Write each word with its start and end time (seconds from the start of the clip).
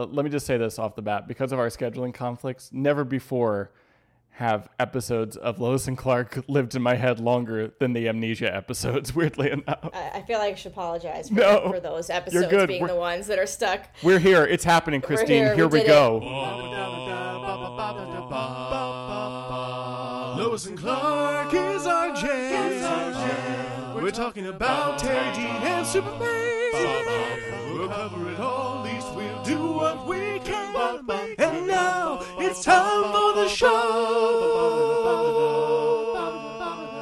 uh, 0.00 0.06
let 0.06 0.24
me 0.24 0.30
just 0.30 0.46
say 0.46 0.56
this 0.56 0.78
off 0.78 0.94
the 0.96 1.02
bat 1.02 1.28
because 1.28 1.52
of 1.52 1.58
our 1.58 1.68
scheduling 1.68 2.12
conflicts, 2.14 2.70
never 2.72 3.04
before 3.04 3.70
have 4.34 4.68
episodes 4.78 5.36
of 5.36 5.60
Lois 5.60 5.86
and 5.86 5.98
Clark 5.98 6.44
lived 6.48 6.74
in 6.74 6.80
my 6.80 6.94
head 6.94 7.20
longer 7.20 7.72
than 7.78 7.92
the 7.92 8.08
amnesia 8.08 8.54
episodes, 8.54 9.14
weirdly 9.16 9.50
enough. 9.50 9.90
I, 9.92 10.10
I 10.14 10.22
feel 10.22 10.38
like 10.38 10.52
I 10.54 10.56
should 10.56 10.72
apologize 10.72 11.28
for, 11.28 11.34
No, 11.34 11.70
for 11.70 11.80
those 11.80 12.08
you're 12.08 12.16
episodes 12.16 12.46
good. 12.48 12.68
being 12.68 12.80
We're- 12.80 12.94
the 12.94 12.98
ones 12.98 13.26
that 13.26 13.38
are 13.38 13.46
stuck. 13.46 13.86
We're 14.02 14.18
here. 14.18 14.44
It's 14.44 14.64
happening, 14.64 15.00
Christine. 15.02 15.44
here. 15.44 15.54
Here, 15.54 15.68
We 15.68 15.80
we, 15.80 15.84
did 15.84 15.88
go. 15.88 16.18
Lois 20.36 20.66
and 20.66 20.78
Clark 20.78 21.52
is 21.52 21.86
our 21.86 22.14
jam. 22.14 23.94
We're 23.94 24.10
talking 24.10 24.46
about 24.46 24.98
Teri 24.98 25.34
Dean 25.34 25.44
and 25.46 25.86
Superman. 25.86 26.18
We'll 27.74 27.88
cover 27.88 28.30
it 28.30 28.38
all, 28.38 28.38
at 28.38 28.38
least 28.38 28.38
we'll 28.38 28.69
do 29.50 29.72
what 29.72 30.06
we 30.06 30.38
can. 30.40 31.10
And 31.38 31.66
now 31.66 32.20
it's 32.38 32.62
time 32.62 33.02
for 33.12 33.34
the 33.34 33.48
show. 33.48 33.68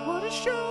What 0.06 0.24
a 0.24 0.30
show. 0.30 0.64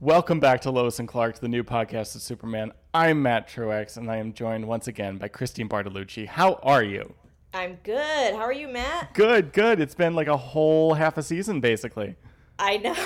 Welcome 0.00 0.40
back 0.40 0.62
to 0.62 0.72
Lois 0.72 0.98
and 0.98 1.06
Clark, 1.06 1.38
the 1.38 1.46
new 1.46 1.62
podcast 1.62 2.16
of 2.16 2.22
Superman. 2.22 2.72
I'm 2.92 3.22
Matt 3.22 3.48
Truex, 3.48 3.96
and 3.96 4.10
I 4.10 4.16
am 4.16 4.32
joined 4.32 4.66
once 4.66 4.88
again 4.88 5.18
by 5.18 5.28
Christine 5.28 5.68
Bartolucci. 5.68 6.26
How 6.26 6.54
are 6.64 6.82
you? 6.82 7.14
I'm 7.54 7.78
good. 7.84 8.34
How 8.34 8.40
are 8.40 8.52
you, 8.52 8.66
Matt? 8.66 9.14
Good, 9.14 9.52
good. 9.52 9.78
It's 9.78 9.94
been 9.94 10.14
like 10.14 10.26
a 10.26 10.36
whole 10.36 10.94
half 10.94 11.18
a 11.18 11.22
season, 11.22 11.60
basically. 11.60 12.16
I 12.58 12.78
know. 12.78 12.96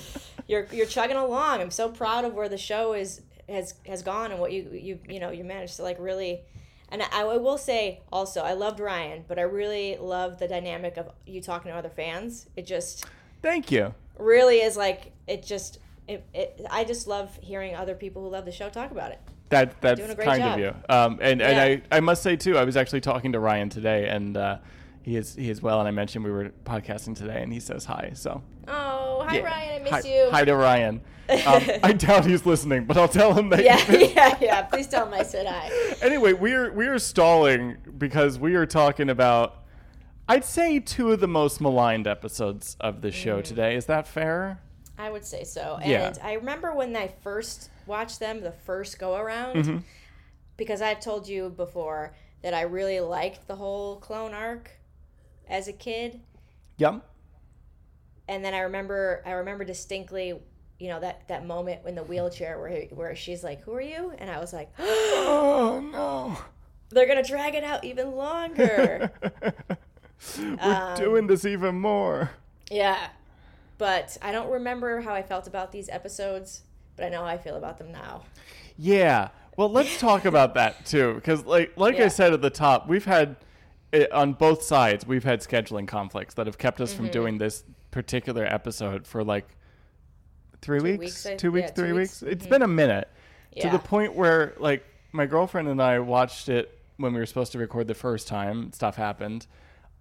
you're 0.46 0.66
you're 0.72 0.86
chugging 0.86 1.16
along. 1.16 1.60
I'm 1.60 1.70
so 1.70 1.88
proud 1.88 2.24
of 2.24 2.34
where 2.34 2.48
the 2.48 2.58
show 2.58 2.92
is 2.92 3.22
has 3.48 3.74
has 3.86 4.02
gone 4.02 4.30
and 4.30 4.40
what 4.40 4.52
you 4.52 4.68
you 4.72 4.98
you 5.08 5.20
know 5.20 5.30
you 5.30 5.44
managed 5.44 5.76
to 5.76 5.82
like 5.82 5.98
really. 5.98 6.42
And 6.90 7.02
I, 7.02 7.22
I 7.22 7.36
will 7.38 7.58
say 7.58 8.02
also, 8.12 8.42
I 8.42 8.52
loved 8.52 8.78
Ryan, 8.78 9.24
but 9.26 9.38
I 9.38 9.42
really 9.42 9.96
love 9.96 10.38
the 10.38 10.46
dynamic 10.46 10.96
of 10.96 11.10
you 11.26 11.40
talking 11.40 11.72
to 11.72 11.76
other 11.76 11.88
fans. 11.88 12.46
It 12.56 12.66
just 12.66 13.06
Thank 13.42 13.72
you. 13.72 13.94
really 14.18 14.60
is 14.60 14.76
like 14.76 15.12
it 15.26 15.44
just. 15.44 15.78
It, 16.06 16.22
it, 16.34 16.60
I 16.70 16.84
just 16.84 17.06
love 17.06 17.34
hearing 17.40 17.74
other 17.74 17.94
people 17.94 18.22
who 18.22 18.28
love 18.28 18.44
the 18.44 18.52
show 18.52 18.68
talk 18.68 18.90
about 18.90 19.12
it. 19.12 19.20
That 19.48 19.80
that's 19.80 19.98
Doing 19.98 20.10
a 20.10 20.14
great 20.14 20.26
kind 20.26 20.42
job. 20.42 20.52
of 20.52 20.60
you. 20.60 20.74
Um, 20.90 21.18
and 21.22 21.40
and 21.40 21.58
I, 21.58 21.96
I 21.96 22.00
must 22.00 22.22
say 22.22 22.36
too, 22.36 22.58
I 22.58 22.64
was 22.64 22.76
actually 22.76 23.00
talking 23.00 23.32
to 23.32 23.40
Ryan 23.40 23.70
today, 23.70 24.08
and 24.08 24.36
uh, 24.36 24.58
he 25.00 25.16
is 25.16 25.34
he 25.34 25.48
is 25.48 25.62
well. 25.62 25.78
And 25.78 25.88
I 25.88 25.92
mentioned 25.92 26.22
we 26.22 26.30
were 26.30 26.50
podcasting 26.64 27.16
today, 27.16 27.42
and 27.42 27.50
he 27.50 27.58
says 27.58 27.86
hi. 27.86 28.10
So 28.14 28.42
Oh, 28.68 29.24
hi 29.28 29.36
yeah. 29.38 29.42
Ryan, 29.42 29.80
I 29.80 29.84
miss 29.84 29.90
hi, 29.92 30.00
you. 30.10 30.28
Hi 30.30 30.44
to 30.44 30.56
Ryan. 30.56 31.00
Um, 31.28 31.62
I 31.82 31.92
doubt 31.92 32.24
he's 32.26 32.44
listening, 32.46 32.84
but 32.84 32.96
I'll 32.96 33.08
tell 33.08 33.32
him 33.34 33.48
that. 33.50 33.64
Yeah, 33.64 33.90
yeah, 33.92 34.38
yeah. 34.40 34.62
Please 34.62 34.86
tell 34.86 35.06
him 35.06 35.14
I 35.14 35.22
said 35.22 35.46
hi. 35.46 35.70
anyway, 36.02 36.32
we 36.32 36.52
are 36.52 36.72
we 36.72 36.86
are 36.86 36.98
stalling 36.98 37.76
because 37.98 38.38
we 38.38 38.54
are 38.54 38.66
talking 38.66 39.08
about. 39.10 39.62
I'd 40.26 40.44
say 40.44 40.80
two 40.80 41.12
of 41.12 41.20
the 41.20 41.28
most 41.28 41.60
maligned 41.60 42.06
episodes 42.06 42.76
of 42.80 43.02
the 43.02 43.10
show 43.10 43.40
Mm. 43.40 43.44
today. 43.44 43.76
Is 43.76 43.84
that 43.86 44.06
fair? 44.08 44.58
I 44.96 45.10
would 45.10 45.24
say 45.24 45.44
so. 45.44 45.78
Yeah. 45.84 46.06
And 46.08 46.18
I 46.22 46.32
remember 46.34 46.74
when 46.74 46.96
I 46.96 47.08
first 47.22 47.68
watched 47.86 48.20
them, 48.20 48.40
the 48.40 48.52
first 48.52 48.98
go 48.98 49.16
around, 49.16 49.56
Mm-hmm. 49.56 49.76
because 50.56 50.80
I've 50.80 51.00
told 51.00 51.28
you 51.28 51.50
before 51.50 52.14
that 52.42 52.54
I 52.54 52.62
really 52.62 53.00
liked 53.00 53.46
the 53.48 53.56
whole 53.56 53.96
clone 53.96 54.32
arc 54.32 54.70
as 55.48 55.68
a 55.68 55.72
kid. 55.74 56.20
Yep. 56.78 57.02
And 58.28 58.44
then 58.44 58.54
I 58.54 58.60
remember, 58.60 59.22
I 59.26 59.32
remember 59.32 59.64
distinctly, 59.64 60.40
you 60.78 60.88
know, 60.88 61.00
that 61.00 61.28
that 61.28 61.46
moment 61.46 61.80
in 61.86 61.94
the 61.94 62.02
wheelchair 62.04 62.58
where 62.58 62.68
he, 62.68 62.86
where 62.94 63.14
she's 63.14 63.44
like, 63.44 63.60
"Who 63.62 63.72
are 63.74 63.80
you?" 63.80 64.12
And 64.18 64.30
I 64.30 64.38
was 64.40 64.52
like, 64.52 64.70
Oh 64.78 65.80
no. 65.92 66.38
"They're 66.90 67.06
gonna 67.06 67.22
drag 67.22 67.54
it 67.54 67.64
out 67.64 67.84
even 67.84 68.12
longer." 68.12 69.10
We're 70.38 70.56
Um, 70.60 70.96
doing 70.96 71.26
this 71.26 71.44
even 71.44 71.80
more. 71.80 72.30
yeah. 72.70 73.08
But 73.76 74.16
I 74.22 74.30
don't 74.32 74.50
remember 74.50 75.00
how 75.00 75.12
I 75.12 75.22
felt 75.22 75.46
about 75.48 75.72
these 75.72 75.88
episodes, 75.88 76.62
but 76.96 77.04
I 77.04 77.08
know 77.08 77.20
how 77.20 77.26
I 77.26 77.38
feel 77.38 77.56
about 77.56 77.76
them 77.78 77.90
now. 77.92 78.22
Yeah. 78.78 79.30
Well, 79.56 79.68
let's 79.68 79.98
talk 80.00 80.24
about 80.24 80.54
that 80.54 80.86
too, 80.86 81.14
because 81.14 81.44
like 81.44 81.72
like 81.76 81.96
I 82.00 82.08
said 82.08 82.32
at 82.32 82.40
the 82.40 82.50
top, 82.50 82.88
we've 82.88 83.04
had 83.04 83.36
eh, 83.92 84.06
on 84.12 84.32
both 84.32 84.62
sides 84.62 85.06
we've 85.06 85.24
had 85.24 85.40
scheduling 85.40 85.86
conflicts 85.86 86.34
that 86.34 86.46
have 86.46 86.56
kept 86.58 86.80
us 86.80 86.90
Mm-hmm. 86.92 87.02
from 87.04 87.10
doing 87.12 87.38
this 87.38 87.64
particular 87.94 88.44
episode 88.44 89.06
for 89.06 89.22
like 89.22 89.46
three 90.60 90.80
weeks, 90.80 90.98
weeks, 90.98 91.26
I- 91.26 91.36
two 91.36 91.52
weeks, 91.52 91.68
yeah, 91.68 91.74
two 91.74 91.82
three 91.82 91.92
weeks. 91.92 92.20
weeks. 92.22 92.32
It's 92.32 92.46
been 92.46 92.62
a 92.62 92.68
minute 92.68 93.08
to 93.60 93.70
the 93.70 93.78
point 93.78 94.14
where 94.16 94.54
like 94.58 94.84
my 95.12 95.26
girlfriend 95.26 95.68
and 95.68 95.80
I 95.80 96.00
watched 96.00 96.48
it 96.48 96.76
when 96.96 97.12
we 97.14 97.20
were 97.20 97.26
supposed 97.26 97.52
to 97.52 97.58
record 97.58 97.86
the 97.86 97.94
first 97.94 98.26
time. 98.26 98.72
Stuff 98.72 98.96
happened. 98.96 99.46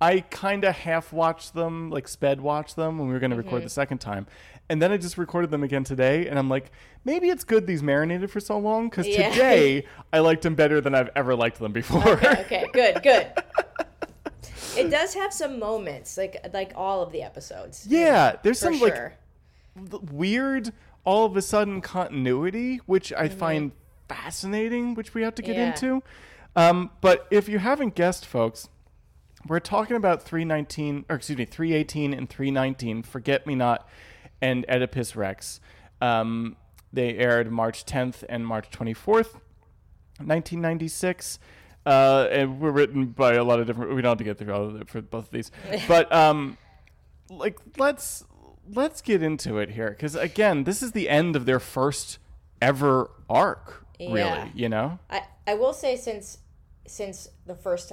I 0.01 0.21
kind 0.21 0.63
of 0.65 0.75
half 0.75 1.13
watched 1.13 1.53
them, 1.53 1.91
like 1.91 2.07
sped 2.07 2.41
watched 2.41 2.75
them 2.75 2.97
when 2.97 3.07
we 3.07 3.13
were 3.13 3.19
going 3.19 3.29
to 3.31 3.37
record 3.37 3.57
Mm-hmm. 3.59 3.65
the 3.65 3.69
second 3.69 3.99
time. 3.99 4.25
And 4.69 4.81
then 4.81 4.91
I 4.91 4.97
just 4.97 5.17
recorded 5.17 5.51
them 5.51 5.63
again 5.63 5.83
today. 5.83 6.27
And 6.27 6.39
I'm 6.39 6.49
like, 6.49 6.71
maybe 7.05 7.29
it's 7.29 7.43
good 7.43 7.67
these 7.67 7.83
marinated 7.83 8.31
for 8.31 8.39
so 8.39 8.57
long 8.57 8.89
because 8.89 9.07
Yeah. 9.07 9.29
today 9.29 9.85
I 10.13 10.19
liked 10.19 10.41
them 10.41 10.55
better 10.55 10.81
than 10.81 10.95
I've 10.95 11.11
ever 11.15 11.35
liked 11.35 11.59
them 11.59 11.71
before. 11.73 12.05
okay, 12.13 12.41
okay, 12.41 12.65
good, 12.73 13.03
good. 13.03 13.31
It 14.78 14.89
does 14.89 15.13
have 15.13 15.34
some 15.34 15.59
moments, 15.59 16.17
like 16.17 16.45
like 16.53 16.72
all 16.75 17.01
of 17.01 17.11
the 17.11 17.22
episodes. 17.23 17.85
yeah, 17.88 18.35
there's 18.44 18.59
some 18.59 18.78
sure. 18.78 19.13
like 19.91 20.11
weird, 20.11 20.72
all 21.03 21.25
of 21.25 21.35
a 21.38 21.41
sudden 21.41 21.81
continuity, 21.81 22.78
which 22.85 23.12
I 23.13 23.28
Mm-hmm. 23.28 23.38
find 23.38 23.72
fascinating, 24.09 24.94
which 24.95 25.13
we 25.13 25.22
have 25.23 25.35
to 25.35 25.41
get 25.41 25.56
Yeah. 25.56 25.67
into. 25.67 26.03
Um, 26.56 26.91
but 27.01 27.25
if 27.31 27.50
you 27.50 27.57
haven't 27.59 27.95
guessed, 27.95 28.25
folks, 28.25 28.69
we're 29.47 29.59
talking 29.59 29.95
about 29.97 30.22
319, 30.22 31.06
or 31.09 31.16
excuse 31.16 31.38
me, 31.38 31.45
318 31.45 32.13
and 32.13 32.29
319, 32.29 33.01
Forget 33.03 33.47
Me 33.47 33.56
Not 33.56 33.88
and 34.41 34.66
Oedipus 34.69 35.16
Rex. 35.16 35.59
Um, 36.00 36.56
they 36.91 37.17
aired 37.17 37.51
March 37.51 37.85
10th 37.85 38.23
and 38.29 38.45
March 38.45 38.69
24th, 38.69 39.39
1996. 40.19 41.39
Uh, 41.85 42.27
and 42.31 42.59
were 42.61 42.71
written 42.71 43.07
by 43.07 43.33
a 43.33 43.44
lot 43.44 43.59
of 43.59 43.67
different. 43.67 43.94
We 43.94 44.01
don't 44.01 44.11
have 44.11 44.17
to 44.19 44.23
get 44.23 44.38
through 44.38 44.53
all 44.53 44.63
of 44.69 44.79
it 44.81 44.88
for 44.88 45.01
both 45.01 45.25
of 45.25 45.31
these, 45.31 45.51
but 45.88 46.09
um, 46.13 46.57
like 47.29 47.57
let's 47.77 48.23
let's 48.73 49.01
get 49.01 49.21
into 49.21 49.57
it 49.57 49.71
here 49.71 49.89
because 49.89 50.16
again, 50.16 50.63
this 50.63 50.81
is 50.81 50.94
the 50.94 51.09
end 51.09 51.35
of 51.35 51.45
their 51.45 51.59
first 51.59 52.19
ever 52.61 53.11
arc. 53.29 53.85
Yeah. 53.99 54.13
Really, 54.13 54.51
you 54.55 54.69
know. 54.69 54.99
I 55.09 55.23
I 55.45 55.55
will 55.55 55.73
say 55.73 55.97
since 55.97 56.38
since 56.88 57.27
the 57.45 57.55
first 57.55 57.91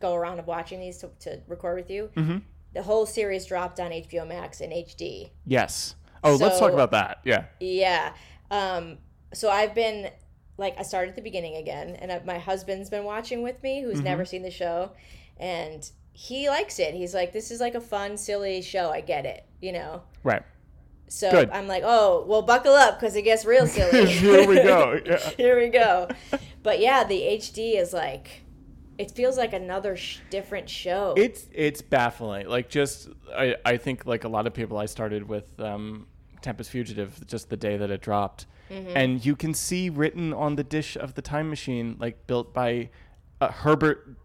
go 0.00 0.14
around 0.14 0.38
of 0.40 0.46
watching 0.46 0.80
these 0.80 0.98
to, 0.98 1.10
to 1.20 1.40
record 1.46 1.76
with 1.76 1.90
you, 1.90 2.10
Mm-hmm. 2.16 2.38
the 2.74 2.82
whole 2.82 3.06
series 3.06 3.46
dropped 3.46 3.78
on 3.80 3.90
HBO 3.92 4.26
Max 4.26 4.60
in 4.60 4.70
HD. 4.70 5.30
Yes. 5.46 5.94
Oh, 6.24 6.34
let's 6.34 6.58
talk 6.58 6.72
about 6.72 6.90
that. 6.90 7.18
Yeah. 7.24 7.44
Yeah. 7.60 8.14
Um. 8.50 8.98
So 9.32 9.48
I've 9.50 9.74
been 9.76 10.10
like 10.58 10.74
I 10.78 10.82
started 10.82 11.10
at 11.10 11.16
the 11.16 11.22
beginning 11.22 11.56
again, 11.56 11.96
and 12.00 12.12
I, 12.12 12.20
my 12.26 12.38
husband's 12.38 12.90
been 12.90 13.04
watching 13.04 13.42
with 13.42 13.62
me, 13.62 13.80
Mm-hmm. 13.80 13.90
who's 13.90 14.00
never 14.02 14.24
seen 14.26 14.42
the 14.42 14.50
show, 14.50 14.90
and 15.38 15.88
he 16.12 16.48
likes 16.50 16.78
it. 16.78 16.94
He's 16.94 17.14
like, 17.14 17.32
"This 17.32 17.50
is 17.50 17.60
like 17.60 17.74
a 17.74 17.80
fun, 17.80 18.16
silly 18.18 18.60
show. 18.60 18.90
I 18.90 19.00
get 19.00 19.24
it." 19.24 19.46
You 19.62 19.72
know. 19.72 20.02
Right. 20.24 20.42
So 21.08 21.30
Good. 21.30 21.50
I'm 21.50 21.66
like, 21.68 21.84
"Oh, 21.86 22.24
well, 22.28 22.42
buckle 22.42 22.74
up 22.74 22.98
because 23.00 23.16
it 23.16 23.22
gets 23.22 23.44
real 23.44 23.66
silly." 23.76 24.06
Here 24.06 24.46
we 24.46 24.56
go. 24.56 25.00
Yeah. 25.06 25.30
Here 25.36 25.58
we 25.58 25.68
go. 25.68 26.08
But 26.62 26.80
yeah, 26.80 27.04
the 27.04 27.18
HD 27.20 27.80
is 27.80 27.92
like, 27.94 28.42
it 28.98 29.12
feels 29.12 29.38
like 29.38 29.52
another 29.54 29.96
sh- 29.96 30.18
different 30.28 30.68
show. 30.68 31.14
It's 31.16 31.46
it's 31.52 31.80
baffling. 31.82 32.48
Like 32.48 32.68
just 32.68 33.08
I 33.34 33.54
I 33.64 33.76
think 33.76 34.04
like 34.06 34.24
a 34.24 34.28
lot 34.28 34.46
of 34.48 34.52
people 34.54 34.76
I 34.76 34.86
started 34.86 35.28
with 35.28 35.58
um 35.60 36.08
Tempus 36.42 36.68
Fugitive 36.68 37.24
just 37.26 37.48
the 37.48 37.56
day 37.56 37.76
that 37.76 37.90
it 37.90 38.00
dropped. 38.02 38.46
Mm-hmm. 38.70 38.96
And 38.96 39.24
you 39.24 39.36
can 39.36 39.54
see 39.54 39.90
written 39.90 40.32
on 40.32 40.56
the 40.56 40.64
dish 40.64 40.96
of 40.96 41.14
the 41.14 41.22
time 41.22 41.48
machine 41.48 41.96
like 41.98 42.26
built 42.26 42.52
by 42.52 42.90
uh, 43.40 43.50
Herbert 43.50 44.16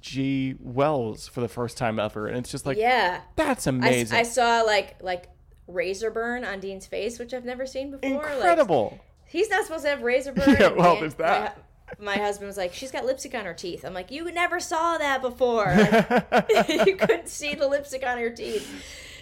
G. 0.00 0.56
Wells 0.60 1.28
for 1.28 1.40
the 1.40 1.48
first 1.48 1.78
time 1.78 1.98
ever. 1.98 2.26
And 2.26 2.36
it's 2.36 2.50
just 2.50 2.66
like 2.66 2.76
yeah. 2.76 3.22
that's 3.36 3.66
amazing. 3.66 4.18
I 4.18 4.24
saw 4.24 4.62
like 4.62 4.96
like 5.00 5.28
razor 5.66 6.10
burn 6.10 6.44
on 6.44 6.60
Dean's 6.60 6.86
face, 6.86 7.18
which 7.18 7.32
I've 7.32 7.44
never 7.44 7.66
seen 7.66 7.92
before. 7.92 8.22
Like, 8.22 8.32
Incredible. 8.34 8.98
he's 9.26 9.48
not 9.48 9.64
supposed 9.64 9.84
to 9.84 9.90
have 9.90 10.02
razor 10.02 10.32
burn. 10.34 10.56
Yeah, 10.58 10.68
well, 10.68 10.98
there's 10.98 11.14
that. 11.14 11.64
My, 11.98 12.16
my 12.16 12.22
husband 12.22 12.48
was 12.48 12.56
like, 12.56 12.74
"She's 12.74 12.90
got 12.90 13.04
lipstick 13.04 13.34
on 13.34 13.44
her 13.44 13.54
teeth." 13.54 13.84
I'm 13.84 13.94
like, 13.94 14.10
"You 14.10 14.30
never 14.32 14.60
saw 14.60 14.98
that 14.98 15.22
before. 15.22 15.66
Like, 15.66 16.68
you 16.86 16.96
couldn't 16.96 17.28
see 17.28 17.54
the 17.54 17.68
lipstick 17.68 18.04
on 18.04 18.18
her 18.18 18.30
teeth. 18.30 18.68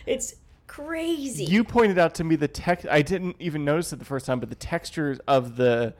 It's 0.06 0.34
crazy." 0.76 1.44
you 1.44 1.64
pointed 1.64 1.98
out 1.98 2.14
to 2.14 2.24
me 2.24 2.36
the 2.36 2.48
text 2.48 2.86
I 2.90 3.02
didn't 3.02 3.36
even 3.38 3.64
notice 3.64 3.92
it 3.92 3.98
the 3.98 4.04
first 4.04 4.26
time, 4.26 4.40
but 4.40 4.48
the 4.48 4.54
textures 4.54 5.18
of 5.26 5.56
the 5.56 5.94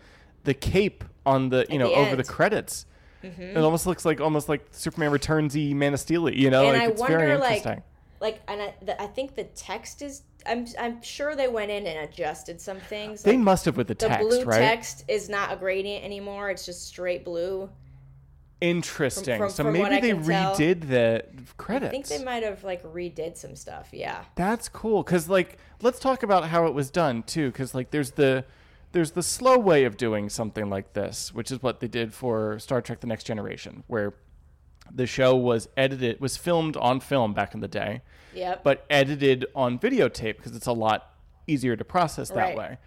the 0.44 0.54
cape 0.54 1.04
on 1.26 1.48
the 1.50 1.66
you 1.68 1.78
know 1.78 1.88
the 1.88 1.94
over 1.94 2.10
end. 2.10 2.18
the 2.20 2.24
credits. 2.24 2.86
Mm-hmm. 3.22 3.42
It 3.42 3.56
almost 3.58 3.86
looks 3.86 4.04
like 4.06 4.20
almost 4.20 4.48
like 4.48 4.66
Superman 4.70 5.10
Returns 5.10 5.54
y 5.54 5.72
Man 5.74 5.92
of 5.92 6.00
Steel, 6.00 6.30
you 6.30 6.48
know, 6.50 6.64
And 6.70 6.78
like 6.78 6.82
I 6.82 6.86
it's 6.92 7.02
very 7.02 7.32
wonder, 7.32 7.38
like, 7.38 7.56
interesting. 7.58 7.82
like 8.20 8.40
and 8.48 8.62
I, 8.62 8.74
the, 8.82 9.02
I 9.02 9.06
think 9.08 9.34
the 9.34 9.44
text 9.44 10.00
is 10.02 10.22
I'm 10.46 10.66
I'm 10.78 11.02
sure 11.02 11.36
they 11.36 11.48
went 11.48 11.70
in 11.70 11.86
and 11.86 12.08
adjusted 12.08 12.60
some 12.62 12.80
things. 12.80 13.22
They 13.22 13.32
Like, 13.32 13.40
must 13.40 13.64
have 13.66 13.76
with 13.76 13.88
the 13.88 13.94
the 13.94 14.08
text, 14.08 14.26
blue 14.26 14.44
right? 14.44 14.58
text 14.58 15.04
is 15.08 15.28
not 15.28 15.52
a 15.52 15.56
gradient 15.56 16.02
anymore. 16.02 16.48
It's 16.50 16.64
just 16.64 16.86
straight 16.86 17.24
blue. 17.24 17.68
Interesting. 18.60 19.38
From- 19.38 19.50
so 19.50 19.64
from 19.64 19.78
what 19.78 19.90
maybe 19.90 20.12
they 20.12 20.14
can 20.18 20.24
tell, 20.26 20.54
redid 20.54 20.88
the 20.88 21.24
credits. 21.56 21.88
I 21.88 21.90
think 21.90 22.06
they 22.06 22.22
might 22.24 22.42
have 22.42 22.62
like 22.62 22.82
redid 22.82 23.36
some 23.36 23.56
stuff. 23.56 23.88
Yeah. 23.92 24.24
That's 24.34 24.68
cool 24.68 25.02
cuz 25.02 25.28
like 25.28 25.58
let's 25.82 25.98
talk 25.98 26.22
about 26.22 26.48
how 26.48 26.66
it 26.66 26.74
was 26.74 26.90
done 26.90 27.22
too 27.22 27.52
cuz 27.52 27.74
like 27.74 27.90
there's 27.90 28.12
the 28.12 28.44
there's 28.92 29.12
the 29.12 29.22
slow 29.22 29.56
way 29.56 29.84
of 29.84 29.96
doing 29.96 30.28
something 30.28 30.68
like 30.68 30.92
this, 30.94 31.32
which 31.32 31.50
is 31.50 31.62
what 31.62 31.80
they 31.80 31.88
did 31.88 32.12
for 32.12 32.58
Star 32.58 32.80
Trek 32.82 33.00
the 33.00 33.06
Next 33.06 33.24
Generation 33.24 33.84
where 33.86 34.14
the 34.92 35.06
show 35.06 35.36
was 35.36 35.68
edited 35.76 36.20
was 36.20 36.36
filmed 36.36 36.76
on 36.76 37.00
film 37.00 37.32
back 37.32 37.54
in 37.54 37.60
the 37.60 37.68
day, 37.68 38.02
Yep. 38.34 38.64
but 38.64 38.84
edited 38.90 39.46
on 39.54 39.78
videotape 39.78 40.36
because 40.36 40.54
it's 40.56 40.66
a 40.66 40.72
lot 40.72 41.14
easier 41.46 41.76
to 41.76 41.84
process 41.84 42.28
that 42.30 42.36
Right. 42.36 42.56
way. 42.58 42.78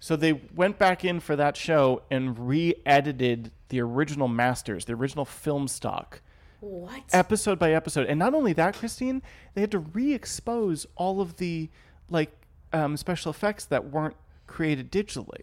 So 0.00 0.16
they 0.16 0.32
went 0.32 0.78
back 0.78 1.04
in 1.04 1.20
for 1.20 1.36
that 1.36 1.56
show 1.56 2.02
and 2.10 2.48
re-edited 2.48 3.52
the 3.72 3.80
original 3.80 4.28
masters, 4.28 4.84
the 4.84 4.92
original 4.92 5.24
film 5.24 5.66
stock 5.66 6.20
what? 6.60 7.02
episode 7.10 7.58
by 7.58 7.72
episode. 7.72 8.06
And 8.06 8.18
not 8.18 8.34
only 8.34 8.52
that, 8.52 8.74
Christine, 8.74 9.22
they 9.54 9.62
had 9.62 9.70
to 9.70 9.78
re-expose 9.78 10.86
all 10.94 11.22
of 11.22 11.38
the 11.38 11.70
like 12.10 12.30
um, 12.74 12.98
special 12.98 13.30
effects 13.30 13.64
that 13.64 13.90
weren't 13.90 14.14
created 14.46 14.92
digitally, 14.92 15.40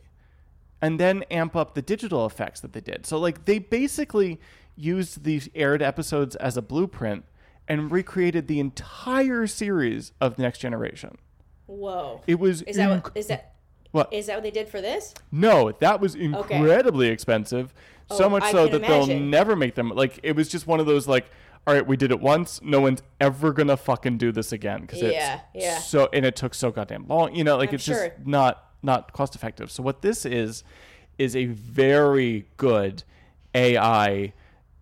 and 0.79 0.99
then 0.99 1.23
amp 1.31 1.55
up 1.55 1.73
the 1.73 1.81
digital 1.81 2.27
effects 2.27 2.59
that 2.59 2.73
they 2.73 2.81
did. 2.81 3.07
So 3.07 3.17
like 3.17 3.45
they 3.45 3.57
basically 3.57 4.39
used 4.75 5.23
these 5.23 5.49
aired 5.55 5.81
episodes 5.81 6.35
as 6.35 6.55
a 6.55 6.61
blueprint 6.61 7.25
and 7.67 7.91
recreated 7.91 8.47
the 8.47 8.59
entire 8.59 9.47
series 9.47 10.11
of 10.21 10.37
Next 10.37 10.59
Generation. 10.59 11.17
Whoa. 11.65 12.21
It 12.27 12.39
was 12.39 12.61
Is 12.61 12.77
that 12.77 12.89
inc- 12.89 13.03
what, 13.05 13.17
is 13.17 13.25
that 13.27 13.55
what? 13.91 14.11
is 14.13 14.27
that 14.27 14.35
what 14.35 14.43
they 14.43 14.51
did 14.51 14.69
for 14.69 14.81
this? 14.81 15.13
No, 15.31 15.71
that 15.71 15.99
was 15.99 16.15
incredibly 16.15 17.07
expensive. 17.07 17.73
So 18.11 18.25
Oh, 18.25 18.29
much 18.29 18.43
I 18.43 18.51
so 18.51 18.67
that 18.67 18.81
they'll 18.81 19.07
never 19.07 19.55
make 19.55 19.75
them. 19.75 19.89
Like 19.89 20.19
it 20.23 20.35
was 20.35 20.47
just 20.49 20.65
one 20.67 20.79
of 20.79 20.85
those 20.85 21.07
like, 21.07 21.25
all 21.67 21.73
right, 21.73 21.85
we 21.85 21.97
did 21.97 22.11
it 22.11 22.19
once. 22.19 22.61
No 22.63 22.81
one's 22.81 23.01
ever 23.19 23.53
gonna 23.53 23.77
fucking 23.77 24.17
do 24.17 24.31
this 24.31 24.51
again 24.51 24.81
because 24.81 25.01
Yeah, 25.01 25.41
it's 25.53 25.63
yeah. 25.63 25.77
so 25.79 26.09
and 26.13 26.25
it 26.25 26.35
took 26.35 26.53
so 26.53 26.71
goddamn 26.71 27.05
long. 27.07 27.35
You 27.35 27.43
know, 27.43 27.57
like 27.57 27.69
I'm 27.69 27.75
it's 27.75 27.83
sure. 27.83 28.09
just 28.09 28.25
not 28.25 28.63
not 28.81 29.13
cost 29.13 29.35
effective. 29.35 29.69
So 29.71 29.83
what 29.83 30.01
this 30.01 30.25
is 30.25 30.63
is 31.17 31.35
a 31.35 31.45
very 31.45 32.47
good 32.57 33.03
AI 33.53 34.33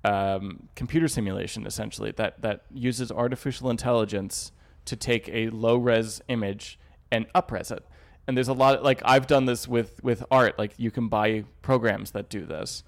um, 0.05 0.69
computer 0.75 1.07
simulation 1.07 1.65
essentially 1.65 2.11
that 2.11 2.41
that 2.41 2.63
uses 2.73 3.11
artificial 3.11 3.69
intelligence 3.69 4.51
to 4.85 4.95
take 4.95 5.27
a 5.29 5.49
low 5.49 5.75
res 5.75 6.21
image 6.29 6.79
and 7.11 7.25
upres 7.33 7.71
it. 7.71 7.85
And 8.27 8.35
there's 8.35 8.49
a 8.49 8.53
lot 8.53 8.83
like 8.83 9.01
I've 9.05 9.25
done 9.27 9.45
this 9.45 9.67
with 9.67 10.03
with 10.03 10.23
art. 10.29 10.57
Like 10.59 10.73
you 10.77 10.91
can 10.91 11.07
buy 11.07 11.45
programs 11.61 12.11
that 12.11 12.29
do 12.29 12.45
this. 12.45 12.83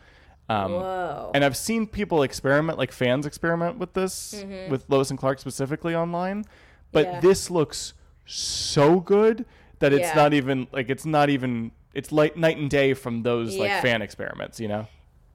Um, 0.50 0.72
Whoa. 0.74 1.32
and 1.36 1.46
I've 1.46 1.56
seen 1.56 1.86
people 1.88 2.24
experiment, 2.24 2.78
like 2.78 2.92
fans 2.92 3.26
experiment 3.26 3.78
with 3.78 3.94
this, 3.94 4.44
with 4.70 4.84
Lois 4.90 5.12
and 5.12 5.20
Clark 5.20 5.40
specifically 5.40 5.96
online. 5.96 6.44
But 6.92 7.06
Mm-hmm. 7.06 7.14
Yeah. 7.16 7.20
this 7.22 7.52
looks 7.52 7.94
so 8.26 9.00
good 9.00 9.46
that 9.80 9.94
it's 9.94 10.10
Yeah. 10.10 10.16
not 10.16 10.34
even 10.34 10.68
like 10.72 10.90
it's 10.90 11.06
not 11.06 11.30
even 11.30 11.72
it's 11.94 12.12
like 12.12 12.36
night 12.36 12.58
and 12.58 12.70
day 12.70 12.94
from 12.94 13.24
those 13.24 13.56
like 13.58 13.82
fan 13.82 14.02
experiments, 14.02 14.60
you 14.60 14.68
know? 14.68 14.88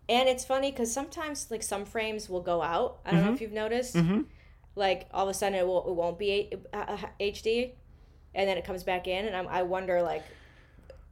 And 0.09 0.29
it's 0.29 0.45
funny 0.45 0.71
because 0.71 0.93
sometimes 0.93 1.51
like 1.51 1.63
some 1.63 1.85
frames 1.87 2.29
will 2.29 2.43
go 2.43 2.61
out. 2.61 2.99
I 3.07 3.11
don't 3.13 3.21
Mm-hmm. 3.21 3.29
know 3.29 3.35
if 3.35 3.41
you've 3.41 3.53
noticed. 3.53 3.97
Like 4.77 5.07
all 5.13 5.25
of 5.25 5.31
a 5.31 5.35
sudden 5.35 5.57
it 5.59 5.67
will 5.67 5.89
it 5.89 5.95
won't 5.95 6.19
be 6.19 6.51
a- 6.73 6.77
uh, 6.77 6.97
HD, 7.21 7.73
and 8.35 8.49
then 8.49 8.59
it 8.59 8.65
comes 8.65 8.83
back 8.83 9.07
in, 9.07 9.27
and 9.27 9.37
I'm, 9.37 9.49
I 9.49 9.63
wonder 9.63 10.03
like 10.03 10.23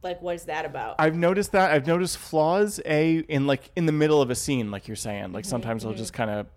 like 0.03 0.21
what 0.21 0.35
is 0.35 0.45
that 0.45 0.65
about? 0.65 0.95
I've 0.99 1.15
noticed 1.15 1.53
that. 1.53 1.71
I've 1.71 1.87
noticed 1.87 2.17
flaws 2.17 2.79
a 2.85 3.19
in 3.19 3.47
like 3.47 3.71
in 3.75 3.85
the 3.85 3.91
middle 3.91 4.21
of 4.21 4.29
a 4.29 4.35
scene, 4.35 4.71
like 4.71 4.87
you're 4.87 4.95
saying. 4.95 5.31
Like 5.31 5.43
mm-hmm, 5.43 5.49
sometimes 5.49 5.83
it'll 5.83 5.93
mm-hmm. 5.93 5.99
just 5.99 6.13
kind 6.13 6.29
of. 6.29 6.47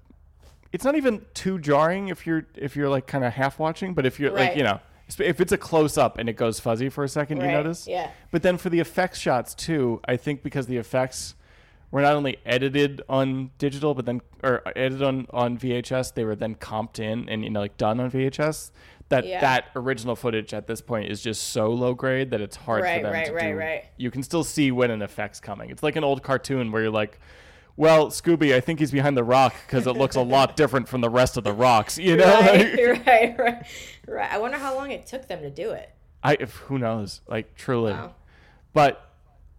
It's 0.73 0.85
not 0.85 0.97
even 0.97 1.25
too 1.33 1.59
jarring 1.59 2.09
if 2.09 2.27
you're 2.27 2.47
if 2.55 2.77
you're 2.77 2.89
like 2.89 3.07
kind 3.07 3.25
of 3.25 3.33
half 3.33 3.59
watching, 3.59 3.95
but 3.95 4.05
if 4.05 4.21
you're 4.21 4.33
like 4.33 4.57
you 4.57 4.63
know 4.63 4.81
if 5.19 5.41
it's 5.41 5.53
a 5.53 5.59
close 5.59 5.97
up 5.97 6.19
and 6.19 6.29
it 6.29 6.35
goes 6.35 6.59
fuzzy 6.59 6.89
for 6.89 7.05
a 7.05 7.09
second, 7.09 7.41
you 7.41 7.47
notice. 7.47 7.87
yeah. 7.87 8.11
But 8.33 8.43
then 8.43 8.59
for 8.59 8.71
the 8.71 8.81
effects 8.81 9.19
shots 9.19 9.55
too, 9.55 10.01
I 10.07 10.17
think 10.17 10.43
because 10.43 10.67
the 10.67 10.77
effects 10.79 11.35
were 11.93 12.03
not 12.03 12.15
only 12.15 12.39
edited 12.45 13.03
on 13.09 13.53
digital, 13.59 13.95
but 13.95 14.05
then 14.05 14.21
or 14.43 14.67
uh, 14.67 14.73
edited 14.75 15.03
on 15.03 15.27
on 15.31 15.57
VHS, 15.59 16.15
they 16.15 16.25
were 16.25 16.35
then 16.35 16.57
comped 16.57 16.99
in 16.99 17.29
and 17.29 17.45
you 17.45 17.51
know 17.51 17.61
like 17.61 17.77
done 17.77 18.01
on 18.01 18.11
VHS. 18.11 18.73
That 19.08 19.25
Yeah. 19.25 19.41
that 19.41 19.67
original 19.76 20.17
footage 20.17 20.53
at 20.53 20.67
this 20.67 20.81
point 20.81 21.11
is 21.11 21.20
just 21.23 21.50
so 21.50 21.70
low 21.70 21.94
grade 21.94 22.31
that 22.32 22.41
it's 22.41 22.56
hard 22.56 22.82
Right, 22.82 22.99
for 22.99 23.03
them 23.05 23.12
right, 23.12 23.26
to 23.26 23.32
right, 23.32 23.53
do. 23.53 23.56
right. 23.56 23.85
You 23.97 24.11
can 24.11 24.23
still 24.25 24.43
see 24.43 24.73
when 24.73 24.91
an 24.91 25.00
effect's 25.03 25.38
coming. 25.38 25.70
It's 25.70 25.82
like 25.82 25.94
an 25.97 26.03
old 26.05 26.23
cartoon 26.23 26.73
where 26.73 26.82
you're 26.82 26.91
like. 26.91 27.19
Well, 27.79 28.06
Scooby, 28.06 28.55
I 28.55 28.61
think 28.61 28.79
he's 28.79 28.91
behind 28.91 29.19
the 29.19 29.23
rock 29.23 29.55
because 29.67 29.87
it 29.87 29.93
looks 29.93 30.17
a 30.17 30.23
lot 30.23 30.56
different 30.62 30.88
from 30.88 31.03
the 31.03 31.11
rest 31.11 31.37
of 31.37 31.44
the 31.44 31.53
rocks. 31.53 31.99
You 31.99 32.17
know, 32.17 32.25
right, 32.41 32.75
right, 33.06 33.38
right, 33.38 33.67
right. 34.08 34.32
I 34.32 34.38
wonder 34.38 34.56
how 34.56 34.75
long 34.75 34.93
it 34.93 35.05
took 35.05 35.29
them 35.29 35.43
to 35.43 35.50
do 35.50 35.73
it. 35.73 35.91
I 36.25 36.38
if, 36.41 36.55
who 36.56 36.79
knows, 36.79 37.20
like 37.29 37.55
truly. 37.55 37.93
Wow. 37.93 38.14
But 38.73 39.06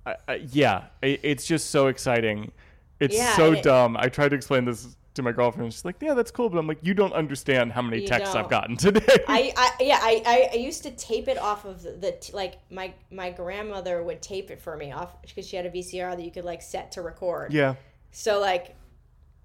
uh, 0.08 0.16
uh, 0.28 0.38
yeah, 0.50 0.86
it, 1.04 1.20
it's 1.22 1.46
just 1.46 1.70
so 1.70 1.88
exciting. 1.90 2.52
It's 3.00 3.16
Yeah, 3.16 3.36
so 3.36 3.52
it- 3.54 3.62
dumb. 3.62 3.96
I 3.96 4.10
tried 4.10 4.30
to 4.30 4.36
explain 4.36 4.66
this 4.66 4.98
to 5.18 5.24
my 5.24 5.32
girlfriend. 5.34 5.72
She's 5.74 5.86
like, 5.86 5.98
"Yeah, 6.02 6.14
that's 6.16 6.32
cool," 6.32 6.50
but 6.50 6.58
I'm 6.58 6.66
like, 6.68 6.80
"You 6.82 6.94
don't 6.94 7.14
understand 7.14 7.74
how 7.74 7.82
many 7.82 8.02
You 8.02 8.08
texts 8.08 8.34
I've 8.36 8.50
gotten 8.50 8.78
today." 8.78 9.02
I, 9.28 9.54
I 9.56 9.72
yeah 9.84 10.00
I, 10.02 10.24
I, 10.26 10.50
I 10.54 10.56
used 10.56 10.84
to 10.84 10.92
tape 10.92 11.28
it 11.28 11.38
off 11.38 11.66
of 11.66 11.84
the, 11.84 11.92
the 11.92 12.12
t- 12.14 12.34
like 12.34 12.56
my 12.72 12.94
my 13.12 13.30
grandmother 13.30 14.02
would 14.02 14.22
tape 14.22 14.50
it 14.50 14.60
for 14.62 14.76
me 14.78 14.92
off 14.92 15.22
because 15.22 15.48
she 15.48 15.56
had 15.58 15.66
a 15.66 15.70
VCR 15.70 16.16
that 16.16 16.24
you 16.24 16.32
could 16.32 16.46
like 16.46 16.62
set 16.62 16.94
to 16.94 17.02
record. 17.02 17.54
yeah, 17.54 17.76
So 18.12 18.40
like, 18.40 18.76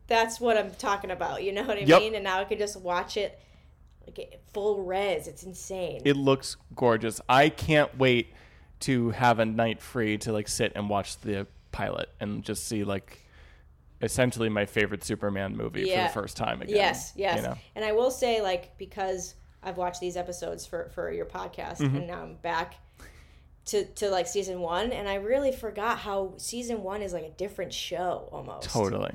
that's 0.06 0.40
what 0.40 0.56
I'm 0.56 0.70
talking 0.72 1.10
about. 1.10 1.42
You 1.42 1.52
know 1.52 1.62
what 1.64 1.76
I 1.78 1.80
Yep. 1.82 2.00
mean? 2.00 2.14
And 2.14 2.25
now 2.25 2.38
I 2.40 2.44
could 2.44 2.58
just 2.58 2.80
watch 2.80 3.16
it 3.16 3.38
like 4.06 4.40
full 4.52 4.82
res. 4.84 5.26
It's 5.28 5.42
insane. 5.42 6.02
it 6.04 6.16
looks 6.16 6.56
gorgeous. 6.75 7.20
I 7.28 7.48
can't 7.48 7.96
wait 7.98 8.32
to 8.80 9.10
have 9.10 9.38
a 9.38 9.44
night 9.44 9.80
free 9.80 10.18
to 10.18 10.32
like 10.32 10.48
sit 10.48 10.72
and 10.75 10.88
watch 10.90 11.18
the 11.20 11.46
pilot 11.70 12.08
and 12.20 12.42
just 12.42 12.66
see 12.66 12.84
like 12.84 13.20
essentially 14.02 14.49
my 14.49 14.66
favorite 14.66 15.04
Superman 15.04 15.56
movie 15.56 15.82
Yeah. 15.82 16.08
for 16.08 16.08
the 16.08 16.20
first 16.22 16.37
time 16.37 16.60
again. 16.62 16.76
yes, 16.76 17.12
yes. 17.16 17.37
You 17.37 17.43
know? 17.43 17.56
And 17.76 17.84
I 17.84 17.93
will 17.93 18.10
say 18.10 18.43
like 18.43 18.76
because 18.78 19.34
I've 19.62 19.76
watched 19.76 20.00
these 20.00 20.16
episodes 20.16 20.66
for 20.66 20.90
for 20.94 21.10
your 21.12 21.26
podcast 21.26 21.78
Mm-hmm. 21.78 21.96
and 21.96 22.06
now 22.08 22.22
I'm 22.22 22.34
back 22.37 22.75
to 23.66 23.84
to 23.84 24.10
like 24.10 24.26
season 24.26 24.60
one 24.60 24.90
and 24.93 25.08
I 25.08 25.14
really 25.14 25.52
forgot 25.52 25.99
how 25.99 26.34
season 26.37 26.82
one 26.82 27.00
is 27.00 27.12
like 27.12 27.25
a 27.25 27.31
different 27.31 27.72
show 27.72 28.28
almost. 28.32 28.68
Totally, 28.71 29.12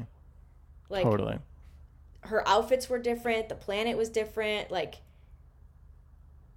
Like 0.90 1.04
totally. 1.04 1.38
her 2.22 2.48
outfits 2.48 2.88
were 2.90 3.00
different. 3.00 3.50
The 3.50 3.56
planet 3.56 3.98
was 3.98 4.10
different. 4.10 4.72
Like, 4.72 4.96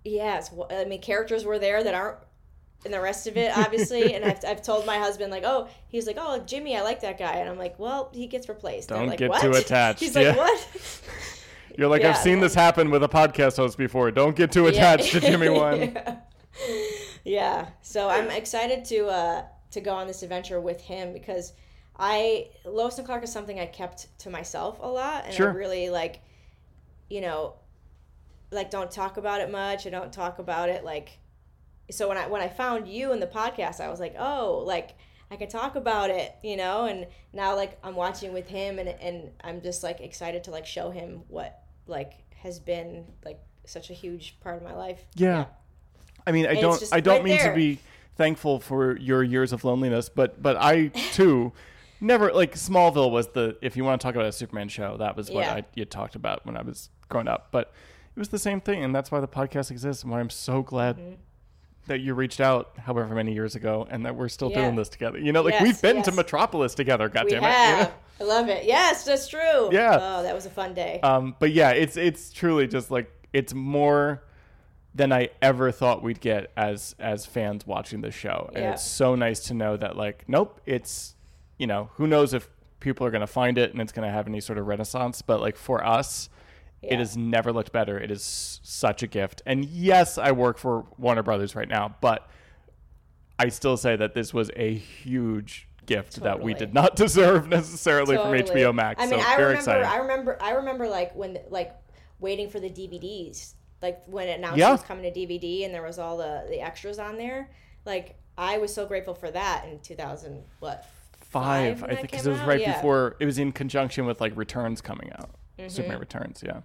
yes, 0.05 0.51
I 0.71 0.85
mean, 0.85 1.01
characters 1.03 1.45
were 1.45 1.59
there 1.59 1.83
that 1.83 1.95
aren't 1.95 2.19
in 2.85 2.93
the 2.93 3.01
rest 3.01 3.27
of 3.27 3.37
it, 3.37 3.57
obviously. 3.57 4.15
and 4.15 4.25
I've, 4.25 4.45
I've 4.47 4.63
told 4.63 4.87
my 4.87 4.99
husband, 4.99 5.31
like, 5.31 5.45
oh, 5.45 5.69
he's 5.89 6.07
like, 6.07 6.17
oh, 6.19 6.39
Jimmy, 6.47 6.77
I 6.77 6.83
like 6.83 7.01
that 7.03 7.19
guy. 7.19 7.35
And 7.37 7.49
I'm 7.49 7.59
like, 7.59 7.79
well, 7.79 8.11
he 8.15 8.27
gets 8.27 8.49
replaced. 8.49 8.89
Don't 8.89 9.07
like, 9.09 9.19
get 9.19 9.31
what? 9.31 9.43
too 9.43 9.51
attached, 9.53 10.01
He's 10.05 10.17
yeah. 10.17 10.31
like, 10.31 10.37
what? 10.37 11.03
You're 11.79 11.89
like, 11.89 12.03
Yeah. 12.03 12.11
I've 12.11 12.17
seen 12.19 12.41
this 12.41 12.55
happen 12.55 12.91
with 12.91 13.03
a 13.05 13.09
podcast 13.09 13.57
host 13.57 13.79
before. 13.79 14.11
Don't 14.11 14.35
get 14.35 14.51
too 14.53 14.67
attached 14.67 15.13
to 15.13 15.21
Jimmy 15.21 15.49
One. 15.51 15.97
yeah. 17.25 17.69
So 17.83 18.09
I'm 18.09 18.29
excited 18.31 18.85
to 18.87 19.07
uh, 19.07 19.45
to 19.71 19.81
go 19.81 19.95
on 19.95 20.07
this 20.07 20.23
adventure 20.23 20.61
with 20.61 20.81
him 20.81 21.13
because 21.13 21.53
I 21.97 22.49
Lois 22.65 22.99
and 22.99 23.07
Clark 23.07 23.23
is 23.25 23.33
something 23.33 23.61
I 23.61 23.67
kept 23.67 24.19
to 24.21 24.31
myself 24.31 24.79
a 24.81 24.87
lot, 24.89 25.27
and 25.27 25.35
Sure. 25.35 25.51
I 25.51 25.55
really 25.55 25.91
like, 25.91 26.21
you 27.09 27.21
know, 27.21 27.55
like 28.51 28.71
don't 28.71 28.91
talk 28.91 29.17
about 29.17 29.41
it 29.41 29.51
much. 29.51 29.87
I 29.87 29.91
don't 29.91 30.13
talk 30.13 30.39
about 30.39 30.69
it 30.71 30.85
like. 30.85 31.19
So 31.91 32.09
when 32.09 32.17
I 32.17 32.27
when 32.27 32.41
I 32.41 32.49
found 32.49 32.89
you 32.89 33.13
in 33.13 33.21
the 33.21 33.27
podcast, 33.27 33.81
I 33.81 33.89
was 33.89 34.01
like, 34.01 34.15
oh, 34.19 34.63
like 34.67 34.97
I 35.31 35.37
could 35.37 35.51
talk 35.51 35.77
about 35.77 36.11
it, 36.11 36.35
you 36.43 36.57
know. 36.57 36.85
And 36.87 37.07
now 37.33 37.55
like 37.57 37.79
I'm 37.83 37.95
watching 37.95 38.33
with 38.33 38.49
him, 38.49 38.79
and 38.79 38.89
and 38.89 39.31
I'm 39.43 39.61
just 39.63 39.83
like 39.83 40.01
excited 40.01 40.45
to 40.45 40.51
like 40.51 40.67
show 40.67 40.91
him 40.91 41.23
what 41.29 41.63
like 41.87 42.13
has 42.37 42.59
been 42.59 43.05
like 43.25 43.41
such 43.67 43.91
a 43.91 43.93
huge 43.93 44.39
part 44.41 44.57
of 44.57 44.63
my 44.63 44.75
life. 44.75 45.05
Yeah. 45.15 45.47
I 46.27 46.33
mean, 46.33 46.47
I 46.47 46.53
it's 46.53 46.61
don't 46.61 46.89
I 46.93 47.01
don't 47.01 47.17
right 47.17 47.25
mean 47.25 47.39
to 47.41 47.55
be 47.55 47.79
thankful 48.17 48.61
for 48.61 48.97
your 48.99 49.23
years 49.23 49.53
of 49.53 49.65
loneliness, 49.65 50.09
but 50.09 50.43
but 50.43 50.57
I 50.57 50.89
too 51.13 51.53
never 52.01 52.33
like 52.33 52.55
Smallville 52.55 53.11
was 53.11 53.29
the 53.29 53.57
if 53.63 53.77
you 53.77 53.85
want 53.85 54.01
to 54.01 54.05
talk 54.05 54.15
about 54.15 54.27
a 54.27 54.33
Superman 54.33 54.69
show, 54.69 54.97
that 54.99 55.17
was 55.17 55.31
what 55.31 55.45
Yeah. 55.45 55.55
I 55.55 55.65
you 55.75 55.85
talked 55.85 56.15
about 56.15 56.45
when 56.47 56.57
I 56.57 56.63
was 56.63 56.91
growing 57.09 57.29
up. 57.29 57.49
But 57.51 57.73
it 58.15 58.19
was 58.19 58.29
the 58.29 58.39
same 58.39 58.61
thing 58.61 58.83
and 58.83 58.95
that's 58.95 59.11
why 59.11 59.21
the 59.21 59.29
podcast 59.29 59.71
exists 59.71 60.03
and 60.03 60.13
why 60.13 60.21
I'm 60.21 60.31
so 60.31 60.63
glad 60.63 60.97
Mm-hmm. 60.97 61.15
That 61.87 62.01
you 62.01 62.15
reached 62.15 62.41
out 62.41 62.73
however 62.79 63.15
many 63.15 63.33
years 63.33 63.55
ago 63.57 63.87
and 63.91 64.05
that 64.07 64.15
we're 64.15 64.29
still 64.29 64.51
Yeah. 64.51 64.63
doing 64.63 64.77
this 64.77 64.89
together. 64.89 65.19
You 65.19 65.33
know, 65.33 65.43
like 65.43 65.55
Yes, 65.55 65.63
we've 65.63 65.83
been 65.83 66.03
to. 66.03 66.13
Metropolis 66.13 66.75
together, 66.75 67.05
We 67.13 67.21
goddammit. 67.21 67.43
have. 67.43 67.79
You 67.79 67.85
know? 67.85 67.93
I 68.21 68.25
love 68.25 68.49
it. 68.49 68.65
Yes, 68.65 69.05
that's 69.05 69.27
true. 69.29 69.71
Yeah. 69.73 69.99
Oh, 70.01 70.23
that 70.23 70.35
was 70.35 70.47
a 70.47 70.51
fun 70.51 70.75
day. 70.75 71.01
Um, 71.03 71.35
but 71.39 71.53
yeah, 71.53 71.71
it's 71.71 71.97
it's 71.97 72.31
truly 72.33 72.67
just 72.69 72.91
like 72.91 73.11
it's 73.33 73.55
more 73.55 74.23
than 74.95 75.13
I 75.13 75.31
ever 75.41 75.71
thought 75.73 76.03
we'd 76.03 76.21
get 76.21 76.51
as 76.57 76.95
as 76.99 77.25
fans 77.27 77.67
watching 77.67 78.03
the 78.03 78.11
show. 78.11 78.51
And 78.55 78.65
it's 78.67 78.85
so 78.85 79.15
nice 79.15 79.41
to 79.45 79.55
know 79.55 79.77
that 79.77 79.97
like 79.97 80.25
nope, 80.29 80.61
it's 80.67 81.15
you 81.59 81.67
know, 81.67 81.91
who 81.95 82.07
knows 82.07 82.35
if 82.35 82.49
people 82.81 83.07
are 83.07 83.11
going 83.11 83.21
to 83.23 83.27
find 83.27 83.57
it 83.59 83.73
and 83.73 83.81
it's 83.81 83.93
going 83.93 84.07
to 84.07 84.13
have 84.13 84.27
any 84.27 84.41
sort 84.41 84.59
of 84.59 84.67
renaissance, 84.67 85.23
but 85.23 85.41
like 85.41 85.57
for 85.57 85.85
us 85.85 86.29
it 86.83 86.99
has 86.99 87.17
never 87.17 87.53
looked 87.53 87.73
better. 87.73 87.99
It 87.99 88.11
is 88.11 88.61
such 88.63 89.03
a 89.03 89.07
gift. 89.07 89.43
And 89.47 89.65
yes, 89.65 90.17
I 90.19 90.33
work 90.33 90.59
for 90.59 90.87
Warner 90.99 91.23
Brothers 91.23 91.55
right 91.55 91.69
now, 91.69 91.95
but 92.01 92.29
I 93.39 93.49
still 93.49 93.77
say 93.77 93.97
that 93.97 94.15
this 94.15 94.33
was 94.35 94.51
a 94.57 94.75
huge 94.75 95.69
gift 95.87 96.21
that 96.23 96.41
we 96.41 96.55
did 96.55 96.73
not 96.75 96.95
deserve 96.97 97.49
necessarily 97.49 98.17
Totally. 98.17 98.43
from 98.43 98.57
HBO 98.57 98.75
Max. 98.75 99.03
I 99.03 99.07
mean, 99.07 99.21
so 99.21 99.27
I 99.27 99.37
very 99.37 99.55
remember, 99.55 99.59
exciting. 99.59 99.87
I 99.87 99.97
remember, 99.97 100.39
I 100.41 100.51
remember 100.53 100.89
like 100.89 101.15
when 101.15 101.39
like 101.49 101.75
waiting 102.19 102.49
for 102.51 102.61
the 102.61 102.71
DVDs, 102.71 103.55
like 103.83 104.03
when 104.07 104.29
it 104.29 104.39
announced 104.39 104.59
Yeah. 104.59 104.69
it 104.69 104.73
was 104.73 104.83
coming 104.83 105.11
to 105.11 105.19
DVD 105.19 105.65
and 105.65 105.75
there 105.75 105.83
was 105.83 105.99
all 105.99 106.17
the 106.19 106.47
the 106.49 106.61
extras 106.61 106.99
on 106.99 107.17
there. 107.17 107.51
Like 107.87 108.17
I 108.39 108.59
was 108.59 108.73
so 108.73 108.87
grateful 108.87 109.15
for 109.15 109.31
that 109.31 109.67
in 109.69 109.81
2000 109.81 110.43
what 110.61 110.87
five, 111.21 111.81
when 111.83 111.91
I 111.91 111.95
think, 111.97 112.11
because 112.11 112.27
it 112.27 112.31
was 112.31 112.41
right 112.41 112.61
Yeah. 112.61 112.75
before. 112.77 113.17
It 113.21 113.25
was 113.27 113.39
in 113.39 113.53
conjunction 113.53 114.05
with 114.07 114.21
like 114.21 114.37
Returns 114.37 114.81
coming 114.81 115.11
out. 115.13 115.31
Mm-hmm. 115.67 115.69
Superman 115.77 116.01
Returns, 116.01 116.43
yeah, 116.45 116.61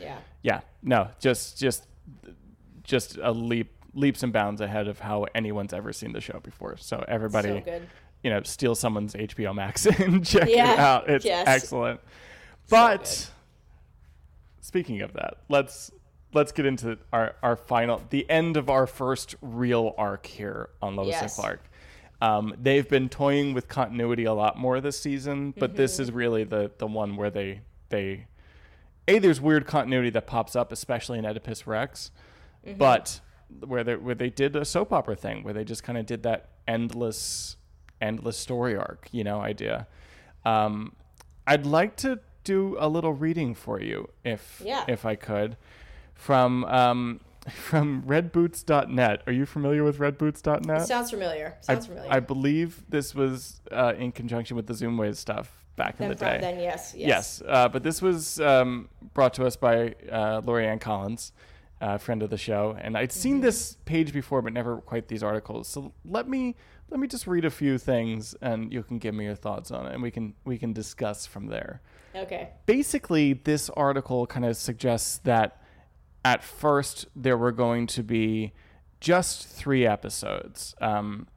Yeah. 0.00 0.18
yeah. 0.42 0.60
No, 0.82 1.08
just 1.20 1.58
just 1.58 1.86
just 2.84 3.16
a 3.22 3.30
leap 3.32 3.72
leaps 3.94 4.22
and 4.22 4.32
bounds 4.32 4.60
ahead 4.60 4.88
of 4.88 5.00
how 5.00 5.26
anyone's 5.34 5.72
ever 5.72 5.92
seen 5.92 6.12
the 6.12 6.20
show 6.20 6.38
before. 6.42 6.76
So 6.76 7.04
everybody, 7.08 7.62
So 7.64 7.80
you 8.22 8.30
know, 8.30 8.42
steal 8.42 8.74
someone's 8.74 9.14
HBO 9.14 9.54
Max 9.54 9.86
and 9.86 10.24
check 10.24 10.48
Yeah, 10.48 10.72
it 10.72 10.78
out. 10.78 11.10
It's 11.10 11.24
yes. 11.24 11.46
excellent. 11.48 12.00
But 12.68 13.30
speaking 14.60 15.02
of 15.02 15.12
that, 15.14 15.38
let's 15.48 15.90
let's 16.32 16.52
get 16.52 16.66
into 16.66 16.98
our 17.12 17.34
our 17.42 17.56
final 17.56 18.02
the 18.10 18.28
end 18.30 18.56
of 18.56 18.70
our 18.70 18.86
first 18.86 19.34
real 19.42 19.94
arc 19.98 20.26
here 20.26 20.70
on 20.80 20.96
Lois 20.96 21.08
Yes. 21.08 21.22
and 21.22 21.32
Clark. 21.32 21.62
Um, 22.22 22.54
they've 22.60 22.86
been 22.88 23.08
toying 23.08 23.54
with 23.54 23.66
continuity 23.66 24.24
a 24.24 24.34
lot 24.34 24.58
more 24.58 24.80
this 24.80 25.00
season, 25.00 25.54
but 25.56 25.74
this 25.74 25.94
Mm-hmm. 25.94 26.02
is 26.02 26.12
really 26.12 26.44
the 26.44 26.70
the 26.78 26.86
one 26.86 27.16
where 27.16 27.30
they 27.30 27.60
they 27.88 28.26
a 29.08 29.18
there's 29.18 29.40
weird 29.40 29.66
continuity 29.66 30.10
that 30.10 30.26
pops 30.26 30.54
up, 30.54 30.72
especially 30.72 31.18
in 31.18 31.26
Oedipus 31.26 31.66
Rex, 31.66 32.10
Mm-hmm. 32.66 32.76
but 32.78 33.20
where 33.66 33.82
they 33.82 33.96
where 33.96 34.14
they 34.14 34.28
did 34.30 34.54
a 34.54 34.64
soap 34.66 34.92
opera 34.92 35.16
thing 35.16 35.42
where 35.42 35.54
they 35.54 35.64
just 35.64 35.82
kind 35.82 35.96
of 35.98 36.04
did 36.06 36.22
that 36.24 36.50
endless 36.68 37.56
endless 38.00 38.36
story 38.36 38.76
arc, 38.76 39.08
you 39.12 39.24
know, 39.24 39.40
idea. 39.40 39.86
Um, 40.44 40.92
I'd 41.46 41.64
like 41.66 41.96
to 41.96 42.20
do 42.44 42.76
a 42.78 42.88
little 42.88 43.12
reading 43.14 43.54
for 43.54 43.80
you 43.80 44.08
if 44.24 44.62
Yeah. 44.64 44.84
if 44.88 45.04
I 45.06 45.14
could 45.14 45.56
from 46.14 46.64
um, 46.66 47.20
from 47.50 48.02
redboots.net. 48.02 49.22
Are 49.26 49.32
you 49.32 49.46
familiar 49.46 49.82
with 49.84 49.98
redboots.net? 49.98 50.86
Sounds 50.86 51.10
familiar. 51.10 51.56
I, 51.68 51.72
Sounds 51.74 51.86
familiar. 51.86 52.12
I 52.12 52.20
believe 52.20 52.84
this 52.90 53.14
was 53.14 53.60
uh, 53.72 53.94
in 53.98 54.12
conjunction 54.12 54.56
with 54.56 54.66
the 54.66 54.74
Zoomways 54.74 55.16
stuff 55.16 55.59
back 55.80 56.00
in 56.00 56.08
the 56.08 56.14
day. 56.14 56.38
then 56.40 56.60
yes, 56.60 56.94
yes. 56.96 57.08
Yes, 57.08 57.42
uh, 57.46 57.68
but 57.68 57.82
this 57.82 58.00
was 58.02 58.38
um, 58.40 58.88
brought 59.14 59.34
to 59.34 59.44
us 59.46 59.56
by 59.56 59.94
uh, 60.10 60.40
Lori 60.44 60.66
Ann 60.66 60.78
Collins, 60.78 61.32
a 61.80 61.98
friend 61.98 62.22
of 62.22 62.30
the 62.30 62.36
show, 62.36 62.76
and 62.80 62.96
I'd 62.96 63.12
seen 63.12 63.36
Mm-hmm. 63.36 63.42
this 63.42 63.76
page 63.86 64.12
before, 64.12 64.42
but 64.42 64.52
never 64.52 64.76
quite 64.78 65.08
these 65.08 65.22
articles. 65.22 65.66
So 65.68 65.92
let 66.04 66.28
me 66.28 66.54
let 66.90 66.98
me 67.00 67.06
just 67.06 67.26
read 67.26 67.44
a 67.44 67.50
few 67.50 67.78
things, 67.78 68.34
and 68.42 68.72
you 68.72 68.82
can 68.82 68.98
give 68.98 69.14
me 69.14 69.24
your 69.24 69.36
thoughts 69.36 69.70
on 69.70 69.86
it, 69.86 69.92
and 69.94 70.02
we 70.02 70.10
can 70.10 70.34
we 70.44 70.58
can 70.58 70.72
discuss 70.72 71.24
from 71.26 71.46
there. 71.46 71.80
Okay. 72.14 72.50
Basically, 72.66 73.32
this 73.34 73.70
article 73.70 74.26
kind 74.26 74.44
of 74.44 74.56
suggests 74.56 75.18
that 75.18 75.62
at 76.24 76.42
first 76.44 77.06
there 77.16 77.38
were 77.38 77.52
going 77.52 77.86
to 77.86 78.02
be 78.02 78.52
just 79.00 79.46
three 79.46 79.86
episodes. 79.86 80.74
Um, 80.80 81.28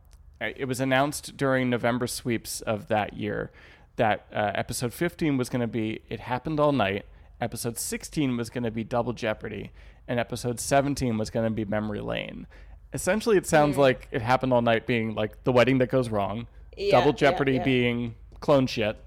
it 0.41 0.67
was 0.67 0.81
announced 0.81 1.37
during 1.37 1.69
November 1.69 2.05
sweeps 2.07 2.59
of 2.61 2.87
that 2.89 3.13
year 3.13 3.51
that 3.95 4.25
uh, 4.33 4.51
episode 4.55 4.93
15 4.93 5.37
was 5.37 5.49
going 5.49 5.61
to 5.61 5.67
be 5.67 6.01
It 6.09 6.19
Happened 6.21 6.59
All 6.59 6.71
Night, 6.71 7.05
episode 7.39 7.77
16 7.77 8.37
was 8.37 8.49
going 8.49 8.63
to 8.63 8.71
be 8.71 8.83
Double 8.83 9.13
Jeopardy, 9.13 9.71
and 10.07 10.19
episode 10.19 10.59
17 10.59 11.17
was 11.17 11.29
going 11.29 11.45
to 11.45 11.51
be 11.51 11.65
Memory 11.65 12.01
Lane. 12.01 12.47
Essentially, 12.93 13.37
it 13.37 13.45
sounds 13.47 13.77
like 13.77 14.07
It 14.11 14.21
Happened 14.21 14.53
All 14.53 14.61
Night 14.61 14.85
being 14.87 15.15
like 15.15 15.43
the 15.43 15.51
wedding 15.51 15.77
that 15.79 15.89
goes 15.89 16.09
wrong, 16.09 16.47
Yeah, 16.77 16.91
Double 16.99 17.13
Jeopardy 17.13 17.53
yeah. 17.53 17.63
being 17.63 18.15
clone 18.39 18.67
shit, 18.67 18.97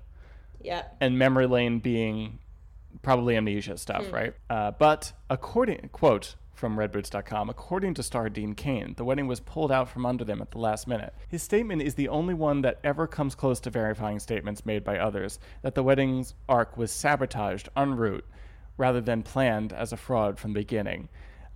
Yeah. 0.62 0.82
and 1.00 1.18
memory 1.18 1.46
lane 1.46 1.78
being 1.80 2.38
probably 3.02 3.36
amnesia 3.36 3.76
stuff, 3.76 4.10
right? 4.12 4.34
Uh, 4.48 4.70
but 4.72 5.12
according 5.30 5.90
quote 5.92 6.34
from 6.56 6.76
redboots.com, 6.76 7.50
according 7.50 7.94
to 7.94 8.02
star 8.02 8.28
Dean 8.30 8.54
Cain, 8.54 8.94
the 8.96 9.04
wedding 9.04 9.26
was 9.26 9.40
pulled 9.40 9.70
out 9.70 9.88
from 9.88 10.06
under 10.06 10.24
them 10.24 10.40
at 10.40 10.50
the 10.50 10.58
last 10.58 10.88
minute. 10.88 11.14
His 11.28 11.42
statement 11.42 11.82
is 11.82 11.94
the 11.94 12.08
only 12.08 12.32
one 12.34 12.62
that 12.62 12.80
ever 12.82 13.06
comes 13.06 13.34
close 13.34 13.60
to 13.60 13.70
verifying 13.70 14.18
statements 14.18 14.64
made 14.64 14.82
by 14.82 14.98
others 14.98 15.38
that 15.62 15.74
the 15.74 15.82
wedding's 15.82 16.34
arc 16.48 16.76
was 16.78 16.90
sabotaged 16.90 17.68
en 17.76 17.94
route 17.96 18.24
rather 18.78 19.00
than 19.02 19.22
planned 19.22 19.72
as 19.72 19.92
a 19.92 19.96
fraud 19.96 20.38
from 20.38 20.52
the 20.54 20.60
beginning. 20.60 21.08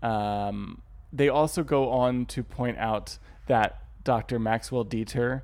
Um, 0.03 0.83
they 1.13 1.29
also 1.29 1.63
go 1.65 1.91
on 1.91 2.27
to 2.27 2.43
point 2.43 2.79
out 2.79 3.19
that 3.47 3.83
Dr. 4.05 4.39
Maxwell 4.39 4.85
Dieter 4.85 5.43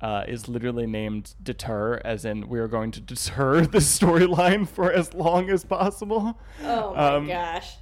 uh, 0.00 0.24
is 0.28 0.48
literally 0.48 0.86
named 0.86 1.34
deter, 1.42 2.00
as 2.04 2.24
in 2.24 2.48
we 2.48 2.58
are 2.60 2.68
going 2.68 2.90
to 2.92 3.00
deter 3.00 3.60
the 3.66 3.78
storyline 3.78 4.68
for 4.68 4.92
as 4.92 5.12
long 5.14 5.50
as 5.50 5.64
possible. 5.64 6.38
Oh 6.62 6.94
my 6.94 7.14
Um, 7.14 7.26
gosh. 7.26 7.74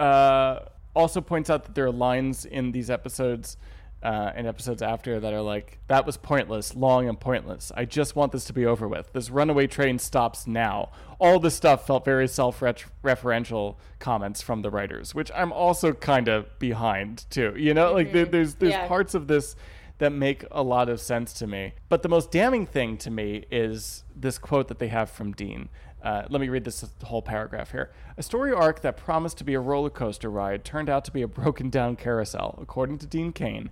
Uh, 0.00 0.64
also 0.94 1.20
points 1.20 1.50
out 1.50 1.64
that 1.64 1.74
there 1.74 1.86
are 1.86 1.92
lines 1.92 2.44
in 2.44 2.72
these 2.72 2.90
episodes 2.90 3.56
uh, 4.02 4.32
and 4.34 4.46
episodes 4.46 4.80
after 4.82 5.20
that 5.20 5.32
are 5.32 5.42
like, 5.42 5.78
that 5.88 6.06
was 6.06 6.16
pointless, 6.16 6.74
long 6.74 7.08
and 7.08 7.20
pointless. 7.20 7.70
I 7.76 7.84
just 7.84 8.16
want 8.16 8.32
this 8.32 8.44
to 8.46 8.52
be 8.54 8.64
over 8.64 8.88
with. 8.88 9.12
This 9.12 9.28
runaway 9.30 9.66
train 9.66 9.98
stops 9.98 10.46
now. 10.46 10.90
All 11.18 11.38
this 11.38 11.54
stuff 11.54 11.86
felt 11.86 12.04
very 12.04 12.26
self 12.26 12.60
referential 12.60 13.76
comments 13.98 14.40
from 14.40 14.62
the 14.62 14.70
writers, 14.70 15.14
which 15.14 15.30
I'm 15.34 15.52
also 15.52 15.92
kind 15.92 16.28
of 16.28 16.58
behind 16.58 17.26
too. 17.30 17.54
You 17.56 17.74
know, 17.74 17.92
like 17.92 18.12
there, 18.12 18.24
there's, 18.24 18.54
there's 18.54 18.72
Yeah. 18.72 18.88
parts 18.88 19.14
of 19.14 19.26
this 19.28 19.54
that 19.98 20.12
make 20.12 20.44
a 20.50 20.62
lot 20.62 20.88
of 20.88 20.98
sense 20.98 21.34
to 21.34 21.46
me. 21.46 21.74
But 21.90 22.02
the 22.02 22.08
most 22.08 22.30
damning 22.30 22.64
thing 22.64 22.96
to 22.98 23.10
me 23.10 23.44
is 23.50 24.02
this 24.16 24.38
quote 24.38 24.68
that 24.68 24.78
they 24.78 24.88
have 24.88 25.10
from 25.10 25.32
Dean. 25.32 25.68
Uh, 26.02 26.22
let 26.28 26.40
me 26.40 26.48
read 26.48 26.64
this 26.64 26.84
whole 27.04 27.22
paragraph 27.22 27.72
here. 27.72 27.90
A 28.16 28.22
story 28.22 28.52
arc 28.52 28.80
that 28.82 28.96
promised 28.96 29.38
to 29.38 29.44
be 29.44 29.54
a 29.54 29.60
roller 29.60 29.90
coaster 29.90 30.30
ride 30.30 30.64
turned 30.64 30.88
out 30.88 31.04
to 31.06 31.10
be 31.10 31.22
a 31.22 31.28
broken 31.28 31.70
down 31.70 31.96
carousel, 31.96 32.58
according 32.60 32.98
to 32.98 33.06
Dean 33.06 33.32
Cain. 33.32 33.70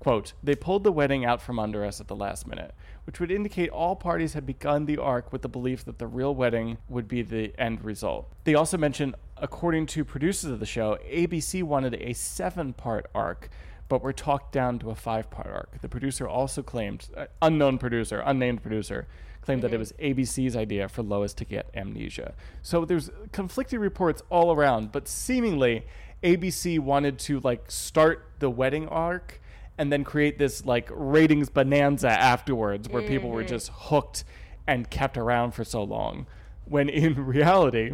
Quote, 0.00 0.32
they 0.42 0.54
pulled 0.54 0.84
the 0.84 0.92
wedding 0.92 1.24
out 1.24 1.42
from 1.42 1.58
under 1.58 1.84
us 1.84 2.00
at 2.00 2.06
the 2.06 2.14
last 2.14 2.46
minute, 2.46 2.72
which 3.04 3.18
would 3.18 3.32
indicate 3.32 3.68
all 3.70 3.96
parties 3.96 4.34
had 4.34 4.46
begun 4.46 4.86
the 4.86 4.96
arc 4.96 5.32
with 5.32 5.42
the 5.42 5.48
belief 5.48 5.84
that 5.84 5.98
the 5.98 6.06
real 6.06 6.34
wedding 6.34 6.78
would 6.88 7.08
be 7.08 7.22
the 7.22 7.52
end 7.58 7.84
result. 7.84 8.32
They 8.44 8.54
also 8.54 8.78
mention, 8.78 9.16
according 9.36 9.86
to 9.86 10.04
producers 10.04 10.50
of 10.50 10.60
the 10.60 10.66
show, 10.66 10.98
ABC 11.10 11.64
wanted 11.64 11.94
a 11.94 12.12
seven 12.12 12.72
part 12.72 13.06
arc 13.12 13.48
but 13.88 14.02
were 14.02 14.12
talked 14.12 14.52
down 14.52 14.78
to 14.78 14.90
a 14.90 14.94
five 14.94 15.30
part 15.30 15.48
arc. 15.48 15.80
The 15.80 15.88
producer 15.88 16.28
also 16.28 16.62
claimed, 16.62 17.08
uh, 17.16 17.26
unknown 17.42 17.78
producer, 17.78 18.22
unnamed 18.24 18.62
producer, 18.62 19.08
claimed 19.40 19.62
that 19.62 19.72
it 19.72 19.78
was 19.78 19.92
ABC's 19.92 20.56
idea 20.56 20.88
for 20.88 21.02
Lois 21.02 21.32
to 21.34 21.44
get 21.44 21.70
amnesia. 21.74 22.34
So 22.62 22.84
there's 22.84 23.10
conflicting 23.32 23.80
reports 23.80 24.22
all 24.30 24.52
around, 24.52 24.92
but 24.92 25.08
seemingly 25.08 25.84
ABC 26.22 26.78
wanted 26.78 27.18
to 27.20 27.40
like 27.40 27.70
start 27.70 28.26
the 28.38 28.50
wedding 28.50 28.88
arc 28.88 29.40
and 29.76 29.92
then 29.92 30.02
create 30.04 30.38
this 30.38 30.66
like 30.66 30.88
ratings 30.92 31.48
bonanza 31.48 32.10
afterwards 32.10 32.88
where 32.88 33.02
people 33.02 33.30
were 33.30 33.44
just 33.44 33.70
hooked 33.72 34.24
and 34.66 34.90
kept 34.90 35.16
around 35.16 35.52
for 35.52 35.64
so 35.64 35.82
long. 35.82 36.26
When 36.64 36.88
in 36.88 37.14
reality, 37.26 37.92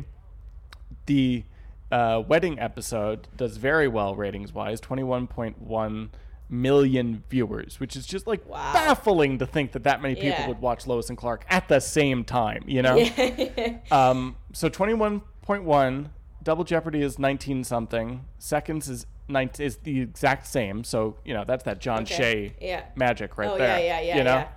the 1.07 1.45
uh, 1.93 2.23
wedding 2.27 2.59
episode 2.59 3.29
does 3.37 3.59
very 3.59 3.87
well 3.87 4.15
ratings 4.15 4.53
wise 4.53 4.81
21.1 4.81 6.09
million 6.49 7.23
viewers 7.31 7.81
which 7.81 7.97
is 7.97 8.07
just 8.07 8.27
like 8.27 8.47
Wow. 8.49 8.73
baffling 8.75 9.39
to 9.39 9.47
think 9.47 9.73
that 9.73 9.85
that 9.85 10.03
many 10.03 10.15
people 10.15 10.43
Yeah. 10.43 10.49
would 10.49 10.61
watch 10.61 10.87
lois 10.87 11.09
and 11.09 11.17
clark 11.19 11.45
at 11.49 11.69
the 11.69 11.81
same 11.81 12.23
time 12.25 12.63
you 12.67 12.83
know 12.83 12.99
um, 13.91 14.37
so 14.53 14.69
21.1 14.69 16.11
double 16.43 16.65
jeopardy 16.65 17.01
is 17.03 17.19
19 17.19 17.65
something 17.65 18.25
seconds 18.39 18.89
is 18.91 19.07
19 19.29 19.65
is 19.67 19.77
the 19.79 20.01
exact 20.03 20.47
same 20.47 20.85
so 20.85 21.17
you 21.25 21.33
know 21.33 21.45
that's 21.47 21.65
that 21.65 21.81
john 21.81 22.03
Okay. 22.03 22.15
shea 22.15 22.55
Yeah. 22.61 22.85
magic 22.95 23.39
right 23.39 23.51
Oh, 23.51 23.57
there 23.59 23.79
yeah, 23.79 23.99
yeah, 23.99 24.01
yeah, 24.01 24.17
you 24.19 24.25
know 24.25 24.37
yeah. 24.37 24.49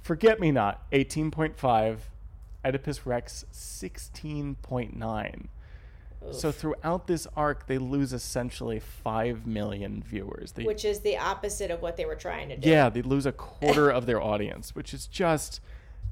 forget 0.00 0.40
me 0.40 0.50
not 0.50 0.82
18.5 0.90 1.98
oedipus 2.64 3.06
rex 3.06 3.44
16.9 3.52 5.46
so 6.32 6.52
throughout 6.52 7.06
this 7.06 7.26
arc, 7.36 7.66
they 7.66 7.78
lose 7.78 8.12
essentially 8.12 8.78
five 8.78 9.46
million 9.46 10.02
viewers. 10.06 10.52
They, 10.52 10.64
Which 10.64 10.84
is 10.84 11.00
the 11.00 11.16
opposite 11.18 11.70
of 11.70 11.80
what 11.82 11.96
they 11.96 12.04
were 12.04 12.14
trying 12.14 12.48
to 12.50 12.56
do. 12.56 12.68
yeah, 12.68 12.88
they 12.90 13.02
lose 13.02 13.26
a 13.26 13.32
quarter 13.32 13.88
of 13.98 14.06
their 14.06 14.22
audience, 14.22 14.74
which 14.74 14.92
is 14.94 15.06
just 15.06 15.60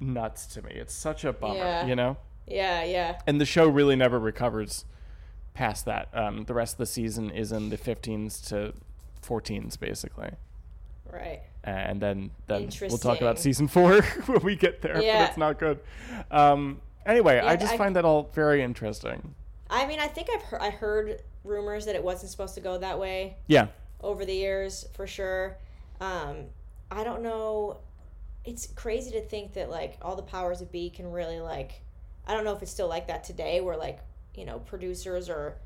nuts 0.00 0.46
to 0.46 0.62
me. 0.62 0.72
It's 0.74 0.94
such 0.94 1.24
a 1.24 1.32
bummer, 1.32 1.56
Yeah. 1.56 1.86
you 1.86 1.94
know. 1.96 2.16
Yeah, 2.46 2.82
yeah. 2.84 3.18
And 3.26 3.40
the 3.40 3.44
show 3.44 3.68
really 3.68 3.96
never 3.96 4.18
recovers 4.18 4.84
past 5.54 5.84
that. 5.84 6.08
Um, 6.14 6.44
the 6.44 6.54
rest 6.54 6.74
of 6.74 6.78
the 6.78 6.86
season 6.86 7.30
is 7.30 7.52
in 7.52 7.68
the 7.68 7.76
15s 7.76 8.46
to 8.48 8.72
14s, 9.22 9.78
basically. 9.78 10.30
Right. 11.12 11.40
And 11.64 12.00
then, 12.00 12.30
then 12.46 12.70
we'll 12.82 12.96
talk 12.98 13.20
about 13.20 13.38
season 13.38 13.68
four 13.68 14.00
when 14.26 14.40
we 14.42 14.56
get 14.56 14.80
there, 14.80 15.02
Yeah. 15.02 15.22
but 15.22 15.28
it's 15.30 15.38
not 15.38 15.58
good. 15.58 15.80
Um, 16.30 16.80
anyway, 17.04 17.40
I 17.40 17.56
just 17.56 17.74
I- 17.74 17.76
find 17.76 17.94
that 17.96 18.04
all 18.06 18.30
very 18.32 18.62
interesting. 18.62 19.34
I 19.70 19.86
mean, 19.86 20.00
I 20.00 20.06
think 20.06 20.28
I've 20.34 20.42
heard, 20.42 20.60
I 20.62 20.70
heard 20.70 21.22
rumors 21.44 21.86
that 21.86 21.94
it 21.94 22.02
wasn't 22.02 22.30
supposed 22.30 22.54
to 22.54 22.60
go 22.60 22.78
that 22.78 22.98
way 22.98 23.36
Yeah. 23.46 23.68
over 24.00 24.24
the 24.24 24.34
years 24.34 24.86
for 24.94 25.06
sure. 25.06 25.56
Um, 26.00 26.46
I 26.90 27.04
don't 27.04 27.22
know. 27.22 27.78
It's 28.44 28.66
crazy 28.68 29.10
to 29.12 29.20
think 29.20 29.54
that 29.54 29.68
like 29.68 29.98
all 30.00 30.16
the 30.16 30.22
powers 30.22 30.60
of 30.60 30.72
be 30.72 30.88
can 30.90 31.10
really 31.12 31.40
like. 31.40 31.82
I 32.26 32.34
don't 32.34 32.44
know 32.44 32.52
if 32.54 32.62
it's 32.62 32.70
still 32.70 32.88
like 32.88 33.08
that 33.08 33.24
today, 33.24 33.60
where 33.60 33.76
like 33.76 33.98
you 34.34 34.44
know 34.44 34.58
producers 34.60 35.28
or 35.28 35.56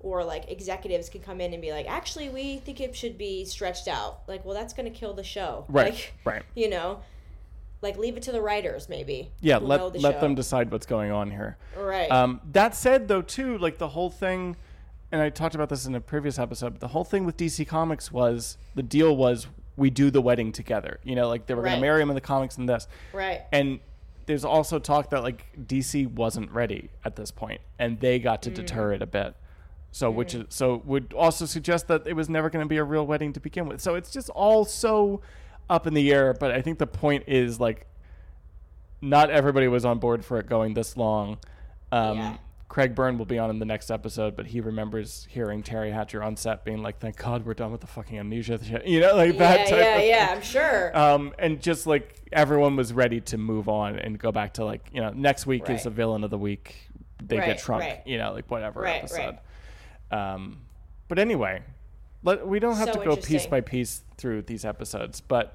or 0.00 0.24
like 0.24 0.50
executives 0.50 1.08
can 1.08 1.20
come 1.20 1.40
in 1.40 1.52
and 1.52 1.60
be 1.60 1.72
like, 1.72 1.88
actually, 1.88 2.28
we 2.28 2.56
think 2.58 2.80
it 2.80 2.94
should 2.96 3.18
be 3.18 3.44
stretched 3.44 3.86
out. 3.88 4.20
Like, 4.28 4.44
well, 4.44 4.54
that's 4.54 4.72
going 4.74 4.90
to 4.90 4.96
kill 4.98 5.12
the 5.12 5.24
show. 5.24 5.64
Right. 5.68 5.92
Like, 5.92 6.14
right. 6.24 6.42
you 6.54 6.70
know, 6.70 7.00
like 7.82 7.96
leave 7.96 8.16
it 8.16 8.22
to 8.24 8.32
the 8.32 8.42
writers 8.42 8.88
maybe. 8.88 9.30
Yeah, 9.40 9.56
let 9.58 9.92
the 9.92 10.00
let 10.00 10.14
show. 10.16 10.20
them 10.20 10.34
decide 10.34 10.70
what's 10.70 10.86
going 10.86 11.10
on 11.10 11.30
here. 11.30 11.56
Right. 11.76 12.10
Um, 12.10 12.40
that 12.52 12.74
said, 12.74 13.08
though, 13.08 13.22
too, 13.22 13.56
like 13.58 13.78
the 13.78 13.88
whole 13.88 14.10
thing, 14.10 14.56
and 15.12 15.20
I 15.22 15.30
talked 15.30 15.54
about 15.54 15.68
this 15.68 15.86
in 15.86 15.94
a 15.94 16.00
previous 16.00 16.38
episode. 16.38 16.70
But 16.74 16.80
the 16.80 16.88
whole 16.88 17.04
thing 17.04 17.24
with 17.24 17.36
DC 17.36 17.66
Comics 17.66 18.12
was 18.12 18.58
the 18.74 18.82
deal 18.82 19.16
was 19.16 19.46
we 19.76 19.88
do 19.90 20.10
the 20.10 20.20
wedding 20.20 20.52
together. 20.52 21.00
You 21.04 21.14
know, 21.16 21.28
like 21.28 21.46
they 21.46 21.54
were 21.54 21.62
going 21.62 21.76
to 21.76 21.80
marry 21.80 22.02
him 22.02 22.10
in 22.10 22.14
the 22.14 22.20
comics 22.20 22.58
and 22.58 22.68
this. 22.68 22.86
right. 23.12 23.42
And 23.52 23.80
there's 24.26 24.44
also 24.44 24.78
talk 24.78 25.10
that 25.10 25.22
like 25.22 25.46
DC 25.66 26.06
wasn't 26.12 26.50
ready 26.52 26.90
at 27.04 27.16
this 27.16 27.30
point, 27.30 27.60
and 27.78 27.98
they 27.98 28.18
got 28.18 28.40
Mm. 28.40 28.42
to 28.42 28.50
deter 28.50 28.92
it 28.92 29.02
a 29.02 29.06
bit. 29.06 29.34
So 29.92 30.08
which 30.08 30.36
is 30.36 30.44
so 30.50 30.82
would 30.84 31.12
also 31.16 31.46
suggest 31.46 31.88
that 31.88 32.06
it 32.06 32.12
was 32.12 32.28
never 32.28 32.48
going 32.48 32.64
to 32.64 32.68
be 32.68 32.76
a 32.76 32.84
real 32.84 33.04
wedding 33.04 33.32
to 33.32 33.40
begin 33.40 33.66
with. 33.66 33.80
So 33.80 33.96
it's 33.96 34.10
just 34.12 34.28
all 34.30 34.64
so 34.64 35.20
up 35.70 35.86
in 35.86 35.94
the 35.94 36.12
air. 36.12 36.34
But 36.34 36.50
I 36.50 36.60
think 36.60 36.78
the 36.78 36.86
point 36.86 37.24
is 37.26 37.58
like 37.58 37.86
not 39.00 39.30
everybody 39.30 39.66
was 39.68 39.84
on 39.86 39.98
board 39.98 40.24
for 40.24 40.38
it 40.38 40.46
going 40.46 40.74
this 40.74 40.96
long. 40.96 41.38
Um, 41.90 42.18
Yeah. 42.18 42.36
Craig 42.68 42.94
Byrne 42.94 43.18
will 43.18 43.24
be 43.26 43.36
on 43.36 43.50
in 43.50 43.58
the 43.58 43.64
next 43.64 43.90
episode, 43.90 44.36
but 44.36 44.46
he 44.46 44.60
remembers 44.60 45.26
hearing 45.28 45.60
Teri 45.60 45.92
Hatcher 45.92 46.22
on 46.22 46.36
set 46.36 46.64
being 46.64 46.84
like, 46.84 47.00
"Thank 47.00 47.16
God 47.16 47.44
we're 47.44 47.54
done 47.54 47.72
with 47.72 47.80
the 47.80 47.88
fucking 47.88 48.16
amnesia 48.16 48.62
shit," 48.62 48.86
you 48.86 49.00
know, 49.00 49.16
like 49.16 49.36
that 49.38 49.58
yeah, 49.60 49.64
type 49.64 49.80
yeah, 49.80 49.98
yeah. 49.98 50.26
thing. 50.28 50.36
I'm 50.36 50.42
sure. 50.42 50.96
Um, 50.96 51.34
and 51.36 51.60
just 51.60 51.88
like 51.88 52.14
everyone 52.30 52.76
was 52.76 52.92
ready 52.92 53.20
to 53.22 53.38
move 53.38 53.68
on 53.68 53.98
and 53.98 54.16
go 54.16 54.30
back 54.30 54.54
to 54.54 54.64
like 54.64 54.88
you 54.92 55.00
know 55.00 55.10
next 55.10 55.46
week 55.46 55.62
is 55.64 55.68
Right. 55.68 55.86
a 55.86 55.90
villain 55.90 56.22
of 56.22 56.30
the 56.30 56.38
week. 56.38 56.76
They 57.20 57.38
Right, 57.38 57.46
get 57.46 57.58
shrunk, 57.58 57.82
right. 57.82 58.02
you 58.06 58.18
know, 58.18 58.32
like 58.32 58.48
whatever 58.48 58.82
Right, 58.82 58.98
episode. 59.02 59.38
Um, 60.12 60.60
but 61.08 61.18
anyway, 61.18 61.62
let, 62.22 62.46
we 62.46 62.58
don't 62.58 62.76
have 62.76 62.92
So 62.92 63.00
to 63.00 63.04
go 63.04 63.16
piece 63.16 63.46
by 63.46 63.60
piece 63.60 64.02
through 64.16 64.42
these 64.42 64.64
episodes, 64.64 65.20
but 65.20 65.54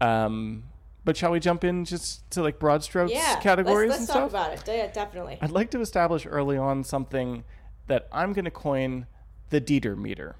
um, 0.00 0.64
but 1.04 1.16
shall 1.16 1.30
we 1.30 1.40
jump 1.40 1.64
in 1.64 1.84
just 1.84 2.28
to 2.32 2.42
like 2.42 2.58
broad 2.58 2.82
strokes 2.82 3.12
yeah. 3.12 3.38
categories 3.40 3.90
let's, 3.90 4.00
and 4.00 4.08
let's 4.08 4.12
talk 4.12 4.30
stuff? 4.30 4.50
about 4.58 4.68
it. 4.68 4.76
Yeah, 4.76 4.90
definitely. 4.92 5.38
I'd 5.40 5.50
like 5.52 5.70
to 5.70 5.80
establish 5.80 6.26
early 6.26 6.56
on 6.56 6.84
something 6.84 7.44
that 7.86 8.08
I'm 8.12 8.32
going 8.32 8.44
to 8.44 8.50
coin 8.50 9.06
the 9.50 9.60
Dieter 9.60 9.96
meter. 9.96 10.36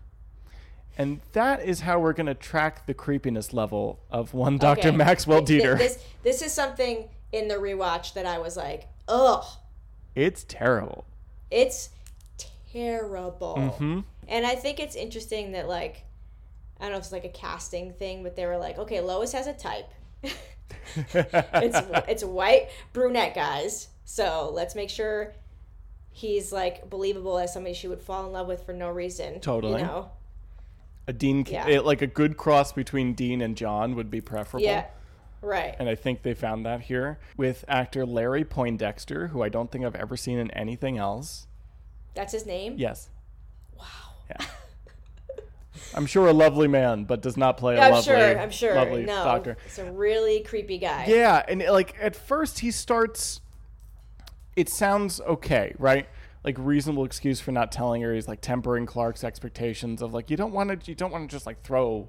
And 0.99 1.21
that 1.33 1.63
is 1.63 1.81
how 1.81 2.01
we're 2.01 2.15
going 2.15 2.27
to 2.27 2.35
track 2.35 2.87
the 2.87 2.95
creepiness 2.95 3.53
level 3.53 4.01
of 4.11 4.35
one 4.35 4.57
Dr. 4.59 4.89
Okay. 4.89 4.97
Maxwell 4.97 5.43
Dieter. 5.43 5.77
This 5.79 6.03
this 6.23 6.43
is 6.43 6.53
something 6.53 7.09
in 7.33 7.49
the 7.49 7.55
rewatch 7.55 8.15
that 8.15 8.27
I 8.27 8.39
was 8.39 8.57
like, 8.57 8.89
ugh, 9.09 9.45
It's 10.15 10.45
terrible. 10.49 11.05
it's 11.51 11.91
terrible. 12.73 13.75
hmm 13.79 14.01
And 14.29 14.47
I 14.47 14.55
think 14.55 14.81
it's 14.81 14.97
interesting 14.97 15.53
that 15.53 15.69
like, 15.69 16.05
I 16.79 16.85
don't 16.85 16.93
know 16.93 16.99
if 16.99 17.05
it's 17.05 17.13
like 17.13 17.25
a 17.25 17.29
casting 17.31 17.93
thing, 17.93 18.23
but 18.23 18.37
they 18.37 18.47
were 18.47 18.59
like, 18.59 18.79
okay, 18.79 19.01
Lois 19.01 19.33
has 19.33 19.47
a 19.47 19.53
type. 19.53 19.89
it's 20.23 21.79
it's 22.09 22.25
white 22.25 22.69
brunette 22.93 23.35
guys, 23.35 23.89
so 24.05 24.51
let's 24.53 24.75
make 24.75 24.91
sure 24.91 25.35
he's 26.11 26.53
like 26.53 26.89
believable 26.89 27.39
as 27.39 27.53
somebody 27.53 27.75
she 27.75 27.89
would 27.89 28.01
fall 28.01 28.27
in 28.27 28.33
love 28.33 28.47
with 28.47 28.65
for 28.65 28.73
no 28.73 28.89
reason. 28.91 29.41
Totally. 29.41 29.81
You 29.81 29.87
know? 29.87 30.11
a 31.09 31.13
Dean, 31.13 31.45
Yeah. 31.49 31.69
it- 31.69 31.85
like 31.85 32.03
a 32.03 32.07
good 32.07 32.37
cross 32.37 32.73
between 32.73 33.15
Dean 33.15 33.41
and 33.41 33.57
John 33.57 33.95
would 33.95 34.11
be 34.11 34.21
preferable. 34.21 34.65
Yeah. 34.67 34.87
Right. 35.41 35.77
And 35.79 35.89
I 35.89 35.95
think 35.95 36.23
they 36.23 36.35
found 36.35 36.67
that 36.67 36.81
here 36.81 37.19
with 37.37 37.65
actor 37.69 38.05
Larry 38.05 38.45
Poindexter, 38.45 39.29
who 39.29 39.43
I 39.43 39.49
don't 39.49 39.71
think 39.71 39.85
I've 39.85 39.95
ever 39.95 40.17
seen 40.17 40.39
in 40.39 40.51
anything 40.53 40.99
else. 40.99 41.47
That's 42.15 42.33
his 42.33 42.47
name. 42.47 42.75
Yes. 42.79 43.11
Yeah. 44.31 44.47
I'm 45.95 46.07
sure 46.07 46.27
a 46.29 46.33
lovely 46.33 46.69
man, 46.69 47.05
but 47.05 47.23
does 47.23 47.37
not 47.37 47.57
play 47.59 47.77
a 47.77 47.81
I'm 47.81 47.93
lovely, 47.93 48.05
sure. 48.15 48.39
I'm 48.39 48.51
sure. 48.51 48.75
lovely 48.75 49.05
no, 49.05 49.25
doctor. 49.25 49.57
it's 49.67 49.79
a 49.79 49.91
really 49.91 50.41
creepy 50.41 50.79
guy. 50.79 51.07
Yeah, 51.07 51.43
and 51.47 51.63
like 51.71 51.95
at 52.01 52.15
first 52.17 52.59
he 52.61 52.71
starts. 52.71 53.41
It 54.57 54.69
sounds 54.69 55.21
okay, 55.21 55.75
right? 55.79 56.09
Like 56.45 56.57
reasonable 56.59 57.05
excuse 57.05 57.41
for 57.41 57.53
not 57.53 57.73
telling 57.73 58.03
her. 58.03 58.15
He's 58.15 58.29
like 58.29 58.41
tempering 58.41 58.87
Clark's 58.87 59.23
expectations 59.25 60.03
of 60.03 60.13
like 60.15 60.31
you 60.31 60.37
don't 60.37 60.53
want 60.53 60.81
to 60.83 60.91
you 60.91 60.95
don't 60.95 61.13
want 61.13 61.29
to 61.31 61.35
just 61.35 61.47
like 61.47 61.63
throw 61.63 62.09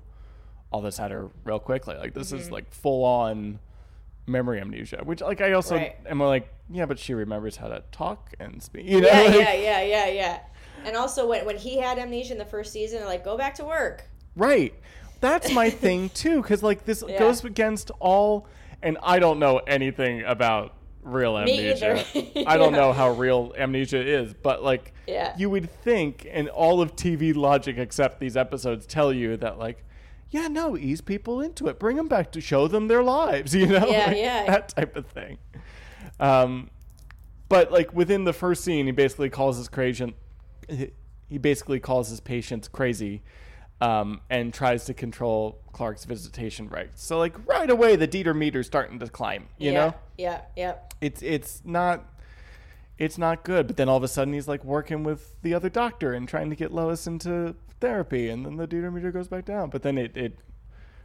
all 0.71 0.81
this 0.81 0.99
at 0.99 1.11
her 1.11 1.29
real 1.45 1.59
quickly. 1.59 1.95
Like 1.95 2.13
this 2.13 2.27
Mm-hmm. 2.31 2.37
is 2.41 2.51
like 2.51 2.71
full 2.73 3.03
on 3.05 3.59
memory 4.25 4.59
amnesia, 4.59 5.01
which 5.03 5.21
like 5.21 5.39
I 5.41 5.53
also 5.53 5.75
Right. 5.75 5.95
am 6.09 6.19
like 6.19 6.49
yeah, 6.69 6.85
but 6.85 6.99
she 6.99 7.13
remembers 7.13 7.55
how 7.57 7.67
to 7.69 7.83
talk 7.91 8.33
and 8.39 8.61
speak. 8.61 8.85
You 8.85 9.01
know, 9.01 9.07
Yeah, 9.07 9.21
like- 9.21 9.33
yeah, 9.35 9.53
yeah, 9.53 9.81
yeah, 9.81 10.07
yeah. 10.07 10.39
And 10.87 10.95
also, 10.95 11.27
when, 11.27 11.45
when 11.45 11.57
he 11.57 11.77
had 11.77 11.99
amnesia 11.99 12.31
in 12.31 12.39
the 12.39 12.45
first 12.45 12.71
season, 12.71 12.99
they're 12.99 13.07
like, 13.07 13.25
go 13.25 13.37
back 13.37 13.55
to 13.55 13.65
work. 13.65 14.05
Right. 14.37 14.73
That's 15.19 15.51
my 15.51 15.69
thing 15.69 16.09
too, 16.13 16.41
because 16.41 16.63
like 16.63 16.85
this 16.85 17.03
Yeah. 17.05 17.19
goes 17.19 17.43
against 17.43 17.91
all, 17.99 18.47
and 18.81 18.97
I 19.03 19.19
don't 19.19 19.37
know 19.39 19.57
anything 19.57 20.23
about 20.23 20.75
real 21.03 21.33
Me 21.43 21.59
amnesia. 21.59 22.05
either. 22.15 22.43
I 22.47 22.55
don't 22.57 22.71
know 22.73 22.93
how 22.93 23.11
real 23.11 23.53
amnesia 23.57 23.99
is, 24.01 24.33
but 24.33 24.63
like, 24.63 24.93
Yeah. 25.07 25.33
you 25.37 25.49
would 25.49 25.69
think, 25.81 26.25
and 26.31 26.47
all 26.49 26.81
of 26.81 26.95
TV 26.95 27.35
logic 27.35 27.77
except 27.77 28.19
these 28.21 28.37
episodes 28.37 28.85
tell 28.85 29.11
you 29.11 29.35
that 29.37 29.59
like, 29.59 29.83
yeah, 30.29 30.47
no, 30.47 30.77
ease 30.77 31.01
people 31.01 31.41
into 31.41 31.67
it, 31.67 31.79
bring 31.79 31.95
them 31.97 32.07
back 32.07 32.31
to 32.33 32.41
show 32.41 32.67
them 32.69 32.87
their 32.87 33.03
lives, 33.03 33.53
you 33.61 33.65
know, 33.67 33.87
Yeah, 33.87 34.05
Like, 34.07 34.17
yeah. 34.17 34.45
that 34.45 34.69
type 34.69 34.95
of 34.95 35.07
thing. 35.07 35.37
Um, 36.19 36.69
but 37.49 37.71
like 37.71 37.93
within 37.93 38.23
the 38.23 38.33
first 38.33 38.63
scene, 38.63 38.85
he 38.85 38.91
basically 38.91 39.29
calls 39.29 39.57
his 39.57 39.67
patient. 39.69 40.15
He 40.69 41.37
basically 41.37 41.79
calls 41.79 42.09
his 42.09 42.19
patients 42.19 42.67
crazy, 42.67 43.21
um, 43.81 44.21
and 44.29 44.53
tries 44.53 44.85
to 44.85 44.93
control 44.93 45.59
Clark's 45.73 46.05
visitation 46.05 46.69
rights. 46.69 47.03
So 47.03 47.17
like 47.17 47.35
right 47.47 47.69
away, 47.69 47.95
the 47.95 48.07
Dieter 48.07 48.35
meter's 48.35 48.65
starting 48.67 48.99
to 48.99 49.07
climb. 49.07 49.47
You 49.57 49.71
yeah, 49.71 49.77
know, 49.79 49.93
Yeah, 50.17 50.41
yeah. 50.55 50.73
it's 51.01 51.21
it's 51.21 51.61
not 51.65 52.05
it's 52.97 53.17
not 53.17 53.43
good. 53.43 53.67
But 53.67 53.77
then 53.77 53.89
all 53.89 53.97
of 53.97 54.03
a 54.03 54.07
sudden, 54.07 54.33
he's 54.33 54.47
like 54.47 54.63
working 54.63 55.03
with 55.03 55.35
the 55.41 55.53
other 55.53 55.69
doctor 55.69 56.13
and 56.13 56.27
trying 56.27 56.49
to 56.49 56.55
get 56.55 56.71
Lois 56.73 57.05
into 57.07 57.55
therapy, 57.79 58.29
and 58.29 58.45
then 58.45 58.57
the 58.57 58.67
Dieter 58.67 58.91
meter 58.91 59.11
goes 59.11 59.27
back 59.27 59.45
down. 59.45 59.69
But 59.69 59.83
then 59.83 59.97
it, 59.97 60.15
it 60.17 60.39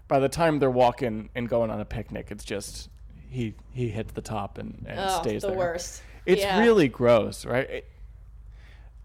by 0.09 0.19
the 0.19 0.29
time 0.29 0.59
they're 0.59 0.71
walking 0.71 1.29
and 1.35 1.49
going 1.49 1.71
on 1.71 1.81
a 1.81 1.85
picnic, 1.85 2.29
it's 2.31 2.45
just 2.45 2.89
he 3.29 3.55
he 3.73 3.89
hits 3.89 4.13
the 4.13 4.23
top 4.23 4.57
and, 4.59 4.85
and 4.89 4.99
Oh, 5.01 5.21
stays 5.21 5.43
the 5.43 5.49
there. 5.49 5.59
worst. 5.59 6.03
It's 6.25 6.41
Yeah. 6.43 6.61
really 6.61 6.89
gross, 6.89 7.45
right? 7.45 7.69
It- 7.69 7.89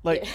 like 0.03 0.23
Yeah. 0.25 0.31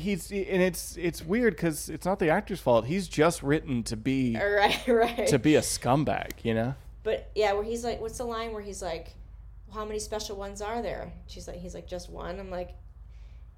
he's 0.00 0.30
and 0.30 0.62
it's 0.62 0.96
it's 0.96 1.24
weird 1.24 1.54
because 1.56 1.88
it's 1.88 2.04
not 2.06 2.18
the 2.18 2.28
actor's 2.30 2.60
fault. 2.60 2.86
He's 2.86 3.08
just 3.08 3.42
written 3.42 3.82
to 3.84 3.96
be 3.96 4.36
Right, 4.40 4.86
right. 4.88 5.26
to 5.28 5.38
be 5.38 5.56
a 5.56 5.60
scumbag, 5.60 6.32
you 6.42 6.54
know. 6.54 6.74
But 7.02 7.30
yeah, 7.34 7.52
where 7.52 7.64
he's 7.64 7.84
like, 7.84 8.00
what's 8.00 8.18
the 8.18 8.24
line 8.24 8.52
where 8.52 8.62
he's 8.62 8.80
like, 8.82 9.14
how 9.72 9.84
many 9.84 9.98
special 9.98 10.36
ones 10.36 10.62
are 10.62 10.80
there? 10.82 11.12
She's 11.26 11.46
like, 11.46 11.58
he's 11.58 11.74
like, 11.74 11.86
just 11.86 12.08
one. 12.10 12.40
I'm 12.40 12.50
like, 12.50 12.70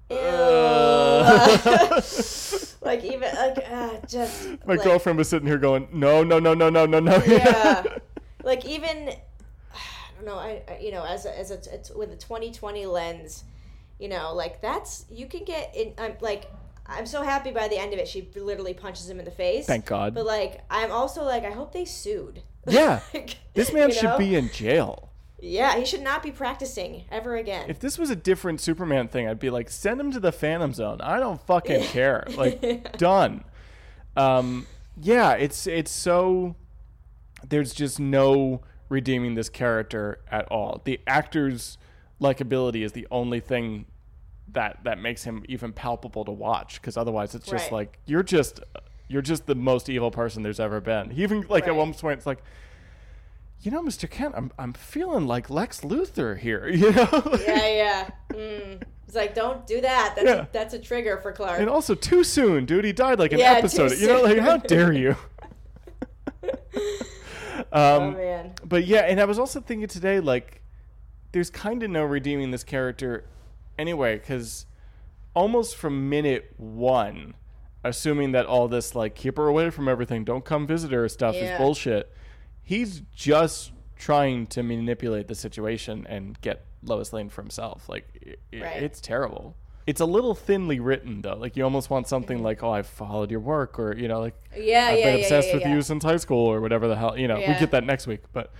ew. 0.09 0.17
Uh. 0.17 2.01
like 2.81 3.03
even 3.03 3.33
like 3.35 3.57
uh, 3.69 3.97
just 4.07 4.47
My 4.65 4.75
like, 4.75 4.83
girlfriend 4.83 5.17
was 5.17 5.29
sitting 5.29 5.47
here 5.47 5.57
going, 5.57 5.87
"No, 5.91 6.23
no, 6.23 6.39
no, 6.39 6.53
no, 6.53 6.69
no, 6.69 6.85
no, 6.85 6.99
no." 6.99 7.17
yeah 7.25 7.83
like 8.43 8.65
even 8.65 9.09
i 9.73 10.15
don't 10.15 10.25
know 10.25 10.35
i, 10.37 10.61
I 10.69 10.79
you 10.79 10.91
know 10.91 11.03
as 11.03 11.25
a, 11.25 11.37
as 11.37 11.51
a 11.51 11.55
it's 11.73 11.89
with 11.91 12.11
a 12.11 12.15
2020 12.15 12.85
lens 12.85 13.43
you 13.99 14.07
know 14.07 14.33
like 14.33 14.61
that's 14.61 15.05
you 15.09 15.25
can 15.27 15.43
get 15.43 15.75
in 15.75 15.93
i'm 15.97 16.13
like 16.21 16.51
i'm 16.85 17.05
so 17.05 17.21
happy 17.23 17.51
by 17.51 17.67
the 17.67 17.77
end 17.77 17.93
of 17.93 17.99
it 17.99 18.07
she 18.07 18.29
literally 18.35 18.73
punches 18.73 19.09
him 19.09 19.19
in 19.19 19.25
the 19.25 19.31
face 19.31 19.65
Thank 19.65 19.85
God. 19.85 20.13
but 20.13 20.25
like 20.25 20.61
i'm 20.69 20.91
also 20.91 21.23
like 21.23 21.43
i 21.43 21.51
hope 21.51 21.71
they 21.73 21.85
sued 21.85 22.41
Yeah. 22.69 22.99
Like, 23.13 23.37
This 23.53 23.71
man 23.71 23.89
you 23.89 23.95
should 23.95 24.03
know? 24.03 24.17
be 24.17 24.35
in 24.35 24.49
jail. 24.51 25.09
yeah 25.39 25.77
he 25.77 25.85
should 25.85 26.01
not 26.01 26.21
be 26.21 26.31
practicing 26.31 27.05
ever 27.11 27.37
again 27.37 27.69
If 27.69 27.79
this 27.79 27.97
was 27.97 28.09
a 28.09 28.15
different 28.15 28.59
Superman 28.59 29.07
thing, 29.07 29.25
I'd 29.27 29.39
be 29.39 29.49
like, 29.49 29.69
send 29.69 30.01
him 30.01 30.11
to 30.11 30.19
the 30.19 30.31
Phantom 30.33 30.73
Zone. 30.73 30.99
I 30.99 31.17
don't 31.19 31.39
fucking 31.47 31.83
care. 31.95 32.25
Like, 32.35 32.97
done. 32.97 33.45
Um, 34.17 34.67
yeah, 35.01 35.33
it's 35.33 35.65
it's 35.67 35.91
so. 35.91 36.55
There's 37.47 37.73
just 37.73 37.99
no 37.99 38.61
redeeming 38.89 39.35
this 39.35 39.47
character 39.47 40.19
at 40.29 40.45
all. 40.51 40.81
The 40.83 40.99
actor's 41.07 41.77
likability 42.21 42.83
is 42.83 42.91
the 42.93 43.07
only 43.11 43.39
thing 43.39 43.85
that 44.53 44.79
that 44.83 44.97
makes 44.99 45.23
him 45.23 45.43
even 45.49 45.73
palpable 45.73 46.23
to 46.25 46.31
watch 46.31 46.81
because 46.81 46.95
otherwise 46.97 47.35
it's 47.35 47.45
just 47.47 47.65
Right. 47.65 47.71
like 47.73 47.99
you're 48.05 48.23
just 48.23 48.61
you're 49.09 49.21
just 49.21 49.45
the 49.45 49.55
most 49.55 49.89
evil 49.89 50.09
person 50.11 50.41
there's 50.43 50.59
ever 50.59 50.79
been. 50.81 51.09
He 51.11 51.23
even 51.23 51.45
like 51.49 51.67
at 51.67 51.75
one 51.75 51.93
point 51.93 52.17
it's 52.17 52.25
like 52.25 52.39
you 53.61 53.71
know, 53.71 53.81
Mr. 53.81 54.09
Kent, 54.09 54.35
I'm 54.37 54.51
I'm 54.59 54.73
feeling 54.73 55.25
like 55.27 55.49
Lex 55.49 55.81
Luthor 55.81 56.37
here, 56.37 56.67
you 56.69 56.91
know? 56.91 57.37
Yeah, 57.45 57.67
yeah. 57.67 58.09
Mm. 58.29 58.81
It's 59.07 59.15
like, 59.15 59.33
don't 59.33 59.65
do 59.65 59.79
that. 59.81 60.13
That's 60.15 60.27
Yeah. 60.27 60.41
a, 60.43 60.47
that's 60.51 60.73
a 60.73 60.79
trigger 60.79 61.17
for 61.17 61.31
Clark. 61.31 61.59
And 61.59 61.69
also 61.69 61.95
too 61.95 62.23
soon, 62.23 62.65
dude. 62.65 62.83
He 62.85 62.91
died 62.93 63.19
like 63.19 63.31
an 63.31 63.39
Yeah, 63.39 63.53
too 63.53 63.59
episode. 63.59 63.97
You 63.97 64.07
know, 64.07 64.21
like 64.21 64.37
how 64.37 64.57
dare 64.57 64.91
you? 64.91 65.15
oh 67.71 67.97
um, 68.01 68.13
man. 68.15 68.53
but 68.63 68.85
yeah, 68.85 69.01
and 69.01 69.19
I 69.19 69.25
was 69.25 69.39
also 69.39 69.59
thinking 69.61 69.87
today, 69.87 70.19
like, 70.19 70.61
there's 71.31 71.49
kind 71.49 71.83
of 71.83 71.89
no 71.89 72.03
redeeming 72.03 72.51
this 72.51 72.63
character 72.63 73.25
anyway, 73.77 74.17
because 74.17 74.65
almost 75.33 75.75
from 75.75 76.09
minute 76.09 76.53
one, 76.57 77.35
assuming 77.83 78.31
that 78.31 78.45
all 78.45 78.67
this 78.67 78.95
like 78.95 79.15
keep 79.15 79.37
her 79.37 79.47
away 79.47 79.69
from 79.69 79.87
everything, 79.87 80.23
don't 80.23 80.45
come 80.45 80.65
visit 80.67 80.91
her 80.91 81.07
stuff 81.09 81.35
is 81.35 81.57
bullshit. 81.57 82.11
He's 82.63 83.01
just 83.15 83.71
trying 83.95 84.45
to 84.47 84.61
manipulate 84.63 85.27
the 85.27 85.35
situation 85.35 86.05
and 86.09 86.39
get 86.41 86.65
Lois 86.83 87.13
Lane 87.13 87.29
for 87.29 87.41
himself. 87.41 87.87
Like, 87.89 88.05
i 88.53 88.57
i- 88.57 88.61
Right. 88.61 88.83
it's 88.83 88.99
terrible. 89.01 89.55
It's 89.87 90.01
a 90.01 90.05
little 90.05 90.35
thinly 90.35 90.79
written 90.81 91.21
though. 91.21 91.35
Like 91.37 91.55
you 91.55 91.63
almost 91.63 91.89
want 91.89 92.05
Mm-hmm. 92.05 92.09
something 92.09 92.43
like, 92.43 92.61
"Oh, 92.61 92.71
I've 92.71 92.87
followed 92.87 93.31
your 93.31 93.39
work," 93.39 93.79
or 93.79 93.95
you 93.95 94.07
know, 94.09 94.19
like, 94.19 94.35
Yeah, 94.55 94.87
"I've 94.91 94.99
yeah, 94.99 95.05
been 95.05 95.17
yeah, 95.17 95.23
obsessed 95.23 95.47
yeah, 95.47 95.53
with 95.53 95.63
yeah. 95.63 95.73
you 95.75 95.81
since 95.81 96.03
high 96.03 96.17
school," 96.17 96.45
or 96.45 96.59
whatever 96.59 96.87
the 96.89 96.95
hell. 96.97 97.17
You 97.17 97.27
know, 97.29 97.37
we 97.37 97.45
get 97.45 97.71
that 97.71 97.85
next 97.85 98.05
week. 98.05 98.21
But 98.33 98.51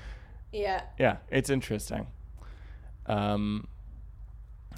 Yeah. 0.53 0.83
yeah, 0.97 1.17
it's 1.29 1.49
interesting. 1.49 2.07
Um, 3.07 3.67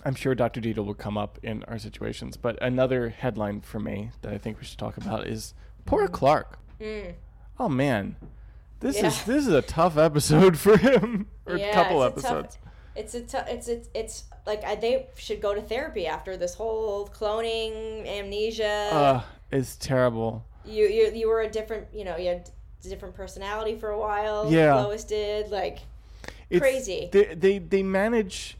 I'm 0.05 0.15
sure 0.15 0.33
Dr. 0.35 0.61
Deedle 0.61 0.85
will 0.85 0.93
come 0.93 1.17
up 1.17 1.39
in 1.43 1.63
our 1.63 1.77
situations, 1.77 2.37
but 2.37 2.57
another 2.61 3.09
headline 3.09 3.61
for 3.61 3.79
me 3.79 4.11
that 4.21 4.31
I 4.33 4.37
think 4.37 4.59
we 4.59 4.65
should 4.65 4.77
talk 4.79 4.97
about 4.97 5.27
is 5.27 5.53
poor 5.85 6.07
Clark. 6.07 6.57
Mm. 6.79 7.13
Oh 7.59 7.67
man, 7.67 8.15
this 8.79 9.01
is 9.03 9.23
this 9.25 9.45
is 9.45 9.53
a 9.53 9.61
tough 9.61 9.97
episode 9.97 10.57
for 10.57 10.77
him, 10.77 11.27
or 11.45 11.57
yeah, 11.57 11.73
couple 11.73 12.01
a 12.01 12.09
tough- 12.09 12.17
episodes. 12.19 12.57
it's 12.95 13.13
a 13.15 13.21
tough. 13.21 13.47
It's 13.49 13.67
it's 13.67 13.89
it's 13.93 14.23
like 14.47 14.63
I, 14.63 14.75
they 14.75 15.07
should 15.17 15.41
go 15.41 15.53
to 15.53 15.61
therapy 15.61 16.07
after 16.07 16.37
this 16.37 16.53
whole 16.53 17.07
cloning 17.09 18.07
amnesia. 18.07 18.89
Uh, 18.91 19.21
it's 19.51 19.75
terrible. 19.75 20.45
you 20.63 20.85
you 20.87 21.11
you 21.13 21.27
were 21.27 21.41
a 21.41 21.49
different. 21.49 21.87
You 21.93 22.05
know, 22.05 22.15
you 22.15 22.29
had 22.29 22.49
a 22.85 22.87
different 22.87 23.15
personality 23.15 23.75
for 23.77 23.89
a 23.89 23.99
while. 23.99 24.49
Yeah. 24.49 24.75
Lois 24.75 25.03
did 25.03 25.51
like. 25.51 25.79
It's, 26.49 26.59
Crazy. 26.59 27.09
They, 27.11 27.33
they 27.35 27.57
they 27.59 27.83
manage 27.83 28.57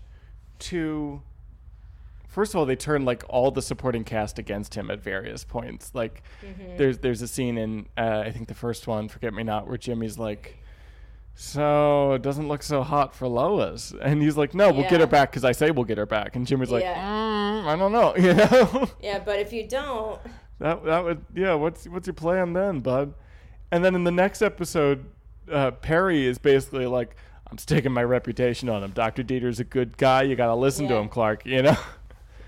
to. 0.60 1.22
First 2.28 2.54
of 2.54 2.60
all, 2.60 2.66
they 2.68 2.76
turn 2.76 3.06
like 3.06 3.24
all 3.28 3.50
the 3.50 3.62
supporting 3.62 4.04
cast 4.04 4.38
against 4.38 4.76
him 4.76 4.92
at 4.92 5.00
various 5.02 5.44
points. 5.44 5.92
Like, 5.96 6.22
Mm-hmm. 6.46 6.78
there's 6.78 7.00
there's 7.00 7.22
a 7.24 7.28
scene 7.28 7.58
in 7.58 7.88
uh, 7.98 8.24
I 8.26 8.32
think 8.32 8.48
the 8.48 8.54
first 8.54 8.86
one, 8.88 9.08
Forget 9.10 9.34
Me 9.34 9.42
Not, 9.44 9.68
where 9.68 9.78
Jimmy's 9.78 10.20
like, 10.20 10.60
"So 11.36 12.14
it 12.14 12.22
doesn't 12.22 12.48
look 12.48 12.62
so 12.64 12.84
hot 12.84 13.16
for 13.16 13.28
Lois," 13.28 13.94
and 14.02 14.22
he's 14.22 14.38
like, 14.38 14.54
"No, 14.54 14.72
we'll 14.72 14.90
get 14.90 15.00
her 15.00 15.08
back 15.08 15.32
because 15.32 15.44
I 15.44 15.52
say 15.54 15.72
we'll 15.72 15.86
get 15.86 15.98
her 15.98 16.06
back," 16.06 16.36
and 16.36 16.46
Jimmy's 16.46 16.70
like, 16.72 16.84
Yeah. 16.84 17.02
mm, 17.04 17.66
"I 17.66 17.76
don't 17.76 17.92
know," 17.92 18.16
you 18.18 18.34
know. 18.34 18.90
Yeah, 19.02 19.20
but 19.20 19.40
if 19.40 19.52
you 19.52 19.68
don't, 19.68 20.20
That 20.60 20.84
that 20.86 21.04
would 21.04 21.26
yeah. 21.34 21.56
What's 21.56 21.88
what's 21.88 22.06
your 22.08 22.14
plan 22.14 22.54
then, 22.54 22.80
bud? 22.82 23.14
And 23.72 23.84
then 23.84 23.96
in 23.96 24.04
the 24.04 24.12
next 24.12 24.42
episode, 24.42 25.06
uh, 25.52 25.72
Perry 25.72 26.26
is 26.26 26.38
basically 26.38 26.86
like, 26.88 27.16
"I'm 27.52 27.58
sticking 27.58 27.92
my 27.92 28.04
reputation 28.04 28.70
on 28.70 28.84
him. 28.84 28.92
Doctor 28.92 29.24
Dieter's 29.24 29.60
a 29.60 29.64
good 29.64 29.98
guy. 29.98 30.24
You 30.24 30.36
gotta 30.36 30.56
listen 30.56 30.88
to 30.88 30.96
him, 30.96 31.10
Clark." 31.10 31.46
You 31.46 31.62
know, 31.64 31.78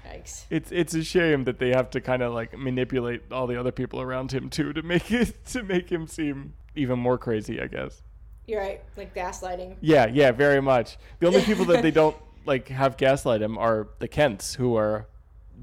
yikes. 0.08 0.46
it's 0.50 0.72
it's 0.72 0.94
a 0.94 1.04
shame 1.04 1.44
that 1.46 1.60
they 1.60 1.70
have 1.70 1.90
to 1.92 2.02
kind 2.02 2.22
of 2.22 2.34
like 2.34 2.58
manipulate 2.58 3.32
all 3.32 3.48
the 3.48 3.60
other 3.60 3.72
people 3.72 4.02
around 4.02 4.32
him 4.32 4.50
too 4.50 4.74
to 4.74 4.82
make 4.82 5.12
it 5.12 5.46
to 5.52 5.64
make 5.64 5.92
him 5.92 6.08
seem 6.08 6.54
even 6.76 7.00
more 7.00 7.18
crazy. 7.18 7.60
I 7.62 7.68
guess. 7.68 8.02
You're 8.48 8.60
right. 8.60 8.82
Like 8.98 9.14
gaslighting. 9.16 9.78
Yeah, 9.82 10.08
yeah, 10.08 10.32
very 10.32 10.62
much. 10.62 10.98
The 11.20 11.28
only 11.28 11.42
people 11.42 11.66
that 11.66 11.82
they 11.82 11.92
don't 12.02 12.18
like 12.46 12.68
have 12.70 12.98
gaslight 12.98 13.42
him 13.42 13.58
are 13.58 13.88
the 14.00 14.08
Kents, 14.08 14.56
who 14.56 14.76
are 14.76 15.08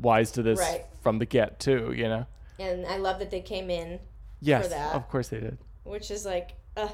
wise 0.01 0.31
to 0.33 0.43
this 0.43 0.59
Right. 0.61 0.85
from 1.03 1.19
the 1.19 1.27
get 1.27 1.59
too. 1.61 1.93
You 1.95 2.05
know. 2.09 2.27
And 2.61 2.87
I 2.87 2.97
love 2.97 3.19
that 3.21 3.31
they 3.31 3.41
came 3.41 3.71
in, 3.71 4.01
Yes, 4.41 4.69
that. 4.69 4.95
of 4.95 5.09
course 5.09 5.29
they 5.29 5.39
did. 5.41 5.59
which 5.85 6.11
is 6.11 6.25
like, 6.27 6.53
uh. 6.77 6.89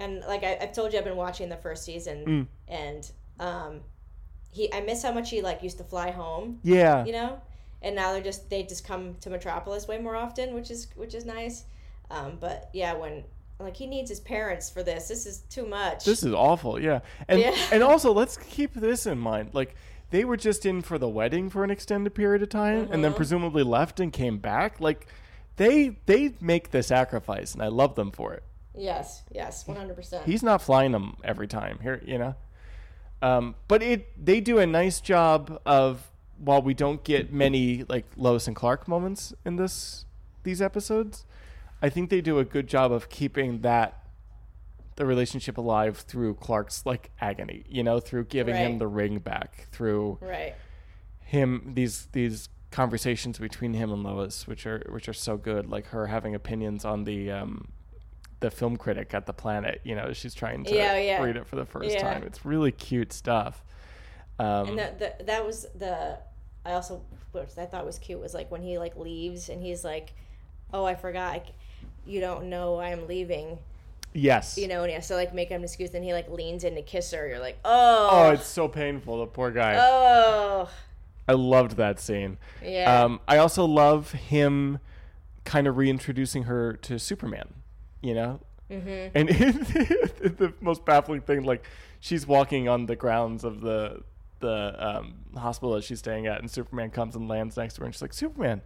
And 0.00 0.20
like 0.28 0.44
I, 0.44 0.58
I've 0.60 0.72
told 0.72 0.92
you, 0.92 0.98
I've 0.98 1.04
been 1.04 1.16
watching 1.16 1.48
the 1.48 1.56
first 1.56 1.84
season, 1.84 2.24
Mm. 2.26 2.46
and 2.68 3.10
um, 3.40 3.80
he 4.50 4.72
I 4.72 4.80
miss 4.80 5.02
how 5.02 5.12
much 5.12 5.30
he 5.30 5.42
like 5.42 5.62
used 5.62 5.78
to 5.78 5.84
fly 5.84 6.10
home, 6.10 6.60
Yeah. 6.62 7.04
you 7.04 7.12
know, 7.12 7.40
and 7.82 7.94
now 7.96 8.12
they're 8.12 8.22
just 8.22 8.48
they 8.50 8.62
just 8.62 8.84
come 8.84 9.16
to 9.20 9.30
Metropolis 9.30 9.88
way 9.88 9.98
more 9.98 10.16
often, 10.16 10.54
which 10.54 10.70
is 10.70 10.88
which 10.96 11.14
is 11.14 11.24
nice. 11.24 11.64
Um, 12.10 12.38
but 12.40 12.70
yeah, 12.72 12.94
when 12.94 13.24
like 13.60 13.76
he 13.76 13.86
needs 13.86 14.08
his 14.08 14.20
parents 14.20 14.70
for 14.70 14.82
this, 14.84 15.08
this 15.08 15.26
is 15.26 15.40
too 15.50 15.66
much. 15.66 16.04
This 16.04 16.22
is 16.22 16.32
awful, 16.32 16.80
yeah. 16.80 17.00
And 17.28 17.40
Yeah. 17.40 17.54
and 17.72 17.82
also 17.82 18.12
let's 18.12 18.36
keep 18.36 18.74
this 18.74 19.04
in 19.06 19.18
mind. 19.18 19.50
Like 19.52 19.74
they 20.10 20.24
were 20.24 20.36
just 20.36 20.64
in 20.64 20.80
for 20.80 20.96
the 20.96 21.08
wedding 21.08 21.50
for 21.50 21.64
an 21.64 21.70
extended 21.70 22.14
period 22.14 22.42
of 22.42 22.48
time 22.50 22.88
and 22.92 23.02
then 23.04 23.12
Mhm. 23.12 23.16
presumably 23.16 23.62
left 23.64 23.98
and 24.00 24.12
came 24.12 24.38
back. 24.38 24.80
Like 24.80 25.06
they 25.56 25.96
they 26.06 26.34
make 26.40 26.70
the 26.70 26.82
sacrifice 26.84 27.52
and 27.52 27.62
I 27.62 27.66
love 27.68 27.94
them 27.96 28.10
for 28.12 28.32
it. 28.32 28.44
Yes, 28.78 29.22
yes, 29.32 29.66
one 29.66 29.76
hundred 29.76 29.96
percent. 29.96 30.24
He's 30.24 30.42
not 30.42 30.62
flying 30.62 30.92
them 30.92 31.16
every 31.24 31.46
time 31.48 31.78
here, 31.82 32.02
you 32.06 32.18
know. 32.18 32.34
Um, 33.20 33.54
but 33.66 33.82
it 33.82 34.24
they 34.24 34.40
do 34.40 34.58
a 34.58 34.66
nice 34.66 35.00
job 35.00 35.60
of 35.66 36.10
while 36.38 36.62
we 36.62 36.72
don't 36.74 37.02
get 37.02 37.32
many 37.32 37.84
like 37.88 38.06
Lois 38.16 38.46
and 38.46 38.54
Clark 38.54 38.86
moments 38.86 39.34
in 39.44 39.56
this 39.56 40.04
these 40.44 40.62
episodes, 40.62 41.24
I 41.82 41.88
think 41.88 42.10
they 42.10 42.20
do 42.20 42.38
a 42.38 42.44
good 42.44 42.68
job 42.68 42.92
of 42.92 43.08
keeping 43.08 43.60
that 43.62 44.04
the 44.96 45.04
relationship 45.06 45.58
alive 45.58 45.98
through 45.98 46.34
Clark's 46.34 46.86
like 46.86 47.10
agony, 47.20 47.64
you 47.68 47.82
know, 47.82 48.00
through 48.00 48.24
giving 48.24 48.54
him 48.56 48.78
the 48.78 48.86
ring 48.86 49.18
back, 49.18 49.68
through 49.72 50.18
Right. 50.20 50.54
him 51.24 51.72
these 51.74 52.06
these 52.12 52.48
conversations 52.70 53.38
between 53.38 53.74
him 53.74 53.92
and 53.92 54.02
Lois, 54.04 54.46
which 54.46 54.66
are 54.66 54.84
which 54.90 55.08
are 55.08 55.12
so 55.12 55.36
good, 55.36 55.68
like 55.68 55.86
her 55.86 56.06
having 56.06 56.34
opinions 56.34 56.84
on 56.84 57.04
the 57.04 57.30
um 57.30 57.68
the 58.40 58.50
film 58.50 58.76
critic 58.76 59.14
at 59.14 59.26
the 59.26 59.32
planet, 59.32 59.80
you 59.84 59.94
know, 59.96 60.12
she's 60.12 60.34
trying 60.34 60.64
to 60.64 60.74
Yeah, 60.74 60.96
yeah. 60.98 61.22
read 61.22 61.36
it 61.36 61.46
for 61.46 61.56
the 61.56 61.64
first 61.64 61.90
Yeah. 61.90 62.00
time. 62.02 62.22
It's 62.24 62.44
really 62.44 62.70
cute 62.72 63.12
stuff. 63.12 63.64
Um, 64.38 64.68
And 64.70 64.78
that, 64.78 64.98
that 65.00 65.26
that 65.26 65.44
was 65.44 65.66
the 65.74 66.18
I 66.64 66.72
also 66.72 67.02
what 67.32 67.48
I 67.58 67.66
thought 67.66 67.84
was 67.84 67.98
cute 67.98 68.20
was 68.20 68.34
like 68.34 68.50
when 68.50 68.62
he 68.62 68.78
like 68.78 68.96
leaves 68.96 69.48
and 69.48 69.60
he's 69.62 69.84
like, 69.84 70.12
"Oh, 70.72 70.84
I 70.84 70.94
forgot. 70.94 71.32
I 71.34 71.42
you 72.06 72.20
don't 72.20 72.48
know 72.48 72.80
I'm 72.80 73.06
leaving." 73.08 73.58
yes. 74.14 74.56
You 74.56 74.68
know, 74.68 74.80
and 74.82 74.88
he 74.88 74.94
has 74.94 75.06
to 75.08 75.14
like 75.14 75.34
make 75.34 75.50
an 75.50 75.62
excuse. 75.62 75.92
And 75.94 76.04
he 76.04 76.12
like 76.12 76.28
leans 76.30 76.64
in 76.64 76.74
to 76.76 76.82
kiss 76.82 77.10
her. 77.12 77.26
You're 77.28 77.38
like, 77.40 77.58
"Oh, 77.64 78.08
Oh, 78.10 78.30
it's 78.30 78.46
so 78.46 78.68
painful. 78.68 79.18
The 79.18 79.26
poor 79.26 79.50
guy. 79.50 79.76
oh, 79.80 80.68
I 81.28 81.32
loved 81.32 81.76
that 81.76 81.98
scene. 82.00 82.38
yeah, 82.62 83.02
Um, 83.04 83.20
I 83.28 83.36
also 83.38 83.64
love 83.66 84.12
him 84.12 84.78
kind 85.44 85.66
of 85.66 85.76
reintroducing 85.76 86.44
her 86.44 86.72
to 86.74 86.98
Superman, 86.98 87.54
you 88.02 88.14
know? 88.14 88.40
mm-hmm. 88.70 89.16
And 89.16 89.28
the 90.38 90.52
most 90.60 90.84
baffling 90.84 91.20
thing, 91.22 91.44
like, 91.44 91.64
she's 92.00 92.26
walking 92.26 92.68
on 92.68 92.86
the 92.86 92.96
grounds 92.96 93.44
of 93.44 93.60
the 93.60 94.02
the 94.40 94.74
um, 94.78 95.14
hospital 95.36 95.74
that 95.74 95.82
she's 95.82 95.98
staying 95.98 96.26
at, 96.26 96.40
and 96.40 96.50
Superman 96.50 96.90
comes 96.90 97.16
and 97.16 97.28
lands 97.28 97.56
next 97.56 97.74
to 97.74 97.80
her, 97.80 97.86
and 97.86 97.94
she's 97.94 98.02
like, 98.02 98.12
Superman, 98.12 98.62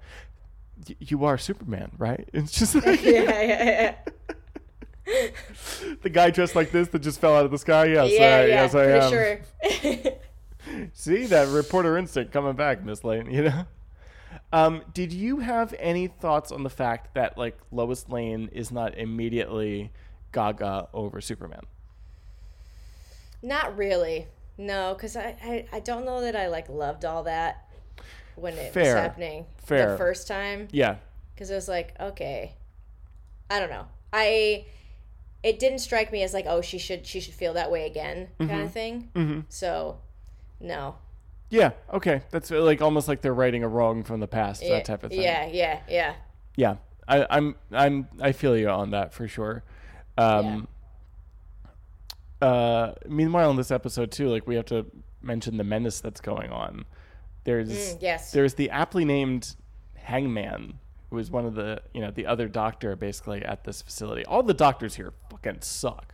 y- 0.87 0.97
you 1.01 1.25
are 1.25 1.39
Superman, 1.39 1.93
right? 1.99 2.29
And 2.35 2.45
it's 2.45 2.59
just 2.59 2.75
like, 2.75 3.03
yeah, 3.03 3.41
yeah, 3.41 3.95
yeah, 5.07 5.29
the 6.03 6.11
guy 6.11 6.31
dressed 6.31 6.55
like 6.55 6.71
this 6.71 6.89
that 6.89 7.01
just 7.01 7.21
fell 7.21 7.35
out 7.35 7.45
of 7.45 7.51
the 7.51 7.59
sky. 7.59 7.87
Yes, 7.87 8.11
yeah, 8.13 8.19
I, 8.19 8.45
yeah. 8.45 8.47
yes, 8.47 8.75
I 8.75 8.85
am. 8.85 9.11
Sure. 9.11 10.11
See 10.93 11.27
that 11.27 11.49
reporter 11.49 11.97
instinct 11.97 12.33
coming 12.33 12.55
back, 12.55 12.85
Miss 12.85 13.03
Lane. 13.03 13.31
You 13.31 13.45
know. 13.45 13.65
Um, 14.53 14.83
did 14.93 15.13
you 15.13 15.39
have 15.39 15.75
any 15.79 16.09
thoughts 16.09 16.53
on 16.53 16.63
the 16.63 16.71
fact 16.71 17.15
that 17.15 17.39
like 17.39 17.59
Lois 17.71 18.09
Lane 18.09 18.49
is 18.53 18.71
not 18.71 18.97
immediately 18.99 19.91
Gaga 20.33 20.89
over 20.93 21.21
Superman? 21.21 21.63
Not 23.43 23.77
really. 23.77 24.27
No, 24.59 24.95
because 24.95 25.17
I, 25.17 25.37
I 25.43 25.67
I 25.77 25.81
don't 25.81 26.05
know 26.05 26.21
that 26.21 26.37
I 26.37 26.49
like 26.49 26.69
loved 26.69 27.05
all 27.05 27.23
that 27.25 27.69
when 28.37 28.55
it 28.55 28.73
Fair. 28.73 28.95
was 28.95 29.03
happening 29.03 29.47
Fair. 29.65 29.93
the 29.93 29.97
first 29.99 30.29
time. 30.29 30.69
Yeah, 30.71 30.97
because 31.35 31.51
it 31.51 31.55
was 31.55 31.69
like 31.69 31.95
okay 31.99 32.55
i 33.51 33.59
don't 33.59 33.71
know 33.71 33.87
i 34.13 34.65
it 35.43 35.59
didn't 35.59 35.81
strike 35.81 36.13
me 36.13 36.23
as 36.23 36.33
like 36.33 36.47
oh 36.47 36.61
she 36.61 36.79
should 36.79 37.05
she 37.07 37.19
should 37.21 37.35
feel 37.35 37.55
that 37.55 37.71
way 37.71 37.85
again 37.87 38.29
kind 38.39 38.63
of 38.63 38.73
thing 38.73 39.11
hmm 39.15 39.41
so 39.49 39.99
no 40.61 40.95
yeah. 41.53 41.71
Okay, 41.93 42.23
that's 42.31 42.51
uh, 42.51 42.61
like 42.63 42.83
almost 42.83 43.07
like 43.07 43.21
they're 43.21 43.35
writing 43.35 43.63
a 43.63 43.69
wrong 43.69 44.03
from 44.03 44.19
the 44.21 44.27
past, 44.27 44.63
yeah, 44.63 44.71
that 44.71 44.85
type 44.85 45.05
of 45.05 45.11
thing. 45.11 45.21
yeah 45.23 45.47
yeah 45.47 45.81
yeah 45.89 46.15
yeah. 46.57 46.77
I, 47.07 47.27
I'm 47.31 47.57
I'm 47.71 48.09
I 48.21 48.33
feel 48.33 48.57
you 48.57 48.69
on 48.69 48.91
that 48.91 49.13
for 49.13 49.29
sure. 49.29 49.63
Um, 50.17 50.69
uh, 52.41 52.93
meanwhile, 53.07 53.51
in 53.51 53.57
this 53.57 53.71
episode 53.71 54.11
too, 54.11 54.29
like 54.29 54.47
we 54.47 54.55
have 54.57 54.67
to 54.67 54.87
mention 55.21 55.57
the 55.57 55.65
menace 55.65 56.01
that's 56.01 56.21
going 56.21 56.51
on. 56.51 56.85
There's 57.45 57.95
Mm, 57.95 57.99
yes. 58.03 58.33
there's 58.33 58.55
the 58.55 58.71
aptly 58.71 59.05
named 59.05 59.57
Hangman, 59.97 60.79
who 61.11 61.19
is 61.19 61.31
one 61.31 61.45
of 61.45 61.55
the 61.55 61.83
you 61.93 62.01
know 62.01 62.11
the 62.11 62.27
other 62.27 62.49
doctor 62.49 62.97
basically 62.97 63.45
at 63.45 63.65
this 63.65 63.83
facility. 63.83 64.25
All 64.27 64.43
the 64.43 64.55
doctors 64.55 64.95
here 64.95 65.13
fucking 65.31 65.61
suck. 65.61 66.12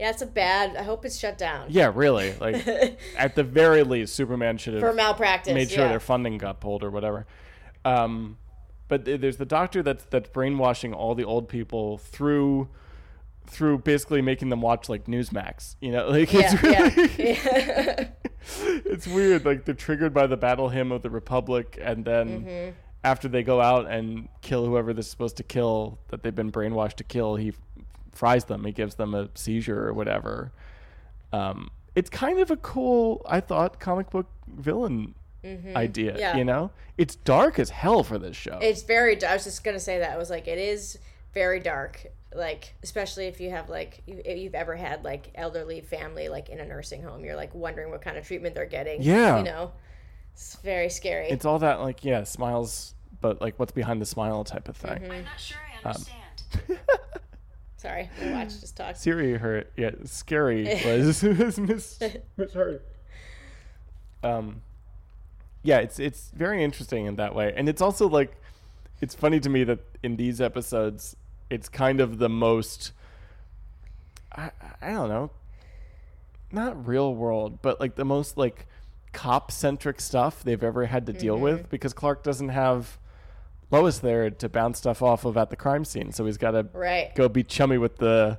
Yeah, 0.00 0.10
it's 0.10 0.22
a 0.22 0.26
bad. 0.26 0.76
I 0.76 0.82
hope 0.82 1.04
it's 1.04 1.18
shut 1.18 1.36
down. 1.36 1.66
Yeah, 1.68 1.92
really. 1.94 2.32
Like 2.40 2.66
at 3.18 3.34
the 3.34 3.44
very 3.44 3.82
least, 3.82 4.14
Superman 4.14 4.56
should 4.56 4.72
have 4.72 4.80
For 4.80 4.94
malpractice. 4.94 5.52
made 5.52 5.70
sure 5.70 5.84
yeah. 5.84 5.90
their 5.90 6.00
funding 6.00 6.38
got 6.38 6.58
pulled 6.58 6.82
or 6.82 6.90
whatever. 6.90 7.26
Um, 7.84 8.38
but 8.88 9.04
there's 9.04 9.36
the 9.36 9.44
doctor 9.44 9.82
that's 9.82 10.04
that's 10.06 10.30
brainwashing 10.30 10.94
all 10.94 11.14
the 11.14 11.24
old 11.24 11.48
people 11.50 11.98
through 11.98 12.68
through 13.46 13.78
basically 13.78 14.22
making 14.22 14.48
them 14.48 14.62
watch 14.62 14.88
like 14.88 15.04
Newsmax. 15.04 15.76
You 15.80 15.92
know, 15.92 16.08
like 16.10 16.32
Yeah, 16.32 16.50
it's 16.52 16.62
really 16.62 17.34
yeah. 17.34 18.08
it's 18.86 19.06
weird. 19.06 19.44
Like 19.44 19.66
they're 19.66 19.74
triggered 19.74 20.14
by 20.14 20.26
the 20.26 20.36
battle 20.38 20.70
hymn 20.70 20.92
of 20.92 21.02
the 21.02 21.10
Republic, 21.10 21.78
and 21.80 22.04
then 22.06 22.28
Mm-hmm. 22.44 22.70
after 23.04 23.28
they 23.28 23.42
go 23.42 23.60
out 23.60 23.86
and 23.90 24.28
kill 24.40 24.64
whoever 24.64 24.92
they're 24.94 25.02
supposed 25.02 25.36
to 25.36 25.42
kill, 25.42 25.98
that 26.08 26.22
they've 26.22 26.34
been 26.34 26.50
brainwashed 26.52 26.94
to 26.96 27.04
kill, 27.04 27.36
he 27.36 27.52
fries 28.12 28.44
them. 28.46 28.64
He 28.64 28.72
gives 28.72 28.94
them 28.96 29.14
a 29.14 29.28
seizure 29.34 29.86
or 29.88 29.92
whatever. 29.92 30.52
Um, 31.32 31.70
it's 31.94 32.10
kind 32.10 32.38
of 32.40 32.50
a 32.50 32.56
cool, 32.56 33.24
I 33.28 33.40
thought, 33.40 33.80
comic 33.80 34.10
book 34.10 34.26
villain 34.48 35.14
idea. 35.44 36.10
Mm-hmm. 36.12 36.18
Yeah. 36.20 36.36
You 36.36 36.44
know, 36.44 36.70
it's 36.98 37.16
dark 37.16 37.58
as 37.58 37.70
hell 37.70 38.04
for 38.04 38.18
this 38.18 38.36
show. 38.36 38.58
It's 38.60 38.82
very. 38.82 39.22
I 39.24 39.32
was 39.34 39.44
just 39.44 39.64
gonna 39.64 39.80
say 39.80 39.98
that. 40.00 40.10
I 40.12 40.16
was 40.16 40.30
like, 40.30 40.46
it 40.48 40.58
is 40.58 40.98
very 41.32 41.60
dark. 41.60 42.06
Like, 42.34 42.74
especially 42.84 43.26
if 43.26 43.40
you 43.40 43.50
have 43.50 43.68
like, 43.68 44.02
you- 44.06 44.22
if 44.24 44.38
you've 44.38 44.54
ever 44.54 44.76
had 44.76 45.02
like 45.04 45.30
elderly 45.34 45.80
family 45.80 46.28
like 46.28 46.48
in 46.48 46.60
a 46.60 46.64
nursing 46.66 47.02
home, 47.02 47.24
you're 47.24 47.34
like 47.36 47.54
wondering 47.54 47.90
what 47.90 48.02
kind 48.02 48.16
of 48.16 48.26
treatment 48.26 48.54
they're 48.54 48.66
getting. 48.66 49.02
Yeah. 49.02 49.38
You 49.38 49.44
know, 49.44 49.72
it's 50.32 50.56
very 50.56 50.90
scary. 50.90 51.28
it's 51.28 51.44
all 51.44 51.58
that 51.60 51.80
like 51.80 52.04
yeah, 52.04 52.22
smiles, 52.24 52.94
but 53.20 53.40
like 53.40 53.58
what's 53.58 53.72
behind 53.72 54.00
the 54.00 54.06
smile 54.06 54.44
type 54.44 54.68
of 54.68 54.76
thing. 54.76 54.90
Mm-hmm. 54.98 55.10
I'm 55.12 55.24
not 55.24 55.40
sure 55.40 55.58
I 55.84 55.88
understand. 55.88 56.80
Sorry, 57.80 58.10
my 58.20 58.32
watch 58.32 58.60
just 58.60 58.76
talked. 58.76 58.98
Siri 58.98 59.38
hurt. 59.38 59.72
Yeah, 59.74 59.92
scary 60.04 60.64
was, 60.84 61.22
was 61.22 61.58
mis- 61.58 61.98
misheard. 62.36 62.82
Um, 64.22 64.60
yeah, 65.62 65.78
it's 65.78 65.98
it's 65.98 66.30
very 66.36 66.62
interesting 66.62 67.06
in 67.06 67.16
that 67.16 67.34
way, 67.34 67.54
and 67.56 67.70
it's 67.70 67.80
also 67.80 68.06
like, 68.06 68.36
it's 69.00 69.14
funny 69.14 69.40
to 69.40 69.48
me 69.48 69.64
that 69.64 69.78
in 70.02 70.16
these 70.16 70.42
episodes, 70.42 71.16
it's 71.48 71.70
kind 71.70 72.02
of 72.02 72.18
the 72.18 72.28
most. 72.28 72.92
I 74.36 74.50
I 74.82 74.90
don't 74.90 75.08
know. 75.08 75.30
Not 76.52 76.86
real 76.86 77.14
world, 77.14 77.62
but 77.62 77.80
like 77.80 77.94
the 77.94 78.04
most 78.04 78.36
like 78.36 78.66
cop 79.14 79.50
centric 79.50 80.02
stuff 80.02 80.44
they've 80.44 80.62
ever 80.62 80.84
had 80.84 81.06
to 81.06 81.14
deal 81.14 81.38
with 81.38 81.70
because 81.70 81.94
Clark 81.94 82.22
doesn't 82.22 82.50
have 82.50 82.98
Lois 83.70 83.98
there 84.00 84.28
to 84.30 84.48
bounce 84.48 84.78
stuff 84.78 85.02
off 85.02 85.24
of 85.24 85.36
at 85.36 85.50
the 85.50 85.56
crime 85.56 85.84
scene, 85.84 86.12
so 86.12 86.26
he's 86.26 86.38
got 86.38 86.52
to 86.52 86.66
Right. 86.72 87.14
go 87.14 87.28
be 87.28 87.42
chummy 87.44 87.78
with 87.78 87.96
the 87.98 88.38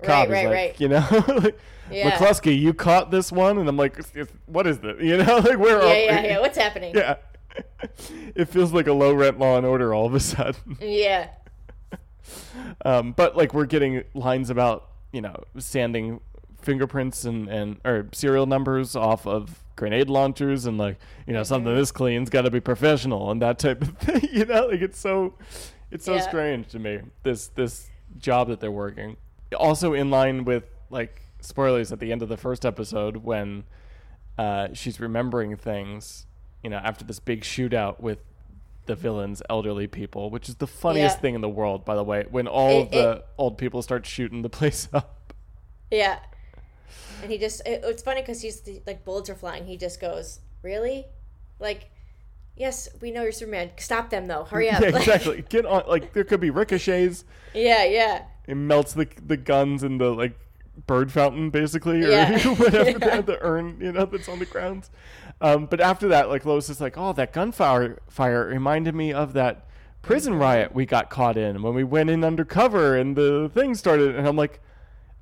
Right, 0.00 0.06
cop. 0.06 0.26
He's 0.26 0.32
right, 0.32 0.44
like, 0.46 0.54
right. 0.54 0.80
You 0.80 0.88
know, 0.88 1.06
like, 1.42 1.58
Yeah. 1.90 2.10
McCluskey, 2.10 2.58
you 2.58 2.74
caught 2.74 3.10
this 3.10 3.30
one, 3.30 3.58
and 3.58 3.68
I'm 3.68 3.76
like, 3.76 3.98
what 4.46 4.66
is 4.66 4.78
this? 4.80 4.96
You 5.00 5.18
know, 5.18 5.36
like 5.44 5.58
where 5.58 5.78
Yeah, 5.82 5.88
are 5.92 5.94
yeah, 6.16 6.22
we? 6.22 6.28
yeah. 6.28 6.40
What's 6.40 6.58
happening? 6.58 6.94
Yeah. 6.96 7.16
it 8.34 8.46
feels 8.50 8.72
like 8.74 8.86
a 8.86 8.92
low 8.92 9.14
rent 9.14 9.38
Law 9.38 9.56
and 9.56 9.64
Order 9.64 9.94
all 9.94 10.04
of 10.04 10.14
a 10.14 10.20
sudden. 10.20 10.76
Yeah. 10.80 11.28
Um, 12.84 13.12
but 13.12 13.36
like 13.36 13.54
we're 13.54 13.66
getting 13.66 14.04
lines 14.14 14.50
about 14.50 14.88
you 15.12 15.20
know 15.20 15.36
sanding 15.58 16.20
fingerprints 16.60 17.24
and 17.24 17.48
and 17.48 17.80
or 17.84 18.08
serial 18.12 18.44
numbers 18.46 18.96
off 18.96 19.26
of 19.26 19.62
grenade 19.76 20.08
launchers 20.10 20.66
and 20.66 20.78
like 20.78 20.98
you 21.26 21.32
know 21.32 21.42
something 21.42 21.74
this 21.74 21.92
clean's 21.92 22.30
got 22.30 22.42
to 22.42 22.50
be 22.50 22.60
professional 22.60 23.30
and 23.30 23.40
that 23.42 23.58
type 23.58 23.82
of 23.82 23.96
thing. 23.98 24.28
You 24.32 24.44
know, 24.46 24.66
like 24.66 24.80
it's 24.80 24.98
so 24.98 25.34
it's 25.90 26.04
so 26.04 26.14
Yeah. 26.14 26.20
strange 26.28 26.68
to 26.68 26.78
me 26.78 27.00
this 27.22 27.48
this 27.48 27.88
job 28.18 28.48
that 28.48 28.60
they're 28.60 28.70
working. 28.70 29.16
Also 29.56 29.92
in 29.92 30.10
line 30.10 30.44
with 30.44 30.64
like 30.90 31.22
spoilers 31.40 31.92
at 31.92 32.00
the 32.00 32.10
end 32.12 32.22
of 32.22 32.28
the 32.28 32.36
first 32.36 32.64
episode 32.66 33.18
when 33.18 33.64
uh, 34.38 34.68
she's 34.72 34.98
remembering 35.00 35.56
things. 35.56 36.26
You 36.64 36.70
know, 36.70 36.78
after 36.78 37.04
this 37.04 37.20
big 37.20 37.42
shootout 37.42 38.00
with 38.00 38.18
the 38.86 38.94
villains, 38.96 39.42
elderly 39.50 39.86
people, 39.86 40.30
which 40.30 40.48
is 40.48 40.56
the 40.56 40.66
funniest 40.66 41.16
Yeah. 41.16 41.20
thing 41.20 41.34
in 41.36 41.40
the 41.40 41.48
world, 41.48 41.84
by 41.84 41.94
the 41.94 42.02
way. 42.04 42.24
When 42.30 42.46
all 42.48 42.70
It- 42.70 42.82
of 42.82 42.90
the 42.90 43.10
it- 43.12 43.26
old 43.38 43.58
people 43.58 43.82
start 43.82 44.04
shooting 44.06 44.42
the 44.42 44.48
place 44.60 44.88
up. 44.92 45.32
Yeah. 45.90 46.18
And 47.22 47.30
he 47.30 47.38
just, 47.38 47.60
it, 47.66 47.82
it's 47.84 48.02
funny 48.02 48.20
because 48.22 48.42
he's 48.42 48.62
like, 48.86 49.04
bullets 49.04 49.30
are 49.30 49.34
flying. 49.34 49.66
He 49.66 49.76
just 49.76 50.00
goes, 50.00 50.40
Really? 50.62 51.06
Like, 51.60 51.90
yes, 52.56 52.88
we 53.00 53.10
know 53.10 53.22
you're 53.22 53.32
Superman. 53.32 53.70
Stop 53.76 54.10
them 54.10 54.26
though. 54.26 54.44
Hurry 54.44 54.68
up. 54.70 54.80
Yeah, 54.82 54.88
Like, 54.90 55.02
exactly. 55.06 55.44
Get 55.48 55.64
on. 55.66 55.84
Like 55.86 56.12
there 56.12 56.24
could 56.24 56.40
be 56.40 56.50
ricochets. 56.50 57.24
yeah, 57.54 57.84
yeah. 57.84 58.22
It 58.46 58.54
melts 58.56 58.92
the 58.92 59.06
the 59.24 59.36
guns 59.36 59.82
in 59.82 59.98
the 59.98 60.10
like 60.10 60.38
bird 60.86 61.10
fountain, 61.10 61.50
basically, 61.50 62.04
or 62.04 62.08
Yeah. 62.10 62.38
whatever 62.56 62.90
Yeah. 62.90 63.16
the, 63.16 63.22
the 63.22 63.38
urn, 63.42 63.78
you 63.80 63.92
know, 63.92 64.04
that's 64.04 64.28
on 64.28 64.38
the 64.38 64.46
ground. 64.46 64.88
Um, 65.40 65.66
but 65.66 65.80
after 65.80 66.08
that, 66.08 66.28
like 66.28 66.44
Lois 66.44 66.68
is 66.68 66.80
like, 66.80 66.96
"Oh, 66.98 67.12
that 67.14 67.32
gunfire 67.32 67.98
fire 68.08 68.46
reminded 68.46 68.94
me 68.94 69.12
of 69.12 69.32
that 69.34 69.66
prison 70.02 70.34
riot 70.34 70.74
we 70.74 70.86
got 70.86 71.10
caught 71.10 71.36
in 71.36 71.62
when 71.62 71.74
we 71.74 71.82
went 71.84 72.10
in 72.10 72.22
undercover 72.24 72.96
and 72.96 73.16
the 73.16 73.50
thing 73.54 73.74
started." 73.74 74.14
And 74.16 74.26
I'm 74.28 74.36
like, 74.36 74.60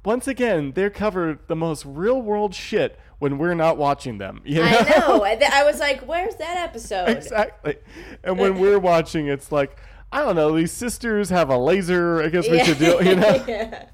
once 0.04 0.28
again, 0.28 0.72
they're 0.72 0.90
covered 0.90 1.46
the 1.48 1.56
most 1.56 1.84
real 1.84 2.20
world 2.20 2.54
shit 2.54 2.98
when 3.18 3.38
we're 3.38 3.54
not 3.54 3.76
watching 3.78 4.18
them. 4.18 4.42
You 4.44 4.56
know? 4.56 4.64
I 4.64 4.98
know. 4.98 5.24
I, 5.24 5.36
th- 5.36 5.50
I 5.50 5.64
was 5.64 5.80
like, 5.80 6.02
Where's 6.02 6.36
that 6.36 6.56
episode? 6.58 7.08
exactly. 7.08 7.76
And 8.22 8.38
when 8.38 8.58
we're 8.58 8.78
watching, 8.78 9.28
it's 9.28 9.50
like, 9.50 9.78
I 10.12 10.22
don't 10.22 10.36
know, 10.36 10.54
these 10.54 10.72
sisters 10.72 11.30
have 11.30 11.50
a 11.50 11.56
laser. 11.56 12.22
I 12.22 12.28
guess 12.28 12.48
we 12.48 12.62
should 12.62 12.78
do, 12.78 12.98
it, 12.98 13.06
you 13.06 13.16
know? 13.16 13.44
yeah. 13.48 13.86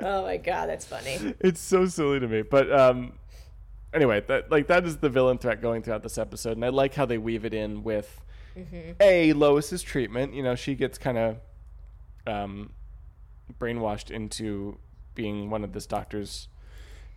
oh 0.00 0.22
my 0.22 0.36
God, 0.36 0.68
that's 0.68 0.86
funny. 0.86 1.34
it's 1.40 1.60
so 1.60 1.86
silly 1.86 2.20
to 2.20 2.28
me. 2.28 2.42
But 2.42 2.72
um, 2.72 3.14
anyway, 3.92 4.22
that 4.28 4.50
like 4.50 4.68
that 4.68 4.86
is 4.86 4.98
the 4.98 5.10
villain 5.10 5.38
threat 5.38 5.60
going 5.60 5.82
throughout 5.82 6.02
this 6.02 6.16
episode, 6.16 6.52
and 6.52 6.64
I 6.64 6.68
like 6.68 6.94
how 6.94 7.06
they 7.06 7.18
weave 7.18 7.44
it 7.44 7.52
in 7.52 7.82
with 7.82 8.20
a 9.00 9.32
Lois's 9.32 9.82
treatment. 9.82 10.32
You 10.32 10.42
know, 10.42 10.54
she 10.54 10.74
gets 10.74 10.96
kind 10.96 11.18
of 11.18 11.36
um, 12.26 12.70
brainwashed 13.58 14.10
into 14.10 14.78
being 15.14 15.50
one 15.50 15.64
of 15.64 15.72
this 15.72 15.86
doctor's 15.86 16.48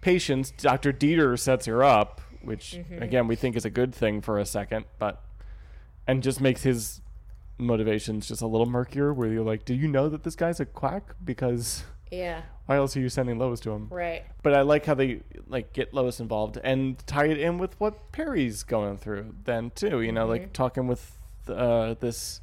patients. 0.01 0.51
Doctor 0.51 0.93
Dieter 0.93 1.37
sets 1.37 1.65
her 1.65 1.83
up, 1.83 2.21
which 2.41 2.79
again 2.99 3.27
we 3.27 3.35
think 3.35 3.55
is 3.55 3.65
a 3.65 3.69
good 3.69 3.93
thing 3.93 4.21
for 4.21 4.39
a 4.39 4.45
second, 4.45 4.85
but 4.97 5.21
and 6.07 6.23
just 6.23 6.39
makes 6.41 6.63
his 6.63 7.01
motivations 7.57 8.27
just 8.27 8.41
a 8.41 8.47
little 8.47 8.65
murkier. 8.67 9.13
Where 9.13 9.29
you're 9.29 9.43
like, 9.43 9.65
do 9.65 9.73
you 9.73 9.87
know 9.87 10.09
that 10.09 10.23
this 10.23 10.35
guy's 10.35 10.59
a 10.59 10.65
quack? 10.65 11.13
Because 11.23 11.83
Yeah. 12.09 12.41
why 12.65 12.77
else 12.77 12.95
are 12.95 13.01
you 13.01 13.09
sending 13.09 13.37
Lois 13.37 13.59
to 13.61 13.71
him? 13.71 13.87
Right. 13.91 14.23
But 14.41 14.53
I 14.53 14.61
like 14.61 14.85
how 14.85 14.93
they 14.93 15.21
like 15.47 15.73
get 15.73 15.93
Lois 15.93 16.19
involved 16.21 16.57
and 16.63 16.97
tie 17.05 17.25
it 17.27 17.37
in 17.39 17.57
with 17.57 17.77
what 17.79 18.11
Perry's 18.13 18.63
going 18.63 18.97
through 18.97 19.35
then 19.43 19.71
too. 19.75 20.01
You 20.01 20.11
know, 20.13 20.25
like 20.25 20.53
talking 20.53 20.87
with 20.87 21.17
uh, 21.49 21.95
this 21.99 22.39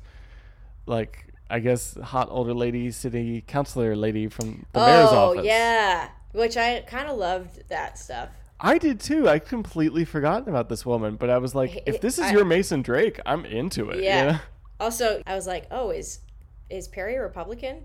like 0.87 1.26
I 1.49 1.61
guess 1.61 1.97
hot 2.01 2.29
older 2.31 2.55
lady 2.55 2.91
city 2.91 3.43
councilor 3.47 3.95
lady 3.95 4.29
from 4.29 4.67
the 4.73 4.81
mayor's 4.81 5.11
oh, 5.11 5.31
office. 5.31 5.41
oh, 5.41 5.43
yeah. 5.43 6.09
Which 6.33 6.57
I 6.57 6.81
kind 6.81 7.09
of 7.09 7.17
loved 7.17 7.69
that 7.69 7.99
stuff. 7.99 8.29
I 8.59 8.79
did 8.79 9.01
too. 9.01 9.29
I 9.29 9.39
completely 9.39 10.05
forgotten 10.05 10.49
about 10.49 10.69
this 10.69 10.85
woman, 10.87 11.17
but 11.17 11.31
I 11.31 11.39
was 11.39 11.55
like, 11.55 11.83
if 11.87 12.01
this 12.01 12.19
is 12.19 12.25
I- 12.27 12.33
your 12.33 12.45
Mason 12.45 12.83
Drake, 12.83 13.21
I'm 13.27 13.45
into 13.45 13.91
it. 13.91 13.99
you 13.99 14.05
Yeah. 14.05 14.39
Also, 14.81 15.23
I 15.27 15.35
was 15.35 15.47
like, 15.47 15.67
oh, 15.71 15.91
is 15.91 16.21
is 16.69 16.89
Perry 16.89 17.17
a 17.17 17.23
Republican? 17.23 17.85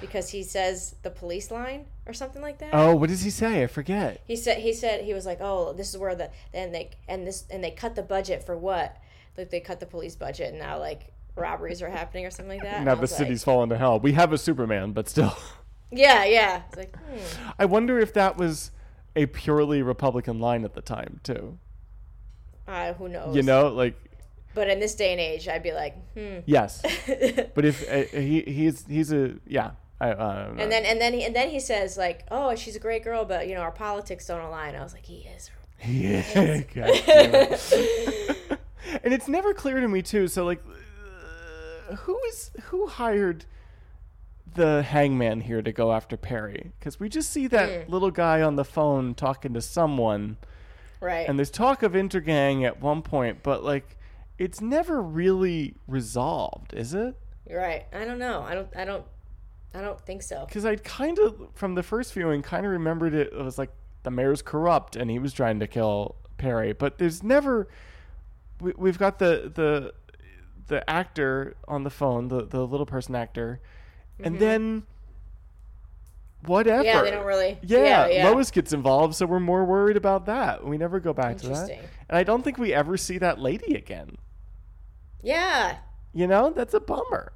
Because 0.00 0.30
he 0.30 0.42
says 0.42 0.94
the 1.02 1.10
police 1.10 1.50
line 1.50 1.86
or 2.06 2.12
something 2.12 2.42
like 2.42 2.58
that. 2.58 2.70
Oh, 2.72 2.94
what 2.94 3.08
does 3.08 3.22
he 3.22 3.30
say? 3.30 3.62
I 3.62 3.66
forget. 3.66 4.20
He 4.26 4.36
said 4.36 4.58
he 4.58 4.72
said 4.72 5.04
he 5.04 5.14
was 5.14 5.24
like, 5.24 5.38
oh, 5.40 5.72
this 5.72 5.90
is 5.90 5.98
where 5.98 6.14
the 6.14 6.30
and 6.52 6.74
they 6.74 6.90
and 7.08 7.26
this 7.26 7.44
and 7.50 7.62
they 7.62 7.70
cut 7.70 7.94
the 7.94 8.02
budget 8.02 8.44
for 8.44 8.56
what? 8.56 8.96
Like 9.36 9.50
they 9.50 9.60
cut 9.60 9.80
the 9.80 9.86
police 9.86 10.16
budget 10.16 10.50
and 10.50 10.58
now 10.58 10.78
like 10.78 11.12
robberies 11.36 11.82
are 11.82 11.90
happening 11.90 12.26
or 12.26 12.30
something 12.30 12.58
like 12.58 12.68
that. 12.68 12.82
Now 12.82 12.94
the 12.94 13.02
like, 13.02 13.10
city's 13.10 13.44
fallen 13.44 13.68
to 13.70 13.78
hell. 13.78 14.00
We 14.00 14.12
have 14.12 14.32
a 14.32 14.38
Superman, 14.38 14.92
but 14.92 15.08
still. 15.08 15.36
Yeah, 15.92 16.24
yeah. 16.24 16.62
It's 16.68 16.76
like, 16.76 16.96
hmm. 16.96 17.50
I 17.58 17.64
wonder 17.64 17.98
if 17.98 18.14
that 18.14 18.36
was 18.36 18.70
a 19.16 19.26
purely 19.26 19.82
Republican 19.82 20.38
line 20.38 20.64
at 20.64 20.74
the 20.74 20.82
time 20.82 21.18
too. 21.24 21.58
uh, 22.68 22.92
who 22.92 23.08
knows? 23.08 23.34
You 23.34 23.42
know, 23.42 23.68
like 23.68 23.96
But 24.54 24.68
in 24.68 24.78
this 24.78 24.94
day 24.94 25.10
and 25.10 25.20
age, 25.20 25.48
I'd 25.48 25.62
be 25.64 25.72
like, 25.72 25.96
hmm. 26.14 26.38
yes, 26.46 26.80
but 27.54 27.64
if 27.64 27.90
uh, 27.90 28.04
he 28.16 28.42
he's 28.42 28.86
he's 28.86 29.12
a 29.12 29.34
yeah. 29.46 29.72
I, 30.00 30.12
I. 30.12 30.44
And 30.56 30.72
then 30.72 30.84
and 30.86 31.00
then 31.00 31.12
he, 31.12 31.24
and 31.24 31.36
then 31.36 31.50
he 31.50 31.60
says 31.60 31.98
like, 31.98 32.24
oh, 32.30 32.54
she's 32.54 32.76
a 32.76 32.80
great 32.80 33.04
girl, 33.04 33.24
but 33.24 33.48
you 33.48 33.54
know 33.54 33.60
our 33.60 33.72
politics 33.72 34.26
don't 34.26 34.40
align. 34.40 34.74
I 34.76 34.82
was 34.82 34.92
like, 34.92 35.04
he 35.04 35.28
is. 35.36 35.50
Yeah, 35.84 36.60
God 36.74 37.02
damn 37.06 37.34
it. 37.34 38.58
and 39.02 39.12
it's 39.14 39.28
never 39.28 39.54
clear 39.54 39.80
to 39.80 39.88
me 39.88 40.02
too. 40.02 40.28
So 40.28 40.44
like, 40.44 40.62
who 41.96 42.18
is 42.28 42.50
who 42.64 42.86
hired 42.86 43.44
the 44.54 44.82
hangman 44.82 45.42
here 45.42 45.62
to 45.62 45.72
go 45.72 45.92
after 45.92 46.16
Perry? 46.16 46.72
Because 46.78 46.98
we 46.98 47.08
just 47.08 47.30
see 47.30 47.46
that 47.48 47.86
Hmm. 47.86 47.92
little 47.92 48.10
guy 48.10 48.42
on 48.42 48.56
the 48.56 48.64
phone 48.64 49.14
talking 49.14 49.54
to 49.54 49.60
someone. 49.60 50.36
Right. 51.00 51.28
And 51.28 51.38
there's 51.38 51.50
talk 51.50 51.82
of 51.82 51.92
intergang 51.92 52.64
at 52.64 52.80
one 52.80 53.02
point, 53.02 53.42
but 53.42 53.62
like 53.64 53.96
it's 54.38 54.60
never 54.60 55.02
really 55.02 55.74
resolved, 55.86 56.72
is 56.74 56.94
it? 56.94 57.14
right. 57.50 57.84
I 57.92 58.04
don't 58.04 58.18
know. 58.18 58.42
I 58.42 58.54
don't. 58.54 58.68
I 58.76 58.84
don't. 58.84 59.04
I 59.74 59.80
don't 59.80 60.00
think 60.00 60.22
so. 60.22 60.44
Because 60.46 60.64
I 60.64 60.76
kind 60.76 61.18
of, 61.18 61.48
from 61.54 61.74
the 61.74 61.82
first 61.82 62.12
viewing, 62.12 62.42
kind 62.42 62.64
of 62.66 62.72
remembered 62.72 63.14
it, 63.14 63.32
it 63.32 63.42
was 63.44 63.56
like 63.58 63.70
the 64.02 64.10
mayor's 64.10 64.42
corrupt 64.42 64.96
and 64.96 65.10
he 65.10 65.18
was 65.18 65.32
trying 65.32 65.60
to 65.60 65.66
kill 65.66 66.16
Perry. 66.38 66.72
But 66.72 66.98
there's 66.98 67.22
never. 67.22 67.68
We, 68.60 68.72
we've 68.76 68.98
got 68.98 69.18
the 69.20 69.50
the 69.54 69.92
the 70.70 70.88
actor 70.88 71.56
on 71.68 71.84
the 71.84 71.90
phone, 71.90 72.28
the 72.28 72.46
the 72.46 72.66
little 72.66 72.86
person 72.86 73.14
actor, 73.14 73.60
and 74.18 74.38
then 74.38 74.84
whatever. 76.46 76.82
Mm-hmm. 76.82 76.86
Yeah, 76.86 77.02
they 77.02 77.10
don't 77.10 77.26
really. 77.26 77.58
Yeah, 77.62 77.78
Yeah, 77.78 78.06
yeah. 78.08 78.30
Lois 78.30 78.50
gets 78.50 78.72
involved, 78.72 79.14
so 79.16 79.26
we're 79.26 79.40
more 79.40 79.64
worried 79.64 79.96
about 79.96 80.26
that. 80.26 80.64
We 80.64 80.78
never 80.78 81.00
go 81.00 81.12
back 81.12 81.36
to 81.38 81.48
that. 81.48 81.70
And 81.70 82.16
I 82.18 82.22
don't 82.22 82.42
think 82.42 82.56
we 82.56 82.72
ever 82.72 82.96
see 82.96 83.18
that 83.18 83.38
lady 83.38 83.74
again. 83.74 84.16
Yeah. 85.22 85.78
You 86.14 86.26
know, 86.26 86.50
that's 86.50 86.72
a 86.72 86.80
bummer. 86.80 87.32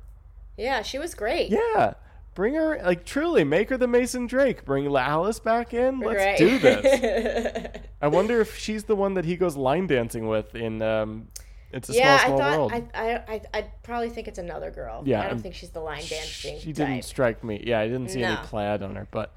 Yeah. 0.56 0.82
She 0.82 0.98
was 0.98 1.14
great. 1.14 1.50
Yeah. 1.50 1.94
Bring 2.34 2.54
her, 2.54 2.80
like, 2.82 3.04
truly, 3.04 3.44
make 3.44 3.68
her 3.68 3.76
the 3.76 3.86
Mason 3.86 4.26
Drake. 4.26 4.64
Bring 4.64 4.86
Alice 4.96 5.38
back 5.38 5.72
in. 5.72 6.00
Let's 6.00 6.18
Right. 6.18 6.38
do 6.38 6.58
this. 6.58 7.76
I 8.02 8.08
wonder 8.08 8.40
if 8.40 8.56
she's 8.58 8.84
the 8.84 8.96
one 8.96 9.14
that 9.14 9.24
he 9.24 9.36
goes 9.36 9.56
line 9.56 9.86
dancing 9.86 10.26
with 10.26 10.54
in 10.56 10.82
um, 10.82 11.28
It's 11.74 11.90
a 11.90 11.92
yeah, 11.94 12.24
Small, 12.24 12.38
Small 12.38 12.40
I 12.40 12.50
thought 12.50 12.58
World. 12.58 12.72
I, 12.72 13.00
I 13.02 13.14
I 13.34 13.40
I 13.58 13.62
probably 13.82 14.08
think 14.10 14.28
it's 14.28 14.38
another 14.38 14.70
girl. 14.70 15.02
Yeah, 15.04 15.18
I 15.18 15.22
don't 15.24 15.32
I'm- 15.32 15.42
think 15.42 15.54
she's 15.54 15.70
the 15.70 15.80
line 15.80 16.02
dancing. 16.08 16.58
she 16.60 16.72
didn't 16.72 16.94
type. 16.96 17.04
strike 17.04 17.44
me. 17.44 17.62
Yeah, 17.66 17.80
I 17.80 17.86
didn't 17.88 18.08
see 18.10 18.22
any 18.22 18.34
No. 18.34 18.40
plaid 18.42 18.82
on 18.82 18.94
her, 18.96 19.06
but 19.10 19.34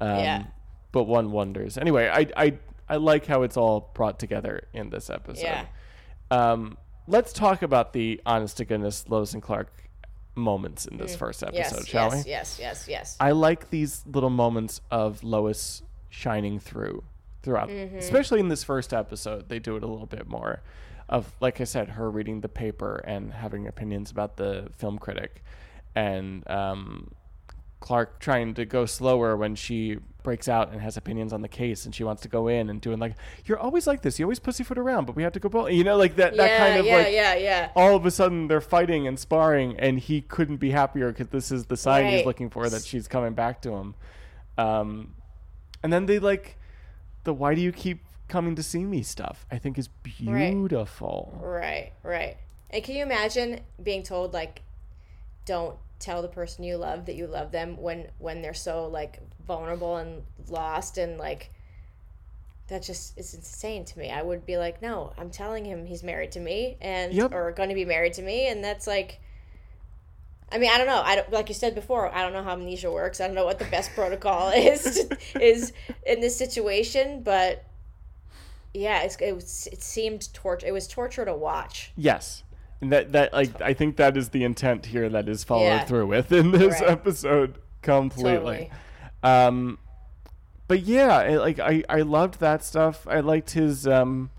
um, 0.00 0.18
Yeah. 0.18 0.44
but 0.92 1.04
one 1.04 1.32
wonders. 1.32 1.76
Anyway, 1.76 2.08
I 2.08 2.26
I 2.36 2.58
I 2.88 2.96
like 2.96 3.26
how 3.26 3.42
it's 3.42 3.56
all 3.56 3.90
brought 3.94 4.18
together 4.18 4.62
in 4.72 4.90
this 4.90 5.10
episode. 5.10 5.42
Yeah. 5.44 5.64
Um, 6.30 6.78
let's 7.06 7.32
talk 7.32 7.62
about 7.62 7.92
the 7.92 8.20
honest 8.24 8.56
to 8.58 8.64
goodness 8.64 9.08
Lois 9.08 9.34
and 9.34 9.42
Clark 9.42 9.68
moments 10.36 10.86
in 10.86 10.96
this 10.96 11.16
first 11.16 11.42
episode, 11.42 11.60
Mm. 11.60 11.78
Yes, 11.78 11.86
shall 11.88 12.10
yes, 12.14 12.24
we? 12.24 12.30
yes, 12.30 12.58
yes, 12.60 12.86
yes. 12.88 13.16
I 13.20 13.32
like 13.32 13.70
these 13.70 14.04
little 14.06 14.30
moments 14.30 14.80
of 14.90 15.22
Lois 15.24 15.82
shining 16.08 16.58
through 16.60 17.02
throughout, 17.42 17.68
Mm-hmm. 17.68 17.96
especially 17.98 18.38
in 18.40 18.48
this 18.48 18.62
first 18.62 18.92
episode. 18.94 19.48
They 19.48 19.58
do 19.58 19.76
it 19.76 19.82
a 19.82 19.86
little 19.86 20.06
bit 20.06 20.28
more 20.28 20.62
of, 21.10 21.30
like 21.40 21.60
I 21.60 21.64
said, 21.64 21.90
her 21.90 22.10
reading 22.10 22.40
the 22.40 22.48
paper 22.48 23.02
and 23.04 23.32
having 23.32 23.66
opinions 23.66 24.10
about 24.10 24.38
the 24.38 24.70
film 24.76 24.98
critic, 24.98 25.44
and 25.94 26.48
um, 26.48 27.10
Clark 27.80 28.20
trying 28.20 28.54
to 28.54 28.64
go 28.64 28.86
slower 28.86 29.36
when 29.36 29.54
she 29.54 29.98
breaks 30.22 30.48
out 30.48 30.70
and 30.70 30.80
has 30.80 30.96
opinions 30.96 31.32
on 31.32 31.42
the 31.42 31.48
case, 31.48 31.84
and 31.84 31.94
she 31.94 32.04
wants 32.04 32.22
to 32.22 32.28
go 32.28 32.48
in 32.48 32.70
and 32.70 32.80
doing 32.80 32.98
like, 32.98 33.14
"You're 33.44 33.58
always 33.58 33.86
like 33.86 34.00
this. 34.00 34.18
You 34.18 34.24
always 34.24 34.38
pussyfoot 34.38 34.78
around, 34.78 35.06
but 35.06 35.16
we 35.16 35.22
have 35.22 35.32
to 35.32 35.40
go." 35.40 35.48
Bo-. 35.48 35.66
You 35.66 35.84
know, 35.84 35.96
like 35.98 36.16
that. 36.16 36.34
yeah, 36.34 36.46
that 36.46 36.58
kind 36.58 36.80
of 36.80 36.86
yeah, 36.86 36.96
like 36.96 37.12
yeah, 37.12 37.34
yeah. 37.34 37.70
all 37.74 37.96
of 37.96 38.06
a 38.06 38.10
sudden 38.10 38.46
they're 38.48 38.60
fighting 38.60 39.06
and 39.06 39.18
sparring 39.18 39.78
and 39.78 39.98
he 39.98 40.22
couldn't 40.22 40.58
be 40.58 40.70
happier 40.70 41.10
because 41.10 41.28
this 41.28 41.50
is 41.50 41.66
the 41.66 41.76
sign 41.76 42.06
he's 42.06 42.24
looking 42.24 42.48
for 42.48 42.68
that 42.70 42.84
she's 42.84 43.08
coming 43.08 43.34
back 43.34 43.60
to 43.62 43.72
him 43.72 43.94
um, 44.58 45.14
and 45.82 45.92
then 45.92 46.06
they 46.06 46.18
like 46.18 46.58
the 47.24 47.32
why 47.32 47.54
do 47.54 47.60
you 47.60 47.72
keep 47.72 48.04
coming 48.30 48.54
to 48.56 48.62
see 48.62 48.84
me 48.84 49.02
stuff 49.02 49.44
i 49.50 49.58
think 49.58 49.76
is 49.78 49.88
Right. 50.24 50.50
beautiful 50.52 51.38
Right, 51.42 51.92
right. 52.02 52.36
And 52.70 52.82
can 52.84 52.94
you 52.96 53.02
imagine 53.02 53.60
being 53.82 54.02
told 54.04 54.32
like, 54.32 54.62
don't 55.44 55.76
tell 55.98 56.22
the 56.22 56.28
person 56.28 56.64
you 56.64 56.76
love 56.76 57.04
that 57.06 57.16
you 57.16 57.26
love 57.26 57.50
them 57.52 57.76
when 57.76 58.08
when 58.18 58.40
they're 58.42 58.54
so 58.54 58.86
like 58.86 59.18
vulnerable 59.46 59.96
and 59.96 60.22
lost 60.48 60.96
and 60.98 61.18
like 61.18 61.50
that 62.68 62.82
just 62.84 63.18
is 63.18 63.34
insane 63.34 63.84
to 63.84 63.98
me. 63.98 64.08
I 64.10 64.22
would 64.22 64.46
be 64.46 64.56
like, 64.56 64.80
no, 64.80 65.12
I'm 65.18 65.30
telling 65.30 65.64
him 65.64 65.84
he's 65.86 66.02
married 66.04 66.30
to 66.32 66.40
me 66.40 66.76
and 66.80 67.12
Yep. 67.12 67.34
or 67.34 67.50
going 67.52 67.68
to 67.70 67.74
be 67.74 67.84
married 67.84 68.12
to 68.14 68.22
me, 68.22 68.46
and 68.48 68.62
that's 68.62 68.86
like. 68.86 69.18
I 70.52 70.58
mean, 70.58 70.70
I 70.72 70.78
don't 70.78 70.88
know. 70.88 71.00
I 71.04 71.14
don't, 71.14 71.30
like 71.32 71.48
you 71.48 71.54
said 71.54 71.76
before. 71.76 72.12
I 72.12 72.22
don't 72.22 72.32
know 72.32 72.42
how 72.42 72.52
amnesia 72.54 72.90
works. 72.90 73.20
I 73.20 73.26
don't 73.26 73.36
know 73.36 73.44
what 73.44 73.60
the 73.60 73.66
best 73.66 73.92
protocol 73.94 74.50
is 74.50 75.06
is 75.40 75.72
in 76.06 76.20
this 76.20 76.36
situation, 76.36 77.22
but 77.22 77.64
yeah, 78.74 79.02
it's, 79.02 79.16
it 79.20 79.34
was. 79.34 79.68
It 79.72 79.82
seemed 79.82 80.32
torture. 80.34 80.66
It 80.66 80.72
was 80.72 80.86
torture 80.88 81.24
to 81.24 81.34
watch. 81.34 81.92
yes 81.96 82.44
and 82.82 82.90
that 82.92 83.12
that 83.12 83.30
like 83.34 83.60
i 83.60 83.74
think 83.74 83.96
that 83.96 84.16
is 84.16 84.30
the 84.30 84.42
intent 84.42 84.86
here 84.86 85.06
that 85.10 85.28
is 85.28 85.44
followed 85.44 85.64
Yeah. 85.64 85.84
through 85.84 86.06
with 86.06 86.32
in 86.32 86.50
this 86.50 86.80
Right. 86.80 86.88
episode 86.90 87.58
completely 87.82 88.32
Totally. 88.32 88.70
Um, 89.22 89.78
but 90.66 90.80
yeah, 90.84 91.14
I, 91.18 91.36
like 91.36 91.58
I, 91.58 91.82
I 91.90 92.00
loved 92.02 92.40
that 92.40 92.64
stuff. 92.64 93.06
I 93.06 93.20
liked 93.20 93.50
his 93.50 93.86
um, 93.86 94.30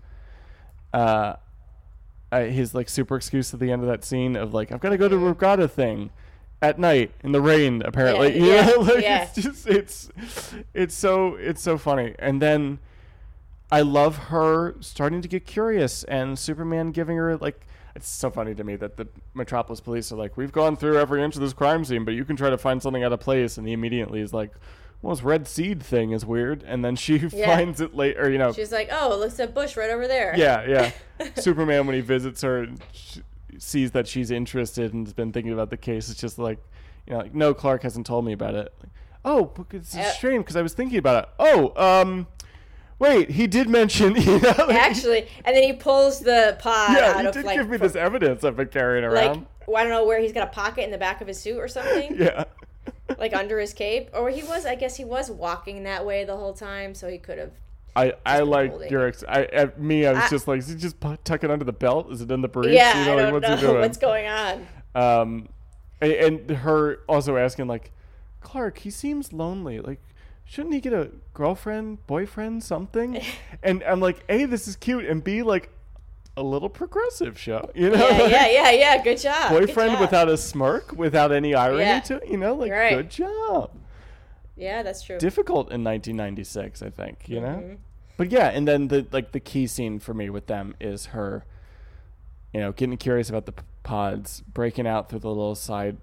uh, 0.92 1.34
uh, 2.32 2.40
his 2.44 2.74
like 2.74 2.88
super 2.88 3.16
excuse 3.16 3.52
at 3.54 3.60
the 3.60 3.70
end 3.70 3.82
of 3.82 3.88
that 3.88 4.02
scene 4.04 4.34
of 4.34 4.52
like 4.54 4.72
I've 4.72 4.80
got 4.80 4.88
to 4.90 4.96
go 4.98 5.08
to 5.08 5.14
a 5.14 5.18
regatta 5.18 5.68
thing 5.68 6.10
at 6.60 6.78
night 6.78 7.12
in 7.22 7.32
the 7.32 7.40
rain. 7.40 7.82
Apparently, 7.84 8.38
Yeah, 8.38 8.44
you 8.44 8.52
yeah, 8.52 8.66
know, 8.66 8.76
like 8.80 9.02
yeah. 9.04 9.22
it's 9.24 9.34
just 9.42 9.66
it's 9.68 10.10
it's 10.74 10.94
so 10.94 11.34
it's 11.36 11.62
so 11.62 11.76
funny. 11.78 12.14
And 12.18 12.40
then 12.42 12.78
I 13.72 13.80
love 13.80 14.16
her 14.28 14.76
starting 14.80 15.22
to 15.22 15.28
get 15.28 15.46
curious 15.46 16.04
and 16.04 16.38
Superman 16.38 16.92
giving 16.92 17.16
her 17.16 17.36
like. 17.38 17.66
It's 17.94 18.08
so 18.08 18.30
funny 18.30 18.54
to 18.54 18.64
me 18.64 18.76
that 18.76 18.96
the 18.96 19.06
Metropolis 19.34 19.80
police 19.80 20.10
are 20.12 20.16
like, 20.16 20.38
we've 20.38 20.50
gone 20.52 20.76
through 20.76 20.98
every 20.98 21.22
inch 21.22 21.34
of 21.34 21.42
this 21.42 21.52
crime 21.52 21.84
scene, 21.84 22.06
but 22.06 22.14
you 22.14 22.24
can 22.24 22.36
try 22.36 22.48
to 22.48 22.56
find 22.56 22.82
something 22.82 23.04
out 23.04 23.12
of 23.12 23.20
place. 23.20 23.58
And 23.58 23.66
he 23.66 23.74
immediately 23.74 24.20
is 24.22 24.32
like, 24.32 24.50
well, 25.02 25.14
this 25.14 25.22
red 25.22 25.46
seed 25.46 25.82
thing 25.82 26.12
is 26.12 26.24
weird. 26.24 26.62
And 26.62 26.82
then 26.82 26.96
she 26.96 27.16
Yeah. 27.34 27.54
finds 27.54 27.82
it 27.82 27.94
later, 27.94 28.30
you 28.30 28.38
know. 28.38 28.50
She's 28.52 28.72
like, 28.72 28.88
"Oh, 28.90 29.12
it 29.12 29.18
looks 29.20 29.38
at 29.40 29.52
bush 29.52 29.76
right 29.76 29.90
over 29.90 30.08
there." 30.08 30.32
Yeah, 30.36 30.64
yeah. 31.18 31.28
Superman, 31.36 31.86
when 31.86 31.94
he 31.94 32.00
visits 32.00 32.40
her, 32.40 32.66
sees 33.58 33.90
that 33.90 34.08
she's 34.08 34.30
interested 34.30 34.94
and 34.94 35.06
has 35.06 35.12
been 35.12 35.30
thinking 35.32 35.52
about 35.52 35.68
the 35.68 35.76
case. 35.76 36.08
It's 36.08 36.20
just 36.20 36.38
like, 36.38 36.58
you 37.06 37.12
know, 37.12 37.18
like, 37.20 37.34
no, 37.34 37.52
Clark 37.52 37.82
hasn't 37.82 38.06
told 38.06 38.24
me 38.24 38.32
about 38.32 38.54
it. 38.54 38.72
Like, 38.82 38.92
oh, 39.24 39.44
but 39.54 39.66
it's 39.72 39.94
a 39.94 40.00
Uh, 40.00 40.10
shame 40.12 40.40
because 40.40 40.56
I 40.56 40.62
was 40.62 40.72
thinking 40.72 40.98
about 40.98 41.24
it. 41.24 41.30
Oh, 41.38 41.72
um, 42.00 42.26
wait, 43.02 43.30
he 43.30 43.46
did 43.48 43.68
mention, 43.68 44.14
you 44.20 44.38
know, 44.38 44.54
like, 44.58 44.70
Actually, 44.76 45.26
and 45.44 45.56
then 45.56 45.62
he 45.64 45.72
pulls 45.72 46.20
the 46.20 46.56
pod 46.60 46.96
yeah, 46.96 47.10
out 47.10 47.20
he 47.20 47.26
of 47.26 47.34
did 47.34 47.44
like, 47.44 47.58
give 47.58 47.68
me 47.68 47.76
fro- 47.76 47.86
this 47.88 47.96
evidence 47.96 48.44
I've 48.44 48.56
been 48.56 48.68
carrying 48.68 49.04
like 49.10 49.26
around. 49.30 49.46
well, 49.66 49.76
I 49.76 49.82
don't 49.82 49.90
know 49.92 50.06
where 50.06 50.20
he's 50.20 50.32
got 50.32 50.44
a 50.48 50.50
pocket 50.50 50.84
in 50.84 50.90
the 50.92 50.98
back 50.98 51.20
of 51.20 51.26
his 51.26 51.38
suit 51.40 51.58
or 51.58 51.66
something, 51.68 52.16
yeah. 52.18 52.44
like 53.18 53.34
under 53.34 53.58
his 53.58 53.72
cape, 53.74 54.08
or 54.14 54.30
he 54.30 54.42
was. 54.44 54.64
I 54.64 54.76
guess 54.76 54.96
he 54.96 55.04
was 55.04 55.30
walking 55.30 55.82
that 55.82 56.06
way 56.06 56.24
the 56.24 56.36
whole 56.36 56.54
time, 56.54 56.94
so 56.94 57.08
he 57.08 57.18
could 57.18 57.38
have. 57.38 57.50
I, 57.94 58.14
I 58.24 58.40
like 58.40 58.90
your 58.90 59.06
ex- 59.08 59.24
I, 59.28 59.68
me 59.76 60.06
I 60.06 60.12
was 60.12 60.22
I- 60.22 60.28
just 60.30 60.48
like 60.48 60.60
is 60.60 60.68
he 60.68 60.76
just 60.76 60.96
tuck 61.24 61.44
it 61.44 61.50
under 61.50 61.64
the 61.64 61.74
belt 61.74 62.10
is 62.10 62.22
it 62.22 62.30
in 62.30 62.40
the 62.40 62.48
briefs 62.48 62.74
Yeah, 62.74 62.98
you 62.98 63.04
know, 63.04 63.18
I 63.18 63.30
don't 63.30 63.32
what's 63.34 63.62
know 63.62 63.74
what's 63.80 63.98
going 63.98 64.26
on. 64.28 64.66
um 64.94 65.48
and, 66.00 66.12
and 66.12 66.50
her 66.50 67.00
also 67.06 67.36
asking 67.36 67.66
like 67.66 67.92
clark 68.40 68.78
he 68.78 68.88
seems 68.88 69.34
lonely 69.34 69.78
like 69.78 70.00
shouldn't 70.44 70.74
he 70.74 70.80
get 70.80 70.92
a 70.92 71.10
girlfriend 71.34 72.04
boyfriend 72.06 72.62
something 72.62 73.20
and 73.62 73.82
i'm 73.84 74.00
like 74.00 74.22
a 74.28 74.44
this 74.44 74.66
is 74.68 74.76
cute 74.76 75.04
and 75.04 75.22
b 75.24 75.42
like 75.42 75.70
a 76.36 76.42
little 76.42 76.68
progressive 76.68 77.38
show 77.38 77.70
you 77.74 77.90
know 77.90 78.08
Yeah, 78.08 78.18
Like, 78.22 78.30
yeah, 78.32 78.46
yeah, 78.50 78.70
yeah. 78.70 79.02
Good 79.02 79.18
job. 79.18 79.50
good 79.50 79.66
boyfriend 79.66 79.92
job. 79.92 80.00
without 80.00 80.28
a 80.28 80.36
smirk 80.36 80.92
without 80.92 81.30
any 81.32 81.54
irony 81.54 81.82
Yeah. 81.82 82.00
to 82.00 82.16
it 82.16 82.28
you 82.28 82.36
know 82.38 82.54
like 82.54 82.72
Right. 82.72 82.96
good 82.96 83.10
job 83.10 83.70
Yeah, 84.56 84.82
that's 84.82 85.02
true. 85.02 85.18
difficult 85.18 85.70
in 85.70 85.84
1996 85.84 86.82
i 86.82 86.90
think 86.90 87.28
you 87.28 87.40
know 87.40 87.46
Mm-hmm. 87.58 87.74
but 88.16 88.30
yeah 88.30 88.48
and 88.48 88.66
then 88.66 88.88
the 88.88 89.06
like 89.12 89.32
the 89.32 89.40
key 89.40 89.66
scene 89.66 89.98
for 89.98 90.14
me 90.14 90.30
with 90.30 90.46
them 90.46 90.74
is 90.80 91.06
her 91.06 91.44
you 92.54 92.60
know 92.60 92.72
getting 92.72 92.96
curious 92.96 93.28
about 93.28 93.44
the 93.46 93.54
pods 93.82 94.40
breaking 94.52 94.86
out 94.86 95.08
through 95.10 95.18
the 95.20 95.28
little 95.28 95.54
side 95.54 95.96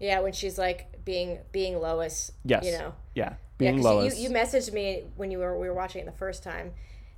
yeah, 0.00 0.18
when 0.20 0.32
she's 0.32 0.56
like 0.56 1.04
being 1.04 1.38
being 1.52 1.78
Lois. 1.78 2.32
yes 2.44 2.64
You 2.64 2.72
know. 2.72 2.94
Yeah, 3.14 3.34
being 3.60 3.76
'cause 3.76 3.84
lois 3.84 4.18
You, 4.18 4.28
you 4.28 4.34
messaged 4.34 4.72
me 4.72 5.04
when 5.16 5.30
you 5.30 5.38
were 5.38 5.56
we 5.58 5.68
were 5.68 5.74
watching 5.74 6.02
it 6.02 6.06
the 6.06 6.12
first 6.18 6.42
time, 6.42 6.72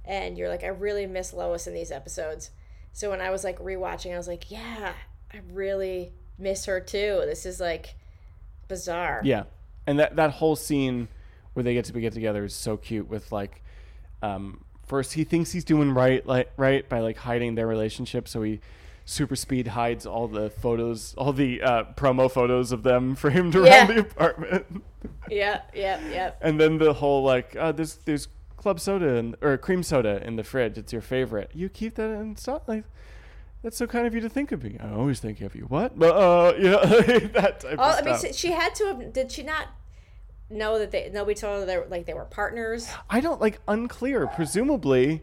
and 0.04 0.36
you're 0.36 0.48
like, 0.48 0.64
I 0.64 0.68
really 0.68 1.06
miss 1.06 1.32
Lois 1.32 1.66
in 1.66 1.74
these 1.74 1.90
episodes. 1.90 2.50
So 2.92 3.08
when 3.10 3.20
I 3.22 3.30
was 3.30 3.42
like 3.44 3.58
rewatching, 3.58 4.12
I 4.12 4.18
was 4.18 4.28
like, 4.28 4.50
yeah, 4.50 4.92
I 5.32 5.40
really 5.52 6.12
miss 6.38 6.66
her 6.66 6.80
too. 6.80 7.22
This 7.24 7.46
is 7.46 7.60
like 7.60 7.94
bizarre. 8.68 9.20
yeah 9.24 9.44
and 9.86 9.98
that 9.98 10.16
that 10.16 10.30
whole 10.30 10.56
scene 10.56 11.08
where 11.52 11.62
they 11.62 11.74
get 11.74 11.84
to 11.84 11.92
get 12.00 12.12
together 12.12 12.44
is 12.44 12.54
so 12.54 12.76
cute 12.76 13.08
with 13.08 13.30
like 13.32 13.62
um 14.22 14.64
first 14.86 15.12
he 15.12 15.24
thinks 15.24 15.52
he's 15.52 15.64
doing 15.64 15.90
right 15.92 16.24
like 16.26 16.50
right 16.56 16.88
by 16.88 17.00
like 17.00 17.16
hiding 17.18 17.54
their 17.54 17.66
relationship 17.66 18.26
so 18.28 18.40
he 18.42 18.60
super 19.04 19.34
speed 19.36 19.68
hides 19.68 20.06
all 20.06 20.28
the 20.28 20.48
photos 20.50 21.14
all 21.18 21.32
the 21.32 21.60
uh, 21.62 21.84
promo 21.96 22.30
photos 22.30 22.70
of 22.72 22.82
them 22.84 23.14
framed 23.22 23.54
around 23.56 23.66
Yeah. 23.66 23.86
the 23.86 23.98
apartment 24.00 24.82
yeah, 25.30 25.62
yeah, 25.74 26.00
yeah. 26.10 26.32
And 26.40 26.60
then 26.60 26.78
the 26.78 26.92
whole 26.94 27.22
like, 27.24 27.56
uh, 27.56 27.72
there's 27.72 27.96
there's 28.04 28.28
club 28.56 28.78
soda 28.78 29.16
and 29.16 29.34
or 29.40 29.56
cream 29.58 29.82
soda 29.82 30.24
in 30.24 30.36
the 30.36 30.44
fridge. 30.44 30.78
It's 30.78 30.92
your 30.92 31.02
favorite. 31.02 31.50
You 31.52 31.68
keep 31.68 31.96
that 31.96 32.10
in 32.10 32.36
stock. 32.36 32.68
Like, 32.68 32.84
that's 33.62 33.76
so 33.76 33.88
kind 33.88 34.06
of 34.06 34.14
you 34.14 34.20
to 34.20 34.28
think 34.28 34.52
of 34.52 34.62
me. 34.62 34.76
I 34.78 34.92
always 34.92 35.18
think 35.18 35.40
of 35.40 35.56
you. 35.56 35.62
What? 35.62 35.98
But 35.98 36.14
uh, 36.14 36.54
you 36.58 36.64
know, 36.70 36.84
that 36.84 37.60
type 37.60 37.76
Oh, 37.78 37.90
of 37.90 37.96
I 37.98 38.02
mean, 38.02 38.16
stuff. 38.16 38.32
she- 38.36 38.48
she 38.48 38.52
had 38.52 38.74
to 38.76 38.86
have. 38.86 39.12
Did 39.12 39.32
she 39.32 39.42
not 39.42 39.66
know 40.48 40.78
that 40.78 40.92
they? 40.92 41.10
Nobody 41.12 41.34
told 41.34 41.60
her 41.60 41.66
they 41.66 41.78
were, 41.78 41.86
like 41.88 42.06
they 42.06 42.14
were 42.14 42.24
partners. 42.26 42.88
I 43.10 43.20
don't 43.20 43.40
like 43.40 43.58
unclear. 43.66 44.28
Presumably, 44.28 45.22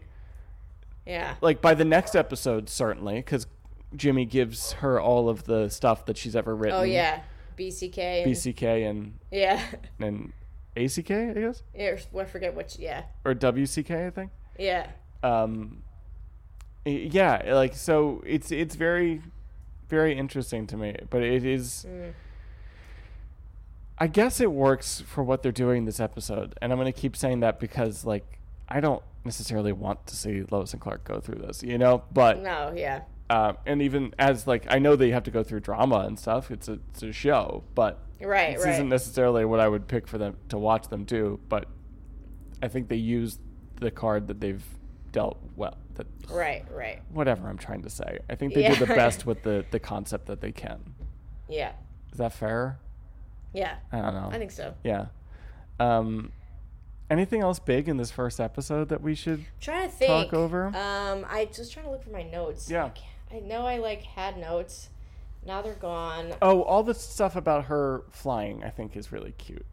Yeah. 1.06 1.36
like 1.40 1.62
by 1.62 1.72
the 1.72 1.84
next 1.86 2.14
episode 2.14 2.68
certainly 2.68 3.14
because 3.16 3.46
Jimmy 3.94 4.24
gives 4.24 4.72
her 4.74 5.00
all 5.00 5.28
of 5.28 5.44
the 5.44 5.68
stuff 5.68 6.06
that 6.06 6.16
she's 6.16 6.36
ever 6.36 6.54
written. 6.54 6.78
Oh 6.78 6.82
yeah. 6.82 7.20
BCK. 7.58 7.98
And, 8.24 8.32
BCK 8.32 8.90
and 8.90 9.18
Yeah. 9.30 9.62
and 9.98 10.32
ACK 10.76 11.10
I 11.10 11.32
guess 11.32 11.62
yeah. 11.74 11.96
I 12.18 12.24
forget 12.24 12.54
which. 12.54 12.78
Yeah. 12.78 13.04
or 13.24 13.34
WCK 13.34 14.06
I 14.06 14.10
think. 14.10 14.30
Yeah. 14.58 14.86
Um, 15.22 15.82
yeah, 16.84 17.54
like 17.54 17.74
so 17.74 18.22
it's 18.26 18.50
it's 18.50 18.74
very 18.74 19.20
very 19.88 20.16
interesting 20.16 20.66
to 20.68 20.76
me, 20.76 20.96
but 21.10 21.22
it 21.22 21.44
is. 21.44 21.84
Mm. 21.88 22.12
I 23.98 24.06
guess 24.06 24.40
it 24.40 24.50
works 24.50 25.02
for 25.06 25.22
what 25.22 25.42
they're 25.42 25.52
doing 25.52 25.84
this 25.84 26.00
episode, 26.00 26.54
and 26.62 26.72
I'm 26.72 26.78
gonna 26.78 26.92
keep 26.92 27.16
saying 27.16 27.40
that 27.40 27.60
because 27.60 28.04
like 28.06 28.38
I 28.68 28.80
don't 28.80 29.02
necessarily 29.24 29.72
want 29.72 30.06
to 30.06 30.16
see 30.16 30.42
Lois 30.50 30.72
and 30.72 30.80
Clark 30.80 31.04
go 31.04 31.20
through 31.20 31.40
this, 31.40 31.62
you 31.62 31.76
know. 31.76 32.04
But 32.12 32.38
No. 32.40 32.72
Yeah. 32.74 33.02
Uh, 33.30 33.52
and 33.64 33.80
even 33.80 34.12
as 34.18 34.46
like 34.46 34.66
I 34.68 34.78
know 34.78 34.96
they 34.96 35.10
have 35.12 35.22
to 35.22 35.30
go 35.30 35.42
through 35.42 35.60
drama 35.60 36.00
and 36.00 36.18
stuff. 36.18 36.50
It's 36.50 36.68
a 36.68 36.78
it's 36.90 37.02
a 37.02 37.12
show, 37.12 37.62
but 37.74 37.98
Right. 38.20 38.56
this 38.56 38.64
right. 38.66 38.74
isn't 38.74 38.88
necessarily 38.90 39.44
what 39.46 39.60
I 39.60 39.68
would 39.68 39.88
pick 39.88 40.06
for 40.06 40.18
them 40.18 40.36
to 40.50 40.58
watch 40.58 40.88
them 40.88 41.04
do. 41.04 41.40
But 41.48 41.66
I 42.62 42.68
think 42.68 42.88
they 42.88 42.96
use 42.96 43.38
the 43.80 43.90
card 43.90 44.26
that 44.26 44.40
they've 44.40 44.62
dealt 45.12 45.38
well. 45.56 45.78
That 45.94 46.06
right. 46.28 46.64
Right. 46.70 47.00
whatever 47.10 47.48
I'm 47.48 47.56
trying 47.56 47.82
to 47.82 47.90
say. 47.90 48.18
I 48.28 48.34
think 48.34 48.52
they 48.54 48.62
Yeah. 48.62 48.74
did 48.78 48.88
the 48.88 48.94
best 48.94 49.24
with 49.30 49.42
the 49.44 49.64
the 49.70 49.80
concept 49.80 50.26
that 50.26 50.40
they 50.40 50.52
can. 50.52 50.94
Yeah. 51.48 51.72
Is 52.12 52.18
that 52.18 52.32
fair? 52.32 52.78
Yeah. 53.54 53.76
I 53.92 54.00
don't 54.00 54.14
know. 54.14 54.28
I 54.32 54.38
think 54.38 54.50
so. 54.50 54.74
Yeah. 54.84 55.06
Um, 55.78 56.32
anything 57.08 57.40
else 57.40 57.58
big 57.58 57.88
in 57.88 57.96
this 57.96 58.10
first 58.10 58.38
episode 58.40 58.88
that 58.90 59.00
we 59.00 59.14
should? 59.14 59.44
trying 59.60 59.88
to 59.88 59.94
think. 59.94 60.08
Talk 60.30 60.34
over? 60.34 60.66
Um, 60.66 61.24
I 61.28 61.48
was 61.56 61.70
trying 61.70 61.86
to 61.86 61.90
look 61.92 62.02
for 62.04 62.10
my 62.10 62.22
notes. 62.22 62.70
Yeah. 62.70 62.90
I, 63.32 63.40
know 63.40 63.66
I 63.66 63.78
like 63.78 64.02
had 64.02 64.36
notes. 64.38 64.88
Now 65.46 65.62
they're 65.62 65.74
gone. 65.74 66.34
Oh, 66.42 66.62
all 66.62 66.82
the 66.82 66.94
stuff 66.94 67.34
about 67.36 67.64
her 67.66 68.04
flying, 68.10 68.62
I 68.64 68.70
think, 68.70 68.96
is 68.96 69.10
really 69.12 69.32
cute. 69.32 69.64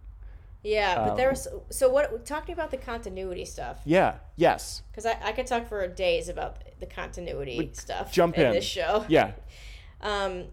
Yeah, 0.64 0.96
but 0.96 1.12
Um, 1.12 1.18
there 1.18 1.30
was 1.30 1.48
so 1.70 1.90
what? 1.90 2.26
Talking 2.26 2.54
about 2.54 2.72
the 2.72 2.78
continuity 2.78 3.46
stuff, 3.46 3.80
Yeah. 3.86 4.16
Yes. 4.36 4.82
because 4.92 5.06
I, 5.06 5.18
I 5.24 5.32
could 5.32 5.48
talk 5.48 5.68
for 5.68 5.88
days 5.88 6.30
about 6.30 6.58
the 6.80 6.86
continuity 6.86 7.70
stuff. 7.74 8.12
jump 8.12 8.38
in. 8.38 8.52
this 8.54 8.66
show. 8.66 9.06
Yeah. 9.10 9.32
Um. 10.02 10.46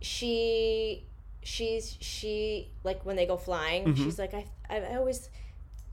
She, 0.00 1.06
she's 1.42 1.96
she 2.00 2.70
like 2.82 3.04
when 3.06 3.16
they 3.16 3.26
go 3.26 3.36
flying. 3.36 3.84
Mm-hmm. 3.86 4.04
She's 4.04 4.18
like 4.18 4.34
I 4.34 4.46
I, 4.68 4.76
I 4.80 4.96
always 4.96 5.30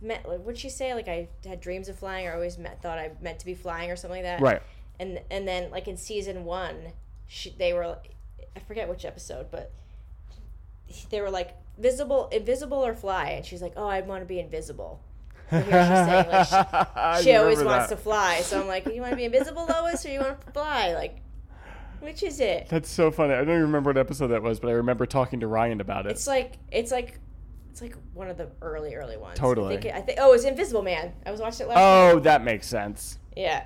meant 0.01 0.27
like 0.27 0.39
what'd 0.39 0.59
she 0.59 0.69
say 0.69 0.93
like 0.93 1.07
I 1.07 1.29
had 1.45 1.61
dreams 1.61 1.88
of 1.89 1.97
flying 1.97 2.27
or 2.27 2.34
always 2.34 2.57
met, 2.57 2.82
thought 2.82 2.97
I 2.97 3.11
meant 3.21 3.39
to 3.39 3.45
be 3.45 3.53
flying 3.53 3.89
or 3.91 3.95
something 3.95 4.23
like 4.23 4.39
that. 4.39 4.41
Right. 4.41 4.61
And 5.02 5.20
and 5.32 5.47
then 5.47 5.72
like 5.72 5.88
in 5.88 5.97
season 5.97 6.45
one, 6.45 6.93
she, 7.28 7.49
they 7.58 7.74
were 7.74 7.97
I 8.56 8.60
forget 8.60 8.88
which 8.88 9.04
episode, 9.04 9.47
but 9.52 9.74
they 11.10 11.22
were 11.22 11.32
like 11.32 11.56
visible, 11.78 12.30
invisible 12.32 12.86
or 12.86 12.93
fly, 12.93 13.30
and 13.30 13.45
she's 13.45 13.62
like, 13.62 13.74
oh, 13.76 13.88
I 13.88 14.02
want 14.02 14.22
to 14.22 14.26
be 14.26 14.39
invisible. 14.39 15.02
And 15.49 15.66
here 15.66 15.82
she's 15.82 16.06
saying 16.06 16.30
like 16.30 17.18
she, 17.18 17.24
she 17.24 17.36
always 17.36 17.58
remember 17.58 17.78
wants 17.78 17.89
to 17.89 17.97
fly, 17.97 18.41
so 18.41 18.62
I'm 18.62 18.68
like, 18.68 18.86
you 18.86 19.02
want 19.02 19.12
to 19.12 19.18
be 19.18 19.26
invisible, 19.26 19.66
Lois, 19.68 20.06
or 20.06 20.10
you 20.10 20.20
want 20.20 20.39
to 20.39 20.52
fly? 20.52 20.93
Like, 20.93 21.22
which 21.99 22.22
is 22.22 22.39
it? 22.39 22.68
That's 22.70 22.89
so 22.89 23.10
funny. 23.10 23.34
I 23.34 23.38
don't 23.38 23.49
even 23.49 23.62
remember 23.64 23.89
what 23.89 23.97
episode 23.97 24.28
that 24.28 24.43
was, 24.43 24.60
but 24.60 24.70
I 24.70 24.74
remember 24.74 25.08
talking 25.08 25.39
to 25.39 25.47
Ryan 25.47 25.82
about 25.82 26.06
it. 26.06 26.12
It's 26.12 26.28
like 26.28 26.54
it's 26.72 26.91
like. 26.91 27.18
It's 27.72 27.82
like 27.82 27.95
one 28.14 28.30
of 28.30 28.36
the 28.36 28.49
early, 28.62 28.95
early 28.95 29.16
ones. 29.16 29.39
Totally. 29.39 29.78
I 29.78 29.80
think, 29.80 29.95
I 29.95 30.02
think. 30.02 30.20
Oh, 30.22 30.34
it's 30.34 30.43
Invisible 30.43 30.82
Man. 30.82 31.14
I 31.26 31.32
was 31.32 31.39
watching 31.39 31.68
it 31.68 31.70
last. 31.70 31.80
oh, 31.80 32.16
night. 32.16 32.24
that 32.24 32.43
makes 32.43 32.68
sense. 32.68 33.18
Yeah. 33.34 33.64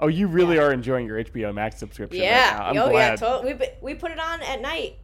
Oh, 0.00 0.08
you 0.08 0.26
really 0.26 0.58
are 0.58 0.72
enjoying 0.72 1.06
your 1.06 1.22
HBO 1.22 1.52
Max 1.54 1.78
subscription 1.78 2.22
Yeah. 2.22 2.58
right 2.58 2.74
now. 2.74 2.82
I'm 2.82 2.88
oh, 2.88 2.90
glad. 2.90 3.20
yeah. 3.20 3.38
To- 3.38 3.42
we 3.44 3.54
put- 3.54 3.74
we 3.82 3.94
put 3.94 4.10
it 4.10 4.18
on 4.18 4.40
at 4.42 4.60
night. 4.60 4.96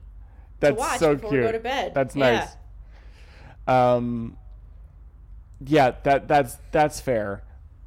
That's 0.61 0.99
so 0.99 1.15
before 1.15 1.31
cute. 1.31 1.43
we 1.43 1.47
go 1.47 1.53
to 1.53 1.61
bed. 1.61 1.93
That's 1.95 2.17
Yeah. 2.17 2.31
nice. 2.39 2.57
Um, 3.69 4.37
yeah, 5.65 5.93
that 6.05 6.29
that's 6.29 6.57
that's 6.73 7.01
fair. 7.01 7.43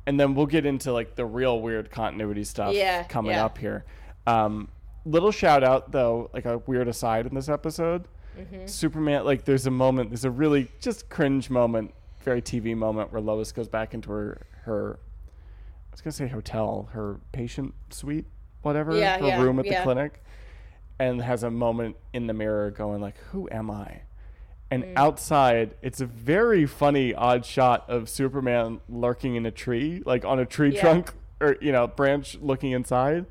And 0.05 0.19
then 0.19 0.33
we'll 0.33 0.45
get 0.47 0.65
into 0.65 0.91
like 0.91 1.15
the 1.15 1.25
real 1.25 1.61
weird 1.61 1.91
continuity 1.91 2.43
stuff 2.43 2.73
Yeah, 2.73 3.03
coming 3.03 3.31
yeah. 3.31 3.45
up 3.45 3.57
here. 3.57 3.85
Um, 4.25 4.69
little 5.05 5.31
shout 5.31 5.63
out 5.63 5.91
though, 5.91 6.29
like 6.33 6.45
a 6.45 6.57
weird 6.59 6.87
aside 6.87 7.25
in 7.25 7.35
this 7.35 7.49
episode. 7.49 8.07
Mm-hmm. 8.37 8.67
Superman, 8.67 9.25
like 9.25 9.45
there's 9.45 9.65
a 9.65 9.71
moment, 9.71 10.09
there's 10.09 10.25
a 10.25 10.31
really 10.31 10.69
just 10.79 11.09
cringe 11.09 11.49
moment, 11.49 11.93
very 12.23 12.41
TV 12.41 12.75
moment 12.75 13.11
where 13.11 13.21
Lois 13.21 13.51
goes 13.51 13.67
back 13.67 13.93
into 13.93 14.09
her 14.11 14.41
her, 14.63 14.99
was 16.03 16.17
gonna 16.17 16.29
say 16.29 16.33
hotel, 16.33 16.89
her 16.93 17.19
patient 17.31 17.73
suite, 17.89 18.25
whatever, 18.61 18.97
Yeah, 18.97 19.17
her 19.19 19.27
yeah, 19.27 19.41
room 19.41 19.59
at 19.59 19.65
the 19.67 19.73
yeah. 19.73 19.83
clinic, 19.83 20.23
and 20.97 21.21
has 21.21 21.43
a 21.43 21.51
moment 21.51 21.97
in 22.13 22.27
the 22.27 22.33
mirror 22.33 22.71
going 22.71 23.01
like, 23.01 23.17
"Who 23.31 23.49
am 23.51 23.69
I?" 23.69 24.01
And 24.71 24.83
Mm. 24.83 24.93
outside, 24.95 25.75
it's 25.81 25.99
a 25.99 26.05
very 26.05 26.65
funny, 26.65 27.13
odd 27.13 27.43
shot 27.45 27.89
of 27.89 28.07
Superman 28.07 28.79
lurking 28.87 29.35
in 29.35 29.45
a 29.45 29.51
tree, 29.51 30.01
like 30.05 30.23
on 30.23 30.39
a 30.39 30.45
tree 30.45 30.71
trunk 30.71 31.13
or 31.41 31.57
you 31.59 31.71
know 31.71 31.87
branch, 31.87 32.37
looking 32.39 32.71
inside. 32.71 33.25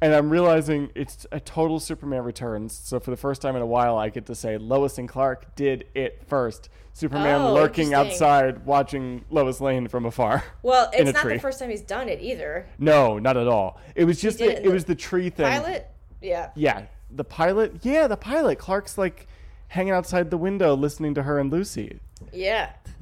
And 0.00 0.14
I'm 0.14 0.30
realizing 0.30 0.90
it's 0.94 1.26
a 1.32 1.40
total 1.40 1.80
Superman 1.80 2.22
Returns. 2.22 2.72
So 2.72 3.00
for 3.00 3.10
the 3.10 3.16
first 3.16 3.42
time 3.42 3.56
in 3.56 3.62
a 3.62 3.66
while, 3.66 3.96
I 3.98 4.10
get 4.10 4.26
to 4.26 4.34
say 4.34 4.56
Lois 4.56 4.96
and 4.98 5.08
Clark 5.08 5.56
did 5.56 5.86
it 5.94 6.22
first. 6.28 6.68
Superman 6.92 7.40
Oh, 7.42 7.54
lurking 7.54 7.94
outside, 7.94 8.64
watching 8.64 9.24
Lois 9.30 9.60
Lane 9.60 9.88
from 9.88 10.04
afar. 10.06 10.44
Well, 10.62 10.88
it's 10.92 11.12
not 11.12 11.22
tree. 11.22 11.34
the 11.34 11.40
first 11.40 11.58
time 11.58 11.70
he's 11.70 11.82
done 11.82 12.08
it 12.08 12.20
either. 12.20 12.66
No, 12.78 13.18
not 13.18 13.36
at 13.36 13.48
all. 13.48 13.80
It 13.96 14.04
was 14.04 14.20
just 14.20 14.38
the, 14.38 14.58
it 14.58 14.66
it 14.66 14.68
was 14.72 14.84
the 14.84 14.94
tree 14.94 15.30
thing. 15.30 15.46
Pilot. 15.46 15.88
Yeah. 16.20 16.50
Yeah, 16.56 16.86
the 17.10 17.24
pilot. 17.24 17.84
Yeah, 17.84 18.06
the 18.08 18.16
pilot. 18.16 18.58
Clark's 18.58 18.98
like 18.98 19.26
hanging 19.68 19.92
outside 19.92 20.30
the 20.30 20.38
window 20.38 20.74
listening 20.74 21.14
to 21.14 21.22
her 21.24 21.38
and 21.38 21.52
Lucy. 21.52 22.00
Yeah. 22.32 22.70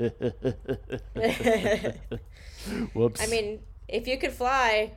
Whoops. 2.94 3.22
I 3.22 3.26
mean, 3.28 3.61
if 3.88 4.07
you 4.07 4.18
could 4.18 4.32
fly, 4.32 4.92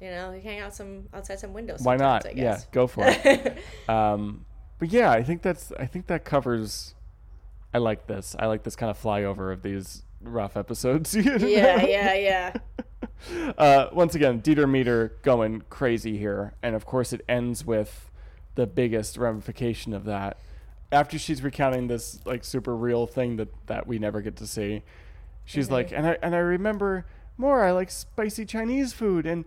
you 0.00 0.10
know, 0.10 0.32
you 0.32 0.40
hang 0.40 0.60
out 0.60 0.74
some 0.74 1.08
outside 1.12 1.38
some 1.40 1.52
windows. 1.52 1.80
why 1.82 1.96
not? 1.96 2.36
Yeah, 2.36 2.58
go 2.72 2.86
for 2.86 3.04
it. 3.06 3.58
um, 3.88 4.44
but 4.78 4.90
yeah, 4.90 5.10
I 5.10 5.22
think 5.22 5.42
that's. 5.42 5.72
I 5.78 5.86
think 5.86 6.06
that 6.08 6.24
covers. 6.24 6.94
I 7.72 7.78
like 7.78 8.06
this. 8.06 8.34
I 8.38 8.46
like 8.46 8.62
this 8.64 8.74
kind 8.76 8.90
of 8.90 9.00
flyover 9.00 9.52
of 9.52 9.62
these 9.62 10.02
rough 10.22 10.56
episodes. 10.56 11.14
yeah, 11.16 11.84
yeah, 11.84 12.14
yeah. 12.14 12.52
uh, 13.58 13.88
once 13.92 14.14
again, 14.14 14.40
Dieter 14.40 14.68
Meter 14.68 15.16
going 15.22 15.62
crazy 15.70 16.18
here, 16.18 16.54
and 16.62 16.74
of 16.74 16.84
course 16.86 17.12
it 17.12 17.20
ends 17.28 17.64
with 17.64 18.10
the 18.54 18.66
biggest 18.66 19.16
ramification 19.16 19.92
of 19.94 20.04
that. 20.04 20.36
After 20.92 21.18
she's 21.18 21.42
recounting 21.42 21.86
this 21.86 22.18
like 22.24 22.44
super 22.44 22.74
real 22.74 23.06
thing 23.06 23.36
that 23.36 23.48
that 23.66 23.86
we 23.86 23.98
never 23.98 24.20
get 24.20 24.36
to 24.36 24.46
see, 24.46 24.82
she's 25.44 25.66
Mm-hmm. 25.66 25.74
like, 25.74 25.92
and 25.92 26.06
I 26.06 26.16
and 26.22 26.34
I 26.34 26.38
remember 26.38 27.06
more. 27.36 27.62
I 27.62 27.70
like 27.70 27.90
spicy 27.90 28.44
Chinese 28.44 28.92
food, 28.92 29.26
and 29.26 29.44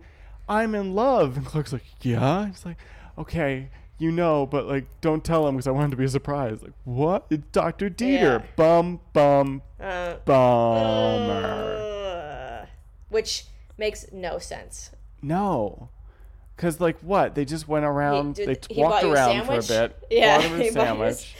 I'm 0.48 0.74
in 0.74 0.94
love. 0.94 1.36
And 1.36 1.46
Clark's 1.46 1.72
like, 1.72 1.84
yeah. 2.02 2.48
He's 2.48 2.64
like, 2.66 2.76
okay. 3.18 3.68
You 3.98 4.10
know, 4.10 4.46
but 4.46 4.66
like, 4.66 4.86
don't 5.00 5.24
tell 5.24 5.46
him 5.46 5.54
because 5.56 5.66
I 5.66 5.70
want 5.70 5.86
him 5.86 5.90
to 5.92 5.96
be 5.96 6.04
a 6.04 6.08
surprise. 6.08 6.62
Like, 6.62 6.72
what? 6.84 7.26
It's 7.30 7.44
Doctor 7.52 7.88
Dieter. 7.88 8.40
Yeah. 8.40 8.42
Bum, 8.56 9.00
bum, 9.12 9.62
Uh, 9.80 10.16
bummer. 10.24 11.42
uh, 12.62 12.66
which 13.08 13.46
makes 13.78 14.06
no 14.12 14.38
sense. 14.38 14.90
No. 15.22 15.88
Because, 16.56 16.80
like, 16.80 16.98
what? 17.00 17.34
They 17.34 17.44
just 17.44 17.66
went 17.66 17.84
around, 17.84 18.36
did- 18.36 18.48
they 18.48 18.54
t- 18.54 18.74
he 18.74 18.82
walked 18.82 19.04
around 19.04 19.44
for 19.46 19.54
a 19.58 19.62
bit, 19.62 20.04
Yeah, 20.10 20.36
bought 20.38 20.44
him 20.46 20.60
a 20.60 20.64
he 20.64 20.70
bought 20.70 20.74
you 20.74 20.80
a 20.80 20.84
sandwich, 21.12 21.34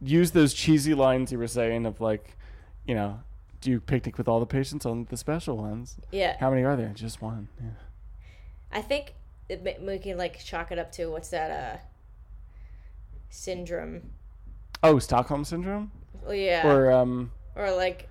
used 0.00 0.34
those 0.34 0.54
cheesy 0.54 0.94
lines 0.94 1.30
you 1.32 1.38
were 1.38 1.46
saying 1.46 1.84
of, 1.86 2.00
like, 2.00 2.36
you 2.86 2.94
know, 2.94 3.20
do 3.60 3.70
you 3.70 3.80
picnic 3.80 4.16
with 4.18 4.28
all 4.28 4.40
the 4.40 4.46
patients 4.46 4.84
on 4.86 5.06
the 5.10 5.16
special 5.16 5.56
ones? 5.58 5.96
Yeah. 6.10 6.36
How 6.40 6.50
many 6.50 6.62
are 6.64 6.76
there? 6.76 6.92
Just 6.94 7.20
one. 7.22 7.48
Yeah. 7.60 7.68
I 8.74 8.82
think 8.82 9.14
it, 9.48 9.80
we 9.80 9.98
can 9.98 10.18
like 10.18 10.38
chalk 10.44 10.72
it 10.72 10.78
up 10.78 10.90
to 10.92 11.06
what's 11.06 11.28
that 11.30 11.50
uh 11.50 11.78
syndrome? 13.30 14.10
Oh, 14.82 14.98
Stockholm 14.98 15.44
Syndrome? 15.44 15.90
Well, 16.22 16.34
yeah. 16.34 16.66
Or, 16.66 16.92
um. 16.92 17.32
Or, 17.56 17.70
like 17.70 18.08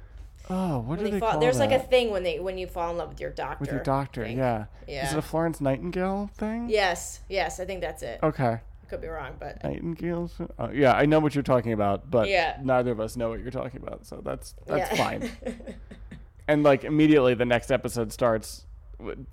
oh, 0.50 0.80
what 0.80 0.98
do 0.98 1.06
they 1.06 1.12
they 1.12 1.20
fall, 1.20 1.32
call 1.32 1.40
there's 1.40 1.60
like 1.60 1.72
a 1.72 1.80
thing 1.80 2.12
when 2.12 2.24
they 2.24 2.40
when 2.40 2.58
you 2.58 2.66
fall 2.68 2.92
in 2.92 2.98
love 2.98 3.10
with 3.10 3.20
your 3.20 3.30
doctor. 3.30 3.62
With 3.62 3.72
your 3.72 3.84
doctor, 3.84 4.26
yeah. 4.26 4.66
Yeah. 4.88 5.06
Is 5.06 5.14
it 5.14 5.20
a 5.20 5.22
Florence 5.22 5.62
Nightingale 5.62 6.30
thing? 6.36 6.70
Yes, 6.70 7.20
yes, 7.30 7.60
I 7.60 7.66
think 7.66 7.82
that's 7.82 8.02
it. 8.04 8.20
Okay. 8.24 8.60
Could 8.90 9.02
be 9.02 9.08
wrong, 9.08 9.34
but 9.40 9.64
Nightingale? 9.64 10.30
Oh, 10.60 10.70
yeah, 10.72 10.94
I 10.94 11.06
know 11.06 11.20
what 11.20 11.36
you're 11.36 11.44
talking 11.44 11.74
about, 11.74 12.10
but 12.10 12.30
Yeah. 12.30 12.58
neither 12.62 12.92
of 12.92 13.00
us 13.00 13.16
know 13.16 13.30
what 13.30 13.40
you're 13.40 13.52
talking 13.52 13.82
about, 13.82 14.06
so 14.06 14.22
that's 14.24 14.56
that's 14.66 14.92
yeah. 14.98 14.98
fine. 14.98 15.32
and 16.48 16.64
like 16.64 16.84
immediately 16.84 17.34
the 17.34 17.46
next 17.46 17.72
episode 17.72 18.12
starts 18.14 18.66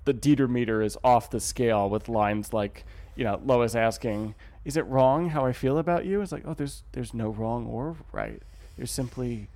the 0.05 0.13
Dieter 0.13 0.49
meter 0.49 0.81
is 0.81 0.97
off 1.03 1.29
the 1.29 1.39
scale 1.39 1.89
with 1.89 2.09
lines 2.09 2.53
like 2.53 2.85
you 3.15 3.23
know 3.23 3.41
Lois 3.43 3.75
asking 3.75 4.35
is 4.65 4.77
it 4.77 4.85
wrong 4.87 5.29
how 5.29 5.45
I 5.45 5.53
feel 5.53 5.77
about 5.77 6.05
you 6.05 6.21
it's 6.21 6.31
like 6.31 6.43
oh 6.45 6.53
there's 6.53 6.83
there's 6.91 7.13
no 7.13 7.29
wrong 7.29 7.65
or 7.67 7.95
right 8.11 8.41
there's 8.77 8.91
simply 8.91 9.47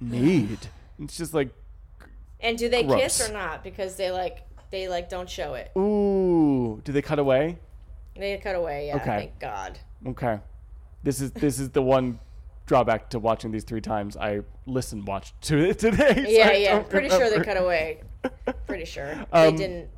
need 0.00 0.68
it's 1.02 1.16
just 1.16 1.34
like 1.34 1.50
And 2.40 2.58
do 2.58 2.68
they 2.68 2.84
kiss 2.84 3.28
or 3.28 3.32
not? 3.32 3.64
Because 3.64 3.96
they 3.96 4.10
like 4.10 4.46
they 4.70 4.88
like 4.88 5.08
don't 5.08 5.28
show 5.28 5.54
it. 5.54 5.70
Ooh, 5.76 6.80
do 6.84 6.92
they 6.92 7.02
cut 7.02 7.18
away? 7.18 7.58
They 8.16 8.36
cut 8.38 8.56
away. 8.56 8.88
Yeah. 8.88 8.96
Okay. 8.96 9.04
Thank 9.04 9.38
God. 9.38 9.78
Okay. 10.06 10.38
This 11.02 11.20
is 11.20 11.30
this 11.32 11.58
is 11.58 11.70
the 11.70 11.82
one 11.82 12.18
drawback 12.66 13.10
to 13.10 13.18
watching 13.18 13.50
these 13.52 13.64
three 13.64 13.80
times. 13.80 14.16
I 14.16 14.40
listened, 14.66 15.06
watched 15.06 15.40
to 15.42 15.58
it 15.58 15.78
today. 15.78 16.14
so 16.24 16.30
Yeah, 16.30 16.48
I 16.48 16.52
yeah. 16.54 16.78
Pretty 16.80 17.08
sure 17.08 17.30
they 17.30 17.40
cut 17.44 17.56
away. 17.56 18.02
Pretty 18.66 18.84
sure 18.84 19.12
Um, 19.32 19.56
they 19.56 19.56
didn't. 19.56 19.90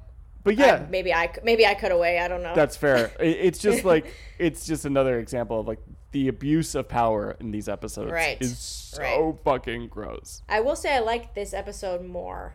But 0.45 0.57
yeah, 0.57 0.75
I- 0.87 0.91
maybe 0.91 1.13
I 1.13 1.31
maybe 1.43 1.67
I 1.67 1.75
cut 1.75 1.93
away. 1.93 2.19
I 2.21 2.29
don't 2.29 2.43
know. 2.43 2.55
that's 2.55 2.77
fair. 2.77 3.11
It's 3.21 3.59
just 3.59 3.85
like 3.85 4.15
it's 4.39 4.65
just 4.67 4.85
another 4.85 5.19
example 5.19 5.61
of 5.61 5.67
like 5.67 5.81
the 6.13 6.29
abuse 6.29 6.75
of 6.75 6.89
power 6.89 7.37
in 7.39 7.51
these 7.51 7.69
episodes 7.69 8.11
Right, 8.11 8.39
is 8.41 8.57
so 8.59 9.03
right. 9.03 9.35
fucking 9.45 9.89
gross. 9.89 10.43
I 10.49 10.61
will 10.61 10.77
say 10.77 10.95
I 10.95 11.01
like 11.01 11.35
this 11.35 11.53
episode 11.53 12.03
more. 12.07 12.55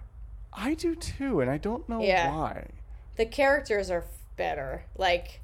I 0.51 0.74
do 0.76 0.95
too, 0.95 1.39
and 1.39 1.51
I 1.51 1.57
don't 1.57 1.88
know 1.89 2.01
Yeah. 2.01 2.36
why. 2.36 2.68
The 3.16 3.26
characters 3.26 3.91
are 3.91 4.05
better. 4.38 4.86
Like 4.97 5.41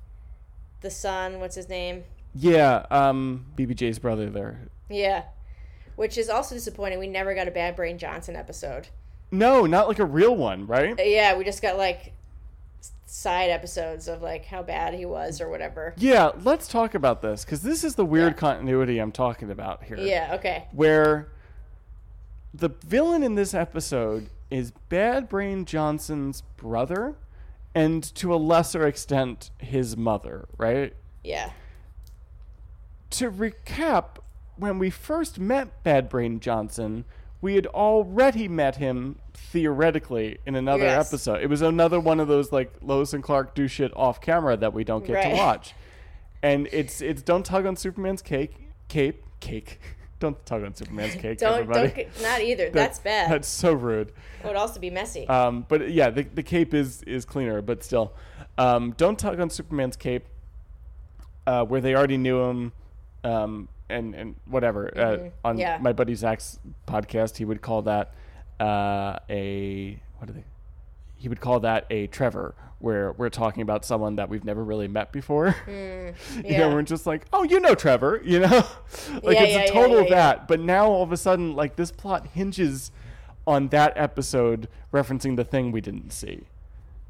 the 0.82 0.89
son, 0.89 1.39
what's 1.39 1.55
his 1.55 1.70
name? 1.70 2.03
Yeah, 2.39 2.85
um, 2.89 3.45
BBJ's 3.57 3.99
brother 3.99 4.29
there. 4.29 4.69
Yeah. 4.89 5.23
Which 5.97 6.17
is 6.17 6.29
also 6.29 6.55
disappointing. 6.55 6.97
We 6.99 7.07
never 7.07 7.35
got 7.35 7.47
a 7.47 7.51
Bad 7.51 7.75
Brain 7.75 7.97
Johnson 7.97 8.35
episode. 8.37 8.87
No, 9.31 9.65
not 9.65 9.87
like 9.89 9.99
a 9.99 10.05
real 10.05 10.35
one, 10.35 10.65
right? 10.65 10.97
Uh, 10.97 11.03
Yeah, 11.03 11.35
we 11.37 11.43
just 11.43 11.61
got 11.61 11.77
like 11.77 12.13
side 13.05 13.49
episodes 13.49 14.07
of 14.07 14.21
like 14.21 14.45
how 14.45 14.63
bad 14.63 14.93
he 14.93 15.05
was 15.05 15.41
or 15.41 15.49
whatever. 15.49 15.93
Yeah, 15.97 16.31
let's 16.43 16.67
talk 16.69 16.93
about 16.95 17.21
this 17.21 17.43
because 17.43 17.61
this 17.61 17.83
is 17.83 17.95
the 17.95 18.05
weird 18.05 18.33
Yeah. 18.33 18.39
continuity 18.39 18.99
I'm 18.99 19.11
talking 19.11 19.51
about 19.51 19.83
here. 19.83 19.97
Yeah, 19.97 20.35
okay. 20.35 20.67
where 20.71 21.27
the 22.53 22.69
villain 22.85 23.21
in 23.21 23.35
this 23.35 23.53
episode 23.53 24.29
is 24.49 24.71
Bad 24.87 25.27
Brain 25.27 25.65
Johnson's 25.65 26.41
brother 26.57 27.15
and 27.75 28.03
to 28.15 28.33
a 28.33 28.37
lesser 28.37 28.87
extent 28.87 29.51
his 29.59 29.97
mother, 29.97 30.47
right? 30.57 30.93
Yeah. 31.23 31.51
To 33.12 33.32
recap, 33.32 34.18
when 34.55 34.78
we 34.80 34.89
first 34.89 35.39
met 35.39 35.84
Bad 35.84 36.10
Brain 36.10 36.39
Johnson, 36.39 37.05
we 37.41 37.55
had 37.55 37.66
already 37.68 38.47
met 38.47 38.76
him 38.76 39.18
theoretically 39.34 40.38
in 40.45 40.55
another 40.55 40.84
Yes. 40.84 41.07
episode. 41.07 41.41
It 41.41 41.47
was 41.49 41.62
another 41.62 41.99
one 41.99 42.20
of 42.20 42.28
those 42.28 42.51
like 42.51 42.72
Lois 42.82 43.14
and 43.14 43.24
Clark 43.24 43.55
do 43.55 43.68
shit 43.68 43.91
off 43.95 44.22
camera 44.22 44.57
that 44.57 44.74
we 44.74 44.84
don't 44.84 45.05
get 45.05 45.24
to 45.24 45.30
watch. 45.36 45.74
And 46.43 46.68
it's 46.72 47.01
it's 47.01 47.22
don't 47.22 47.45
tug 47.45 47.66
on 47.66 47.76
Superman's 47.76 48.22
cake 48.22 48.55
cape 48.88 49.24
cake. 49.39 49.80
Don't 50.20 50.45
tug 50.45 50.66
on 50.66 50.76
Superman's 50.76 51.16
cake, 51.16 51.38
Don't 51.38 51.62
everybody. 51.62 52.03
don't 52.03 52.22
not 52.22 52.41
either. 52.41 52.66
That- 52.66 52.74
That's 52.74 52.99
bad. 52.99 53.32
That's 53.32 53.47
so 53.47 53.72
rude. 53.72 54.10
it 54.43 54.47
would 54.47 54.57
also 54.57 54.78
be 54.78 54.89
messy. 54.89 55.26
Um, 55.30 55.66
but 55.70 55.91
yeah, 55.91 56.10
the, 56.10 56.24
the 56.24 56.43
cape 56.43 56.74
is 56.74 57.01
is 57.03 57.24
cleaner, 57.24 57.62
but 57.62 57.86
still, 57.86 58.12
um, 58.57 58.91
don't 58.97 59.18
tug 59.18 59.39
on 59.39 59.49
Superman's 59.49 59.95
cape, 59.95 60.26
uh, 61.47 61.64
where 61.64 61.80
they 61.80 61.95
already 61.95 62.18
knew 62.18 62.41
him, 62.43 62.74
um, 63.24 63.67
and 63.89 64.13
and 64.15 64.36
whatever. 64.45 64.91
Uh, 64.97 65.30
on 65.47 65.55
Mm-hmm. 65.55 65.59
Yeah. 65.61 65.78
my 65.82 65.93
buddy 65.93 66.15
Zach's 66.15 66.59
podcast, 66.88 67.38
he 67.38 67.45
would 67.45 67.61
call 67.61 67.82
that 67.84 68.13
uh, 68.59 69.17
a 69.30 69.99
what 70.17 70.28
do 70.28 70.34
they? 70.34 70.43
He 71.17 71.28
would 71.28 71.41
call 71.41 71.59
that 71.61 71.86
a 71.89 72.07
Trevor, 72.07 72.55
where 72.80 73.11
we're 73.13 73.30
talking 73.30 73.61
about 73.61 73.84
someone 73.84 74.15
that 74.15 74.30
we've 74.30 74.45
never 74.45 74.63
really 74.63 74.88
met 74.88 75.11
before. 75.11 75.47
you 75.67 75.74
know, 75.74 76.13
Mm, 76.38 76.49
yeah. 76.49 76.74
we're 76.74 76.82
just 76.84 77.05
like, 77.05 77.26
oh, 77.34 77.43
you 77.43 77.59
know 77.59 77.76
Trevor, 77.76 78.22
you 78.26 78.39
know, 78.39 78.47
like 79.24 79.38
Yeah, 79.38 79.43
it's 79.43 79.70
a 79.70 79.74
total 79.74 79.97
yeah, 79.97 80.01
of 80.03 80.09
yeah. 80.09 80.15
that. 80.15 80.47
But 80.47 80.59
now 80.61 80.88
all 80.88 81.03
of 81.03 81.11
a 81.11 81.17
sudden, 81.17 81.55
like 81.55 81.76
this 81.76 81.91
plot 81.91 82.28
hinges 82.28 82.91
on 83.45 83.67
that 83.70 83.93
episode 83.97 84.67
referencing 84.93 85.36
the 85.36 85.43
thing 85.43 85.72
we 85.72 85.82
didn't 85.82 86.11
see. 86.11 86.43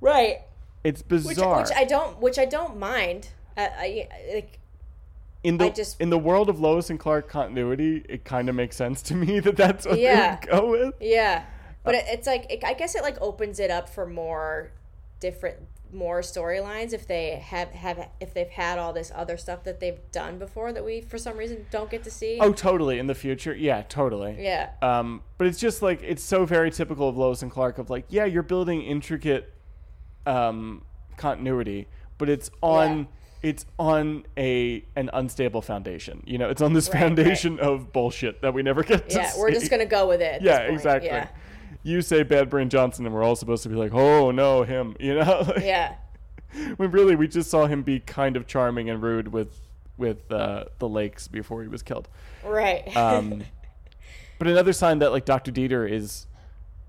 right. 0.01 0.41
It's 0.83 1.01
Which, 1.01 1.25
bizarre. 1.35 1.57
which 1.61 1.71
I 1.75 1.83
don't 1.83 2.19
which 2.21 2.39
I 2.39 2.45
don't 2.45 2.77
mind. 2.79 3.27
I, 3.57 3.63
I 3.63 4.07
like 4.35 4.59
in 5.43 5.57
the 5.57 5.69
just- 5.69 5.99
in 6.01 6.09
the 6.09 6.17
world 6.19 6.49
of 6.49 6.59
Lois 6.59 6.89
and 6.89 6.99
Clark 6.99 7.29
continuity, 7.29 8.05
it 8.09 8.25
kind 8.25 8.49
of 8.49 8.55
makes 8.55 8.75
sense 8.75 9.01
to 9.03 9.15
me 9.15 9.39
that 9.45 9.55
that's 9.55 9.85
what 9.85 9.97
Yeah. 9.99 10.35
they 10.35 10.51
would 10.51 10.61
go 10.61 10.71
with. 10.71 10.93
Yeah, 10.99 11.45
but 11.83 11.95
it, 11.95 12.05
it's 12.07 12.27
like 12.27 12.51
it, 12.51 12.63
I 12.63 12.73
guess 12.73 12.95
it 12.95 13.03
like 13.03 13.17
opens 13.21 13.59
it 13.59 13.71
up 13.71 13.87
for 13.89 14.05
more 14.05 14.71
different 15.19 15.57
more 15.91 16.21
storylines 16.21 16.93
if 16.93 17.07
they 17.07 17.31
have 17.43 17.69
have 17.71 18.09
if 18.19 18.31
they've 18.33 18.49
had 18.49 18.77
all 18.77 18.93
this 18.93 19.11
other 19.15 19.37
stuff 19.37 19.63
that 19.63 19.79
they've 19.79 19.99
done 20.11 20.37
before 20.37 20.71
that 20.71 20.85
we 20.85 21.01
for 21.01 21.17
some 21.17 21.35
reason 21.35 21.65
don't 21.71 21.89
get 21.89 22.03
to 22.03 22.11
see. 22.11 22.37
Oh, 22.39 22.53
totally. 22.53 22.99
In 22.99 23.07
the 23.07 23.15
future, 23.15 23.55
yeah, 23.55 23.81
totally. 23.89 24.35
yeah, 24.39 24.69
Um, 24.83 25.23
but 25.39 25.47
it's 25.47 25.57
just 25.59 25.81
like 25.81 26.03
it's 26.03 26.21
so 26.23 26.45
very 26.45 26.69
typical 26.69 27.09
of 27.09 27.17
Lois 27.17 27.41
and 27.41 27.49
Clark 27.51 27.79
of 27.79 27.89
like, 27.89 28.05
yeah, 28.09 28.25
you're 28.25 28.43
building 28.43 28.83
intricate 28.83 29.51
um, 30.27 30.83
continuity, 31.17 31.87
but 32.19 32.29
it's 32.29 32.51
on 32.61 33.07
it's 33.41 33.65
on 33.77 34.25
a 34.37 34.83
an 34.95 35.09
unstable 35.13 35.61
foundation. 35.61 36.23
You 36.25 36.37
know, 36.37 36.49
it's 36.49 36.61
on 36.61 36.73
this 36.73 36.87
Right, 36.89 36.95
right. 36.95 37.01
foundation 37.07 37.59
of 37.59 37.91
bullshit 37.93 38.41
that 38.41 38.53
we 38.53 38.61
never 38.63 38.83
get 38.83 39.09
to 39.09 39.15
yeah. 39.17 39.31
We're 39.37 39.51
just 39.51 39.69
gonna 39.71 39.85
go 39.85 40.07
with 40.07 40.21
it. 40.21 40.41
Yeah, 40.41 40.59
exactly. 40.59 41.07
Yeah, 41.09 41.29
You 41.83 42.01
say 42.01 42.23
Bad 42.23 42.49
Brain 42.49 42.69
Johnson, 42.69 43.05
and 43.05 43.15
we're 43.15 43.23
all 43.23 43.35
supposed 43.35 43.63
to 43.63 43.69
be 43.69 43.75
like, 43.75 43.93
oh 43.93 44.31
no, 44.31 44.63
him. 44.63 44.95
You 44.99 45.15
know, 45.15 45.43
Like, 45.55 45.63
yeah, 45.63 45.95
when 46.77 46.91
really 46.91 47.15
we 47.15 47.27
just 47.27 47.49
saw 47.49 47.65
him 47.67 47.83
be 47.83 47.99
kind 47.99 48.35
of 48.35 48.45
charming 48.47 48.89
and 48.89 49.01
rude 49.01 49.29
with 49.29 49.59
with 49.97 50.31
uh, 50.31 50.65
the 50.79 50.87
lakes 50.87 51.27
before 51.27 51.61
he 51.61 51.67
was 51.67 51.81
killed. 51.83 52.07
right. 52.43 52.95
Um, 52.95 53.43
but 54.39 54.47
another 54.47 54.73
sign 54.73 54.99
that 54.99 55.11
like 55.11 55.25
Doctor 55.25 55.51
Dieter 55.51 55.89
is 55.89 56.25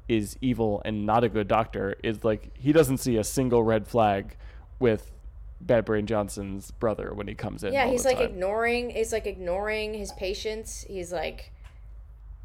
is 0.08 0.36
evil 0.40 0.82
and 0.84 1.06
not 1.06 1.22
a 1.22 1.28
good 1.28 1.46
doctor 1.46 1.94
is 2.02 2.24
like 2.24 2.50
he 2.56 2.72
doesn't 2.72 2.98
see 2.98 3.16
a 3.16 3.22
single 3.22 3.62
red 3.62 3.86
flag 3.86 4.36
with 4.80 5.12
Bad 5.60 5.84
Brain 5.84 6.06
Johnson's 6.06 6.70
brother 6.70 7.12
when 7.12 7.28
he 7.28 7.34
comes 7.34 7.62
in. 7.64 7.72
yeah, 7.72 7.86
he's 7.86 8.04
like 8.04 8.16
time. 8.16 8.26
ignoring. 8.30 8.90
He's 8.90 9.12
like 9.12 9.26
ignoring 9.26 9.94
his 9.94 10.12
patients. 10.12 10.84
He's 10.88 11.12
like, 11.12 11.52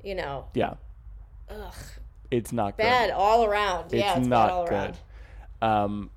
you 0.04 0.16
know, 0.16 0.46
yeah, 0.54 0.76
ugh, 1.50 1.74
it's 2.32 2.52
not 2.52 2.78
bad 2.78 3.08
good. 3.08 3.14
all 3.16 3.46
around. 3.46 3.86
It's, 3.86 3.96
yeah, 3.96 4.18
it's 4.18 4.28
not 4.28 4.70
good. 4.70 4.98
Um, 5.62 6.10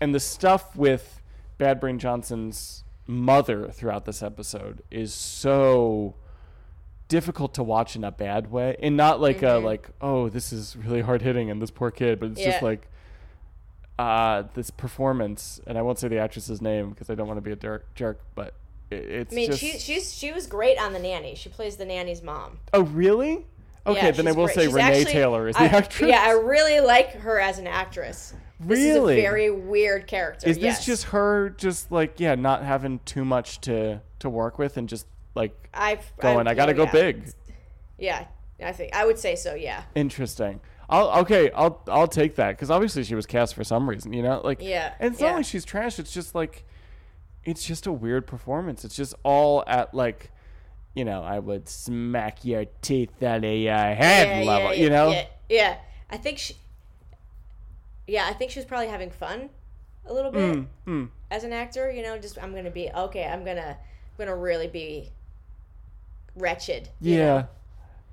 and 0.00 0.14
the 0.14 0.20
stuff 0.20 0.76
with 0.76 1.20
Bad 1.58 1.80
Brain 1.80 1.98
Johnson's 1.98 2.84
mother 3.06 3.68
throughout 3.68 4.04
this 4.04 4.22
episode 4.22 4.82
is 4.90 5.14
so 5.14 6.16
difficult 7.08 7.54
to 7.54 7.62
watch 7.62 7.96
in 7.96 8.04
a 8.04 8.10
bad 8.10 8.50
way, 8.50 8.76
and 8.80 8.96
not 8.96 9.20
like 9.20 9.42
a 9.42 9.54
like 9.54 9.88
oh 10.00 10.28
this 10.28 10.52
is 10.52 10.76
really 10.76 11.00
hard 11.00 11.22
hitting 11.22 11.50
and 11.50 11.62
this 11.62 11.70
poor 11.70 11.90
kid, 11.90 12.20
but 12.20 12.30
it's 12.32 12.40
just 12.40 12.56
Mm-hmm. 12.58 12.66
Like 12.66 12.88
uh 13.98 14.44
this 14.54 14.70
performance, 14.70 15.60
and 15.66 15.78
I 15.78 15.82
won't 15.82 15.98
say 15.98 16.08
the 16.08 16.18
actress's 16.18 16.60
name 16.60 16.90
because 16.90 17.08
I 17.10 17.14
don't 17.14 17.26
want 17.26 17.38
to 17.38 17.42
be 17.42 17.52
a 17.52 17.56
jerk, 17.56 17.94
jerk 17.94 18.20
but 18.34 18.54
it, 18.90 18.96
it's 18.96 19.32
I 19.32 19.36
mean, 19.36 19.46
just 19.48 19.60
she 19.60 19.78
she's 19.78 20.12
she 20.14 20.32
was 20.32 20.46
great 20.46 20.78
on 20.80 20.92
the 20.92 20.98
nanny. 20.98 21.34
She 21.34 21.48
plays 21.48 21.76
the 21.76 21.84
nanny's 21.86 22.22
mom. 22.22 22.58
oh 22.72 22.82
really 22.82 23.46
okay 23.86 24.06
Yeah, 24.06 24.10
then 24.10 24.28
I 24.28 24.32
will 24.32 24.46
great. 24.46 24.54
say 24.56 24.64
She's 24.66 24.74
Renee 24.74 25.00
actually- 25.00 25.12
Taylor 25.12 25.48
is 25.48 25.56
I- 25.56 25.68
the 25.68 25.76
actress. 25.76 26.08
Yeah, 26.10 26.22
I 26.22 26.32
really 26.32 26.80
like 26.80 27.12
her 27.12 27.40
as 27.40 27.58
an 27.58 27.66
actress. 27.66 28.34
This 28.58 28.78
Really? 28.78 29.14
is 29.14 29.18
a 29.18 29.22
very 29.22 29.50
weird 29.50 30.06
character. 30.06 30.48
Is 30.48 30.56
this 30.56 30.62
yes. 30.64 30.86
just 30.86 31.04
her 31.04 31.50
just 31.50 31.90
like 31.92 32.18
yeah, 32.20 32.34
not 32.34 32.62
having 32.62 33.00
too 33.04 33.24
much 33.24 33.60
to 33.62 34.00
to 34.20 34.30
work 34.30 34.58
with 34.58 34.76
and 34.76 34.88
just 34.88 35.06
like 35.34 35.68
I've 35.74 36.10
going, 36.18 36.46
I, 36.46 36.54
gotta 36.54 36.72
yeah, 36.72 36.76
go 36.76 36.84
yeah. 36.84 36.92
big. 36.92 37.32
Yeah, 37.98 38.24
I 38.62 38.72
think 38.72 38.94
I 38.94 39.04
would 39.04 39.18
say 39.18 39.36
so. 39.36 39.54
Yeah, 39.54 39.82
Interesting. 39.94 40.60
I'll 40.88 41.20
okay, 41.22 41.50
I'll 41.50 41.82
I'll 41.88 42.06
take 42.08 42.36
that 42.36 42.52
because 42.52 42.70
obviously 42.70 43.02
she 43.04 43.14
was 43.14 43.26
cast 43.26 43.54
for 43.54 43.64
some 43.64 43.88
reason, 43.90 44.12
you 44.12 44.22
know, 44.22 44.40
like 44.44 44.62
Yeah, 44.62 44.94
And 45.00 45.12
it's 45.12 45.20
yeah. 45.20 45.30
not 45.30 45.36
like 45.36 45.44
she's 45.46 45.64
trash. 45.64 45.98
It's 45.98 46.12
just 46.12 46.34
like, 46.34 46.64
it's 47.44 47.64
just 47.64 47.86
a 47.86 47.92
weird 47.92 48.26
performance. 48.26 48.84
It's 48.84 48.94
just 48.94 49.14
all 49.24 49.64
at 49.66 49.92
like, 49.94 50.30
you 50.94 51.04
know, 51.04 51.22
I 51.22 51.38
would 51.40 51.68
smack 51.68 52.44
your 52.44 52.66
teeth 52.82 53.22
at 53.22 53.44
a 53.44 53.68
uh, 53.68 53.76
head 53.94 54.44
yeah, 54.44 54.50
level, 54.50 54.74
yeah, 54.74 54.82
you 54.82 54.90
know. 54.90 55.10
Yeah, 55.10 55.26
yeah. 55.48 55.76
I 56.08 56.16
think 56.18 56.38
she. 56.38 56.54
Yeah, 58.06 58.26
I 58.28 58.32
think 58.34 58.52
she 58.52 58.60
was 58.60 58.66
probably 58.66 58.86
having 58.88 59.10
fun 59.10 59.50
a 60.06 60.12
little 60.14 60.30
bit 60.30 60.64
Mm. 60.86 61.08
as 61.32 61.42
an 61.42 61.52
actor. 61.52 61.90
You 61.90 62.02
know, 62.04 62.16
just 62.16 62.40
I'm 62.40 62.54
gonna 62.54 62.70
be 62.70 62.88
okay. 62.90 63.24
I'm 63.24 63.44
gonna 63.44 63.76
I'm 63.76 64.16
gonna 64.16 64.36
really 64.36 64.68
be 64.68 65.10
wretched. 66.36 66.88
Yeah. 67.00 67.16
know? 67.18 67.48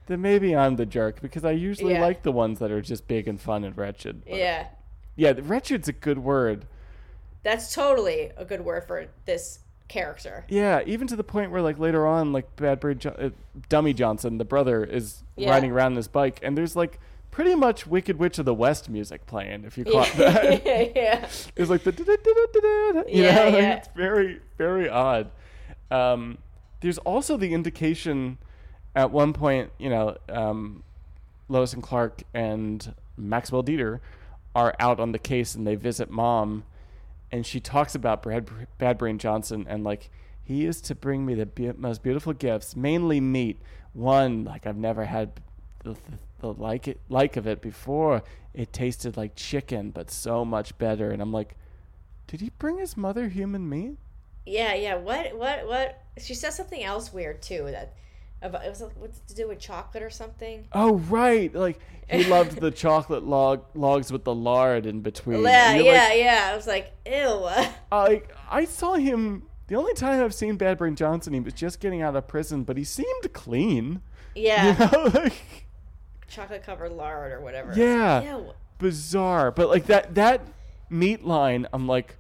Then 0.08 0.22
maybe 0.22 0.56
I'm 0.56 0.76
the 0.76 0.86
jerk 0.86 1.22
because 1.22 1.46
I 1.46 1.52
usually 1.52 1.94
Yeah. 1.94 2.02
like 2.02 2.24
the 2.24 2.32
ones 2.32 2.60
that 2.60 2.72
are 2.72 2.82
just 2.82 3.08
big 3.08 3.28
and 3.28 3.40
fun 3.40 3.64
and 3.64 3.78
wretched. 3.78 4.24
but- 4.26 4.36
Yeah. 4.36 4.68
Yeah, 5.16 5.34
wretched's 5.42 5.88
a 5.88 5.94
good 5.94 6.20
word. 6.20 6.66
That's 7.44 7.74
totally 7.74 8.32
a 8.38 8.46
good 8.46 8.62
word 8.66 8.86
for 8.86 9.08
this 9.26 9.60
character. 9.88 10.46
Yeah, 10.50 10.82
even 10.86 11.08
to 11.08 11.16
the 11.16 11.24
point 11.24 11.52
where 11.52 11.62
like 11.62 11.78
later 11.78 12.08
on, 12.08 12.32
like 12.34 12.56
Bad 12.56 12.80
Brain 12.80 12.98
jo- 13.00 13.16
uh, 13.20 13.30
Dummy 13.70 13.94
Johnson, 13.94 14.38
the 14.40 14.46
brother, 14.46 14.84
is 14.84 15.24
Yeah. 15.36 15.52
riding 15.52 15.72
around 15.72 15.92
on 15.94 15.96
his 15.98 16.08
bike, 16.08 16.40
and 16.42 16.58
there's 16.58 16.76
like 16.76 17.00
pretty 17.32 17.54
much 17.56 17.86
Wicked 17.86 18.18
Witch 18.18 18.40
of 18.40 18.46
the 18.46 18.54
West 18.54 18.90
music 18.90 19.26
playing. 19.28 19.66
If 19.66 19.78
you 19.78 19.86
caught 19.86 20.12
that, 20.18 20.66
yeah. 20.96 21.28
it's 21.56 21.70
like 21.70 21.84
the 21.84 21.92
da-da-da-da-da-da, 21.92 23.10
you 23.10 23.24
Yeah, 23.24 23.36
know, 23.36 23.44
like, 23.46 23.54
yeah. 23.56 23.74
it's 23.76 23.88
very 23.96 24.40
very 24.58 24.90
odd. 24.90 25.30
Um, 25.92 26.38
there's 26.82 26.98
also 27.00 27.38
the 27.38 27.54
indication 27.54 28.38
at 28.96 29.12
one 29.12 29.34
point, 29.34 29.72
you 29.78 29.90
know, 29.90 30.18
um, 30.30 30.84
Lois 31.50 31.74
and 31.74 31.84
Clark 31.84 32.24
and 32.34 32.94
Maxwell 33.18 33.64
Dieter 33.64 34.00
are 34.56 34.76
out 34.80 35.00
on 35.00 35.12
the 35.12 35.20
case 35.20 35.56
and 35.56 35.66
they 35.66 35.76
visit 35.76 36.10
mom, 36.10 36.64
and 37.32 37.46
she 37.46 37.60
talks 37.60 37.96
about 37.96 38.22
Brad, 38.22 38.50
Bad 38.78 38.98
Brain 38.98 39.18
Johnson 39.18 39.66
and 39.68 39.84
like 39.84 40.10
he 40.44 40.56
used 40.56 40.86
to 40.86 40.96
bring 40.96 41.26
me 41.26 41.36
the 41.36 41.46
be- 41.46 41.72
most 41.74 42.04
beautiful 42.04 42.34
gifts, 42.34 42.76
mainly 42.76 43.22
meat. 43.22 43.60
One 43.94 44.44
like 44.44 44.68
I've 44.68 44.78
never 44.78 45.06
had 45.06 45.32
the, 45.84 45.94
the, 45.94 46.00
the 46.40 46.48
like 46.54 46.88
it 46.88 47.00
like 47.10 47.38
of 47.38 47.48
it 47.48 47.62
before. 47.62 48.24
It 48.54 48.74
tasted 48.74 49.18
like 49.18 49.36
chicken, 49.36 49.92
but 49.92 50.12
so 50.12 50.44
much 50.44 50.78
better. 50.78 51.12
And 51.12 51.22
I'm 51.22 51.32
like, 51.32 51.56
did 52.28 52.42
he 52.42 52.52
bring 52.60 52.78
his 52.78 52.98
mother 52.98 53.30
human 53.30 53.68
meat? 53.68 53.98
Yeah, 54.46 54.74
yeah. 54.76 54.96
What, 54.96 55.36
what, 55.38 55.66
what? 55.68 56.04
She 56.20 56.36
says 56.36 56.56
something 56.56 56.84
else 56.84 57.14
weird 57.14 57.42
too. 57.42 57.68
That 57.72 57.94
about 58.44 58.66
it 58.66 58.70
was 58.70 58.82
like, 58.82 58.92
what's 59.00 59.20
to 59.28 59.36
do 59.36 59.48
with 59.48 59.60
chocolate 59.60 60.04
or 60.04 60.10
something. 60.10 60.68
Oh 60.74 60.98
right, 61.10 61.54
like 61.54 61.80
he 62.10 62.24
loved 62.30 62.60
the 62.60 62.72
chocolate 62.72 63.24
log 63.24 63.64
logs 63.74 64.12
with 64.12 64.24
the 64.24 64.36
lard 64.36 64.86
in 64.86 65.02
between. 65.02 65.42
Yeah, 65.44 65.76
yeah, 65.76 66.08
like, 66.10 66.18
yeah. 66.20 66.50
I 66.52 66.56
was 66.56 66.68
like, 66.68 66.92
ew. 67.06 67.50
I 67.92 68.22
I 68.50 68.66
saw 68.66 68.94
him. 68.96 69.44
The 69.68 69.76
only 69.76 69.94
time 69.94 70.22
I've 70.24 70.34
seen 70.34 70.58
Bad 70.58 70.78
Brain 70.78 70.96
Johnson, 70.96 71.34
he 71.34 71.40
was 71.40 71.54
just 71.54 71.80
getting 71.80 72.02
out 72.02 72.16
of 72.16 72.28
prison, 72.28 72.64
but 72.64 72.78
he 72.78 72.84
seemed 72.84 73.32
clean. 73.34 74.02
yeah, 74.36 74.74
You 74.74 74.98
know, 74.98 75.12
like 75.14 75.66
chocolate 76.28 76.64
covered 76.64 76.92
lard 76.92 77.32
or 77.32 77.40
whatever. 77.42 77.74
Yeah. 77.76 78.38
Ew. 78.38 78.54
bizarre. 78.78 79.52
But 79.52 79.70
like 79.70 79.86
that 79.86 80.16
that 80.16 80.42
meat 80.90 81.24
line, 81.24 81.68
I'm 81.72 81.88
like, 81.88 82.18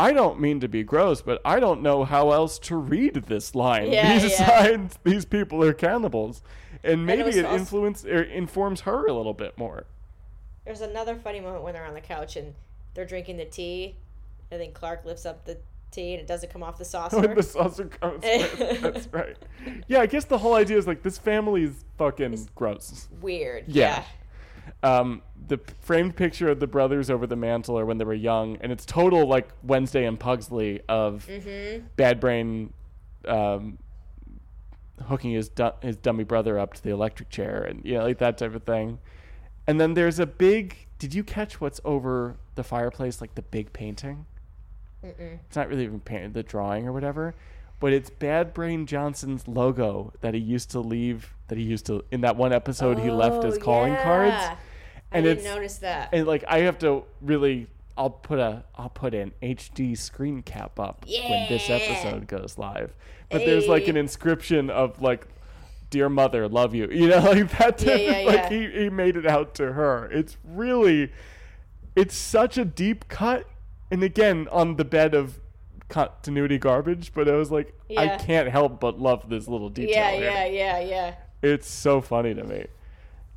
I 0.00 0.12
don't 0.12 0.40
mean 0.40 0.60
to 0.60 0.68
be 0.68 0.82
gross, 0.82 1.20
but 1.22 1.40
I 1.44 1.60
don't 1.60 1.82
know 1.82 2.04
how 2.04 2.30
else 2.32 2.58
to 2.60 2.76
read 2.76 3.14
this 3.26 3.54
line. 3.54 3.92
Yeah, 3.92 4.14
yeah. 4.14 4.22
Besides, 4.22 4.98
these 5.04 5.24
people 5.24 5.62
are 5.62 5.72
cannibals, 5.72 6.42
and 6.82 7.04
maybe 7.06 7.22
was 7.24 7.36
it, 7.36 7.44
also- 7.44 7.56
influence 7.58 8.04
or 8.04 8.22
informs 8.22 8.82
her 8.82 9.06
a 9.06 9.12
little 9.12 9.34
bit 9.34 9.56
more. 9.58 9.84
There's 10.64 10.80
another 10.80 11.16
funny 11.16 11.40
moment 11.40 11.62
when 11.64 11.74
they're 11.74 11.84
on 11.86 11.94
the 11.94 12.00
couch 12.00 12.36
and 12.36 12.54
they're 12.94 13.06
drinking 13.06 13.36
the 13.38 13.44
tea, 13.44 13.96
and 14.50 14.60
then 14.60 14.72
Clark 14.72 15.04
lifts 15.04 15.26
up 15.26 15.44
the 15.44 15.58
tea 15.90 16.12
and 16.12 16.20
it 16.20 16.26
doesn't 16.28 16.52
come 16.52 16.62
off 16.62 16.78
the 16.78 16.84
saucer. 16.84 17.18
When 17.20 17.34
the 17.34 17.42
saucer 17.42 17.86
comes, 17.86 18.22
with. 18.22 18.80
that's 18.80 19.08
right. 19.12 19.36
Yeah, 19.88 20.00
I 20.00 20.06
guess 20.06 20.24
the 20.24 20.38
whole 20.38 20.54
idea 20.54 20.78
is 20.78 20.86
like 20.86 21.02
this 21.02 21.18
family 21.18 21.64
is 21.64 21.84
fucking 21.98 22.48
gross. 22.54 23.08
Weird. 23.20 23.64
Yeah. 23.66 23.96
Yeah. 23.96 24.04
Um, 24.82 25.22
the 25.48 25.58
framed 25.80 26.16
picture 26.16 26.48
of 26.48 26.60
the 26.60 26.66
brothers 26.66 27.10
over 27.10 27.26
the 27.26 27.36
mantle 27.36 27.78
or 27.78 27.84
when 27.84 27.98
they 27.98 28.04
were 28.04 28.14
young, 28.14 28.56
and 28.60 28.72
it's 28.72 28.86
total 28.86 29.26
like 29.26 29.48
Wednesday 29.62 30.06
and 30.06 30.18
Pugsley 30.18 30.80
of 30.88 31.26
Mm-hmm. 31.28 31.86
Bad 31.96 32.20
Brain 32.20 32.72
um, 33.26 33.78
hooking 35.06 35.32
his 35.32 35.48
du- 35.48 35.74
his 35.82 35.96
dummy 35.96 36.24
brother 36.24 36.58
up 36.58 36.74
to 36.74 36.82
the 36.82 36.90
electric 36.90 37.30
chair, 37.30 37.62
and 37.62 37.84
you 37.84 37.94
know 37.94 38.04
like 38.04 38.18
that 38.18 38.38
type 38.38 38.54
of 38.54 38.64
thing. 38.64 38.98
And 39.66 39.80
then 39.80 39.94
there's 39.94 40.18
a 40.18 40.26
big. 40.26 40.88
Did 40.98 41.14
you 41.14 41.24
catch 41.24 41.60
what's 41.60 41.80
over 41.84 42.36
the 42.54 42.64
fireplace? 42.64 43.20
Like 43.20 43.34
the 43.34 43.42
big 43.42 43.72
painting. 43.72 44.26
Mm-mm. 45.04 45.38
It's 45.46 45.56
not 45.56 45.68
really 45.68 45.84
even 45.84 46.00
painted, 46.00 46.34
the 46.34 46.42
drawing 46.42 46.86
or 46.86 46.92
whatever, 46.92 47.34
but 47.80 47.92
it's 47.92 48.10
Bad 48.10 48.54
Brain 48.54 48.86
Johnson's 48.86 49.48
logo 49.48 50.12
that 50.20 50.34
he 50.34 50.40
used 50.40 50.70
to 50.70 50.80
leave. 50.80 51.34
That 51.48 51.58
he 51.58 51.64
used 51.64 51.86
to 51.86 52.04
in 52.12 52.20
that 52.20 52.36
one 52.36 52.52
episode 52.52 52.98
he 53.00 53.10
left 53.10 53.44
as 53.44 53.56
Oh, 53.56 53.60
calling 53.60 53.96
cards 53.96 54.30
yeah. 54.32 54.56
and 55.10 55.26
I 55.26 55.34
didn't 55.34 55.44
notice 55.44 55.78
that. 55.78 56.10
and 56.12 56.24
like 56.26 56.44
I 56.46 56.60
have 56.60 56.78
to 56.80 57.02
really 57.20 57.66
I'll 57.98 58.08
put 58.10 58.38
a 58.38 58.62
I'll 58.76 58.88
put 58.88 59.14
an 59.14 59.32
HD 59.42 59.98
screen 59.98 60.42
cap 60.42 60.78
up 60.78 61.04
when 61.08 61.48
this 61.48 61.68
episode 61.68 62.28
goes 62.28 62.56
live. 62.56 62.96
But 63.30 63.44
there's 63.44 63.66
like 63.66 63.88
an 63.88 63.96
inscription 63.96 64.70
of 64.70 65.02
like 65.02 65.26
dear 65.90 66.08
mother, 66.08 66.48
love 66.48 66.72
you. 66.72 66.86
You 66.92 67.08
know, 67.08 67.18
like 67.18 67.50
that 67.58 67.82
Yeah, 67.82 67.92
type 67.96 68.00
yeah, 68.06 68.22
like 68.26 68.34
yeah. 68.36 68.48
he, 68.48 68.82
he 68.84 68.88
made 68.90 69.16
it 69.16 69.26
out 69.26 69.54
to 69.56 69.72
her. 69.72 70.06
It's 70.12 70.36
really 70.44 71.10
it's 71.96 72.14
such 72.14 72.56
a 72.56 72.64
deep 72.64 73.08
cut 73.08 73.44
and 73.90 74.04
again 74.04 74.46
on 74.52 74.76
the 74.76 74.84
bed 74.84 75.14
of 75.14 75.40
continuity 75.90 76.58
garbage, 76.58 77.12
but 77.12 77.28
I 77.28 77.34
was 77.34 77.50
like 77.50 77.78
I 77.96 78.16
can't 78.16 78.48
help 78.48 78.80
but 78.80 78.98
love 78.98 79.28
this 79.28 79.48
little 79.48 79.68
detail 79.68 79.94
yeah, 79.94 80.10
here. 80.12 80.30
yeah, 80.30 80.46
yeah, 80.46 80.80
yeah. 80.80 81.14
It's 81.42 81.68
so 81.68 82.00
funny 82.00 82.34
to 82.34 82.44
me. 82.44 82.66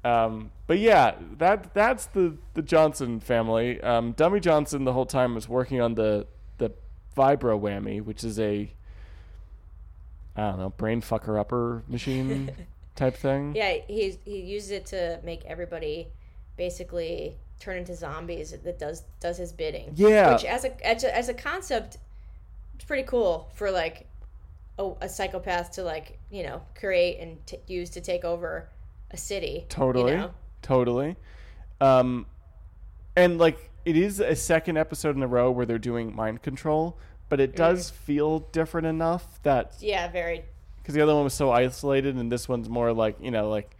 Um, 0.03 0.51
but 0.67 0.79
yeah, 0.79 1.15
that 1.37 1.73
that's 1.73 2.07
the 2.07 2.37
the 2.53 2.61
Johnson 2.61 3.19
family. 3.19 3.81
Um, 3.81 4.11
Dummy 4.13 4.39
Johnson 4.39 4.83
the 4.83 4.93
whole 4.93 5.05
time 5.05 5.35
was 5.35 5.47
working 5.47 5.81
on 5.81 5.95
the 5.95 6.27
the 6.57 6.71
vibro 7.15 7.59
whammy, 7.59 8.03
which 8.03 8.23
is 8.23 8.39
a 8.39 8.73
I 10.35 10.41
don't 10.49 10.59
know 10.59 10.69
brain 10.69 11.01
fucker 11.01 11.39
upper 11.39 11.83
machine 11.87 12.51
type 12.95 13.15
thing. 13.15 13.55
Yeah, 13.55 13.77
he's 13.87 14.17
he 14.25 14.41
uses 14.41 14.71
it 14.71 14.85
to 14.87 15.19
make 15.23 15.45
everybody 15.45 16.09
basically 16.57 17.37
turn 17.59 17.77
into 17.77 17.95
zombies 17.95 18.51
that 18.51 18.79
does 18.79 19.03
does 19.21 19.37
his 19.37 19.53
bidding. 19.53 19.91
Yeah. 19.95 20.33
Which 20.33 20.43
as 20.43 20.65
a 20.65 20.85
as 20.85 21.03
a, 21.03 21.15
as 21.15 21.29
a 21.29 21.33
concept 21.33 21.97
it's 22.75 22.85
pretty 22.85 23.03
cool 23.03 23.51
for 23.55 23.71
like 23.71 24.07
a, 24.79 24.91
a 25.01 25.09
psychopath 25.09 25.71
to 25.73 25.83
like, 25.83 26.19
you 26.29 26.43
know, 26.43 26.61
create 26.75 27.19
and 27.19 27.45
t- 27.45 27.59
use 27.67 27.89
to 27.91 28.01
take 28.01 28.23
over 28.25 28.69
a 29.11 29.17
city. 29.17 29.65
Totally, 29.69 30.11
You 30.13 30.17
know? 30.17 30.33
totally. 30.61 31.15
Um, 31.79 32.25
and 33.15 33.37
like 33.37 33.69
it 33.85 33.97
is 33.97 34.19
a 34.19 34.35
second 34.35 34.77
episode 34.77 35.15
in 35.15 35.23
a 35.23 35.27
row 35.27 35.51
where 35.51 35.65
they're 35.65 35.77
doing 35.77 36.15
mind 36.15 36.41
control, 36.41 36.97
but 37.29 37.39
it 37.39 37.55
does 37.55 37.89
feel 37.89 38.39
different 38.39 38.87
enough 38.87 39.41
that 39.43 39.75
Yeah, 39.79 40.07
very 40.09 40.45
because 40.83 40.95
the 40.95 41.01
other 41.01 41.15
one 41.15 41.23
was 41.23 41.33
so 41.33 41.49
isolated 41.49 42.15
and 42.15 42.29
this 42.31 42.49
one's 42.49 42.67
more 42.67 42.91
like 42.91 43.15
you 43.21 43.31
know 43.31 43.47
like 43.49 43.77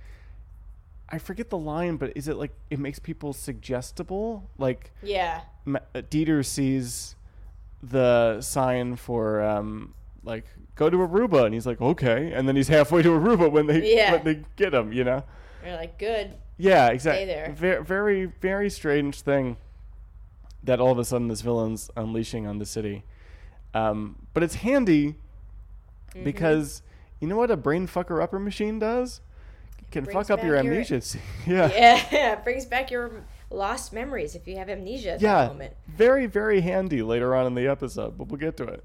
i 1.10 1.18
forget 1.18 1.50
the 1.50 1.58
line 1.58 1.98
but 1.98 2.14
is 2.16 2.30
it 2.30 2.38
like 2.38 2.54
it 2.70 2.80
makes 2.80 2.98
people 2.98 3.34
suggestible 3.34 4.50
like 4.58 4.91
yeah. 5.04 5.41
Uh, 5.68 5.78
dieter 5.96 6.46
sees 6.46 7.16
the 7.86 8.40
sign 8.42 8.96
for 8.96 9.42
um 9.42 9.94
like 10.24 10.46
go 10.76 10.90
to 10.90 10.98
aruba 10.98 11.44
and 11.46 11.54
he's 11.54 11.66
like 11.66 11.82
okay 11.82 12.32
and 12.34 12.48
then 12.48 12.56
he's 12.56 12.70
halfway 12.70 13.02
to 13.02 13.10
aruba 13.10 13.52
when 13.52 13.68
they 13.68 13.94
Yeah. 13.96 14.14
when 14.14 14.24
they 14.24 14.42
get 14.56 14.74
him 14.74 14.94
you 14.94 15.04
know 15.04 15.24
You're 15.66 15.76
like, 15.76 16.00
good. 16.00 16.34
yeah 16.58 16.88
exactly 16.88 17.26
there. 17.26 17.52
very 17.52 17.84
very 17.84 18.26
very 18.26 18.70
strange 18.70 19.20
thing 19.22 19.58
that 20.64 20.80
all 20.80 20.92
of 20.94 20.98
a 20.98 21.04
sudden 21.04 21.28
this 21.28 21.42
villain's 21.42 21.92
unleashing 21.98 22.48
on 22.48 22.58
the 22.60 22.66
city 22.66 23.04
um 23.74 24.16
but 24.34 24.44
it's 24.44 24.56
handy 24.56 25.16
Mm-hmm. 26.16 26.26
because 26.26 26.84
you 27.20 27.28
know 27.28 27.36
what 27.38 27.50
a 27.50 27.58
brain 27.58 27.88
fucker 27.88 28.22
upper 28.22 28.38
machine 28.38 28.78
does? 28.78 29.20
It 29.80 29.90
can 29.90 30.06
fuck 30.06 30.30
up 30.30 30.44
your 30.44 30.56
back 30.56 30.64
your- 30.66 30.74
amnesia. 30.76 31.02
yeah. 31.48 31.72
Yeah, 32.12 32.34
it 32.34 32.44
brings 32.44 32.68
back 32.68 32.92
your 32.92 33.24
lost 33.54 33.93
memories 33.93 34.36
if 34.36 34.47
you 34.47 34.58
have 34.58 34.70
amnesia 34.70 35.12
at 35.12 35.20
that 35.20 35.26
Yeah. 35.43 35.47
moment. 35.47 35.74
Very, 35.88 36.26
very 36.26 36.62
handy 36.62 37.01
later 37.01 37.36
on 37.36 37.45
in 37.47 37.56
the 37.56 37.68
episode, 37.68 38.18
but 38.18 38.28
we'll 38.28 38.39
get 38.39 38.58
to 38.58 38.64
it. 38.66 38.84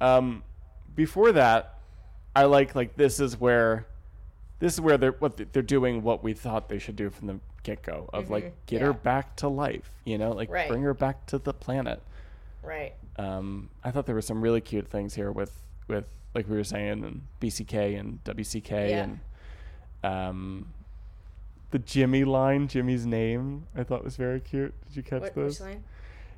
Um, 0.00 0.42
before 0.94 1.32
that, 1.32 1.74
I 2.36 2.44
like 2.44 2.74
like 2.74 2.96
this 2.96 3.18
is 3.20 3.38
where 3.40 3.86
this 4.60 4.74
is 4.74 4.80
where 4.80 4.96
they're 4.98 5.12
what 5.12 5.36
they're 5.52 5.62
doing 5.62 6.02
what 6.02 6.22
we 6.22 6.32
thought 6.34 6.68
they 6.68 6.78
should 6.78 6.96
do 6.96 7.10
from 7.10 7.26
the 7.26 7.40
get 7.64 7.82
go 7.82 8.08
of 8.12 8.30
like 8.30 8.54
get 8.66 8.80
her 8.80 8.92
Mm-hmm. 8.92 9.02
back 9.02 9.36
to 9.36 9.48
life, 9.48 9.90
you 10.04 10.16
know, 10.18 10.30
like 10.32 10.50
Right. 10.50 10.68
bring 10.68 10.82
her 10.82 10.94
back 10.94 11.26
to 11.26 11.38
the 11.38 11.52
planet. 11.52 12.00
Right. 12.62 12.94
um, 13.16 13.70
I 13.82 13.90
thought 13.90 14.06
there 14.06 14.14
were 14.14 14.22
some 14.22 14.40
really 14.42 14.60
cute 14.60 14.88
things 14.88 15.14
here 15.14 15.32
with 15.32 15.60
with 15.88 16.06
like 16.34 16.48
we 16.48 16.56
were 16.56 16.64
saying 16.64 17.02
and 17.04 17.22
BCK 17.40 17.98
and 17.98 18.22
WCK 18.24 18.90
Yeah. 18.90 19.02
and 19.04 19.20
um, 20.04 20.66
the 21.70 21.78
Jimmy 21.78 22.24
line, 22.24 22.68
Jimmy's 22.68 23.04
name, 23.06 23.66
I 23.76 23.82
thought 23.84 24.04
was 24.04 24.16
very 24.16 24.40
cute. 24.40 24.74
Did 24.86 24.96
you 24.96 25.02
catch 25.02 25.22
What, 25.22 25.34
this? 25.34 25.62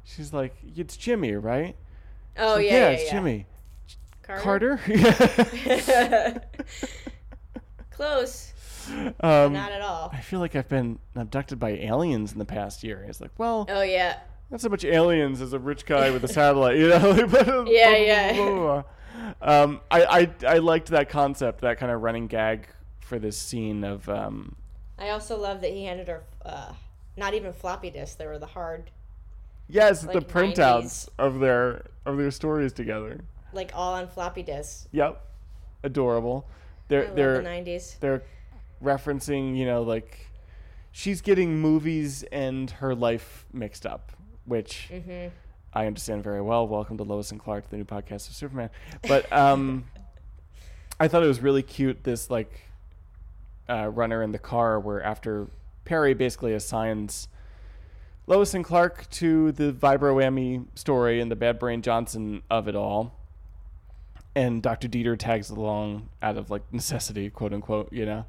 She's 0.05 0.33
like, 0.33 0.55
"It's 0.77 0.97
Jimmy, 0.97 1.35
right?" 1.35 1.77
Oh 2.39 2.55
Like, 2.55 2.67
yeah, 2.67 2.73
yeah, 2.73 2.89
it's 2.91 3.05
yeah. 3.05 3.11
Jimmy. 3.13 3.47
Carter. 4.23 4.79
Carter. 4.79 6.43
Close. 7.91 8.53
um, 9.21 9.53
Not 9.53 9.73
at 9.73 9.83
all. 9.83 10.11
I 10.13 10.21
feel 10.21 10.41
like 10.41 10.57
I've 10.57 10.69
been 10.69 10.99
abducted 11.15 11.59
by 11.59 11.71
aliens 11.71 12.33
in 12.33 12.39
the 12.39 12.45
past 12.45 12.83
year. 12.83 13.05
It's 13.09 13.21
like, 13.21 13.31
well, 13.39 13.67
Oh 13.69 13.83
yeah. 13.83 14.21
not 14.51 14.61
so 14.61 14.69
much 14.69 14.85
aliens 14.85 15.41
as 15.41 15.53
a 15.53 15.59
rich 15.59 15.85
guy 15.85 16.11
with 16.11 16.25
a 16.25 16.29
satellite, 16.29 16.77
you 16.77 16.89
know? 16.89 17.27
But- 17.27 17.67
Yeah, 17.69 17.97
yeah. 17.97 18.83
Um, 19.43 19.81
I, 19.91 20.05
I 20.05 20.31
I 20.55 20.59
liked 20.59 20.89
that 20.89 21.09
concept, 21.11 21.61
that 21.61 21.79
kind 21.79 21.93
of 21.93 22.01
running 22.01 22.27
gag 22.27 22.69
for 23.01 23.19
this 23.19 23.37
scene 23.37 23.85
of 23.85 24.09
um, 24.09 24.57
I 25.01 25.11
also 25.11 25.37
love 25.39 25.61
that 25.63 25.73
he 25.73 25.85
handed 25.85 26.09
her 26.09 26.23
uh, 26.45 26.73
not 27.17 27.35
even 27.35 27.53
floppy 27.53 27.91
disks. 27.91 28.15
They 28.17 28.27
were 28.27 28.39
the 28.39 28.47
hard, 28.47 28.91
yes, 29.69 30.03
the 30.03 30.13
Like 30.15 30.29
printouts 30.29 31.09
of 31.19 31.39
their 31.41 31.87
of 32.05 32.19
their 32.19 32.31
stories 32.31 32.73
together. 32.73 33.21
like 33.53 33.73
all 33.75 33.95
on 33.95 34.07
floppy 34.09 34.43
disks. 34.43 34.87
Yep, 34.93 35.21
adorable. 35.83 36.47
They're 36.89 37.11
they're 37.13 37.43
the 37.43 37.49
'90s. 37.49 37.99
they're 38.01 38.23
referencing, 38.83 39.57
you 39.57 39.65
know, 39.65 39.83
like 39.83 40.27
she's 40.93 41.21
getting 41.21 41.59
movies 41.61 42.23
and 42.25 42.71
her 42.73 42.95
life 42.95 43.45
mixed 43.53 43.87
up, 43.87 44.13
which 44.45 44.89
Mm-hmm. 44.93 45.29
I 45.73 45.87
understand 45.87 46.25
very 46.25 46.43
well. 46.43 46.67
Welcome 46.67 46.97
to 46.97 47.05
Lois 47.05 47.31
and 47.31 47.39
Clark, 47.41 47.71
the 47.71 47.77
new 47.77 47.85
podcast 47.85 48.29
of 48.29 48.35
Superman. 48.35 48.71
But 49.07 49.33
um, 49.33 49.85
I 51.01 51.07
thought 51.07 51.23
it 51.23 51.29
was 51.29 51.41
really 51.41 51.63
cute. 51.63 52.03
This 52.03 52.29
like 52.29 52.61
uh, 53.71 53.87
runner 53.89 54.23
in 54.23 54.33
the 54.33 54.39
car 54.39 54.81
where 54.81 55.03
after 55.03 55.49
Perry 55.85 56.15
basically 56.15 56.53
assigns 56.53 57.29
Lois 58.27 58.55
and 58.55 58.65
Clark 58.65 59.09
to 59.11 59.53
the 59.53 59.73
Vibro 59.73 60.67
story 60.75 61.21
and 61.21 61.31
the 61.31 61.37
Bad 61.37 61.59
Brain 61.59 61.83
Johnson 61.83 62.43
of 62.51 62.69
it 62.69 62.77
all. 62.77 63.17
And 64.35 64.63
Dr. 64.63 64.87
Dieter 64.89 65.19
tags 65.19 65.51
along 65.51 66.09
out 66.23 66.37
of 66.37 66.51
like 66.51 66.63
necessity, 66.73 67.31
quote 67.31 67.53
unquote, 67.53 67.93
you 67.93 68.07
know. 68.07 68.25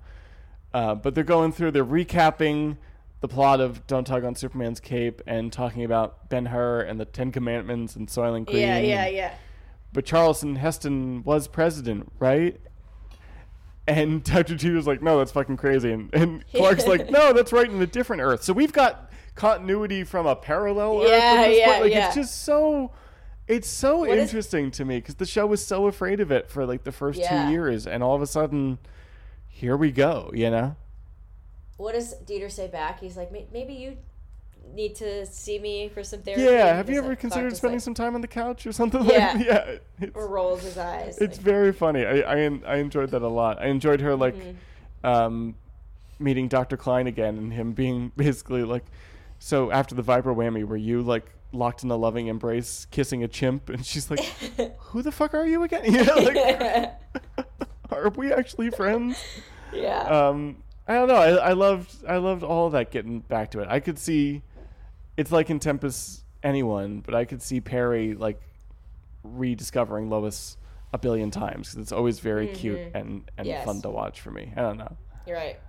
Uh, 0.73 0.95
but 0.95 1.13
they're 1.13 1.23
going 1.23 1.51
through, 1.51 1.71
they're 1.71 1.85
recapping 1.85 2.77
the 3.19 3.27
plot 3.27 3.59
of 3.59 3.85
Don't 3.85 4.05
Tug 4.05 4.23
on 4.23 4.33
Superman's 4.35 4.79
Cape 4.79 5.21
and 5.27 5.53
talking 5.53 5.83
about 5.83 6.29
Ben 6.29 6.47
Hur 6.47 6.81
and 6.81 6.99
the 6.99 7.05
Ten 7.05 7.31
Commandments 7.31 7.95
and 7.95 8.07
Soylent 8.07 8.47
Green. 8.47 8.61
Yeah, 8.61 8.79
yeah, 8.79 9.07
yeah. 9.07 9.35
But 9.93 10.05
Charlton 10.05 10.55
Heston 10.55 11.23
was 11.23 11.47
president, 11.47 12.11
right? 12.17 12.59
And 13.87 14.23
Dr. 14.23 14.55
Dieter's 14.55 14.87
like, 14.87 15.01
no, 15.01 15.17
that's 15.17 15.31
fucking 15.31 15.57
crazy. 15.57 15.91
And, 15.91 16.13
and 16.13 16.45
Clark's 16.53 16.87
like, 16.87 17.09
no, 17.09 17.33
that's 17.33 17.51
right 17.51 17.69
in 17.69 17.81
a 17.81 17.87
different 17.87 18.21
Earth. 18.21 18.43
So 18.43 18.53
we've 18.53 18.73
got 18.73 19.11
continuity 19.35 20.03
from 20.03 20.25
a 20.27 20.35
parallel 20.35 21.01
Earth. 21.03 21.09
Yeah, 21.09 21.47
this 21.47 21.57
yeah. 21.59 21.79
Like, 21.79 21.91
yeah. 21.91 22.05
It's 22.07 22.15
just 22.15 22.43
so. 22.43 22.91
It's 23.47 23.67
so 23.67 23.99
What 23.99 24.17
is- 24.17 24.29
interesting 24.29 24.71
to 24.71 24.85
me 24.85 24.97
because 24.99 25.15
the 25.15 25.25
show 25.25 25.45
was 25.47 25.65
so 25.65 25.87
afraid 25.87 26.19
of 26.21 26.31
it 26.31 26.49
for 26.49 26.65
like 26.65 26.83
the 26.83 26.91
first 26.91 27.19
Yeah. 27.19 27.45
two 27.47 27.51
years, 27.51 27.85
and 27.87 28.01
all 28.03 28.15
of 28.15 28.21
a 28.21 28.27
sudden, 28.27 28.77
here 29.49 29.75
we 29.75 29.91
go. 29.91 30.31
You 30.33 30.51
know? 30.51 30.75
What 31.77 31.93
does 31.95 32.13
Dieter 32.25 32.51
say 32.51 32.67
back? 32.67 32.99
He's 32.99 33.17
like, 33.17 33.31
maybe 33.51 33.73
you 33.73 33.97
need 34.73 34.95
to 34.95 35.25
see 35.25 35.59
me 35.59 35.89
for 35.89 36.03
some 36.03 36.21
therapy. 36.21 36.43
Yeah. 36.43 36.75
Have 36.75 36.89
you 36.89 36.97
ever 36.99 37.15
considered 37.15 37.55
spending 37.55 37.77
like, 37.77 37.83
some 37.83 37.93
time 37.93 38.15
on 38.15 38.21
the 38.21 38.27
couch 38.27 38.65
or 38.65 38.71
something 38.71 39.03
Yeah. 39.05 39.33
like? 39.37 39.83
Yeah. 39.99 40.07
Or 40.13 40.27
rolls 40.27 40.63
his 40.63 40.77
eyes. 40.77 41.17
it's 41.19 41.37
like, 41.37 41.45
very 41.45 41.71
funny. 41.73 42.05
I, 42.05 42.19
I 42.21 42.59
I 42.65 42.75
enjoyed 42.77 43.11
that 43.11 43.21
a 43.21 43.27
lot. 43.27 43.61
I 43.61 43.67
enjoyed 43.67 44.01
her 44.01 44.15
like 44.15 44.35
Mm-hmm. 44.35 45.05
um, 45.07 45.55
meeting 46.19 46.47
Dr. 46.47 46.77
Klein 46.77 47.07
again 47.07 47.37
and 47.37 47.51
him 47.53 47.73
being 47.73 48.11
basically 48.17 48.63
like, 48.63 48.85
so 49.39 49.71
after 49.71 49.95
the 49.95 50.03
Vibro 50.03 50.35
whammy, 50.35 50.63
were 50.65 50.77
you 50.77 51.01
like 51.01 51.25
locked 51.51 51.83
in 51.83 51.91
a 51.91 51.95
loving 51.97 52.27
embrace, 52.27 52.85
kissing 52.91 53.23
a 53.23 53.27
chimp? 53.27 53.69
And 53.69 53.85
she's 53.85 54.09
like, 54.09 54.19
who 54.79 55.01
the 55.01 55.11
fuck 55.11 55.33
are 55.33 55.45
you 55.45 55.63
again? 55.63 55.85
You 55.93 56.03
know, 56.03 56.15
like, 56.15 56.93
are 57.91 58.09
we 58.09 58.31
actually 58.31 58.69
friends? 58.71 59.17
yeah. 59.73 60.01
Um, 60.03 60.63
I 60.87 60.93
don't 60.95 61.07
know. 61.07 61.15
I, 61.15 61.29
I 61.49 61.53
loved 61.53 61.95
I 62.07 62.17
loved 62.17 62.43
all 62.43 62.65
of 62.67 62.73
that 62.73 62.91
getting 62.91 63.19
back 63.19 63.51
to 63.51 63.59
it. 63.61 63.67
I 63.69 63.79
could 63.79 63.97
see 63.97 64.41
it's 65.21 65.31
like 65.31 65.49
in 65.51 65.59
Tempus 65.59 66.23
anyone, 66.41 67.01
but 67.01 67.13
I 67.13 67.25
could 67.25 67.41
see 67.41 67.61
Perry 67.61 68.15
like 68.15 68.41
rediscovering 69.23 70.09
Lois 70.09 70.57
a 70.93 70.97
billion 70.97 71.29
times 71.29 71.69
because 71.69 71.83
it's 71.83 71.91
always 71.91 72.19
very 72.19 72.47
cute 72.47 72.79
and, 72.79 72.95
and 72.95 73.23
Mm-hmm. 73.37 73.45
Yes. 73.45 73.65
fun 73.65 73.81
to 73.83 73.89
watch 73.89 74.19
for 74.19 74.31
me. 74.31 74.51
I 74.57 74.61
don't 74.61 74.77
know. 74.77 74.97
You're 75.27 75.37
right. 75.37 75.59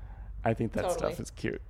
I 0.42 0.54
think 0.54 0.72
that 0.72 0.84
Totally. 0.84 1.12
stuff 1.12 1.20
is 1.20 1.30
cute. 1.30 1.60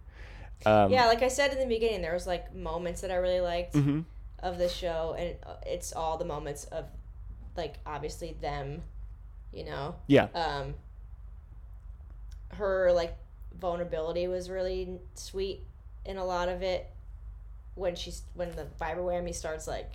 Um, 0.64 0.92
Yeah, 0.92 1.06
like 1.06 1.22
I 1.22 1.28
said 1.28 1.52
in 1.52 1.58
the 1.58 1.66
beginning, 1.66 2.02
there 2.02 2.14
was 2.14 2.26
like 2.26 2.54
moments 2.54 3.00
that 3.00 3.10
I 3.10 3.16
really 3.16 3.40
liked 3.40 3.74
mhm. 3.74 4.04
of 4.38 4.58
the 4.58 4.68
show, 4.68 5.16
and 5.18 5.36
uh, 5.44 5.56
it's 5.66 5.92
all 5.92 6.16
the 6.16 6.24
moments 6.24 6.64
of, 6.66 6.86
like 7.56 7.74
obviously 7.84 8.36
them, 8.40 8.82
you 9.52 9.64
know. 9.64 9.96
Yeah. 10.06 10.28
Um. 10.34 10.74
Her 12.50 12.92
like 12.92 13.16
vulnerability 13.58 14.28
was 14.28 14.48
really 14.48 15.00
sweet 15.14 15.66
in 16.04 16.16
a 16.16 16.24
lot 16.24 16.48
of 16.48 16.62
it. 16.62 16.91
When 17.74 17.94
she's 17.94 18.22
when 18.34 18.50
the 18.52 18.66
vibro 18.80 19.04
whammy 19.04 19.34
starts 19.34 19.66
like 19.66 19.92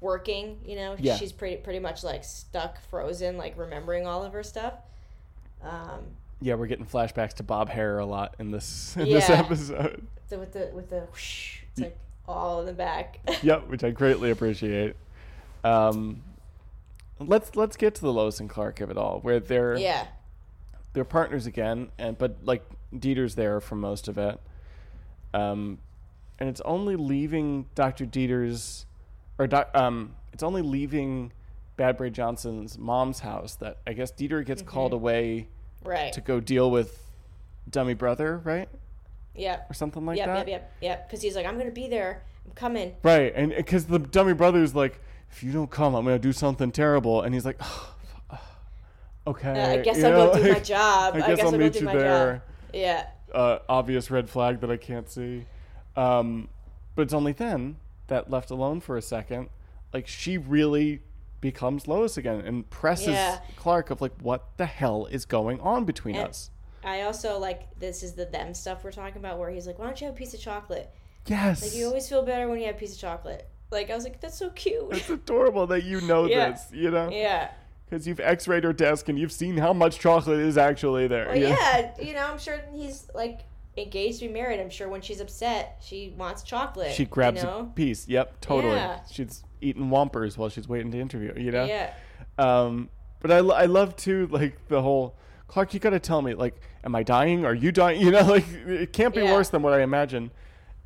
working, 0.00 0.60
you 0.64 0.76
know, 0.76 0.96
Yeah. 0.98 1.16
she's 1.16 1.32
pretty 1.32 1.56
pretty 1.56 1.78
much 1.78 2.04
like 2.04 2.24
stuck, 2.24 2.80
frozen, 2.90 3.36
like 3.36 3.56
remembering 3.56 4.06
all 4.06 4.22
of 4.24 4.32
her 4.34 4.42
stuff. 4.42 4.74
Um, 5.62 6.04
Yeah, 6.40 6.54
we're 6.54 6.66
getting 6.66 6.84
flashbacks 6.86 7.32
to 7.34 7.42
Bob 7.42 7.70
Hare 7.70 7.98
a 7.98 8.06
lot 8.06 8.34
in 8.38 8.50
this 8.50 8.96
in 8.98 9.04
this 9.08 9.30
episode. 9.30 10.06
so 10.26 10.38
with 10.38 10.52
the 10.52 10.70
with 10.74 10.90
the 10.90 11.00
whoosh, 11.10 11.60
it's 11.72 11.80
like 11.80 11.98
all 12.28 12.60
in 12.60 12.66
the 12.66 12.72
back. 12.72 13.20
yep, 13.42 13.66
which 13.68 13.82
I 13.82 13.90
greatly 13.90 14.30
appreciate. 14.30 14.96
Um, 15.62 16.22
let's 17.18 17.56
let's 17.56 17.76
get 17.76 17.94
to 17.94 18.00
the 18.02 18.12
Lois 18.12 18.40
and 18.40 18.50
Clark 18.50 18.80
of 18.82 18.90
it 18.90 18.98
all, 18.98 19.20
where 19.20 19.40
they're 19.40 19.76
yeah. 19.78 20.06
they're 20.92 21.04
partners 21.04 21.46
again, 21.46 21.90
and 21.98 22.18
but 22.18 22.36
like 22.44 22.62
Dieter's 22.94 23.34
there 23.36 23.60
for 23.60 23.74
most 23.76 24.06
of 24.08 24.18
it. 24.18 24.38
Um, 25.32 25.78
and 26.38 26.48
it's 26.48 26.60
only 26.62 26.96
leaving 26.96 27.66
Dr. 27.74 28.06
Dieter's, 28.06 28.86
or 29.38 29.46
doc, 29.46 29.70
um, 29.74 30.14
it's 30.32 30.42
only 30.42 30.62
leaving 30.62 31.32
Bad 31.76 31.96
Brain 31.96 32.12
Johnson's 32.12 32.78
mom's 32.78 33.20
house 33.20 33.56
that 33.56 33.78
I 33.86 33.92
guess 33.92 34.12
Dieter 34.12 34.44
gets 34.44 34.62
called 34.62 34.92
away 34.92 35.48
Right. 35.84 36.12
to 36.12 36.20
go 36.20 36.40
deal 36.40 36.70
with 36.70 37.00
Dummy 37.70 37.94
Brother, 37.94 38.38
right, 38.44 38.68
Yep. 39.34 39.70
or 39.70 39.74
something 39.74 40.04
like 40.06 40.16
Yep, 40.18 40.26
that. 40.26 40.36
yep, 40.36 40.48
yep, 40.48 40.72
yep. 40.80 41.08
Because 41.08 41.22
he's 41.22 41.34
like, 41.36 41.46
I'm 41.46 41.58
gonna 41.58 41.70
be 41.70 41.88
there. 41.88 42.22
I'm 42.46 42.52
coming. 42.52 42.94
Right, 43.02 43.32
and 43.34 43.54
because 43.54 43.86
the 43.86 43.98
Dummy 43.98 44.34
Brother's 44.34 44.74
like, 44.74 45.00
if 45.30 45.42
you 45.42 45.50
don't 45.52 45.70
come, 45.70 45.94
I'm 45.94 46.04
gonna 46.04 46.18
do 46.18 46.32
something 46.32 46.70
terrible, 46.70 47.22
and 47.22 47.34
he's 47.34 47.44
like, 47.44 47.60
okay. 49.26 49.60
Uh, 49.60 49.72
I 49.72 49.76
guess 49.78 49.98
you 49.98 50.06
I'll 50.06 50.12
know, 50.12 50.32
go 50.34 50.42
do 50.42 50.52
my 50.52 50.58
job. 50.60 51.14
I 51.14 51.18
guess 51.26 51.40
I'll 51.40 51.50
go 51.50 51.58
meet 51.58 51.72
do 51.72 51.78
you 51.80 51.84
my 51.86 51.96
there. 51.96 52.32
job. 52.34 52.42
Yeah. 52.74 53.06
uh, 53.32 53.58
obvious 53.68 54.10
red 54.10 54.28
flag 54.28 54.60
that 54.60 54.70
I 54.70 54.76
can't 54.76 55.08
see. 55.08 55.46
Um, 55.96 56.48
but 56.94 57.02
it's 57.02 57.14
only 57.14 57.32
then 57.32 57.76
that 58.08 58.30
left 58.30 58.50
alone 58.50 58.80
for 58.80 58.96
a 58.96 59.02
second, 59.02 59.48
like 59.92 60.06
she 60.06 60.38
really 60.38 61.02
becomes 61.40 61.86
Lois 61.88 62.16
again 62.16 62.40
and 62.40 62.68
presses 62.70 63.08
Yeah. 63.08 63.38
Clark 63.56 63.90
of 63.90 64.00
like, 64.00 64.12
what 64.22 64.56
the 64.56 64.66
hell 64.66 65.06
is 65.06 65.24
going 65.24 65.60
on 65.60 65.84
between 65.84 66.16
And- 66.16 66.28
us? 66.28 66.50
I 66.86 67.02
also 67.02 67.38
like 67.38 67.78
this 67.78 68.02
is 68.02 68.12
the 68.12 68.26
them 68.26 68.52
stuff 68.52 68.84
we're 68.84 68.92
talking 68.92 69.16
about 69.16 69.38
where 69.38 69.48
he's 69.50 69.66
like, 69.66 69.78
Why 69.78 69.86
don't 69.86 69.98
you 70.00 70.06
have 70.06 70.14
a 70.14 70.18
piece 70.18 70.34
of 70.34 70.40
chocolate? 70.40 70.90
Yes, 71.26 71.62
Like 71.62 71.74
you 71.74 71.86
always 71.86 72.06
feel 72.08 72.22
better 72.22 72.46
when 72.48 72.58
you 72.60 72.66
have 72.66 72.76
a 72.76 72.78
piece 72.78 72.92
of 72.94 72.98
chocolate. 73.00 73.48
Like 73.70 73.90
I 73.90 73.94
was 73.94 74.04
like, 74.04 74.20
That's 74.20 74.36
so 74.36 74.50
cute. 74.50 74.84
it's 74.90 75.08
adorable 75.08 75.66
that 75.68 75.84
you 75.84 76.02
know 76.02 76.26
Yeah. 76.28 76.50
this, 76.50 76.66
you 76.72 76.90
know, 76.90 77.08
yeah. 77.10 77.52
because 77.88 78.06
you've 78.06 78.20
X-rayed 78.20 78.64
her 78.64 78.74
desk 78.74 79.08
and 79.08 79.18
you've 79.18 79.32
seen 79.32 79.56
how 79.56 79.72
much 79.72 79.98
chocolate 79.98 80.40
is 80.40 80.58
actually 80.58 81.06
there. 81.06 81.26
Well, 81.28 81.36
yeah, 81.38 81.92
you 82.00 82.12
know, 82.12 82.26
I'm 82.26 82.38
sure 82.38 82.60
he's 82.74 83.08
like 83.14 83.40
engaged 83.76 84.20
to 84.20 84.28
be 84.28 84.32
married. 84.34 84.60
I'm 84.60 84.70
sure 84.70 84.88
when 84.88 85.00
she's 85.00 85.20
upset, 85.20 85.78
she 85.84 86.14
wants 86.16 86.42
chocolate. 86.42 86.92
She 86.92 87.04
grabs 87.04 87.42
you 87.42 87.48
a 87.48 87.64
piece. 87.64 88.06
Yep, 88.08 88.40
totally. 88.40 88.74
Yeah. 88.76 89.00
She's 89.10 89.42
eating 89.60 89.90
Whompers 89.90 90.36
while 90.36 90.48
she's 90.48 90.68
waiting 90.68 90.90
to 90.92 90.98
interview. 91.00 91.32
You 91.36 91.50
know. 91.52 91.64
Yeah. 91.64 91.92
Um, 92.38 92.88
but 93.20 93.30
I, 93.30 93.36
I 93.38 93.64
love 93.66 93.96
too 93.96 94.28
like 94.30 94.68
the 94.68 94.82
whole 94.82 95.16
Clark. 95.48 95.74
You 95.74 95.80
got 95.80 95.90
to 95.90 96.00
tell 96.00 96.22
me 96.22 96.34
like, 96.34 96.60
am 96.84 96.94
I 96.94 97.02
dying? 97.02 97.44
Are 97.44 97.54
you 97.54 97.72
dying? 97.72 98.00
You 98.04 98.10
know, 98.10 98.22
like 98.22 98.44
it 98.66 98.92
can't 98.92 99.14
be 99.14 99.22
Yeah. 99.22 99.32
worse 99.32 99.48
than 99.48 99.62
what 99.62 99.72
I 99.72 99.82
imagine. 99.82 100.30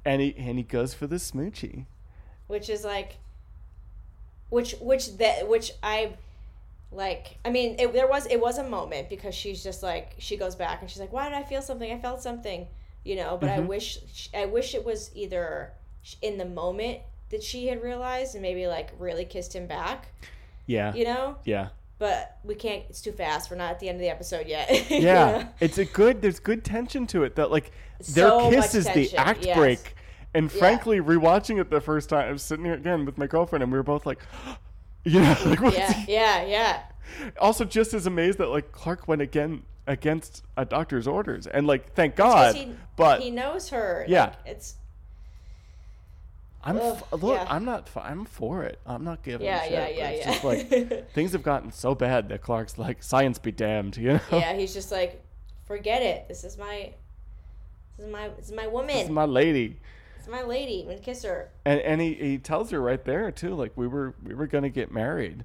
And 0.04 0.20
he 0.22 0.34
and 0.38 0.56
he 0.58 0.62
goes 0.64 0.94
for 0.94 1.06
the 1.06 1.16
smoochie. 1.16 1.86
which 2.46 2.68
is 2.70 2.84
like 2.84 3.18
which 4.48 4.74
which 4.80 5.18
that 5.18 5.46
which 5.48 5.72
i 5.82 6.14
like 6.90 7.36
i 7.44 7.50
mean 7.50 7.76
it, 7.78 7.92
there 7.92 8.08
was 8.08 8.24
it 8.26 8.40
was 8.40 8.56
a 8.56 8.64
moment 8.66 9.10
because 9.10 9.34
she's 9.34 9.62
just 9.62 9.82
like 9.82 10.14
she 10.16 10.38
goes 10.38 10.54
back 10.56 10.80
and 10.80 10.90
she's 10.90 11.00
like 11.00 11.12
why 11.12 11.28
did 11.28 11.36
i 11.36 11.42
feel 11.42 11.60
something 11.60 11.92
i 11.92 11.98
felt 11.98 12.22
something 12.22 12.66
you 13.08 13.16
know 13.16 13.38
but 13.40 13.48
i 13.48 13.56
mm-hmm. 13.56 13.68
wish 13.68 14.28
i 14.34 14.44
wish 14.44 14.74
it 14.74 14.84
was 14.84 15.10
either 15.14 15.72
in 16.20 16.36
the 16.36 16.44
moment 16.44 17.00
that 17.30 17.42
she 17.42 17.66
had 17.66 17.82
realized 17.82 18.34
and 18.34 18.42
maybe 18.42 18.66
like 18.66 18.90
really 18.98 19.24
kissed 19.24 19.54
him 19.54 19.66
back 19.66 20.08
Yeah. 20.66 20.94
you 20.94 21.04
know 21.04 21.36
Yeah. 21.44 21.68
but 21.98 22.36
we 22.44 22.54
can't 22.54 22.84
it's 22.88 23.00
too 23.00 23.12
fast 23.12 23.50
we're 23.50 23.56
not 23.56 23.70
at 23.70 23.80
the 23.80 23.88
end 23.88 23.96
of 23.96 24.00
the 24.00 24.10
episode 24.10 24.46
yet 24.46 24.70
you 24.90 24.98
Yeah. 24.98 25.48
It's 25.60 25.78
a 25.78 25.84
good. 25.84 26.22
There's 26.22 26.38
good 26.40 26.64
tension 26.64 27.06
to 27.08 27.24
it. 27.24 27.36
That 27.36 27.50
like 27.50 27.72
their 28.14 28.28
So 28.28 28.50
kiss 28.50 28.74
is 28.74 28.84
the 28.86 29.16
act 29.16 29.44
yes. 29.44 29.56
break. 29.56 29.94
And 30.34 30.52
Yeah. 30.52 30.58
frankly, 30.58 31.00
rewatching 31.00 31.60
it 31.60 31.70
the 31.70 31.80
first 31.80 32.10
time, 32.10 32.28
I 32.28 32.32
was 32.32 32.42
sitting 32.42 32.64
here 32.64 32.74
again 32.74 33.04
with 33.04 33.18
my 33.18 33.26
girlfriend, 33.26 33.62
and 33.62 33.72
we 33.72 33.78
were 33.78 33.82
both 33.82 34.06
like, 34.06 34.20
you 35.04 35.20
know, 35.20 35.36
like 35.46 35.60
yeah 35.74 36.04
yeah 36.06 36.44
yeah 36.44 36.82
also 37.40 37.64
just 37.64 37.94
as 37.94 38.06
amazed 38.06 38.38
that 38.38 38.48
like 38.48 38.70
Clark 38.72 39.08
went 39.08 39.22
again 39.22 39.62
against 39.88 40.44
a 40.56 40.64
doctor's 40.64 41.08
orders, 41.08 41.46
and 41.48 41.66
like 41.66 41.94
thank 41.94 42.14
God. 42.14 42.54
he, 42.54 42.72
but 42.96 43.20
he 43.20 43.30
knows 43.30 43.70
her 43.70 44.04
Yeah. 44.08 44.26
like, 44.26 44.34
it's 44.46 44.74
I'm 46.62 46.76
Ugh, 46.76 46.96
f- 47.12 47.22
look, 47.22 47.36
yeah. 47.38 47.46
I'm 47.48 47.64
not. 47.64 47.84
f- 47.86 48.02
I'm 48.04 48.24
for 48.24 48.64
it. 48.64 48.78
I'm 48.84 49.04
not 49.04 49.22
giving. 49.22 49.46
Yeah, 49.46 49.60
a 49.62 49.64
shit, 49.64 49.72
yeah, 49.72 49.84
but 49.86 49.96
yeah, 49.96 50.08
it's 50.08 50.26
yeah. 50.26 50.32
Just 50.32 50.44
like 50.44 51.10
things 51.14 51.32
have 51.32 51.42
gotten 51.42 51.70
so 51.72 51.94
bad 51.94 52.28
that 52.28 52.42
Clark's 52.42 52.76
like, 52.76 53.02
science 53.02 53.38
be 53.38 53.52
damned. 53.52 53.96
You 53.96 54.14
know. 54.14 54.20
yeah, 54.32 54.54
he's 54.54 54.74
just 54.74 54.90
like, 54.90 55.22
forget 55.66 56.02
it. 56.02 56.26
This 56.28 56.42
is 56.44 56.58
my, 56.58 56.92
this 57.96 58.06
is 58.06 58.12
my, 58.12 58.28
this 58.36 58.46
is 58.46 58.52
my 58.54 58.66
woman. 58.66 58.88
This 58.96 59.04
is 59.04 59.10
my 59.10 59.24
lady, 59.24 59.78
This 60.16 60.26
is 60.26 60.32
my 60.32 60.42
lady. 60.42 60.80
I'm 60.82 60.88
gonna 60.88 60.98
kiss 60.98 61.22
her. 61.22 61.48
and 61.64 61.80
and 61.80 62.00
he, 62.00 62.14
he 62.14 62.38
tells 62.38 62.70
her 62.72 62.80
right 62.82 63.02
there 63.04 63.30
too, 63.30 63.54
like 63.54 63.72
we 63.76 63.86
were 63.86 64.14
we 64.24 64.34
were 64.34 64.48
gonna 64.48 64.68
get 64.68 64.90
married, 64.90 65.44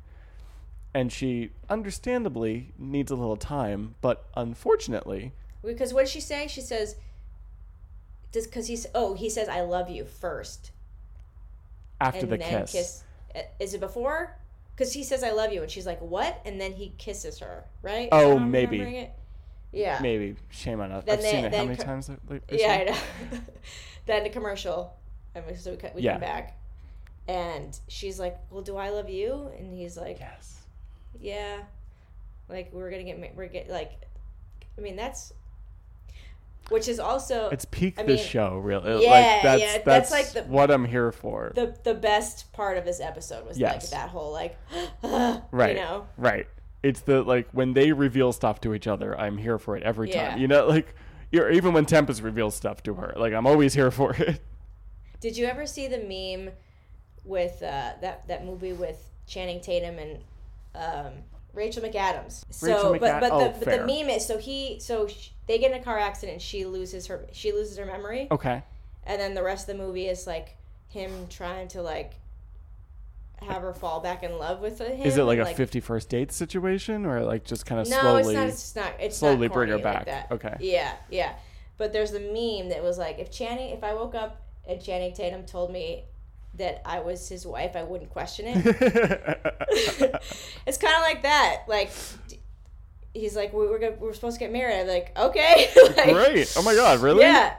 and 0.93 1.11
she 1.11 1.51
understandably 1.69 2.73
needs 2.77 3.11
a 3.11 3.15
little 3.15 3.35
time, 3.37 3.95
but 4.01 4.25
unfortunately, 4.35 5.33
Because 5.63 5.93
what 5.93 6.01
does 6.01 6.11
she 6.11 6.19
say? 6.21 6.47
She 6.47 6.61
says, 6.61 6.95
does 8.31 8.47
because 8.47 8.67
he's 8.67 8.85
oh 8.95 9.13
he 9.13 9.29
says 9.29 9.47
I 9.47 9.61
love 9.61 9.89
you 9.89 10.05
first 10.05 10.71
after 12.01 12.21
and 12.21 12.31
the 12.31 12.37
then 12.37 12.65
kiss, 12.65 13.03
Uh, 13.35 13.41
Is 13.59 13.73
it 13.73 13.79
before? 13.79 14.35
Because 14.75 14.91
he 14.93 15.03
says 15.03 15.23
I 15.23 15.31
love 15.31 15.53
you 15.53 15.61
and 15.61 15.69
she's 15.71 15.85
like 15.85 15.99
what? 16.01 16.41
And 16.45 16.59
then 16.59 16.73
he 16.73 16.93
kisses 16.97 17.39
her, 17.39 17.63
right? 17.81 18.09
Oh, 18.11 18.39
maybe. 18.39 19.09
Yeah. 19.71 19.99
maybe 20.01 20.35
shame 20.49 20.81
on 20.81 20.91
us. 20.91 21.03
Then 21.05 21.17
I've 21.17 21.23
they- 21.23 21.31
seen 21.31 21.45
it 21.45 21.53
how 21.55 21.63
many 21.65 21.75
times? 21.77 22.09
like, 22.29 22.43
Yeah? 22.51 22.71
I 22.71 22.83
know. 22.83 23.39
then 24.05 24.23
the 24.23 24.29
commercial. 24.29 24.93
And 25.35 25.45
we, 25.47 25.55
so 25.55 25.71
we, 25.71 25.77
we 25.95 26.01
Yeah. 26.01 26.13
come 26.13 26.21
back. 26.21 26.57
And 27.27 27.79
she's 27.87 28.19
like, 28.19 28.37
Well, 28.51 28.61
do 28.61 28.77
I 28.77 28.89
love 28.89 29.09
you? 29.09 29.49
And 29.57 29.71
he's 29.73 29.95
like, 29.97 30.19
Yes. 30.19 30.62
Yeah. 31.19 31.59
Like, 32.49 32.71
we're 32.73 32.89
going 32.89 33.05
to 33.05 33.11
get, 33.11 33.19
ma- 33.19 33.27
we're 33.35 33.47
get 33.47 33.69
like, 33.69 33.91
I 34.77 34.81
mean, 34.81 34.95
that's, 34.95 35.33
which 36.69 36.87
is 36.87 36.99
also 36.99 37.49
It's 37.49 37.65
peak 37.65 37.99
I 37.99 38.03
this 38.03 38.21
mean, 38.21 38.29
show, 38.29 38.57
really. 38.57 39.03
yeah, 39.03 39.09
like 39.11 39.43
that's 39.43 39.61
yeah, 39.61 39.71
that's, 39.83 40.09
that's 40.09 40.11
like 40.11 40.31
the- 40.45 40.49
what 40.51 40.71
I'm 40.71 40.85
here 40.85 41.11
for. 41.11 41.51
the, 41.55 41.75
the 41.83 41.93
best 41.93 42.51
part 42.53 42.77
of 42.77 42.85
this 42.85 42.99
episode 43.01 43.45
was 43.45 43.59
like 43.59 43.73
Yes. 43.73 43.89
that 43.91 44.09
whole, 44.09 44.31
like, 44.31 44.57
right. 45.51 45.75
you 45.75 45.81
know? 45.81 46.07
Right. 46.17 46.47
It's 46.81 47.01
the 47.01 47.21
like 47.23 47.47
when 47.51 47.73
they 47.73 47.91
reveal 47.93 48.33
stuff 48.33 48.59
to 48.61 48.73
each 48.73 48.87
other, 48.87 49.17
I'm 49.19 49.37
here 49.37 49.57
for 49.57 49.77
it 49.77 49.83
every 49.83 50.09
Yeah. 50.11 50.31
time. 50.31 50.41
You 50.41 50.47
know, 50.49 50.67
like 50.67 50.95
you're, 51.31 51.49
even 51.49 51.73
when 51.73 51.85
Tempus 51.85 52.19
reveals 52.21 52.55
stuff 52.55 52.83
to 52.83 52.95
her, 52.95 53.13
like 53.15 53.33
I'm 53.33 53.47
always 53.47 53.73
here 53.73 53.89
for 53.89 54.13
it. 54.15 54.41
Did 55.21 55.37
you 55.37 55.45
ever 55.45 55.65
see 55.65 55.87
the 55.87 55.99
meme 55.99 56.53
with 57.23 57.63
uh, 57.63 57.93
that 58.01 58.27
that 58.27 58.45
movie 58.45 58.73
with 58.73 59.09
Channing 59.27 59.61
Tatum 59.61 59.97
and 59.97 60.19
um, 60.75 61.13
Rachel 61.53 61.83
McAdams? 61.83 62.43
So, 62.49 62.67
Rachel 62.67 62.91
but 62.93 63.01
McAd- 63.01 63.19
but 63.19 63.31
oh, 63.31 63.39
the 63.39 63.65
but 63.65 63.79
the 63.79 63.85
meme 63.85 64.09
is 64.09 64.25
so 64.25 64.37
he 64.37 64.79
so 64.79 65.07
sh- 65.07 65.29
they 65.47 65.57
get 65.59 65.71
in 65.71 65.79
a 65.79 65.83
car 65.83 65.99
accident 65.99 66.41
she 66.41 66.65
loses 66.65 67.07
her 67.07 67.25
she 67.31 67.51
loses 67.51 67.77
her 67.77 67.85
memory 67.85 68.27
Okay. 68.31 68.63
and 69.05 69.19
then 69.21 69.33
the 69.33 69.43
rest 69.43 69.69
of 69.69 69.77
the 69.77 69.83
movie 69.83 70.07
is 70.07 70.25
like 70.25 70.55
him 70.89 71.27
trying 71.29 71.67
to 71.69 71.81
like 71.81 72.13
have 73.41 73.61
her 73.61 73.73
fall 73.73 73.99
back 73.99 74.23
in 74.23 74.37
love 74.37 74.61
with 74.61 74.79
him. 74.79 75.01
Is 75.01 75.17
it 75.17 75.23
like 75.23 75.39
and, 75.39 75.47
a 75.47 75.53
50 75.53 75.79
first 75.81 76.09
date 76.09 76.31
situation 76.31 77.05
or 77.05 77.21
like 77.23 77.43
just 77.43 77.65
kind 77.65 77.81
of 77.81 77.89
No, 77.89 77.99
slowly? 77.99 78.21
it's 78.21 78.33
not. 78.35 78.47
It's 78.47 78.61
just 78.61 78.75
not. 78.75 78.93
It's 78.99 79.17
slowly 79.17 79.47
not 79.47 79.53
bring 79.53 79.69
her 79.69 79.75
like 79.75 79.83
back. 79.83 80.05
that. 80.05 80.31
Okay. 80.31 80.55
Yeah, 80.61 80.93
yeah. 81.09 81.33
But 81.77 81.91
there's 81.91 82.11
the 82.11 82.19
meme 82.19 82.69
that 82.69 82.81
was 82.83 82.97
like, 82.97 83.19
if 83.19 83.31
Channing, 83.31 83.71
if 83.71 83.83
I 83.83 83.93
woke 83.93 84.15
up 84.15 84.41
and 84.67 84.81
Channing 84.81 85.13
Tatum 85.13 85.43
told 85.45 85.71
me 85.71 86.05
that 86.55 86.81
I 86.85 86.99
was 86.99 87.27
his 87.29 87.45
wife, 87.45 87.75
I 87.75 87.83
wouldn't 87.83 88.09
question 88.09 88.45
it. 88.47 88.57
it's 90.67 90.77
kind 90.77 90.95
of 90.95 91.01
like 91.01 91.23
that. 91.23 91.63
Like, 91.67 91.91
he's 93.13 93.35
like, 93.35 93.53
we- 93.53 93.67
we're 93.67 93.79
gonna, 93.79 93.95
we're 93.99 94.13
supposed 94.13 94.35
to 94.35 94.39
get 94.39 94.51
married. 94.51 94.81
I'm 94.81 94.87
like, 94.87 95.17
okay. 95.17 95.69
Like, 95.97 96.11
Great. 96.13 96.53
Oh 96.57 96.63
my 96.63 96.75
god, 96.75 96.99
really? 96.99 97.21
Yeah, 97.21 97.55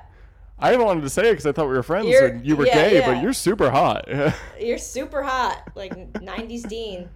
I 0.59 0.70
haven't 0.70 0.86
wanted 0.86 1.01
to 1.03 1.11
say 1.11 1.28
it 1.28 1.32
because 1.32 1.47
I 1.47 1.53
thought 1.53 1.66
we 1.68 1.74
were 1.74 1.82
friends 1.82 2.07
You're- 2.09 2.30
and 2.30 2.47
you 2.47 2.57
were 2.57 2.66
yeah, 2.66 2.74
gay, 2.88 2.99
yeah. 3.01 3.12
but 3.14 3.22
you're 3.22 3.32
super 3.32 3.70
hot. 3.70 4.09
you're 4.61 4.78
super 4.78 5.22
hot, 5.22 5.72
like 5.74 5.95
'90s 6.14 6.68
Dean. 6.68 7.09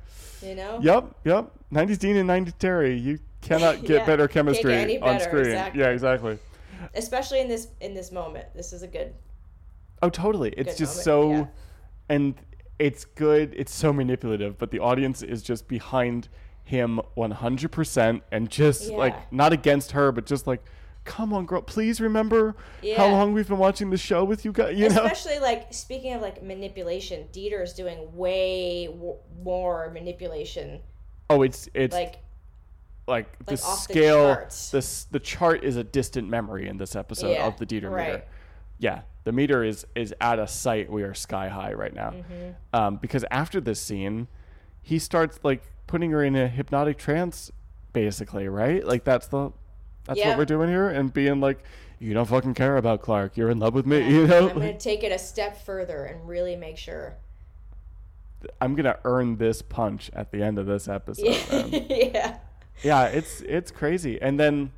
You 0.42 0.54
know. 0.54 0.78
yep, 0.80 1.16
yep. 1.24 1.50
90s 1.72 1.98
Dean 1.98 2.16
and 2.16 2.30
90s 2.30 2.54
Teri. 2.58 3.02
You 3.02 3.18
cannot 3.40 3.80
get 3.80 3.90
Yeah, 3.90 4.06
better 4.06 4.28
can't 4.28 4.46
get 4.46 4.62
chemistry 4.62 5.00
on 5.00 5.18
screen. 5.20 5.46
exactly. 5.46 5.80
Yeah, 5.80 5.88
exactly. 5.88 6.38
Especially 6.94 7.40
in 7.40 7.48
this 7.48 7.68
in 7.80 7.92
this 7.92 8.12
moment, 8.12 8.46
this 8.54 8.72
is 8.72 8.82
a 8.82 8.86
good. 8.86 9.14
Oh, 10.00 10.10
totally. 10.10 10.50
It's 10.50 10.74
Good 10.74 10.78
just 10.78 11.06
moment, 11.06 11.48
so. 11.48 11.52
And 12.08 12.34
it's 12.78 13.04
good. 13.04 13.54
It's 13.56 13.74
so 13.74 13.92
manipulative, 13.92 14.56
but 14.58 14.70
the 14.70 14.78
audience 14.78 15.22
is 15.22 15.42
just 15.42 15.66
behind 15.68 16.28
him 16.64 17.00
100% 17.16 18.20
and 18.30 18.50
just 18.50 18.90
Yeah. 18.90 18.96
like 18.96 19.32
not 19.32 19.52
against 19.52 19.92
her, 19.92 20.12
but 20.12 20.26
just 20.26 20.46
like, 20.46 20.62
come 21.04 21.32
on, 21.32 21.46
girl, 21.46 21.62
please 21.62 22.00
remember 22.00 22.54
how 22.96 23.08
long 23.08 23.32
we've 23.32 23.48
been 23.48 23.58
watching 23.58 23.88
the 23.90 23.96
show 23.96 24.22
with 24.24 24.44
you 24.44 24.52
guys. 24.52 24.76
You 24.78 24.88
know? 24.90 25.04
Especially 25.04 25.38
like 25.38 25.72
speaking 25.72 26.12
of 26.12 26.20
like 26.22 26.42
manipulation, 26.42 27.26
Dieter 27.32 27.62
is 27.62 27.72
doing 27.72 28.14
way 28.14 28.86
w- 28.86 29.16
more 29.42 29.90
manipulation. 29.94 30.80
Oh, 31.30 31.42
it's 31.42 31.68
it's 31.74 31.94
like, 31.94 32.18
Like 33.06 33.38
the 33.38 33.42
like 33.42 33.46
the 33.46 33.56
scale. 33.56 34.34
charts. 34.34 34.70
The 34.70 35.06
the 35.12 35.20
chart 35.20 35.64
is 35.64 35.76
a 35.76 35.84
distant 35.84 36.28
memory 36.28 36.68
in 36.68 36.76
this 36.76 36.94
episode 36.94 37.30
Yeah, 37.30 37.46
of 37.46 37.56
the 37.58 37.64
Dieter 37.66 37.90
right. 37.90 38.06
meter. 38.12 38.24
Yeah, 38.78 39.02
the 39.24 39.32
meter 39.32 39.64
is 39.64 39.86
is 39.94 40.14
at 40.20 40.38
a 40.38 40.46
site 40.46 40.90
we 40.90 41.02
are 41.02 41.14
sky 41.14 41.48
high 41.48 41.72
right 41.72 41.94
now. 41.94 42.10
Mm-hmm. 42.10 42.50
Um, 42.72 42.96
because 42.96 43.24
after 43.30 43.60
this 43.60 43.80
scene, 43.80 44.28
he 44.82 44.98
starts 44.98 45.40
like 45.42 45.62
putting 45.86 46.10
her 46.12 46.22
in 46.22 46.36
a 46.36 46.48
hypnotic 46.48 46.96
trance, 46.98 47.50
basically, 47.92 48.48
right? 48.48 48.84
Like 48.84 49.04
that's 49.04 49.26
the 49.26 49.52
that's 50.04 50.18
Yeah. 50.18 50.30
what 50.30 50.38
we're 50.38 50.44
doing 50.46 50.68
here, 50.68 50.88
and 50.88 51.12
being 51.12 51.40
like, 51.40 51.62
you 51.98 52.14
don't 52.14 52.26
fucking 52.28 52.54
care 52.54 52.76
about 52.76 53.02
Clark. 53.02 53.36
You're 53.36 53.50
in 53.50 53.58
love 53.58 53.74
with 53.74 53.84
me, 53.86 53.98
you 54.10 54.26
know. 54.26 54.48
I'm 54.48 54.54
gonna 54.54 54.78
take 54.78 55.02
it 55.02 55.12
a 55.12 55.18
step 55.18 55.64
further 55.64 56.04
and 56.04 56.26
really 56.28 56.56
make 56.56 56.76
sure. 56.78 57.16
I'm 58.60 58.74
gonna 58.76 58.98
earn 59.04 59.36
this 59.36 59.62
punch 59.62 60.10
at 60.12 60.30
the 60.30 60.42
end 60.42 60.58
of 60.58 60.66
this 60.66 60.86
episode. 60.88 61.72
yeah. 61.90 62.38
yeah, 62.82 63.04
it's 63.06 63.40
it's 63.40 63.70
crazy. 63.72 64.20
And 64.22 64.38
then 64.38 64.70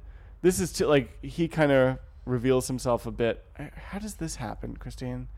this 0.42 0.59
is 0.61 0.72
to, 0.74 0.88
like 0.88 1.22
he 1.22 1.46
kind 1.46 1.70
of 1.70 1.98
reveals 2.30 2.68
himself 2.68 3.06
a 3.06 3.10
bit. 3.10 3.44
Uh, 3.58 3.64
how 3.90 3.98
does 3.98 4.14
this 4.14 4.36
happen, 4.36 4.76
Christine? 4.76 5.28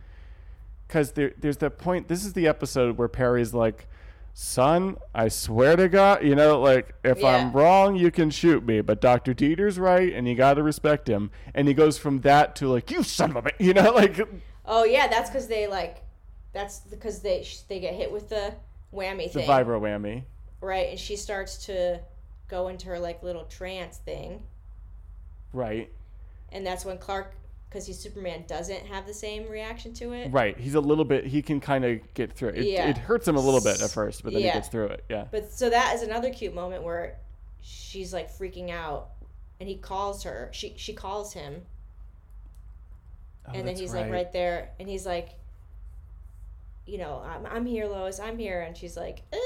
Because 0.86 1.12
there, 1.12 1.32
there's 1.38 1.56
that 1.58 1.78
point. 1.78 2.08
This 2.08 2.24
is 2.24 2.34
the 2.34 2.46
episode 2.46 2.98
where 2.98 3.08
Perry's 3.08 3.54
like, 3.54 3.88
"Son, 4.34 4.96
I 5.14 5.28
swear 5.28 5.74
to 5.76 5.88
God, 5.88 6.22
you 6.22 6.34
know, 6.34 6.60
like 6.60 6.94
if 7.02 7.20
Yeah. 7.20 7.28
I'm 7.36 7.52
wrong, 7.52 7.96
you 7.96 8.10
can 8.10 8.30
shoot 8.30 8.64
me, 8.64 8.80
but 8.82 9.00
Doctor 9.00 9.32
Dieter's 9.34 9.78
right, 9.78 10.12
and 10.12 10.28
you 10.28 10.34
got 10.34 10.54
to 10.54 10.62
respect 10.62 11.08
him." 11.08 11.30
And 11.54 11.66
he 11.66 11.74
goes 11.74 11.96
from 11.98 12.20
that 12.20 12.54
to 12.56 12.68
like, 12.68 12.90
"You 12.90 13.02
son 13.02 13.30
of 13.30 13.36
a," 13.36 13.42
bi-" 13.42 13.52
you 13.58 13.72
know, 13.74 13.92
like 13.94 14.20
Oh 14.66 14.84
yeah, 14.84 15.08
that's 15.08 15.30
because 15.30 15.48
they 15.48 15.66
like, 15.66 16.02
that's 16.52 16.80
because 16.80 17.20
they 17.20 17.46
they 17.68 17.80
get 17.80 17.94
hit 17.94 18.12
with 18.12 18.28
the 18.28 18.54
whammy 18.94 19.30
thing. 19.30 19.46
the 19.46 19.52
vibro 19.52 19.80
whammy. 19.80 20.24
right? 20.60 20.90
And 20.90 20.98
she 20.98 21.16
starts 21.16 21.64
to 21.66 22.00
go 22.48 22.68
into 22.68 22.86
her 22.88 22.98
like 22.98 23.22
little 23.22 23.44
trance 23.44 23.96
thing, 23.96 24.42
Right, 25.54 25.90
and 26.52 26.66
that's 26.66 26.84
when 26.84 26.98
Clark, 26.98 27.34
because 27.68 27.86
he's 27.86 27.98
Superman, 27.98 28.44
doesn't 28.46 28.86
have 28.86 29.06
the 29.06 29.14
same 29.14 29.48
reaction 29.48 29.92
to 29.94 30.12
it. 30.12 30.30
right. 30.32 30.56
He's 30.58 30.74
a 30.74 30.80
little 30.80 31.04
bit. 31.04 31.24
He 31.26 31.40
can 31.42 31.58
kind 31.60 31.84
of 31.84 32.00
get 32.14 32.32
through 32.32 32.50
it. 32.50 32.58
It, 32.58 32.64
Yeah. 32.66 32.88
it 32.90 32.98
hurts 32.98 33.26
him 33.26 33.36
a 33.36 33.40
little 33.40 33.60
bit 33.62 33.80
at 33.82 33.90
first, 33.90 34.22
but 34.22 34.32
then 34.32 34.42
Yeah. 34.42 34.52
he 34.52 34.58
gets 34.58 34.68
through 34.68 34.86
it. 34.88 35.04
Yeah. 35.08 35.26
But 35.30 35.52
so 35.52 35.70
that 35.70 35.94
is 35.94 36.02
another 36.02 36.30
cute 36.30 36.54
moment 36.54 36.82
where 36.82 37.16
she's 37.62 38.12
like 38.12 38.30
freaking 38.30 38.70
out, 38.70 39.08
and 39.60 39.68
he 39.68 39.76
calls 39.76 40.24
her. 40.24 40.50
She 40.52 40.74
she 40.76 40.92
calls 40.92 41.32
him, 41.32 41.62
Oh, 43.46 43.48
and 43.48 43.56
then 43.60 43.66
that's 43.66 43.80
he's 43.80 43.94
like 43.94 44.10
right 44.10 44.32
there, 44.32 44.70
and 44.78 44.88
he's 44.88 45.04
like, 45.06 45.30
you 46.86 46.98
know, 46.98 47.22
I'm, 47.24 47.46
I'm 47.46 47.66
here, 47.66 47.86
Lois, 47.86 48.18
I'm 48.20 48.38
here, 48.38 48.60
and 48.60 48.76
she's 48.76 48.96
like, 48.96 49.22
eh, 49.32 49.36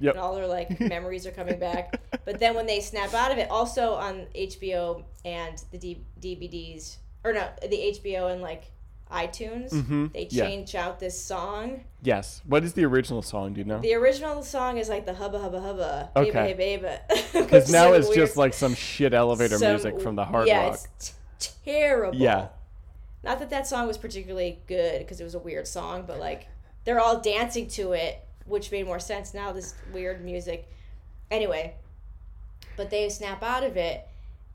Yep. 0.00 0.14
and 0.14 0.20
all 0.22 0.34
their 0.34 0.46
like 0.46 0.78
memories 0.80 1.26
are 1.26 1.30
coming 1.30 1.58
back. 1.58 2.00
But 2.24 2.38
then 2.40 2.54
when 2.54 2.66
they 2.66 2.80
snap 2.80 3.14
out 3.14 3.30
of 3.32 3.38
it, 3.38 3.50
also 3.50 3.94
on 3.94 4.26
HBO 4.34 5.02
and 5.24 5.62
the 5.70 5.78
D- 5.78 6.04
DVDs, 6.20 6.96
or 7.24 7.32
no, 7.32 7.48
the 7.62 7.98
HBO 8.00 8.32
and 8.32 8.42
like 8.42 8.64
iTunes, 9.10 9.70
Mhm, 9.72 10.12
they 10.12 10.26
yeah. 10.30 10.44
change 10.46 10.74
out 10.74 10.98
this 10.98 11.22
song. 11.22 11.84
Yes. 12.02 12.40
What 12.46 12.64
is 12.64 12.72
the 12.72 12.84
original 12.84 13.22
song? 13.22 13.52
Do 13.52 13.60
you 13.60 13.64
know? 13.64 13.78
The 13.78 13.94
original 13.94 14.42
song 14.42 14.78
is 14.78 14.88
like 14.88 15.06
the 15.06 15.14
hubba 15.14 15.38
hubba 15.38 15.60
hubba, 15.60 16.10
Okay. 16.16 16.54
baby. 16.54 16.88
Because 17.32 17.70
now 17.70 17.92
it's 17.92 18.08
just 18.10 18.36
like 18.36 18.54
some 18.54 18.74
shit 18.74 19.14
elevator 19.14 19.58
some- 19.58 19.68
music 19.72 20.00
from 20.00 20.16
the 20.16 20.24
hard 20.24 20.48
yeah, 20.48 20.68
rock. 20.70 20.80
it's 20.96 21.12
t- 21.38 21.50
terrible. 21.64 22.16
Yeah. 22.18 22.48
Not 23.22 23.38
that 23.38 23.50
that 23.50 23.66
song 23.66 23.86
was 23.86 23.96
particularly 23.98 24.60
good 24.66 24.98
because 24.98 25.20
it 25.20 25.24
was 25.24 25.34
a 25.34 25.38
weird 25.38 25.66
song, 25.68 26.04
but 26.06 26.18
like 26.18 26.48
they're 26.84 27.00
all 27.00 27.20
dancing 27.20 27.68
to 27.68 27.92
it, 27.92 28.18
which 28.46 28.70
made 28.72 28.86
more 28.86 29.00
sense 29.00 29.34
now. 29.34 29.52
This 29.52 29.74
weird 29.92 30.24
music. 30.24 30.68
Anyway, 31.30 31.74
but 32.76 32.90
they 32.90 33.08
snap 33.08 33.42
out 33.42 33.64
of 33.64 33.76
it, 33.76 34.06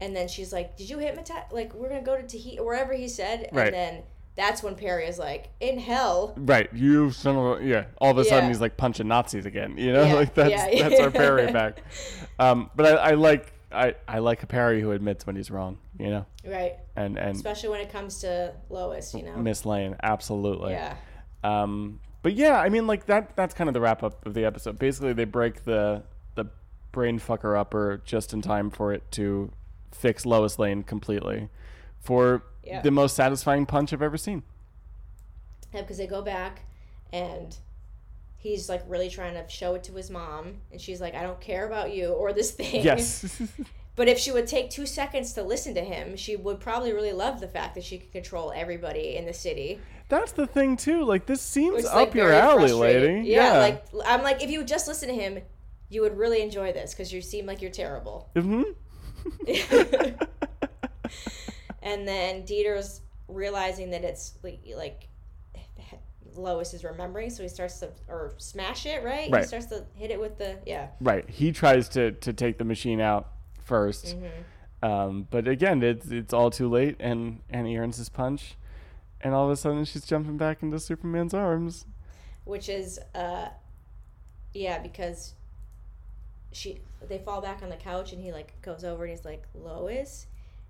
and 0.01 0.15
then 0.15 0.27
she's 0.27 0.51
like, 0.53 0.77
"Did 0.77 0.89
you 0.89 0.99
hypnotize? 0.99 1.43
Like 1.51 1.73
we're 1.73 1.89
gonna 1.89 2.01
go 2.01 2.15
to 2.17 2.23
Tahiti, 2.23 2.57
wherever 2.61 2.93
he 2.93 3.07
said." 3.07 3.49
Right. 3.51 3.67
And 3.67 3.73
then 3.75 4.03
that's 4.35 4.61
when 4.63 4.75
Perry 4.75 5.05
is 5.05 5.17
like, 5.19 5.49
"In 5.59 5.79
hell." 5.79 6.33
Right. 6.37 6.69
You 6.73 7.11
son 7.11 7.35
of 7.35 7.61
a 7.61 7.65
yeah. 7.65 7.85
All 7.99 8.11
of 8.11 8.17
a 8.17 8.23
sudden 8.23 8.45
Yeah. 8.45 8.49
he's 8.49 8.61
like 8.61 8.77
punching 8.77 9.07
Nazis 9.07 9.45
again. 9.45 9.77
You 9.77 9.93
know, 9.93 10.03
Yeah, 10.03 10.13
like 10.21 10.33
that's 10.33 10.51
yeah, 10.51 10.87
that's 10.89 10.99
our. 11.01 11.11
Perry 11.11 11.51
back. 11.51 11.81
Um, 12.37 12.69
but 12.75 12.85
I, 12.85 13.11
I 13.11 13.11
like 13.15 13.51
I, 13.71 13.95
I 14.07 14.19
like 14.19 14.41
a 14.43 14.47
Perry 14.47 14.81
who 14.81 14.91
admits 14.93 15.27
when 15.27 15.35
he's 15.35 15.51
wrong. 15.51 15.77
You 15.99 16.09
know, 16.11 16.25
Right. 16.45 16.75
and 16.95 17.17
and 17.17 17.35
Especially 17.35 17.69
when 17.69 17.81
it 17.81 17.91
comes 17.91 18.19
to 18.21 18.53
Lois, 18.69 19.13
you 19.13 19.23
know. 19.23 19.35
Miss 19.35 19.65
Lane 19.65 19.95
absolutely. 20.01 20.71
Yeah. 20.71 20.95
Um, 21.43 21.99
but 22.21 22.33
yeah, 22.33 22.59
I 22.59 22.69
mean, 22.69 22.87
like 22.87 23.05
that. 23.07 23.35
That's 23.35 23.53
kind 23.53 23.67
of 23.69 23.73
the 23.73 23.81
wrap 23.81 24.03
up 24.03 24.25
of 24.25 24.33
the 24.33 24.45
episode. 24.45 24.77
Basically, 24.79 25.13
they 25.13 25.25
break 25.25 25.63
the 25.65 26.03
the 26.35 26.45
brain 26.91 27.19
fucker 27.19 27.57
upper 27.57 28.01
just 28.05 28.33
in 28.33 28.41
time 28.41 28.69
for 28.69 28.93
it 28.93 29.09
to 29.11 29.51
fix 29.91 30.25
Lois 30.25 30.57
Lane 30.59 30.83
completely, 30.83 31.49
for 31.99 32.43
Yeah. 32.63 32.81
the 32.81 32.91
most 32.91 33.15
satisfying 33.15 33.65
punch 33.65 33.93
I've 33.93 34.01
ever 34.01 34.17
seen. 34.17 34.43
Yeah, 35.73 35.81
because 35.81 35.97
they 35.97 36.07
go 36.07 36.21
back 36.21 36.61
and 37.13 37.55
he's 38.37 38.69
like 38.69 38.81
really 38.87 39.09
trying 39.09 39.33
to 39.33 39.47
show 39.49 39.75
it 39.75 39.83
to 39.83 39.93
his 39.93 40.09
mom 40.09 40.53
and 40.71 40.79
she's 40.79 41.01
like 41.01 41.13
i 41.13 41.21
don't 41.23 41.41
care 41.41 41.65
about 41.67 41.93
you 41.93 42.07
or 42.13 42.31
this 42.31 42.51
thing 42.51 42.83
Yes. 42.83 43.41
but 43.99 44.07
if 44.07 44.17
she 44.17 44.31
would 44.31 44.47
take 44.47 44.69
two 44.69 44.85
seconds 44.85 45.33
to 45.33 45.43
listen 45.43 45.75
to 45.75 45.81
him 45.81 46.15
she 46.15 46.37
would 46.37 46.61
probably 46.61 46.93
really 46.93 47.11
love 47.11 47.41
the 47.41 47.47
fact 47.49 47.75
that 47.75 47.83
she 47.83 47.97
could 47.97 48.13
control 48.13 48.53
everybody 48.55 49.17
in 49.17 49.25
the 49.25 49.33
city 49.33 49.77
That's 50.07 50.31
the 50.31 50.47
thing 50.47 50.77
too. 50.77 51.03
Like 51.03 51.25
this 51.25 51.41
seems 51.41 51.83
up 51.85 51.95
like, 51.95 52.13
your 52.15 52.31
alley, 52.31 52.71
lady. 52.71 53.27
yeah, 53.27 53.57
like 53.57 53.85
i'm 54.05 54.23
like 54.23 54.41
if 54.41 54.49
you 54.49 54.59
would 54.59 54.69
just 54.69 54.87
listen 54.87 55.09
to 55.09 55.13
him 55.13 55.39
you 55.89 56.01
would 56.01 56.17
really 56.17 56.41
enjoy 56.41 56.71
this 56.71 56.93
because 56.93 57.11
you 57.11 57.21
seem 57.21 57.45
like 57.45 57.61
you're 57.61 57.71
terrible 57.71 58.29
Mm-hmm. 58.35 58.63
and 61.83 62.07
then 62.07 62.43
Dieter's 62.45 63.01
realizing 63.27 63.89
that 63.91 64.05
it's 64.05 64.35
like, 64.41 64.61
like 64.77 65.09
Lois 66.35 66.73
is 66.73 66.85
remembering, 66.85 67.29
so 67.29 67.43
he 67.43 67.49
starts 67.49 67.79
to 67.79 67.89
or 68.07 68.33
smash 68.37 68.85
it. 68.85 69.03
Right? 69.03 69.29
right? 69.29 69.41
He 69.41 69.47
starts 69.47 69.65
to 69.67 69.85
hit 69.95 70.09
it 70.09 70.19
with 70.19 70.37
the 70.37 70.57
yeah. 70.65 70.87
right. 71.01 71.29
He 71.29 71.51
tries 71.51 71.89
to 71.89 72.11
to 72.11 72.31
take 72.31 72.57
the 72.57 72.63
machine 72.63 73.01
out 73.01 73.27
1st 73.69 74.15
Mm-hmm. 74.15 74.25
Um, 74.81 75.27
but 75.29 75.45
again, 75.47 75.83
it's 75.83 76.07
it's 76.09 76.33
all 76.33 76.49
too 76.49 76.69
late, 76.69 76.95
and 77.01 77.41
and 77.49 77.67
he 77.67 77.77
earns 77.77 77.97
his 77.97 78.07
punch, 78.07 78.55
and 79.19 79.33
all 79.33 79.43
of 79.45 79.51
a 79.51 79.57
sudden 79.57 79.83
she's 79.83 80.05
jumping 80.05 80.37
back 80.37 80.63
into 80.63 80.79
Superman's 80.79 81.33
arms. 81.33 81.85
which 82.45 82.69
is 82.69 82.97
uh 83.13 83.49
yeah 84.53 84.79
because 84.79 85.33
she 86.53 86.79
they 87.07 87.17
fall 87.19 87.41
back 87.41 87.61
on 87.61 87.69
the 87.69 87.75
couch 87.75 88.13
and 88.13 88.21
he 88.23 88.31
like 88.31 88.53
goes 88.61 88.83
over 88.85 89.03
and 89.03 89.11
he's 89.11 89.25
like 89.25 89.43
lois 89.53 90.25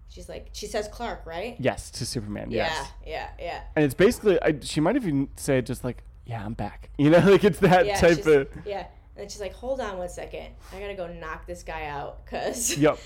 she's 0.09 0.27
like 0.27 0.49
she 0.53 0.65
says 0.65 0.87
clark 0.91 1.23
right 1.25 1.55
Yes, 1.59 1.91
to 1.91 2.05
Superman. 2.05 2.49
Yes. 2.49 2.89
yeah 3.05 3.29
yeah 3.39 3.45
yeah 3.45 3.61
And 3.75 3.85
it's 3.85 3.93
basically, 3.93 4.41
I, 4.41 4.57
she 4.61 4.81
might 4.81 4.95
even 4.95 5.29
say 5.35 5.61
just 5.61 5.83
like, 5.83 6.03
"Yeah, 6.25 6.43
I'm 6.43 6.53
back." 6.55 6.89
You 6.97 7.11
know, 7.11 7.19
like 7.19 7.43
it's 7.43 7.59
that 7.59 7.85
yeah 7.85 7.99
type 7.99 8.25
of. 8.25 8.47
yeah 8.65 8.87
and 9.21 9.29
she's 9.31 9.41
like 9.41 9.53
hold 9.53 9.79
on 9.81 9.97
one 9.97 10.09
second 10.09 10.47
i 10.75 10.79
gotta 10.79 10.95
go 10.95 11.07
knock 11.07 11.45
this 11.47 11.63
guy 11.63 11.85
out 11.85 12.23
because 12.25 12.77
Yep. 12.77 12.97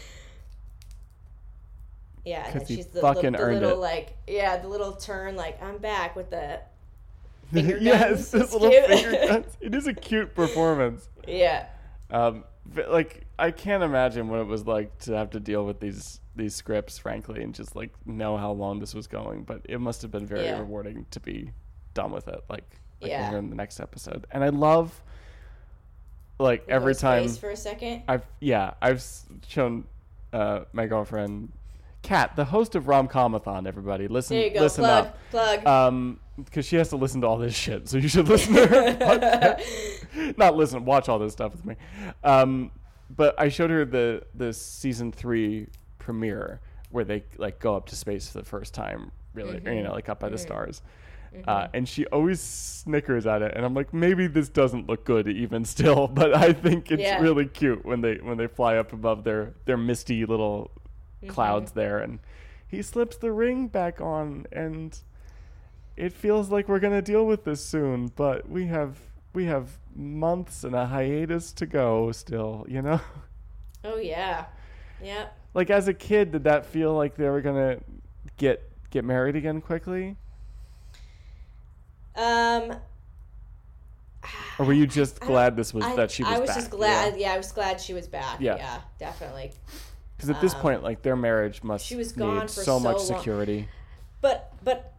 yeah 2.25 2.45
and 2.45 2.53
then 2.53 2.59
'Cause 2.59 2.67
he 2.69 2.75
she's 2.77 2.87
the, 2.87 3.01
fucking 3.01 3.33
the, 3.33 3.37
the 3.37 3.45
little 3.47 3.69
it. 3.71 3.77
like 3.77 4.17
yeah 4.27 4.57
the 4.57 4.67
little 4.67 4.93
turn 4.93 5.35
like 5.35 5.61
i'm 5.61 5.77
back 5.77 6.15
with 6.15 6.29
the 6.29 6.59
finger 7.53 7.77
yes, 7.79 8.31
this 8.31 8.43
It's 8.43 8.53
little 8.53 8.69
cute. 8.71 8.85
finger 8.87 9.27
guns. 9.27 9.57
It 9.61 9.75
is 9.75 9.85
a 9.87 9.93
cute 9.93 10.33
performance. 10.33 11.07
yeah 11.27 11.67
Um, 12.09 12.45
but, 12.65 12.89
like 12.91 13.25
I 13.37 13.51
can't 13.51 13.83
imagine 13.83 14.27
what 14.29 14.39
it 14.39 14.47
was 14.47 14.65
like 14.65 14.97
to 14.99 15.13
have 15.13 15.29
to 15.31 15.39
deal 15.39 15.63
with 15.65 15.79
these 15.79 16.19
these 16.35 16.55
scripts, 16.55 16.97
frankly, 16.97 17.43
and 17.43 17.53
just 17.53 17.75
like 17.75 17.91
know 18.07 18.37
how 18.37 18.51
long 18.53 18.79
this 18.79 18.95
was 18.95 19.05
going. 19.05 19.43
But 19.43 19.61
it 19.69 19.79
must 19.79 20.01
have 20.01 20.09
been 20.09 20.25
very 20.25 20.45
Yeah. 20.45 20.57
rewarding 20.59 21.05
to 21.11 21.19
be 21.19 21.51
done 21.93 22.11
with 22.11 22.27
it. 22.27 22.43
Like, 22.49 22.63
like 23.01 23.11
Yeah. 23.11 23.35
in 23.37 23.49
the 23.51 23.55
next 23.55 23.79
episode, 23.79 24.25
and 24.31 24.43
I 24.43 24.49
love 24.49 25.03
like 26.43 26.65
every 26.67 26.95
time 26.95 27.27
for 27.29 27.49
a 27.51 27.55
second 27.55 28.03
I've 28.07 28.25
yeah 28.39 28.73
I've 28.81 29.03
shown 29.47 29.85
uh, 30.31 30.61
my 30.73 30.85
girlfriend 30.87 31.51
Kat, 32.01 32.35
the 32.35 32.43
host 32.43 32.75
of 32.75 32.89
Rom 32.89 33.07
Comathon. 33.07 33.65
Everybody, 33.65 34.09
listen, 34.09 34.35
there 34.35 34.47
you 34.47 34.53
go 34.53 34.59
listen 34.61 34.83
plug 34.83 35.05
up. 35.05 35.17
plug 35.31 35.65
Um, 35.65 36.19
because 36.37 36.65
she 36.65 36.75
has 36.75 36.89
to 36.89 36.97
listen 36.97 37.21
to 37.21 37.27
all 37.27 37.37
this 37.37 37.55
shit, 37.55 37.87
so 37.87 37.97
you 37.97 38.09
should 38.09 38.27
listen 38.27 38.53
to 38.55 38.67
her. 38.67 40.33
Not 40.37 40.57
listen, 40.57 40.83
watch 40.83 41.07
all 41.07 41.17
this 41.17 41.31
stuff 41.31 41.53
with 41.53 41.65
me. 41.65 41.75
Um, 42.23 42.71
but 43.09 43.39
I 43.39 43.47
showed 43.49 43.69
her 43.69 43.85
the 43.85 44.23
the 44.35 44.51
season 44.51 45.11
three 45.13 45.67
premiere 45.97 46.59
where 46.89 47.05
they 47.05 47.23
like 47.37 47.59
go 47.59 47.75
up 47.75 47.85
to 47.87 47.95
space 47.95 48.29
for 48.29 48.39
the 48.39 48.45
first 48.45 48.73
time, 48.73 49.11
really, 49.33 49.59
Mm-hmm. 49.59 49.73
you 49.73 49.83
know, 49.83 49.93
like 49.93 50.09
up 50.09 50.19
by 50.19 50.27
the 50.29 50.37
stars. 50.37 50.81
Uh, 51.47 51.67
and 51.73 51.87
she 51.89 52.05
always 52.07 52.39
snickers 52.39 53.25
at 53.25 53.41
it, 53.41 53.53
and 53.55 53.65
I'm 53.65 53.73
like, 53.73 53.93
maybe 53.93 54.27
this 54.27 54.47
doesn't 54.49 54.87
look 54.87 55.03
good 55.05 55.27
even 55.27 55.65
still, 55.65 56.07
but 56.13 56.35
I 56.35 56.53
think 56.53 56.91
it's 56.91 57.11
Yeah. 57.11 57.17
really 57.17 57.45
cute 57.47 57.85
when 57.85 58.01
they 58.01 58.15
when 58.15 58.37
they 58.37 58.47
fly 58.47 58.77
up 58.77 58.93
above 58.93 59.23
their 59.23 59.53
their 59.65 59.77
misty 59.77 60.25
little 60.25 60.71
Mm-hmm. 61.23 61.65
clouds 61.65 61.71
there, 61.73 61.99
and 61.99 62.19
he 62.67 62.81
slips 62.81 63.17
the 63.17 63.31
ring 63.31 63.67
back 63.67 63.99
on, 64.01 64.45
and 64.51 64.97
it 65.97 66.13
feels 66.13 66.49
like 66.49 66.67
we're 66.67 66.79
gonna 66.79 67.01
deal 67.01 67.25
with 67.25 67.43
this 67.43 67.63
soon, 67.65 68.07
but 68.15 68.49
we 68.49 68.67
have 68.67 68.97
we 69.33 69.45
have 69.45 69.77
months 69.95 70.63
and 70.63 70.75
a 70.75 70.87
hiatus 70.87 71.51
to 71.53 71.65
go 71.65 72.11
still, 72.11 72.65
you 72.69 72.81
know? 72.81 73.01
oh 73.83 73.97
yeah 73.97 74.45
yep 74.99 75.37
like 75.53 75.69
as 75.69 75.87
a 75.87 75.93
kid, 75.93 76.31
did 76.31 76.43
that 76.45 76.65
feel 76.65 76.93
like 76.95 77.15
they 77.15 77.29
were 77.29 77.41
gonna 77.41 77.79
get 78.37 78.69
get 78.89 79.03
married 79.05 79.35
again 79.35 79.61
quickly? 79.61 80.15
Um, 82.15 82.75
Or 84.59 84.65
were 84.65 84.73
you 84.73 84.85
just 84.87 85.19
glad 85.19 85.55
this 85.55 85.73
was 85.73 85.83
I, 85.83 85.95
that 85.95 86.11
she 86.11 86.23
was 86.23 86.31
I 86.33 86.39
was 86.39 86.47
back? 86.47 86.57
just 86.57 86.69
glad. 86.69 87.17
Yeah. 87.17 87.33
I 87.33 87.37
was 87.37 87.51
glad 87.51 87.81
she 87.81 87.93
was 87.93 88.07
back. 88.07 88.39
Yeah. 88.39 88.55
Yeah, 88.57 88.81
definitely. 88.99 89.51
Because 90.15 90.29
at 90.29 90.39
this 90.41 90.53
um, 90.53 90.61
point, 90.61 90.83
like 90.83 91.01
their 91.01 91.15
marriage 91.15 91.63
must 91.63 91.85
she 91.85 91.95
was 91.95 92.11
gone 92.11 92.35
need 92.35 92.41
for 92.43 92.47
so, 92.49 92.63
so 92.63 92.79
much 92.79 92.97
long. 92.97 93.05
security. 93.19 93.67
But 94.21 94.53
but 94.63 94.93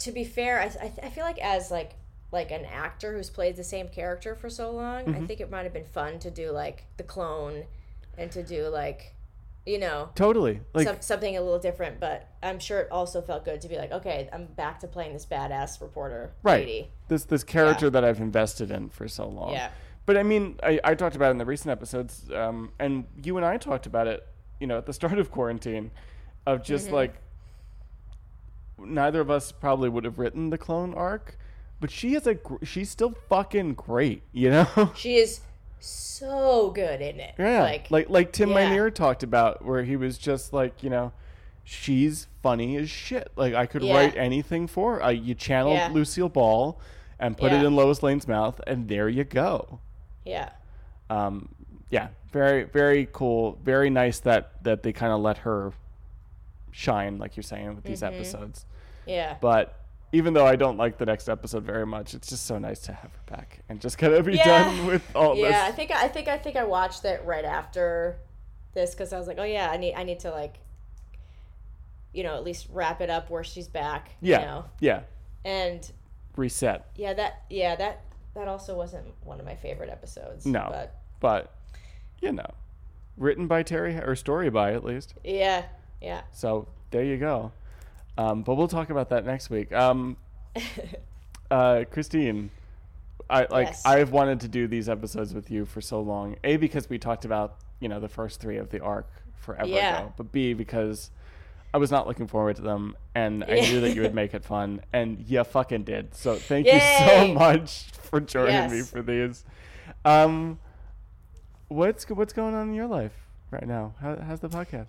to 0.00 0.10
be 0.12 0.24
fair, 0.24 0.60
I 0.60 0.64
I, 0.84 0.92
I 1.04 1.10
feel 1.10 1.24
like 1.24 1.38
as 1.38 1.70
like 1.70 1.92
like 2.32 2.50
an 2.50 2.64
actor 2.64 3.12
who's 3.12 3.28
played 3.30 3.56
the 3.56 3.62
same 3.64 3.88
character 3.88 4.34
for 4.34 4.48
so 4.50 4.70
long, 4.72 5.04
Mm-hmm. 5.04 5.22
I 5.22 5.26
think 5.26 5.40
it 5.40 5.50
might 5.50 5.64
have 5.64 5.72
been 5.74 5.84
fun 5.84 6.18
to 6.20 6.30
do 6.30 6.50
like 6.50 6.84
the 6.96 7.02
clone 7.04 7.64
and 8.18 8.32
to 8.32 8.42
do 8.42 8.66
like 8.68 9.14
you 9.66 9.78
know 9.78 10.10
Totally. 10.14 10.60
Like 10.74 10.86
some, 10.86 10.96
something 11.00 11.36
a 11.36 11.40
little 11.40 11.58
different. 11.58 12.00
But 12.00 12.28
I'm 12.42 12.58
sure 12.58 12.80
it 12.80 12.88
also 12.90 13.22
felt 13.22 13.44
good 13.44 13.60
to 13.60 13.68
be 13.68 13.76
like, 13.76 13.92
okay, 13.92 14.28
I'm 14.32 14.46
back 14.46 14.80
to 14.80 14.88
playing 14.88 15.12
this 15.12 15.26
badass 15.26 15.80
reporter 15.80 16.32
right. 16.42 16.66
lady. 16.66 16.90
This 17.08 17.24
this 17.24 17.44
character 17.44 17.88
that 17.90 18.04
I've 18.04 18.20
invested 18.20 18.70
in 18.70 18.88
for 18.88 19.08
so 19.08 19.28
long. 19.28 19.52
Yeah. 19.52 19.70
But 20.04 20.16
I 20.16 20.24
mean, 20.24 20.58
I, 20.62 20.80
I 20.82 20.94
talked 20.94 21.14
about 21.14 21.28
it 21.28 21.32
in 21.32 21.38
the 21.38 21.44
recent 21.44 21.70
episodes, 21.70 22.28
um, 22.34 22.72
and 22.80 23.04
you 23.22 23.36
and 23.36 23.46
I 23.46 23.56
talked 23.56 23.86
about 23.86 24.08
it, 24.08 24.26
you 24.58 24.66
know, 24.66 24.78
at 24.78 24.86
the 24.86 24.92
start 25.00 25.18
of 25.18 25.30
quarantine, 25.30 25.90
of 26.46 26.64
just 26.64 26.86
Mm-hmm. 26.86 26.94
like 26.96 27.14
neither 28.78 29.20
of 29.20 29.30
us 29.30 29.52
probably 29.52 29.88
would 29.88 30.04
have 30.04 30.18
written 30.18 30.50
the 30.50 30.58
clone 30.58 30.92
arc, 30.94 31.38
but 31.80 31.90
she 31.90 32.14
is 32.14 32.26
a 32.26 32.34
gr- 32.34 32.64
she's 32.64 32.90
still 32.90 33.14
fucking 33.28 33.74
great, 33.74 34.22
you 34.32 34.50
know. 34.50 34.92
She 34.96 35.16
is 35.16 35.40
so 35.84 36.70
good 36.74 37.00
in 37.00 37.20
it. 37.20 37.34
Yeah, 37.38 37.62
Like, 37.62 37.90
like 37.90 38.08
like, 38.10 38.32
Tim 38.32 38.50
yeah. 38.50 38.68
Minear 38.70 38.90
talked 38.94 39.22
about, 39.22 39.64
where 39.64 39.82
he 39.82 39.96
was 39.96 40.18
just 40.18 40.52
like, 40.52 40.82
you 40.82 40.90
know, 40.90 41.12
she's 41.64 42.26
funny 42.42 42.76
as 42.76 42.88
shit. 42.90 43.30
Like 43.36 43.54
I 43.54 43.66
could 43.66 43.82
Yeah. 43.82 43.94
write 43.94 44.16
anything 44.16 44.66
for 44.66 44.94
her. 44.94 45.02
Uh, 45.04 45.08
you 45.10 45.34
channeled 45.34 45.74
Yeah. 45.76 45.88
Lucille 45.92 46.28
Ball 46.28 46.78
and 47.18 47.36
put 47.36 47.52
it 47.52 47.62
in 47.62 47.76
Lois 47.76 48.02
Lane's 48.02 48.26
mouth, 48.26 48.60
and 48.66 48.88
there 48.88 49.08
you 49.08 49.24
go. 49.24 49.80
yeah. 50.24 50.50
Um, 51.10 51.48
yeah, 51.90 52.08
very 52.32 52.64
very 52.64 53.06
cool. 53.12 53.58
Very 53.62 53.90
nice 53.90 54.18
that 54.20 54.62
that 54.64 54.82
they 54.82 54.92
kind 54.92 55.12
of 55.12 55.20
let 55.20 55.38
her 55.38 55.72
shine, 56.70 57.18
like 57.18 57.36
you're 57.36 57.42
saying 57.42 57.74
with 57.74 57.84
these 57.84 58.00
Mm-hmm. 58.00 58.14
episodes. 58.14 58.66
Yeah. 59.06 59.36
But 59.40 59.78
even 60.12 60.34
though 60.34 60.46
I 60.46 60.56
don't 60.56 60.76
like 60.76 60.98
the 60.98 61.06
next 61.06 61.28
episode 61.28 61.64
very 61.64 61.86
much, 61.86 62.12
it's 62.14 62.28
just 62.28 62.44
so 62.46 62.58
nice 62.58 62.80
to 62.80 62.92
have 62.92 63.10
her 63.12 63.36
back 63.36 63.60
and 63.68 63.80
just 63.80 63.96
kind 63.98 64.12
of 64.12 64.24
be 64.26 64.34
Yeah. 64.36 64.64
done 64.64 64.86
with 64.86 65.02
all 65.16 65.34
this. 65.34 65.50
yeah, 65.50 65.64
I 65.66 65.72
think 65.72 65.90
I 65.90 66.08
think 66.08 66.28
I 66.28 66.36
think 66.38 66.56
I 66.56 66.64
watched 66.64 67.04
it 67.04 67.22
right 67.24 67.44
after 67.44 68.18
this 68.74 68.90
because 68.92 69.12
I 69.12 69.18
was 69.18 69.26
like, 69.26 69.38
oh 69.38 69.44
yeah, 69.44 69.70
I 69.70 69.76
need 69.76 69.94
I 69.94 70.02
need 70.04 70.20
to 70.20 70.30
like, 70.30 70.56
you 72.12 72.22
know, 72.24 72.34
at 72.34 72.44
least 72.44 72.68
wrap 72.72 73.00
it 73.00 73.10
up 73.10 73.30
where 73.30 73.44
she's 73.44 73.68
back. 73.68 74.10
Yeah, 74.20 74.40
You 74.40 74.46
know? 74.46 74.64
yeah. 74.80 75.00
And 75.44 75.90
Reset. 76.36 76.84
yeah, 76.96 77.14
that 77.14 77.42
yeah 77.50 77.74
that 77.76 78.04
that 78.34 78.48
also 78.48 78.76
wasn't 78.76 79.06
one 79.24 79.40
of 79.40 79.46
my 79.46 79.54
favorite 79.56 79.90
episodes. 79.90 80.46
No. 80.46 80.66
But 80.70 80.94
but 81.20 81.54
you 82.20 82.32
know, 82.32 82.46
written 83.16 83.46
by 83.46 83.62
Teri 83.62 84.06
or 84.06 84.14
story 84.14 84.50
by 84.50 84.72
at 84.74 84.84
least. 84.84 85.14
yeah, 85.24 85.64
yeah. 86.00 86.22
So 86.32 86.68
there 86.90 87.02
you 87.04 87.16
go. 87.16 87.52
Um, 88.18 88.42
but 88.42 88.54
we'll 88.56 88.68
talk 88.68 88.90
about 88.90 89.08
that 89.10 89.24
next 89.24 89.48
week. 89.50 89.72
Um, 89.72 90.16
uh, 91.50 91.84
Christine, 91.90 92.50
I 93.30 93.46
like 93.50 93.68
Yes. 93.68 93.82
I've 93.86 94.12
wanted 94.12 94.40
to 94.40 94.48
do 94.48 94.66
these 94.66 94.88
episodes 94.88 95.32
with 95.34 95.50
you 95.50 95.64
for 95.64 95.80
so 95.80 96.00
long. 96.00 96.36
A 96.44 96.56
because 96.56 96.88
we 96.90 96.98
talked 96.98 97.24
about 97.24 97.56
you 97.80 97.88
know 97.88 98.00
the 98.00 98.08
first 98.08 98.40
three 98.40 98.58
of 98.58 98.70
the 98.70 98.80
arc 98.80 99.08
forever 99.36 99.68
Yeah. 99.68 100.00
ago, 100.00 100.12
but 100.16 100.30
B 100.32 100.52
because 100.54 101.10
I 101.74 101.78
was 101.78 101.90
not 101.90 102.06
looking 102.06 102.26
forward 102.26 102.56
to 102.56 102.62
them, 102.62 102.96
and 103.14 103.44
I 103.44 103.60
knew 103.60 103.80
that 103.80 103.94
you 103.94 104.02
would 104.02 104.14
make 104.22 104.34
it 104.34 104.44
fun, 104.44 104.82
and 104.92 105.18
you 105.26 105.42
fucking 105.42 105.84
did. 105.84 106.14
So 106.14 106.36
thank 106.36 106.66
you 106.66 106.78
so 106.78 107.28
much 107.32 107.84
for 107.92 108.20
joining 108.20 108.70
me 108.70 108.82
for 108.82 109.00
these. 109.02 109.44
Um, 110.04 110.58
what's 111.68 112.08
what's 112.10 112.34
going 112.34 112.54
on 112.54 112.68
in 112.68 112.74
your 112.74 112.86
life 112.86 113.14
right 113.50 113.66
now? 113.66 113.94
How, 114.00 114.16
how's 114.16 114.40
the 114.40 114.50
podcast? 114.50 114.88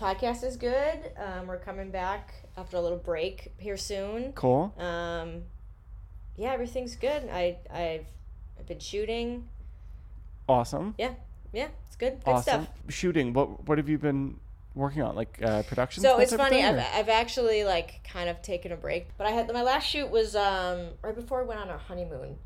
Podcast 0.00 0.44
is 0.44 0.56
good. 0.56 1.12
Um, 1.16 1.46
we're 1.46 1.58
coming 1.58 1.90
back 1.90 2.34
after 2.56 2.76
a 2.76 2.80
little 2.80 2.98
break 2.98 3.52
here 3.56 3.78
soon. 3.78 4.32
Cool. 4.32 4.74
Um, 4.78 5.44
yeah, 6.36 6.52
everything's 6.52 6.96
good. 6.96 7.28
I 7.30 7.56
I've 7.70 8.06
I've 8.58 8.66
been 8.66 8.78
shooting. 8.78 9.48
Awesome. 10.48 10.94
Yeah, 10.98 11.14
yeah, 11.52 11.68
it's 11.86 11.96
good. 11.96 12.22
Good 12.24 12.30
awesome. 12.30 12.64
stuff. 12.64 12.68
Shooting. 12.88 13.32
What 13.32 13.66
what 13.66 13.78
have 13.78 13.88
you 13.88 13.96
been 13.96 14.38
working 14.74 15.02
on? 15.02 15.16
Like 15.16 15.40
uh, 15.42 15.62
production. 15.62 16.02
So 16.02 16.18
it's 16.18 16.34
funny. 16.34 16.62
I've, 16.62 16.78
I've 16.94 17.08
actually 17.08 17.64
like 17.64 18.06
kind 18.06 18.28
of 18.28 18.42
taken 18.42 18.72
a 18.72 18.76
break, 18.76 19.08
but 19.16 19.26
I 19.26 19.30
had 19.30 19.50
my 19.50 19.62
last 19.62 19.84
shoot 19.84 20.10
was 20.10 20.36
um 20.36 20.88
right 21.02 21.14
before 21.14 21.42
we 21.42 21.48
went 21.48 21.60
on 21.60 21.70
our 21.70 21.78
honeymoon 21.78 22.36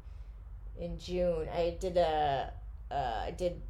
in 0.78 0.98
June. 0.98 1.48
I 1.52 1.76
did 1.80 1.96
a 1.96 2.52
uh, 2.92 3.24
I 3.26 3.32
did 3.32 3.60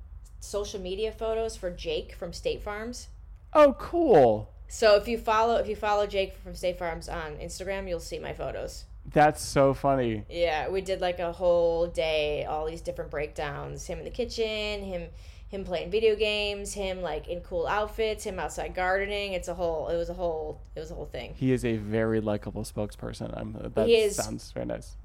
social 0.41 0.81
media 0.81 1.13
photos 1.13 1.57
for 1.57 1.71
Jake 1.71 2.15
from 2.15 2.35
State 2.35 2.63
Farms. 2.63 3.09
Oh, 3.53 3.75
cool. 3.79 4.51
So 4.69 4.95
if 4.97 5.09
you 5.09 5.19
follow 5.19 5.57
if 5.57 5.69
you 5.69 5.75
follow 5.77 6.07
Jake 6.07 6.37
from 6.37 6.55
State 6.55 6.79
Farms 6.79 7.09
on 7.09 7.37
Instagram, 7.39 7.89
you'll 7.89 7.99
see 8.01 8.19
my 8.19 8.33
photos. 8.33 8.85
That's 9.13 9.43
so 9.43 9.75
funny. 9.75 10.25
Yeah, 10.29 10.69
we 10.69 10.81
did 10.83 11.01
like 11.01 11.19
a 11.19 11.33
whole 11.33 11.87
day, 11.89 12.45
all 12.45 12.67
these 12.67 12.81
different 12.81 13.11
breakdowns. 13.11 13.87
Him 13.87 13.99
in 13.99 14.05
the 14.05 14.11
kitchen, 14.11 14.85
him 14.85 15.09
him 15.49 15.65
playing 15.65 15.91
video 15.91 16.15
games, 16.15 16.75
him 16.75 17.03
like 17.03 17.27
in 17.27 17.41
cool 17.41 17.67
outfits, 17.67 18.23
him 18.23 18.39
outside 18.39 18.73
gardening. 18.73 19.33
It's 19.33 19.49
a 19.49 19.55
whole. 19.55 19.89
It 19.89 19.97
was 19.97 20.09
a 20.11 20.15
whole. 20.15 20.61
It 20.77 20.81
was 20.81 20.93
a 20.93 20.95
whole 20.95 21.07
thing. 21.07 21.35
He 21.35 21.51
is 21.51 21.65
a 21.65 21.77
very 21.77 22.21
likable 22.21 22.63
spokesperson. 22.63 23.37
I'm, 23.37 23.73
that 23.75 23.87
He 23.89 23.97
is- 23.97 24.15
sounds 24.17 24.53
very 24.53 24.67
nice. 24.67 24.97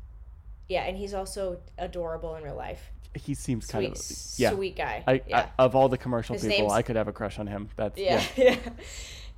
Yeah, 0.68 0.84
and 0.84 0.98
he's 0.98 1.14
also 1.14 1.60
adorable 1.78 2.36
in 2.36 2.44
real 2.44 2.56
life. 2.56 2.92
He 3.14 3.34
seems 3.34 3.66
kind 3.68 3.86
of 3.86 4.02
yeah. 4.38 4.52
sweet 4.52 4.76
guy. 4.76 5.04
I, 5.08 5.22
yeah. 5.28 5.48
I, 5.58 5.64
of 5.64 5.76
all 5.76 5.88
the 5.88 5.98
commercial 5.98 6.34
His 6.34 6.46
people, 6.46 6.72
I 6.72 6.82
could 6.82 6.98
have 6.98 7.08
a 7.08 7.14
crush 7.14 7.40
on 7.40 7.48
him. 7.48 7.70
That's 7.76 7.98
yeah, 7.98 8.24
yeah. 8.36 8.44
yeah. 8.66 8.70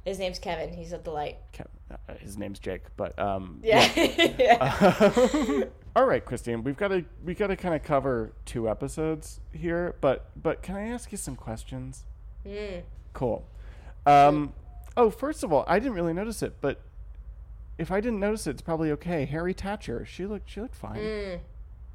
His 0.03 0.19
name's 0.19 0.39
Kevin. 0.39 0.73
He's 0.73 0.93
a 0.93 0.97
delight. 0.97 1.38
Kev- 1.53 1.67
uh, 1.91 2.13
his 2.19 2.38
name's 2.38 2.59
Jake, 2.59 2.84
but 2.95 3.17
um, 3.19 3.59
Yeah. 3.61 3.91
yeah. 3.95 5.63
All 5.95 6.05
right, 6.05 6.23
Christine, 6.23 6.63
we've 6.63 6.78
got 6.78 6.89
to 6.89 7.03
we 7.25 7.34
got 7.34 7.47
to 7.47 7.55
kind 7.55 7.75
of 7.75 7.84
cover 7.84 8.34
two 8.45 8.69
episodes 8.69 9.39
here, 9.51 9.95
but 9.99 10.30
but 10.41 10.61
can 10.61 10.75
I 10.75 10.89
ask 10.89 11.11
you 11.11 11.17
some 11.17 11.36
questions? 11.36 12.05
Mm. 12.45 12.84
Cool. 13.13 13.45
Um, 14.05 14.53
oh, 14.95 15.09
first 15.09 15.43
of 15.43 15.51
all, 15.51 15.65
I 15.67 15.80
didn't 15.80 15.95
really 15.95 16.13
notice 16.13 16.41
it, 16.41 16.55
but 16.61 16.80
if 17.78 17.91
I 17.91 17.99
didn't 18.01 18.19
notice 18.19 18.47
it, 18.47 18.51
it's 18.51 18.61
probably 18.61 18.91
okay. 18.91 19.28
Teri 19.32 19.59
Hatcher, 19.59 20.05
she 20.05 20.25
looked 20.25 20.49
she 20.49 20.61
looked 20.61 20.75
fine, 20.75 20.99
Mm. 20.99 21.39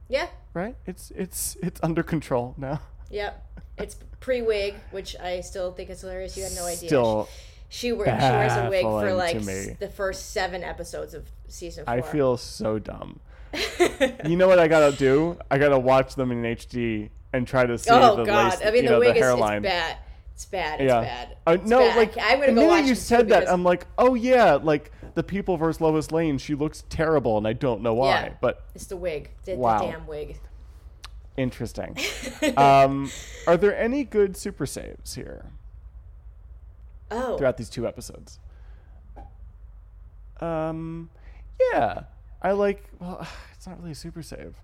Yeah. 0.08 0.26
right? 0.54 0.76
It's 0.86 1.10
it's 1.16 1.56
it's 1.62 1.80
under 1.82 2.02
control 2.02 2.54
now. 2.56 2.80
Yep. 3.10 3.60
It's 3.78 3.96
pre 4.20 4.42
wig, 4.42 4.74
which 4.90 5.16
I 5.18 5.40
still 5.40 5.72
think 5.72 5.90
is 5.90 6.00
hilarious. 6.02 6.36
You 6.36 6.44
had 6.44 6.52
no 6.54 6.64
idea. 6.66 6.88
Still, 6.88 7.28
she, 7.68 7.92
wear, 7.92 8.06
she 8.06 8.10
wears 8.12 8.52
a 8.52 8.68
wig 8.68 8.82
for 8.82 9.14
like 9.14 9.36
s- 9.36 9.70
the 9.80 9.88
first 9.88 10.32
seven 10.32 10.62
episodes 10.62 11.14
of 11.14 11.26
season 11.48 11.84
four. 11.86 11.94
I 11.94 12.02
feel 12.02 12.36
so 12.36 12.78
dumb. 12.78 13.20
you 14.26 14.36
know 14.36 14.46
what 14.48 14.58
I 14.58 14.68
gotta 14.68 14.96
do? 14.96 15.38
I 15.50 15.58
gotta 15.58 15.78
watch 15.78 16.14
them 16.14 16.30
in 16.32 16.42
HD 16.42 17.10
and 17.32 17.46
try 17.46 17.64
to 17.66 17.76
see 17.78 17.90
oh 17.90 17.94
the 17.94 18.00
hairline. 18.00 18.20
Oh, 18.20 18.24
god! 18.26 18.52
lace, 18.58 18.66
I 18.66 18.70
mean, 18.70 18.84
the 18.84 18.90
know, 18.92 18.98
wig 19.00 19.08
the 19.14 19.18
is 19.18 19.22
hairline. 19.24 19.64
it's 19.64 19.72
bad. 19.72 19.96
It's 20.34 20.44
bad. 20.46 20.80
It's 20.80 20.88
yeah. 20.88 21.00
bad. 21.00 21.36
Uh, 21.46 21.50
It's 21.52 21.68
no, 21.68 21.78
bad. 21.80 21.92
I 21.92 21.96
like 21.96 22.14
ca- 22.14 22.20
I'm 22.22 22.40
gonna 22.40 22.52
the 22.54 22.60
go 22.60 22.68
minute 22.74 22.86
you 22.88 22.94
said 22.94 23.28
that, 23.30 23.50
I'm 23.50 23.62
like, 23.64 23.86
oh 23.98 24.14
yeah, 24.14 24.54
like 24.54 24.90
the 25.14 25.22
people 25.22 25.56
versus 25.56 25.80
Lois 25.80 26.10
Lane. 26.12 26.38
She 26.38 26.54
looks 26.54 26.84
terrible, 26.88 27.36
and 27.38 27.46
I 27.46 27.52
don't 27.52 27.82
know 27.82 27.94
why, 27.94 28.08
Yeah. 28.26 28.34
but 28.40 28.64
It's 28.74 28.86
the 28.86 28.96
wig. 28.96 29.30
The, 29.44 29.56
Wow. 29.56 29.78
the 29.78 29.86
damn 29.92 30.06
wig. 30.06 30.38
interesting. 31.36 31.96
um, 32.56 33.10
are 33.46 33.56
there 33.56 33.76
any 33.76 34.04
good 34.04 34.36
super 34.36 34.66
saves 34.66 35.14
here 35.14 35.46
Oh. 37.10 37.36
throughout 37.38 37.56
these 37.56 37.70
two 37.70 37.86
episodes? 37.86 38.38
Um, 40.40 41.10
yeah, 41.72 42.04
I 42.40 42.52
like. 42.52 42.84
Well, 42.98 43.26
it's 43.54 43.66
not 43.66 43.78
really 43.78 43.92
a 43.92 43.94
super 43.96 44.22
save. 44.22 44.56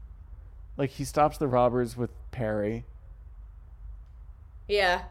Like 0.77 0.91
he 0.91 1.05
stops 1.05 1.39
the 1.39 1.49
robbers 1.49 1.97
with 1.97 2.11
Perry. 2.31 2.85
Yeah. 4.69 5.03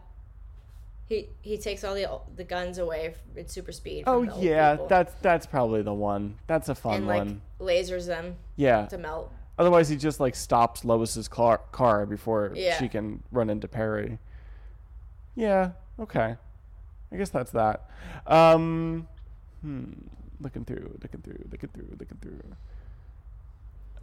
He 1.08 1.30
he 1.42 1.58
takes 1.58 1.84
all 1.84 1.94
the 1.96 2.08
the 2.36 2.44
guns 2.44 2.78
away 2.78 3.16
at 3.38 3.50
super 3.50 3.72
speed. 3.72 4.04
from 4.04 4.30
Oh 4.30 4.42
yeah, 4.42 4.74
people 4.74 4.88
that's 4.88 5.14
that's 5.22 5.46
probably 5.46 5.82
the 5.82 5.94
one. 5.94 6.38
That's 6.48 6.68
a 6.70 6.76
fun 6.76 6.96
and 6.96 7.08
like 7.08 7.18
one. 7.20 7.42
lasers 7.60 8.08
them 8.08 8.36
Yeah. 8.58 8.86
to 8.88 8.98
melt. 8.98 9.32
Otherwise, 9.58 9.90
he 9.90 9.96
just 9.96 10.20
like 10.20 10.36
stops 10.36 10.84
Lois's 10.84 11.28
car, 11.28 11.62
car 11.72 12.06
before 12.06 12.52
Yeah. 12.54 12.78
she 12.78 12.88
can 12.90 13.24
run 13.32 13.50
into 13.50 13.68
Perry. 13.68 14.20
Yeah. 15.36 15.72
Okay. 16.00 16.36
I 17.12 17.16
guess 17.16 17.30
that's 17.30 17.52
that. 17.52 17.90
Um, 18.28 19.08
hmm. 19.62 19.86
Looking 20.42 20.66
through, 20.66 21.00
looking 21.02 21.22
through, 21.22 21.40
looking 21.50 21.70
through, 21.70 21.96
looking 21.98 22.18
through. 22.22 22.42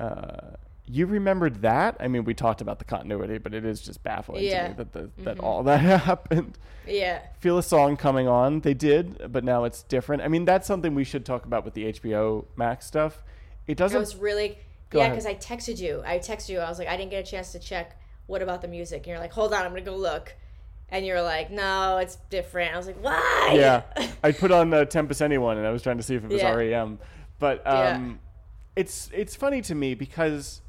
Uh, 0.05 0.57
you 0.87 1.07
remembered 1.07 1.63
that? 1.63 1.97
I 2.01 2.09
mean, 2.09 2.25
we 2.25 2.35
talked 2.35 2.61
about 2.61 2.79
the 2.79 2.85
continuity, 2.85 3.39
but 3.39 3.55
it 3.55 3.65
is 3.65 3.81
just 3.81 4.03
baffling 4.03 4.43
to 4.51 4.69
me 4.69 4.75
that 4.77 4.93
the, 4.93 5.11
that 5.25 5.39
Mhm. 5.39 5.43
all 5.43 5.63
that 5.63 5.79
happened. 6.05 6.59
Yeah. 6.87 7.21
Feel 7.41 7.57
a 7.59 7.63
song 7.63 7.97
coming 7.97 8.29
on. 8.29 8.61
They 8.61 8.75
did, 8.75 9.33
but 9.33 9.45
now 9.45 9.65
it's 9.65 9.83
different. 9.85 10.23
I 10.23 10.29
mean, 10.29 10.45
that's 10.45 10.67
something 10.67 10.95
we 10.95 11.05
should 11.05 11.25
talk 11.25 11.47
about 11.47 11.65
with 11.65 11.73
the 11.75 11.87
HBO 11.87 12.45
Max 12.57 12.87
stuff. 12.87 13.23
It 13.67 13.77
doesn't. 13.79 13.99
was 13.99 14.17
really 14.17 14.59
Go 14.91 14.99
yeah 15.01 15.09
because 15.09 15.25
I 15.27 15.35
texted 15.35 15.81
you. 15.81 16.03
I 16.07 16.19
texted 16.19 16.51
you. 16.51 16.59
I 16.59 16.69
was 16.69 16.79
like, 16.79 16.89
I 16.89 16.97
didn't 16.99 17.11
get 17.11 17.27
a 17.27 17.31
chance 17.31 17.53
to 17.53 17.59
check. 17.59 17.99
What 18.27 18.43
about 18.43 18.61
the 18.61 18.69
music? 18.69 18.99
And 18.99 19.07
you're 19.07 19.19
like, 19.19 19.33
hold 19.33 19.55
on, 19.55 19.63
I'm 19.63 19.71
gonna 19.71 19.81
go 19.81 19.97
look. 19.97 20.35
And 20.91 21.07
you're 21.07 21.23
like, 21.23 21.51
no, 21.51 21.97
it's 21.97 22.17
different. 22.29 22.75
I 22.75 22.77
was 22.77 22.87
like, 22.87 23.03
why? 23.03 23.53
yeah, 23.57 23.83
I 24.23 24.33
put 24.33 24.51
on 24.51 24.73
uh, 24.75 24.85
Tempus 24.85 25.23
Anyone, 25.23 25.57
and 25.57 25.67
I 25.67 25.71
was 25.71 25.83
trying 25.83 25.97
to 25.97 26.03
see 26.03 26.15
if 26.15 26.25
it 26.25 26.31
was 26.31 26.43
Yeah. 26.43 26.53
REM. 26.53 26.99
But 27.39 27.63
Yeah. 27.65 27.95
um, 27.97 28.21
it's 28.77 29.09
it's 29.15 29.35
funny 29.35 29.63
to 29.63 29.75
me 29.75 29.95
because 29.95 30.61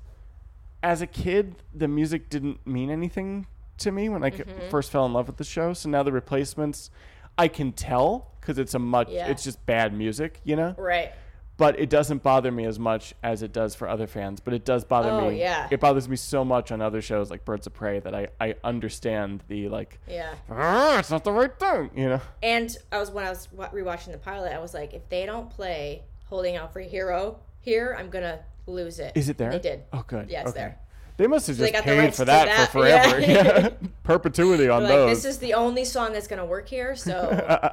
as 0.86 1.02
a 1.02 1.08
kid, 1.08 1.56
the 1.74 1.88
music 1.88 2.30
didn't 2.30 2.66
mean 2.68 2.90
anything 2.92 3.48
to 3.80 3.92
me 3.92 4.08
when 4.08 4.24
I 4.24 4.30
Mm-hmm. 4.30 4.70
first 4.70 4.92
fell 4.92 5.06
in 5.06 5.14
love 5.14 5.28
with 5.28 5.38
the 5.38 5.44
show. 5.44 5.74
So 5.74 5.90
now 5.90 6.04
the 6.04 6.12
replacements, 6.12 6.92
I 7.38 7.48
can 7.48 7.72
tell 7.74 8.32
because 8.40 8.58
it's 8.60 8.74
a 8.76 8.80
much 8.80 9.10
Yeah. 9.10 9.28
it's 9.28 9.44
just 9.44 9.66
bad 9.66 9.94
music, 9.94 10.40
you 10.44 10.56
know. 10.56 10.76
right. 10.78 11.12
But 11.58 11.80
it 11.80 11.90
doesn't 11.90 12.22
bother 12.22 12.52
me 12.52 12.66
as 12.66 12.78
much 12.78 13.14
as 13.24 13.42
it 13.42 13.54
does 13.54 13.76
for 13.76 13.88
other 13.88 14.08
fans. 14.08 14.42
But 14.42 14.54
it 14.54 14.66
does 14.66 14.84
bother 14.84 15.10
Oh, 15.10 15.30
me. 15.32 15.40
yeah. 15.40 15.70
It 15.72 15.80
bothers 15.80 16.10
me 16.10 16.18
so 16.18 16.44
much 16.44 16.70
on 16.70 16.82
other 16.82 17.02
shows 17.02 17.32
like 17.32 17.46
Birds 17.46 17.66
of 17.66 17.74
Prey 17.74 18.00
that 18.02 18.14
I 18.14 18.28
I 18.42 18.56
understand 18.64 19.42
the 19.48 19.70
like. 19.70 20.00
Yeah. 20.08 20.34
Ah, 20.52 21.00
it's 21.00 21.10
not 21.12 21.24
the 21.24 21.32
right 21.32 21.58
thing, 21.58 21.92
you 21.96 22.10
know. 22.10 22.22
And 22.44 22.76
I 22.92 22.98
was 23.00 23.10
when 23.10 23.26
I 23.26 23.30
was 23.30 23.48
rewatching 23.58 24.12
the 24.12 24.18
pilot, 24.18 24.52
I 24.54 24.60
was 24.60 24.74
like, 24.74 24.94
if 24.94 25.08
they 25.10 25.26
don't 25.26 25.50
play 25.50 26.04
"Holding 26.26 26.58
Out 26.58 26.74
for 26.74 26.80
a 26.82 26.88
Hero" 26.96 27.40
here, 27.62 27.96
I'm 27.98 28.10
gonna 28.10 28.40
lose 28.68 29.00
it. 29.00 29.12
Is 29.16 29.30
it 29.30 29.38
there? 29.38 29.52
They 29.52 29.60
did. 29.60 29.84
Oh, 29.94 30.04
good. 30.06 30.30
Yeah, 30.30 30.42
it's 30.42 30.52
okay. 30.52 30.60
there. 30.60 30.80
They 31.18 31.28
must 31.28 31.48
have 31.48 31.58
they 31.58 31.72
just 31.72 31.84
paid 31.84 32.14
for 32.14 32.26
that, 32.26 32.46
that. 32.48 32.72
for 32.72 32.82
forever. 32.82 33.20
Yeah. 33.20 33.28
Yeah. 33.28 33.70
Perpetuity 34.04 34.68
on 34.68 34.84
They're 34.84 34.92
like, 34.92 35.10
those. 35.10 35.24
this 35.24 35.36
is 35.36 35.40
the 35.40 35.54
only 35.54 35.86
song 35.86 36.14
that's 36.14 36.28
gonna 36.28 36.46
work 36.46 36.68
here. 36.68 36.96
So 36.96 37.72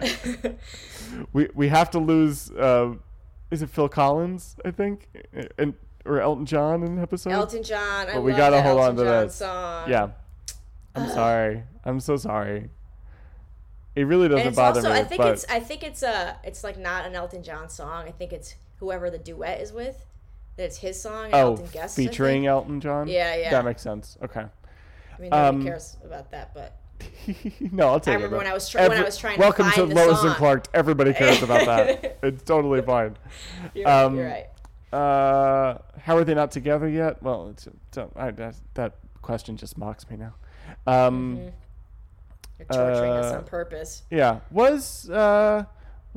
we 1.32 1.48
we 1.54 1.68
have 1.68 1.90
to 1.92 1.98
lose. 1.98 2.50
Uh, 2.50 2.94
is 3.50 3.62
it 3.62 3.70
Phil 3.70 3.88
Collins? 3.88 4.56
I 4.64 4.72
think, 4.72 5.08
and 5.56 5.74
or 6.04 6.20
Elton 6.20 6.46
John 6.46 6.82
in 6.82 6.92
an 6.92 7.02
episode. 7.02 7.30
Elton 7.30 7.62
John, 7.62 8.08
I 8.08 8.14
But 8.14 8.22
we 8.22 8.32
gotta 8.32 8.60
hold 8.60 8.80
Elton 8.80 8.98
on 8.98 9.04
to 9.04 9.10
John 9.10 9.26
this. 9.26 9.34
song. 9.36 9.90
Yeah. 9.90 10.08
I'm 10.94 11.08
sorry. 11.10 11.62
I'm 11.84 12.00
so 12.00 12.16
sorry. 12.16 12.70
It 13.94 14.04
really 14.04 14.28
doesn't 14.28 14.56
bother 14.56 14.80
also 14.80 14.92
me. 14.92 14.98
I 14.98 15.04
think 15.04 15.20
but 15.20 15.32
it's 15.32 15.44
I 15.48 15.60
think 15.60 15.82
it's 15.82 16.02
uh 16.02 16.34
it's 16.44 16.64
like 16.64 16.78
not 16.78 17.06
an 17.06 17.14
Elton 17.14 17.42
John 17.42 17.68
song. 17.68 18.06
I 18.06 18.10
think 18.10 18.32
it's 18.32 18.54
whoever 18.78 19.10
the 19.10 19.18
duet 19.18 19.60
is 19.60 19.72
with. 19.72 20.04
That 20.56 20.64
it's 20.64 20.78
his 20.78 21.00
song. 21.00 21.30
Oh, 21.32 21.38
Elton. 21.52 21.64
I 21.66 21.86
think. 21.86 22.10
featuring 22.10 22.46
Elton 22.46 22.80
John. 22.80 23.06
Yeah, 23.06 23.36
yeah. 23.36 23.50
That 23.50 23.64
makes 23.64 23.82
sense. 23.82 24.16
Okay. 24.22 24.40
I 24.40 25.20
mean, 25.20 25.30
nobody 25.30 25.56
um, 25.58 25.64
cares 25.64 25.96
about 26.04 26.30
that, 26.32 26.52
but 26.54 26.76
no, 27.72 27.88
I'll 27.88 28.00
take 28.00 28.14
remember 28.14 28.36
it. 28.36 28.38
when 28.38 28.46
I 28.48 28.54
was 28.54 28.68
try- 28.68 28.88
when 28.88 28.98
I 28.98 29.04
was 29.04 29.16
trying 29.16 29.36
to 29.36 29.40
Welcome 29.40 29.70
find 29.70 29.90
to 29.90 29.94
Lois 29.94 30.22
and. 30.22 30.34
Clark. 30.34 30.66
Everybody 30.74 31.12
cares 31.12 31.42
about 31.42 31.66
that. 31.66 32.18
it's 32.22 32.42
totally 32.42 32.82
fine. 32.82 33.16
you're, 33.74 33.88
um, 33.88 34.16
you're 34.16 34.26
right. 34.26 34.46
Uh, 34.92 35.78
how 36.00 36.16
are 36.16 36.24
they 36.24 36.34
not 36.34 36.50
together 36.50 36.88
yet? 36.88 37.22
Well, 37.22 37.50
it's, 37.50 37.66
it's, 37.68 37.98
I, 38.16 38.30
that, 38.32 38.56
that 38.74 38.94
question 39.22 39.56
just 39.56 39.76
mocks 39.78 40.08
me 40.10 40.16
now. 40.16 40.34
Um, 40.86 41.36
Mhm. 41.36 41.52
You're 42.58 42.66
torturing 42.66 43.12
us 43.12 43.32
uh, 43.32 43.36
on 43.36 43.44
purpose. 43.44 44.02
Yeah. 44.10 44.40
Was 44.50 45.08
uh, 45.10 45.64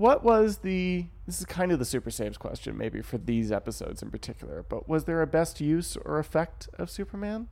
what 0.01 0.23
was 0.23 0.57
the? 0.57 1.05
This 1.27 1.39
is 1.39 1.45
kind 1.45 1.71
of 1.71 1.77
the 1.77 1.85
super 1.85 2.09
saves 2.09 2.35
question, 2.35 2.75
maybe 2.75 3.03
for 3.03 3.19
these 3.19 3.51
episodes 3.51 4.01
in 4.01 4.09
particular. 4.09 4.65
But 4.67 4.89
was 4.89 5.03
there 5.05 5.21
a 5.21 5.27
best 5.27 5.61
use 5.61 5.95
or 5.95 6.17
effect 6.17 6.67
of 6.79 6.89
Superman? 6.89 7.49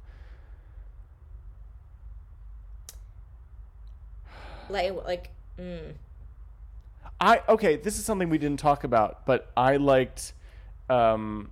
Like, 4.68 4.94
like, 5.06 5.30
mm, 5.60 5.94
I 7.22 7.42
okay. 7.48 7.76
This 7.76 8.00
is 8.00 8.06
something 8.06 8.30
we 8.30 8.40
didn't 8.40 8.60
talk 8.60 8.84
about, 8.84 9.28
but 9.28 9.52
I 9.56 9.78
liked 9.78 10.34
um, 10.90 11.52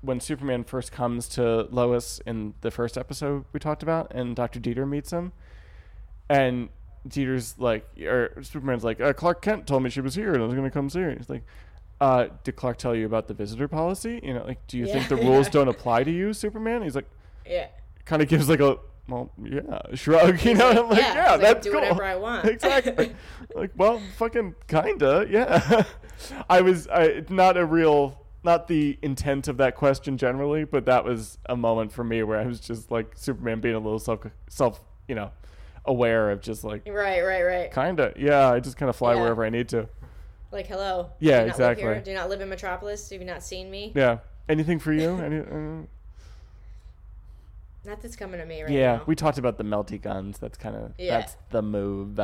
when 0.00 0.18
Superman 0.18 0.64
first 0.64 0.92
comes 0.92 1.28
to 1.30 1.68
Lois 1.70 2.22
in 2.24 2.54
the 2.62 2.70
first 2.70 2.96
episode 2.96 3.44
we 3.52 3.60
talked 3.60 3.82
about, 3.82 4.12
and 4.14 4.34
Doctor 4.34 4.58
Dieter 4.60 4.88
meets 4.88 5.10
him, 5.10 5.32
and 6.30 6.70
Dieter's 7.08 7.54
like, 7.58 7.86
or 8.02 8.42
Superman's 8.42 8.84
like, 8.84 9.00
uh, 9.00 9.12
Clark 9.12 9.42
Kent 9.42 9.66
told 9.66 9.82
me 9.82 9.90
she 9.90 10.00
was 10.00 10.14
here 10.14 10.32
and 10.34 10.42
I 10.42 10.46
was 10.46 10.54
gonna 10.54 10.70
come 10.70 10.88
see 10.90 11.00
her. 11.00 11.10
He's 11.12 11.28
like, 11.30 11.44
uh, 12.00 12.28
did 12.44 12.56
Clark 12.56 12.78
tell 12.78 12.94
you 12.94 13.06
about 13.06 13.26
the 13.28 13.34
visitor 13.34 13.66
policy? 13.68 14.20
You 14.22 14.34
know, 14.34 14.44
like, 14.44 14.64
do 14.66 14.78
you 14.78 14.86
Yeah. 14.86 14.92
think 14.94 15.08
the 15.08 15.16
rules 15.28 15.48
don't 15.48 15.68
apply 15.68 16.04
to 16.04 16.10
you, 16.10 16.32
Superman? 16.32 16.82
He's 16.82 16.94
like, 16.94 17.08
yeah. 17.46 17.68
kind 18.04 18.22
of 18.22 18.28
gives 18.28 18.48
like 18.48 18.60
a 18.60 18.78
well, 19.08 19.30
yeah, 19.42 19.80
shrug. 19.94 20.44
You 20.44 20.52
know, 20.54 20.68
like, 20.68 20.78
I'm 20.78 20.88
like, 20.90 20.98
yeah, 21.00 21.14
yeah, 21.14 21.30
like, 21.32 21.40
that's 21.40 21.64
do 21.66 21.72
cool. 21.72 21.80
whatever 21.80 22.04
I 22.04 22.16
want. 22.26 22.44
exactly. 22.46 23.14
like, 23.54 23.70
well, 23.74 24.02
fucking 24.18 24.54
kinda, 24.66 25.26
yeah. 25.30 25.84
I 26.50 26.60
was, 26.60 26.86
I 26.88 27.24
not 27.30 27.56
a 27.56 27.64
real, 27.64 28.20
not 28.44 28.68
the 28.68 28.98
intent 29.00 29.48
of 29.48 29.56
that 29.56 29.76
question 29.76 30.18
generally, 30.18 30.64
but 30.64 30.84
that 30.84 31.04
was 31.04 31.38
a 31.46 31.56
moment 31.56 31.90
for 31.90 32.04
me 32.04 32.22
where 32.22 32.38
I 32.38 32.44
was 32.46 32.60
just 32.60 32.90
like 32.90 33.12
Superman 33.16 33.60
being 33.60 33.74
a 33.76 33.78
little 33.80 33.98
self, 33.98 34.20
self, 34.50 34.80
you 35.08 35.14
know, 35.14 35.30
aware 35.88 36.30
of 36.30 36.40
just 36.40 36.62
like, 36.62 36.86
Right, 36.86 37.22
right, 37.22 37.42
right. 37.42 37.72
kinda, 37.72 38.12
yeah. 38.16 38.50
I 38.52 38.60
just 38.60 38.76
kind 38.76 38.88
of 38.90 38.96
fly 38.96 39.14
Yeah. 39.14 39.20
wherever 39.22 39.44
I 39.44 39.48
need 39.50 39.68
to. 39.70 39.88
Like, 40.52 40.66
hello. 40.66 41.10
Yeah, 41.18 41.40
do 41.40 41.44
you 41.44 41.48
not 41.50 41.58
live 41.58 41.76
here? 41.78 41.90
exactly. 41.92 42.04
Do 42.04 42.10
you 42.10 42.16
not 42.16 42.28
live 42.28 42.40
in 42.40 42.48
Metropolis? 42.48 43.10
Have 43.10 43.20
you 43.20 43.26
not 43.26 43.42
seen 43.42 43.70
me? 43.70 43.92
Yeah. 43.94 44.18
Anything 44.48 44.78
for 44.78 44.92
you? 44.92 45.16
Any, 45.20 45.38
uh, 45.40 45.84
Nothing's 47.84 48.16
coming 48.16 48.40
to 48.40 48.46
me 48.46 48.62
right 48.62 48.70
now. 48.70 48.76
yeah, 48.76 48.96
now. 48.96 49.02
we 49.06 49.14
talked 49.14 49.38
about 49.38 49.56
the 49.56 49.64
melty 49.64 50.00
guns. 50.00 50.38
That's 50.38 50.58
kind 50.58 50.76
of 50.76 50.92
Yeah. 50.98 51.18
that's 51.20 51.36
the 51.50 51.62
move. 51.62 52.18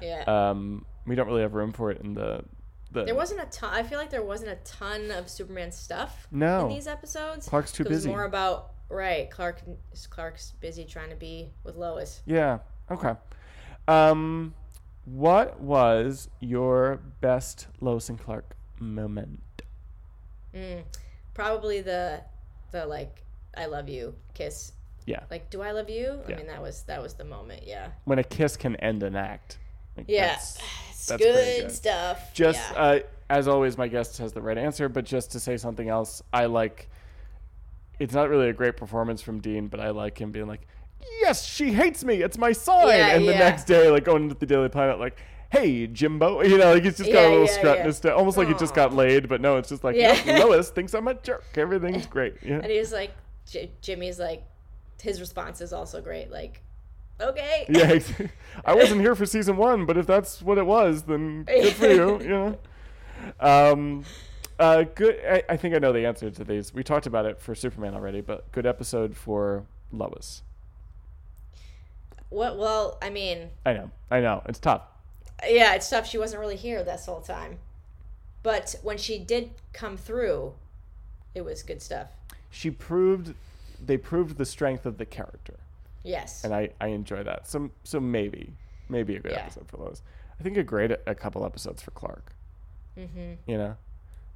yeah. 0.00 0.22
Um, 0.26 0.84
we 1.06 1.14
don't 1.14 1.26
really 1.26 1.42
have 1.42 1.54
room 1.54 1.72
for 1.72 1.90
it 1.90 2.00
in 2.02 2.14
the 2.14 2.44
the. 2.92 3.04
there 3.04 3.14
wasn't 3.14 3.40
a 3.40 3.46
ton. 3.46 3.72
I 3.72 3.82
feel 3.82 3.98
like 3.98 4.10
there 4.10 4.22
wasn't 4.22 4.50
a 4.50 4.56
ton 4.64 5.10
of 5.10 5.28
Superman 5.30 5.72
stuff 5.72 6.28
No. 6.30 6.66
in 6.68 6.74
these 6.74 6.86
episodes. 6.86 7.48
Clark's 7.48 7.72
too 7.72 7.82
It 7.84 7.88
was 7.88 7.98
busy. 7.98 8.10
more 8.10 8.24
about 8.24 8.72
right. 8.90 9.30
Clark. 9.30 9.62
Clark's 10.10 10.52
busy 10.60 10.84
trying 10.84 11.08
to 11.10 11.16
be 11.16 11.50
with 11.64 11.74
Lois. 11.76 12.22
Yeah. 12.26 12.58
Okay. 12.90 13.14
Um, 13.88 14.54
what 15.04 15.60
was 15.60 16.28
your 16.40 17.00
best 17.20 17.66
Lois 17.80 18.08
and 18.08 18.18
Clark 18.18 18.54
moment? 18.78 19.40
Mm, 20.54 20.82
probably 21.34 21.80
the 21.80 22.22
the 22.70 22.86
like 22.86 23.24
I 23.56 23.66
love 23.66 23.88
you 23.88 24.14
kiss. 24.34 24.72
Yeah. 25.04 25.20
Like, 25.30 25.50
do 25.50 25.62
I 25.62 25.72
love 25.72 25.90
you? 25.90 26.20
Yeah. 26.28 26.34
I 26.34 26.38
mean, 26.38 26.46
that 26.46 26.62
was 26.62 26.82
that 26.84 27.02
was 27.02 27.14
the 27.14 27.24
moment. 27.24 27.64
Yeah. 27.66 27.88
When 28.04 28.18
a 28.18 28.24
kiss 28.24 28.56
can 28.56 28.76
end 28.76 29.02
an 29.02 29.16
act. 29.16 29.58
Like, 29.96 30.06
Yeah. 30.08 30.26
that's- 30.28 30.58
It's 31.02 31.08
that's 31.08 31.20
good, 31.20 31.62
good. 31.62 31.72
stuff. 31.72 32.32
just 32.32 32.60
yeah. 32.72 32.78
uh, 32.80 32.98
as 33.28 33.48
always, 33.48 33.76
my 33.76 33.88
guest 33.88 34.18
has 34.18 34.32
the 34.32 34.40
right 34.40 34.56
answer. 34.56 34.88
But 34.88 35.04
just 35.04 35.32
to 35.32 35.40
say 35.40 35.56
something 35.56 35.88
else, 35.88 36.22
I 36.32 36.46
like. 36.46 36.88
It's 37.98 38.14
not 38.14 38.28
really 38.28 38.48
a 38.50 38.52
great 38.52 38.76
performance 38.76 39.20
from 39.20 39.40
Dean, 39.40 39.66
but 39.66 39.80
I 39.80 39.90
like 39.90 40.20
him 40.20 40.30
being 40.30 40.46
like, 40.46 40.66
"Yes, 41.20 41.44
she 41.44 41.72
hates 41.72 42.04
me. 42.04 42.22
It's 42.22 42.38
my 42.38 42.52
sign." 42.52 42.88
Yeah, 42.88 43.16
and 43.16 43.26
the 43.26 43.32
yeah. 43.32 43.38
next 43.38 43.64
day, 43.64 43.88
like 43.90 44.04
going 44.04 44.24
into 44.24 44.34
the 44.34 44.46
Daily 44.46 44.68
Planet, 44.68 44.98
like, 44.98 45.18
"Hey, 45.50 45.86
Jimbo," 45.86 46.42
you 46.42 46.58
know, 46.58 46.74
like 46.74 46.84
he's 46.84 46.96
just 46.96 47.12
got 47.12 47.24
a 47.24 47.28
little 47.28 47.46
yeah, 47.46 47.52
strut 47.52 47.76
in 47.76 47.80
yeah. 47.82 47.86
his 47.86 47.96
step, 47.96 48.16
almost 48.16 48.36
like 48.36 48.48
he 48.48 48.54
just 48.54 48.74
got 48.74 48.94
laid. 48.94 49.28
But 49.28 49.40
no, 49.40 49.56
it's 49.56 49.68
just 49.68 49.84
like, 49.84 49.96
Yeah. 49.96 50.20
"Nope, 50.26 50.50
Lois 50.50 50.70
thinks 50.70 50.94
I'm 50.94 51.08
a 51.08 51.14
jerk. 51.14 51.44
Everything's 51.56 52.06
great." 52.16 52.34
Yeah. 52.42 52.56
and 52.56 52.66
he's 52.66 52.92
like, 52.92 53.12
J- 53.46 53.70
Jimmy's 53.80 54.18
like, 54.18 54.44
his 55.00 55.20
response 55.20 55.60
is 55.60 55.72
also 55.72 56.00
great. 56.00 56.30
Like, 56.30 56.62
okay. 57.20 57.66
Yeah, 57.68 57.98
I 58.64 58.74
wasn't 58.74 59.00
here 59.00 59.14
for 59.14 59.26
season 59.26 59.56
one, 59.56 59.86
but 59.86 59.96
if 59.96 60.06
that's 60.06 60.42
what 60.42 60.58
it 60.58 60.66
was, 60.66 61.02
then 61.02 61.44
good 61.44 61.72
for 61.74 61.86
you. 61.88 62.20
You 62.20 62.28
know. 62.28 62.58
Um, 63.40 64.04
uh, 64.58 64.84
good. 64.94 65.18
I, 65.28 65.42
I 65.48 65.56
think 65.56 65.74
I 65.74 65.78
know 65.78 65.92
the 65.92 66.06
answer 66.06 66.30
to 66.30 66.44
these. 66.44 66.72
We 66.72 66.82
talked 66.82 67.06
about 67.06 67.26
it 67.26 67.40
for 67.40 67.54
Superman 67.54 67.94
already, 67.94 68.20
but 68.20 68.50
good 68.52 68.66
episode 68.66 69.16
for 69.16 69.64
Lois. 69.90 70.42
What? 72.32 72.58
Well, 72.58 72.98
I 73.02 73.10
mean, 73.10 73.50
I 73.66 73.72
know. 73.74 73.90
I 74.10 74.20
know. 74.20 74.42
It's 74.46 74.58
tough. 74.58 74.82
yeah, 75.48 75.74
it's 75.74 75.88
tough. 75.90 76.06
She 76.08 76.18
wasn't 76.18 76.40
really 76.40 76.56
here 76.56 76.82
this 76.82 77.06
whole 77.06 77.20
time, 77.20 77.58
but 78.42 78.74
when 78.82 78.98
she 78.98 79.18
did 79.18 79.50
come 79.72 79.96
through, 79.96 80.54
it 81.34 81.44
was 81.44 81.62
good 81.62 81.82
stuff. 81.82 82.08
She 82.50 82.70
proved. 82.70 83.34
They 83.84 83.96
proved 83.96 84.38
the 84.38 84.44
strength 84.46 84.86
of 84.86 84.98
the 84.98 85.06
character, 85.06 85.58
Yes. 86.04 86.44
and 86.44 86.54
I 86.54 86.70
I 86.80 86.88
enjoy 86.88 87.22
that. 87.24 87.46
So 87.48 87.70
so 87.84 88.00
maybe 88.00 88.52
maybe 88.88 89.16
a 89.16 89.20
good 89.20 89.32
Yeah. 89.32 89.40
episode 89.44 89.68
for 89.68 89.78
Lois. 89.78 90.02
I 90.38 90.42
think 90.42 90.56
a 90.56 90.62
great 90.62 90.90
a 91.06 91.14
couple 91.14 91.44
episodes 91.44 91.82
for 91.82 91.90
Clark. 91.92 92.32
mm-hmm. 92.96 93.34
You 93.46 93.58
know, 93.58 93.76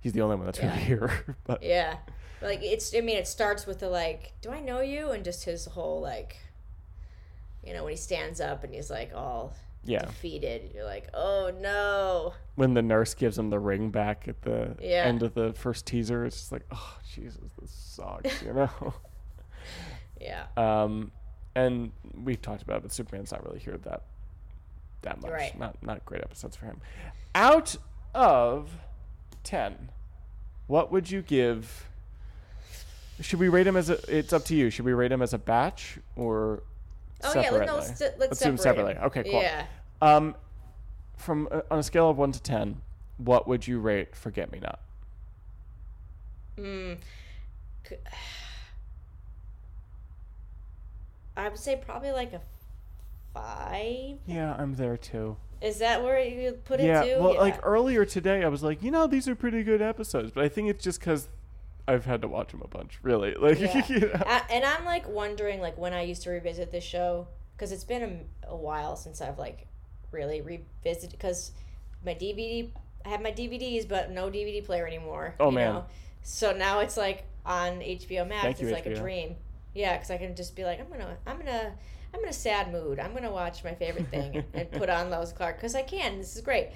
he's 0.01 0.12
the 0.12 0.23
only 0.23 0.36
one 0.36 0.47
that's 0.47 0.59
Yeah. 0.59 0.70
really 0.70 0.82
here. 0.85 1.36
but 1.44 1.62
Yeah. 1.62 1.97
Like 2.43 2.62
it's. 2.62 2.94
I 2.94 3.01
mean, 3.01 3.16
it 3.16 3.27
starts 3.27 3.66
with 3.66 3.81
the 3.81 3.89
like, 3.89 4.32
"Do 4.43 4.51
I 4.51 4.60
know 4.60 4.81
you?" 4.81 5.10
and 5.10 5.24
just 5.24 5.44
his 5.44 5.64
whole 5.66 6.01
like, 6.01 6.36
you 7.66 7.74
know, 7.74 7.84
when 7.84 7.93
he 7.93 7.97
stands 7.97 8.40
up 8.40 8.64
and 8.64 8.72
he's 8.74 8.90
like 8.90 9.12
all 9.14 9.52
yeah. 9.84 10.05
defeated. 10.05 10.70
You're 10.74 10.84
like, 10.84 11.09
"Oh 11.14 11.52
no." 11.60 12.34
when 12.55 12.72
the 12.74 12.82
nurse 12.82 13.12
gives 13.14 13.38
him 13.38 13.51
the 13.51 13.59
ring 13.59 13.90
back 13.90 14.26
at 14.28 14.40
the 14.43 14.76
Yeah. 14.80 15.05
end 15.05 15.22
of 15.22 15.34
the 15.34 15.52
first 15.52 15.86
teaser, 15.86 16.24
it's 16.24 16.36
just 16.36 16.52
like, 16.52 16.64
oh 16.70 16.98
Jesus, 17.14 17.51
this 17.60 17.70
sucks, 17.70 18.43
you 18.43 18.52
know. 18.52 18.70
Yeah. 20.18 20.47
um, 20.56 21.12
and 21.55 21.93
we've 22.14 22.40
talked 22.40 22.62
about, 22.62 22.78
it, 22.78 22.82
but 22.84 22.93
Superman's 22.93 23.32
not 23.32 23.44
really 23.44 23.59
here 23.59 23.76
that 23.78 24.05
that 25.02 25.20
much. 25.20 25.30
Right. 25.30 25.59
Not 25.59 25.82
not 25.82 26.05
great 26.06 26.22
episodes 26.22 26.56
for 26.56 26.66
him. 26.66 26.80
Out 27.34 27.76
of 28.14 28.70
ten, 29.44 29.90
what 30.66 30.90
would 30.90 31.10
you 31.10 31.22
give? 31.22 31.88
Should 33.20 33.40
we 33.40 33.48
rate 33.48 33.66
him 33.66 33.76
as 33.76 33.90
a? 33.90 33.98
It's 34.09 34.32
up 34.32 34.44
to 34.47 34.55
you. 34.55 34.70
Should 34.70 34.84
we 34.84 34.93
rate 34.93 35.12
him 35.12 35.22
as 35.22 35.32
a 35.34 35.38
batch 35.38 35.98
or 36.16 36.62
Oh 37.24 37.32
yeah. 37.34 37.43
separately? 37.43 37.59
Let, 37.59 37.66
no, 37.66 37.76
let's, 37.76 38.01
let's 38.18 38.38
separate 38.38 38.60
separately. 38.60 38.97
Okay, 38.97 39.22
cool. 39.24 39.43
Yeah. 39.43 39.66
Um, 40.02 40.34
from 41.16 41.48
uh, 41.51 41.62
on 41.70 41.78
a 41.78 41.82
scale 41.82 42.10
of 42.10 42.18
one 42.18 42.32
to 42.32 42.43
ten, 42.43 42.82
what 43.18 43.48
would 43.48 43.66
you 43.66 43.80
rate 43.80 44.14
Forget 44.14 44.52
Me 44.52 44.60
Not? 44.60 44.80
Mm. 46.59 46.98
I 51.36 51.48
would 51.51 51.59
say 51.59 51.76
probably 51.76 52.12
like 52.12 52.32
a 52.32 52.40
five. 53.34 54.16
Yeah, 54.26 54.55
I'm 54.59 54.74
there 54.74 54.97
too. 54.97 55.36
Is 55.60 55.78
that 55.78 56.02
where 56.02 56.20
you 56.20 56.52
put 56.64 56.80
it 56.80 56.86
yeah, 56.86 57.02
to? 57.02 57.18
well, 57.18 57.34
yeah. 57.34 57.40
like 57.40 57.60
earlier 57.62 58.05
today, 58.05 58.44
I 58.44 58.48
was 58.48 58.62
like, 58.62 58.82
you 58.82 58.90
know, 58.90 59.06
these 59.06 59.26
are 59.26 59.34
pretty 59.34 59.62
good 59.62 59.80
episodes, 59.80 60.30
but 60.30 60.44
I 60.44 60.48
think 60.48 60.68
it's 60.68 60.84
just 60.84 61.01
because 61.01 61.28
I've 61.88 62.04
had 62.04 62.22
to 62.22 62.28
watch 62.28 62.50
them 62.50 62.62
a 62.62 62.68
bunch. 62.68 62.98
Really, 63.02 63.34
like, 63.38 63.60
Yeah. 63.60 63.86
you 63.88 64.00
know? 64.00 64.22
I, 64.26 64.42
and 64.50 64.64
I'm 64.64 64.84
like 64.84 65.08
wondering 65.08 65.60
like 65.60 65.78
when 65.78 65.92
I 65.92 66.02
used 66.02 66.22
to 66.22 66.30
revisit 66.30 66.72
this 66.72 66.84
show 66.84 67.28
because 67.56 67.72
it's 67.72 67.84
been 67.84 68.26
a, 68.46 68.50
a 68.50 68.56
while 68.56 68.96
since 68.96 69.20
I've 69.20 69.38
like 69.38 69.66
really 70.10 70.40
revisited 70.40 71.10
because 71.12 71.52
my 72.04 72.14
DVD 72.14 72.70
I 73.04 73.08
have 73.10 73.22
my 73.22 73.32
DVDs 73.32 73.88
but 73.88 74.10
no 74.10 74.30
DVD 74.30 74.64
player 74.64 74.86
anymore. 74.86 75.34
Oh, 75.38 75.50
you 75.50 75.56
man. 75.56 75.74
know? 75.74 75.84
So 76.22 76.52
now 76.52 76.80
it's 76.80 76.96
like 76.96 77.24
on 77.44 77.80
HBO 77.80 78.28
Max. 78.28 78.42
Thank 78.42 78.60
you, 78.60 78.68
it's 78.68 78.74
like 78.74 78.86
a 78.86 78.94
dream. 78.96 79.36
Yeah, 79.74 79.94
because 79.94 80.10
I 80.10 80.16
can 80.16 80.34
just 80.34 80.56
be 80.56 80.64
like 80.64 80.80
I'm 80.80 80.88
gonna 80.88 81.16
I'm 81.26 81.38
gonna 81.38 81.72
I'm 82.12 82.22
in 82.22 82.28
a 82.28 82.32
sad 82.32 82.72
mood. 82.72 82.98
I'm 82.98 83.14
gonna 83.14 83.30
watch 83.30 83.62
my 83.62 83.74
favorite 83.74 84.08
thing 84.08 84.44
and, 84.54 84.70
put 84.72 84.88
on 84.88 85.10
Lois 85.10 85.32
Clark 85.32 85.56
because 85.56 85.74
I 85.74 85.82
can. 85.82 86.18
This 86.18 86.34
is 86.34 86.42
great. 86.42 86.70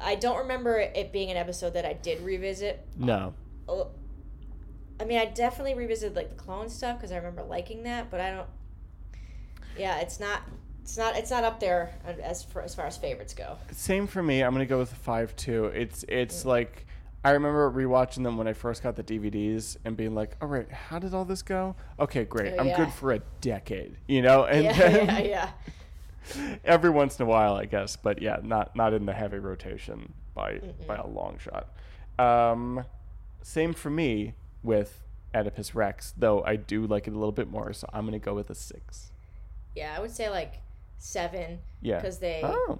I 0.00 0.14
don't 0.14 0.38
remember 0.38 0.78
it 0.78 1.12
being 1.12 1.30
an 1.30 1.36
episode 1.36 1.74
that 1.74 1.86
I 1.86 1.94
did 1.94 2.20
revisit 2.22 2.86
no, 2.98 3.32
I 5.00 5.04
mean, 5.04 5.18
I 5.18 5.26
definitely 5.26 5.74
revisited 5.74 6.16
like 6.16 6.30
the 6.30 6.34
clone 6.36 6.68
stuff 6.68 6.96
because 6.98 7.12
I 7.12 7.16
remember 7.16 7.42
liking 7.42 7.82
that, 7.84 8.10
but 8.10 8.20
I 8.20 8.30
don't. 8.30 8.48
Yeah, 9.78 9.98
it's 9.98 10.18
not. 10.20 10.40
It's 10.82 10.96
not. 10.96 11.16
It's 11.16 11.30
not 11.30 11.44
up 11.44 11.60
there 11.60 11.92
as 12.22 12.42
for, 12.44 12.62
as 12.62 12.74
far 12.74 12.86
as 12.86 12.96
favorites 12.96 13.34
go. 13.34 13.58
same 13.72 14.06
for 14.06 14.22
me. 14.22 14.42
I'm 14.42 14.52
gonna 14.52 14.66
go 14.66 14.78
with 14.78 14.92
five 14.92 15.34
two. 15.36 15.66
It's 15.66 16.04
it's 16.08 16.42
Mm. 16.42 16.46
like 16.46 16.86
I 17.24 17.30
remember 17.32 17.70
rewatching 17.70 18.22
them 18.22 18.38
when 18.38 18.46
I 18.48 18.52
first 18.52 18.82
got 18.82 18.94
the 18.96 19.02
DVDs 19.02 19.76
and 19.84 19.96
being 19.96 20.14
like, 20.14 20.36
all 20.40 20.46
right, 20.48 20.70
how 20.70 20.98
did 21.00 21.12
all 21.12 21.24
this 21.24 21.42
go? 21.42 21.74
Okay, 21.98 22.24
great. 22.24 22.54
Oh, 22.56 22.60
I'm 22.60 22.68
yeah. 22.68 22.76
good 22.76 22.92
for 22.92 23.12
a 23.12 23.18
decade, 23.40 23.96
you 24.06 24.22
know. 24.22 24.44
And 24.50 24.64
yeah, 24.64 24.72
then 24.78 25.06
yeah, 25.26 25.50
yeah. 26.34 26.56
every 26.64 26.90
once 26.90 27.18
in 27.18 27.24
a 27.24 27.28
while, 27.28 27.54
I 27.56 27.64
guess, 27.66 27.96
but 27.96 28.22
yeah, 28.22 28.38
not 28.42 28.74
not 28.76 28.94
in 28.94 29.04
the 29.06 29.12
heavy 29.12 29.38
rotation 29.38 30.12
by 30.34 30.60
by 30.86 30.96
a 30.96 31.06
long 31.06 31.38
shot. 31.38 31.68
Um, 32.18 32.84
same 33.42 33.74
for 33.74 33.90
me 33.90 34.34
with 34.66 35.02
Oedipus 35.34 35.74
Rex, 35.74 36.12
though 36.16 36.42
I 36.44 36.56
do 36.56 36.86
like 36.86 37.06
it 37.06 37.12
a 37.12 37.18
little 37.18 37.32
bit 37.32 37.50
more, 37.50 37.72
so 37.72 37.88
I'm 37.92 38.04
gonna 38.04 38.18
go 38.18 38.34
with 38.34 38.50
a 38.50 38.54
six. 38.54 39.10
Yeah, 39.74 39.94
I 39.96 40.00
would 40.00 40.10
say 40.10 40.28
like 40.28 40.54
seven. 40.98 41.60
Yeah, 41.80 41.96
Because 41.96 42.18
they. 42.18 42.40
Oh, 42.42 42.78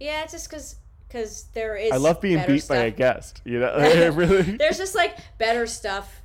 Yeah, 0.00 0.22
it's 0.22 0.32
just 0.32 0.50
because 0.50 0.76
because 1.08 1.44
there 1.54 1.76
is. 1.76 1.92
I 1.92 1.96
love 1.96 2.20
being 2.20 2.44
beat 2.46 2.66
by 2.68 2.76
a 2.76 2.90
guest. 2.90 3.40
You 3.44 3.60
know, 3.60 4.10
really. 4.14 4.42
There's 4.58 4.78
just 4.78 4.94
like 4.94 5.16
better 5.38 5.66
stuff 5.66 6.22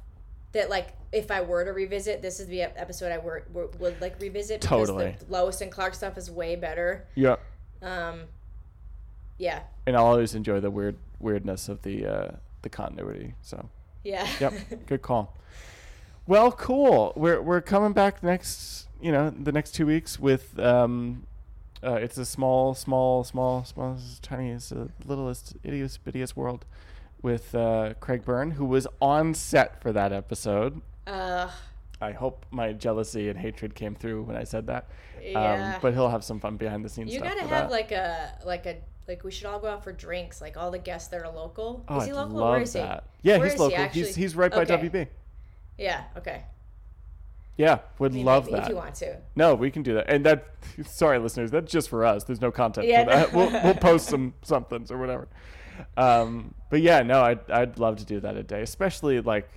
that 0.54 0.70
like 0.70 0.90
if 1.12 1.30
I 1.30 1.42
were 1.42 1.64
to 1.66 1.72
revisit, 1.72 2.22
this 2.22 2.40
is 2.40 2.48
the 2.48 2.62
episode 2.64 3.12
I 3.12 3.18
were, 3.18 3.44
were, 3.54 3.68
would 3.80 4.00
like 4.02 4.20
revisit. 4.22 4.62
because 4.62 4.88
Totally. 4.88 5.16
The 5.20 5.32
Lois 5.32 5.62
and 5.62 5.72
Clark 5.72 5.94
stuff 5.94 6.18
is 6.18 6.32
way 6.32 6.56
better. 6.56 7.06
Yeah, 7.16 7.36
Um. 7.82 8.24
Yeah. 9.38 9.62
and 9.88 9.96
I'll 9.98 10.06
always 10.06 10.36
enjoy 10.36 10.60
the 10.60 10.70
weird 10.72 10.98
weirdness 11.20 11.68
of 11.68 11.82
the 11.82 12.06
uh, 12.06 12.32
the 12.62 12.70
continuity. 12.70 13.34
So, 13.42 13.70
Yeah. 14.04 14.28
yep, 14.40 14.54
good 14.88 15.02
call. 15.02 15.38
Well, 16.28 16.52
cool. 16.52 17.14
We're 17.16 17.42
we're 17.42 17.62
coming 17.62 17.94
back 17.94 18.24
next. 18.24 18.88
You 19.02 19.12
know, 19.12 19.32
the 19.32 19.52
next 19.52 19.72
two 19.72 19.88
weeks 19.88 20.20
with 20.20 20.58
um, 20.60 21.26
uh, 21.84 21.94
it's 21.96 22.18
a 22.18 22.26
small, 22.26 22.76
small, 22.76 23.24
small, 23.24 23.66
small, 23.66 23.96
the 23.96 24.90
littlest, 25.06 25.62
ittiest, 25.64 26.00
bittiest 26.06 26.36
world 26.36 26.66
with 27.22 27.54
uh, 27.56 27.94
Craig 28.00 28.24
Byrne, 28.24 28.52
who 28.52 28.66
was 28.66 28.88
on 29.02 29.34
set 29.34 29.82
for 29.82 29.92
that 29.92 30.14
episode. 30.14 30.82
Uh, 31.08 31.50
I 32.00 32.12
hope 32.12 32.46
my 32.52 32.74
jealousy 32.74 33.30
and 33.30 33.38
hatred 33.38 33.76
came 33.76 33.96
through 33.96 34.24
when 34.24 34.36
I 34.36 34.44
said 34.44 34.68
that. 34.68 34.88
yeah. 35.22 35.74
Um, 35.76 35.80
but 35.82 35.94
he'll 35.94 36.10
have 36.10 36.24
some 36.24 36.40
fun 36.40 36.58
behind 36.58 36.86
the 36.86 36.90
scenes 36.90 37.14
you 37.14 37.20
gotta 37.20 37.42
have 37.42 37.50
that. 37.50 37.72
like 37.72 37.92
a 37.92 38.34
like 38.46 38.66
a 38.66 38.78
like 39.12 39.24
we 39.24 39.32
should 39.32 39.46
all 39.46 39.60
go 39.60 39.68
out 39.68 39.84
for 39.84 39.92
drinks. 39.92 40.42
Like 40.42 40.56
all 40.58 40.72
the 40.72 40.80
guests 40.80 41.10
that 41.10 41.22
are 41.22 41.30
local. 41.32 41.84
Oh, 41.90 42.00
is 42.00 42.06
he 42.08 42.14
local? 42.14 42.38
love 42.38 42.52
Where 42.54 42.62
is 42.62 42.74
that. 42.74 43.04
Yeah, 43.22 43.38
Where 43.38 43.46
he's 43.48 43.54
is 43.56 43.60
he, 43.60 43.64
local. 43.68 43.86
he's 43.90 44.16
he's 44.16 44.36
right 44.36 44.52
by 44.52 44.62
Okay. 44.62 44.78
WB. 44.90 45.08
Yeah. 45.78 46.04
Okay. 46.18 46.44
Yeah, 47.58 47.80
would 48.00 48.14
I 48.14 48.16
mean, 48.16 48.26
love 48.26 48.50
that. 48.50 48.64
if 48.64 48.70
you 48.70 48.76
want 48.76 48.96
to. 48.96 49.18
No, 49.36 49.54
we 49.54 49.70
can 49.70 49.84
do 49.84 49.94
that. 49.96 50.10
And 50.10 50.26
that, 50.26 50.48
sorry, 50.86 51.20
listeners, 51.20 51.52
that's 51.52 51.72
just 51.72 51.90
for 51.90 52.06
us. 52.06 52.24
There's 52.24 52.42
no 52.42 52.50
content 52.50 52.88
Yeah, 52.88 53.04
for 53.04 53.10
that. 53.12 53.34
no. 53.34 53.38
We'll, 53.38 53.64
we'll 53.64 53.74
post 53.90 54.08
some 54.08 54.34
somethings 54.42 54.90
or 54.90 54.98
whatever. 54.98 55.28
Um, 55.98 56.56
but 56.70 56.82
yeah, 56.82 57.04
no, 57.04 57.22
I'd, 57.22 57.52
I'd 57.52 57.78
love 57.78 57.98
to 57.98 58.06
do 58.06 58.20
that 58.22 58.36
a 58.38 58.42
day, 58.44 58.62
especially 58.62 59.20
like 59.22 59.50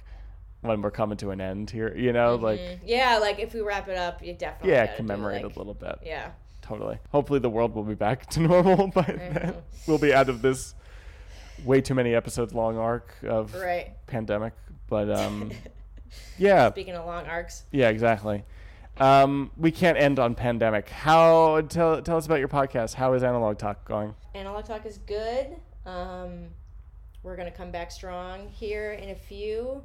when 0.61 0.83
we're 0.83 0.91
coming 0.91 1.17
to 1.19 1.31
an 1.31 1.41
end 1.41 1.71
here. 1.71 1.95
You 1.97 2.13
know, 2.13 2.35
like 2.35 2.61
Yeah, 2.85 3.19
like 3.23 3.39
if 3.39 3.55
we 3.55 3.61
wrap 3.61 3.89
it 3.89 3.97
up, 3.97 4.23
you 4.23 4.35
definitely 4.35 4.73
yeah, 4.73 4.87
gotta 4.87 4.93
do, 4.93 4.97
commemorate 4.99 5.45
like- 5.45 5.55
a 5.55 5.59
little 5.59 5.75
bit. 5.75 5.99
Yeah. 6.05 6.31
Totally. 6.65 6.99
Hopefully, 7.13 7.41
the 7.41 7.51
world 7.51 7.75
will 7.75 7.83
be 7.83 7.95
back 7.95 8.25
to 8.31 8.41
normal 8.41 8.87
by 8.95 9.03
then. 9.03 9.55
We'll 9.87 9.99
be 9.99 10.15
out 10.15 10.31
of 10.31 10.41
this 10.41 10.75
way 11.63 11.83
too 11.83 11.95
many 11.95 12.15
episodes 12.15 12.55
long 12.55 12.79
arc 12.79 13.15
of 13.23 13.55
Right. 13.55 13.93
pandemic. 14.07 14.55
But 14.89 15.11
um, 15.11 15.51
yeah, 16.39 16.71
Speaking 16.71 16.95
of 16.95 17.05
long 17.05 17.27
arcs, 17.27 17.65
yeah, 17.71 17.91
exactly. 17.91 18.45
Um, 18.97 19.51
we 19.59 19.71
can't 19.73 19.99
end 19.99 20.19
on 20.19 20.35
pandemic. 20.35 20.89
How 20.89 21.61
tell 21.63 22.01
tell 22.01 22.17
us 22.17 22.25
about 22.25 22.39
your 22.39 22.49
podcast? 22.49 22.95
How 22.95 23.13
is 23.13 23.23
Analog 23.23 23.59
Talk 23.59 23.85
going? 23.87 24.15
Analog 24.35 24.65
Talk 24.65 24.87
is 24.87 24.97
good. 24.99 25.49
Um, 25.85 26.47
we're 27.23 27.37
gonna 27.37 27.51
come 27.51 27.71
back 27.71 27.91
strong 27.91 28.49
here 28.49 28.93
in 28.93 29.11
a 29.11 29.15
few. 29.15 29.83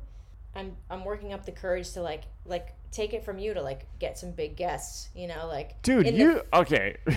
I'm 0.56 0.76
I'm 0.90 1.06
working 1.06 1.34
up 1.34 1.46
the 1.46 1.52
courage 1.52 1.92
to 1.92 2.02
like 2.02 2.24
like 2.46 2.74
take 2.92 3.14
it 3.14 3.24
from 3.24 3.38
you 3.40 3.54
to 3.54 3.62
like 3.62 3.86
get 4.00 4.18
some 4.18 4.32
big 4.32 4.56
guests. 4.56 5.10
You 5.16 5.28
know, 5.28 5.48
like 5.48 5.82
Dude, 5.82 6.08
in 6.08 6.16
the- 6.16 6.20
you 6.20 6.42
okay? 6.54 6.98
Uh, 7.08 7.12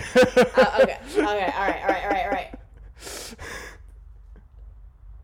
okay. 0.81 0.97
Okay. 1.15 1.17
All 1.17 1.23
right. 1.23 1.55
All 1.55 1.65
right. 1.65 1.81
All 1.83 1.89
right. 1.89 2.25
All 2.25 2.31
right. 2.31 2.55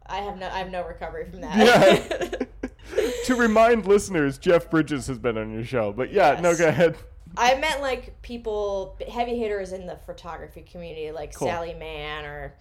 I 0.06 0.18
have 0.18 0.38
no. 0.38 0.48
I 0.48 0.58
have 0.60 0.72
no 0.72 0.86
recovery 0.86 1.26
from 1.30 1.42
that. 1.42 1.58
Yeah. 1.58 3.06
to 3.26 3.36
remind 3.36 3.86
listeners, 3.86 4.38
Jeff 4.38 4.70
Bridges 4.70 5.08
has 5.08 5.20
been 5.20 5.38
on 5.38 5.54
your 5.54 5.64
show. 5.64 5.92
But 5.94 6.12
yeah, 6.12 6.40
no, 6.42 6.56
go 6.56 6.68
ahead. 6.68 6.98
I 7.38 7.56
meant 7.60 7.82
like 7.82 8.20
people, 8.24 8.98
heavy 9.12 9.38
hitters 9.38 9.72
in 9.72 9.86
the 9.86 9.98
photography 9.98 10.62
community, 10.64 11.12
like 11.12 11.36
Cool. 11.36 11.48
Sally 11.48 11.76
Mann 11.76 12.26
or, 12.26 12.56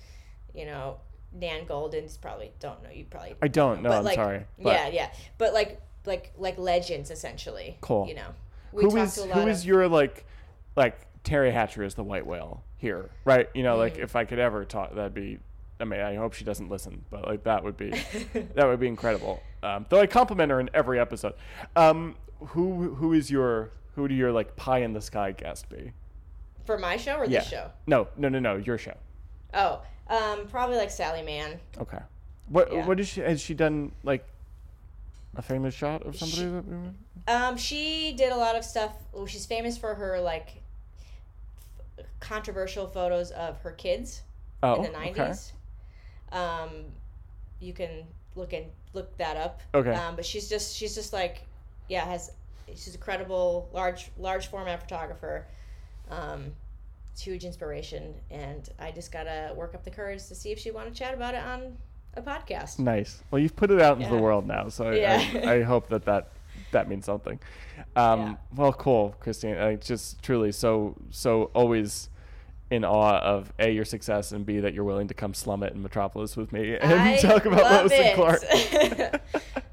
you 0.55 0.67
know, 0.67 0.99
Nan 1.33 1.67
Goldin's 1.67 2.17
probably 2.17 2.53
don't 2.61 2.83
know. 2.83 2.91
You 2.91 3.05
probably 3.05 3.35
I 3.43 3.49
don't 3.49 3.83
know. 3.83 3.91
but 3.91 3.99
I'm 3.99 4.05
like, 4.05 4.15
sorry. 4.17 4.45
But 4.59 4.73
yeah, 4.75 4.89
yeah, 4.89 5.13
but 5.39 5.53
like 5.55 5.81
like 6.07 6.33
like 6.39 6.59
legends 6.59 7.11
essentially. 7.11 7.77
Cool. 7.81 8.07
You 8.09 8.15
know, 8.15 8.29
we 8.73 8.83
who 8.85 8.97
is 8.97 9.15
to 9.15 9.23
a 9.23 9.25
lot 9.27 9.35
who 9.35 9.41
of, 9.43 9.49
is 9.49 9.67
your 9.67 9.89
like 9.89 10.25
like 10.77 11.07
Teri 11.25 11.53
Hatcher 11.53 11.83
is 11.83 11.95
the 11.95 12.05
white 12.05 12.27
whale 12.27 12.63
here, 12.77 13.11
right? 13.25 13.49
You 13.55 13.63
know, 13.63 13.77
Mm. 13.77 13.79
like 13.79 13.99
if 13.99 14.17
I 14.17 14.25
could 14.25 14.39
ever 14.39 14.65
talk, 14.65 14.95
that'd 14.95 15.15
be. 15.15 15.39
I 15.81 15.85
mean, 15.85 16.01
I 16.01 16.17
hope 16.17 16.33
she 16.33 16.45
doesn't 16.45 16.69
listen, 16.71 17.05
but 17.11 17.25
like 17.27 17.45
that 17.45 17.63
would 17.63 17.77
be 17.77 17.91
that 18.55 18.67
would 18.67 18.81
be 18.81 18.89
incredible. 18.89 19.43
Um, 19.63 19.87
though 19.91 20.01
I 20.01 20.07
compliment 20.07 20.51
her 20.51 20.59
in 20.61 20.71
every 20.75 20.99
episode. 20.99 21.35
Um, 21.77 22.17
who 22.41 22.95
who 22.95 23.13
is 23.13 23.31
your 23.31 23.71
who 23.95 24.09
do 24.09 24.15
your 24.15 24.33
like 24.33 24.57
pie 24.57 24.79
in 24.79 24.93
the 24.93 25.01
sky 25.03 25.33
guest 25.33 25.69
be? 25.69 25.93
for 26.65 26.77
my 26.79 26.97
show 26.99 27.17
or 27.17 27.25
Yeah. 27.25 27.39
this 27.41 27.49
show? 27.49 27.71
No, 27.87 28.09
no, 28.17 28.29
no, 28.29 28.39
no. 28.39 28.57
Your 28.57 28.77
show. 28.77 28.95
Oh, 29.55 29.81
um, 30.09 30.47
probably 30.49 30.77
like 30.77 30.91
Sally 30.91 31.23
Mann. 31.23 31.59
Okay. 31.79 31.99
What 32.49 32.73
Yeah. 32.73 32.87
what 32.87 32.99
is 33.01 33.09
she? 33.09 33.21
Has 33.21 33.41
she 33.41 33.55
done 33.55 33.93
like 34.03 34.25
a 35.37 35.43
famous 35.43 35.75
shot 35.75 36.03
of 36.07 36.17
somebody? 36.17 36.45
that 36.51 36.65
we- 36.67 37.33
Um, 37.33 37.57
she 37.57 38.13
did 38.15 38.33
a 38.33 38.37
lot 38.37 38.57
of 38.57 38.65
stuff. 38.65 38.93
Well, 39.13 39.27
she's 39.27 39.45
famous 39.47 39.77
for 39.77 39.95
her 39.95 40.21
like 40.21 40.63
f- 41.99 42.07
controversial 42.21 42.87
photos 42.87 43.31
of 43.33 43.61
her 43.61 43.73
kids 43.73 44.23
oh, 44.63 44.77
in 44.77 44.83
the 44.83 44.89
okay. 44.99 45.13
nineties. 45.13 45.53
Um, 46.33 46.71
you 47.61 47.73
can 47.73 48.07
look 48.35 48.53
and 48.53 48.67
look 48.95 49.17
that 49.19 49.37
up. 49.37 49.61
Okay. 49.75 49.93
Um, 49.93 50.17
but 50.17 50.25
she's 50.25 50.49
just 50.49 50.75
she's 50.77 50.95
just 50.95 51.13
like, 51.13 51.43
yeah, 51.89 52.05
has 52.05 52.33
she's 52.69 52.95
a 52.95 52.99
credible 52.99 53.69
large 53.73 54.11
large 54.19 54.47
format 54.47 54.81
photographer. 54.81 55.47
Um, 56.11 56.53
huge 57.21 57.45
inspiration, 57.45 58.15
and 58.31 58.69
I 58.79 58.91
just 58.91 59.13
gotta 59.13 59.53
work 59.55 59.75
up 59.75 59.85
the 59.85 59.91
courage 59.91 60.27
to 60.29 60.35
see 60.35 60.51
if 60.53 60.59
she 60.59 60.71
want 60.71 60.89
to 60.89 60.95
chat 60.95 61.15
about 61.15 61.35
it 61.35 61.43
on 61.43 61.77
a 62.15 62.23
podcast. 62.23 62.79
Nice. 62.79 63.23
Well, 63.31 63.41
you've 63.41 63.57
put 63.57 63.71
it 63.71 63.81
out 63.81 63.99
into 63.99 64.15
the 64.15 64.21
world 64.21 64.47
now, 64.47 64.69
so 64.69 64.89
I, 64.89 64.95
Yeah. 64.97 65.25
I, 65.45 65.55
I 65.55 65.63
hope 65.63 65.89
that 65.89 66.05
that 66.07 66.31
that 66.73 66.89
means 66.89 67.05
something. 67.05 67.39
Um, 67.97 68.21
Yeah. 68.21 68.35
Well, 68.57 68.73
cool, 68.73 69.15
Christine. 69.21 69.57
I 69.57 69.77
just 69.77 70.23
truly 70.23 70.53
so 70.53 70.97
so 71.11 71.51
always 71.55 72.09
in 72.71 72.85
awe 72.85 73.19
of 73.21 73.51
a 73.59 73.71
your 73.71 73.85
success 73.85 74.31
and 74.33 74.45
b 74.45 74.61
that 74.61 74.75
you're 74.75 74.85
willing 74.85 75.09
to 75.09 75.15
come 75.15 75.33
slum 75.33 75.63
it 75.63 75.73
in 75.73 75.83
Metropolis 75.83 76.37
with 76.37 76.53
me 76.53 76.77
and 76.77 76.93
I 76.93 77.17
talk 77.21 77.47
about 77.47 77.63
Lois 77.63 77.93
and 77.93 78.07
it. 78.07 78.15
Clark. 78.15 78.43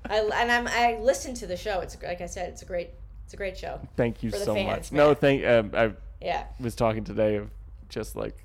I, 0.10 0.20
and 0.20 0.52
I'm, 0.52 0.68
I 0.68 1.00
listened 1.02 1.36
to 1.38 1.48
the 1.48 1.58
show. 1.58 1.80
It's 1.80 1.98
like 2.02 2.22
I 2.22 2.26
said, 2.28 2.50
it's 2.50 2.62
a 2.62 2.66
great, 2.66 2.92
it's 3.26 3.34
a 3.34 3.38
great 3.38 3.58
show. 3.58 3.80
Thank 3.98 4.24
you 4.24 4.32
so 4.32 4.54
fans, 4.54 4.68
much. 4.68 4.92
No, 4.92 5.14
thank. 5.14 5.44
Um, 5.46 5.72
I 5.74 5.92
Yeah, 6.22 6.46
was 6.60 6.76
talking 6.76 7.04
today 7.04 7.36
of 7.36 7.50
just 7.90 8.16
like 8.16 8.36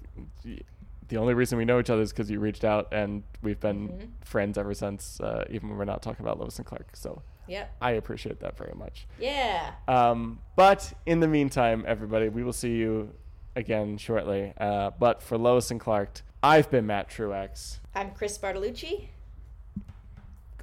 the 1.09 1.17
only 1.17 1.35
reason 1.35 1.59
we 1.59 1.65
know 1.65 1.81
each 1.81 1.91
other 1.91 2.03
is 2.03 2.13
because 2.13 2.31
you 2.31 2.39
reached 2.41 2.65
out 2.65 2.89
and 2.93 3.23
we've 3.43 3.61
been 3.61 3.89
Mm-hmm. 3.89 4.05
friends 4.25 4.57
ever 4.59 4.75
since, 4.75 5.21
uh, 5.21 5.45
even 5.51 5.69
when 5.71 5.79
we're 5.79 5.85
not 5.85 6.03
talking 6.03 6.25
about 6.25 6.39
Lois 6.39 6.59
and 6.59 6.67
Clark. 6.67 6.95
So 6.95 7.23
yep, 7.49 7.73
I 7.81 7.93
appreciate 7.93 8.39
that 8.41 8.57
very 8.57 8.75
much. 8.77 9.07
yeah. 9.19 9.73
Um, 9.89 10.41
but 10.57 10.93
in 11.07 11.21
the 11.21 11.29
meantime, 11.29 11.85
everybody, 11.87 12.29
we 12.29 12.43
will 12.45 12.53
see 12.53 12.77
you 12.77 13.13
again 13.57 13.97
shortly. 13.99 14.53
Uh, 14.59 14.91
but 14.99 15.21
for 15.23 15.37
Lois 15.39 15.71
and 15.73 15.81
Clark, 15.81 16.21
I've 16.43 16.71
been 16.71 16.87
Matt 16.87 17.09
Truex. 17.11 17.79
I'm 17.95 18.13
Chris 18.13 18.39
Bartolucci. 18.39 19.09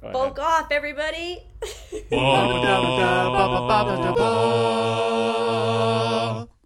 Go 0.00 0.06
ahead. 0.08 0.12
Bulk 0.12 0.38
off, 0.38 0.70
everybody. 0.70 1.42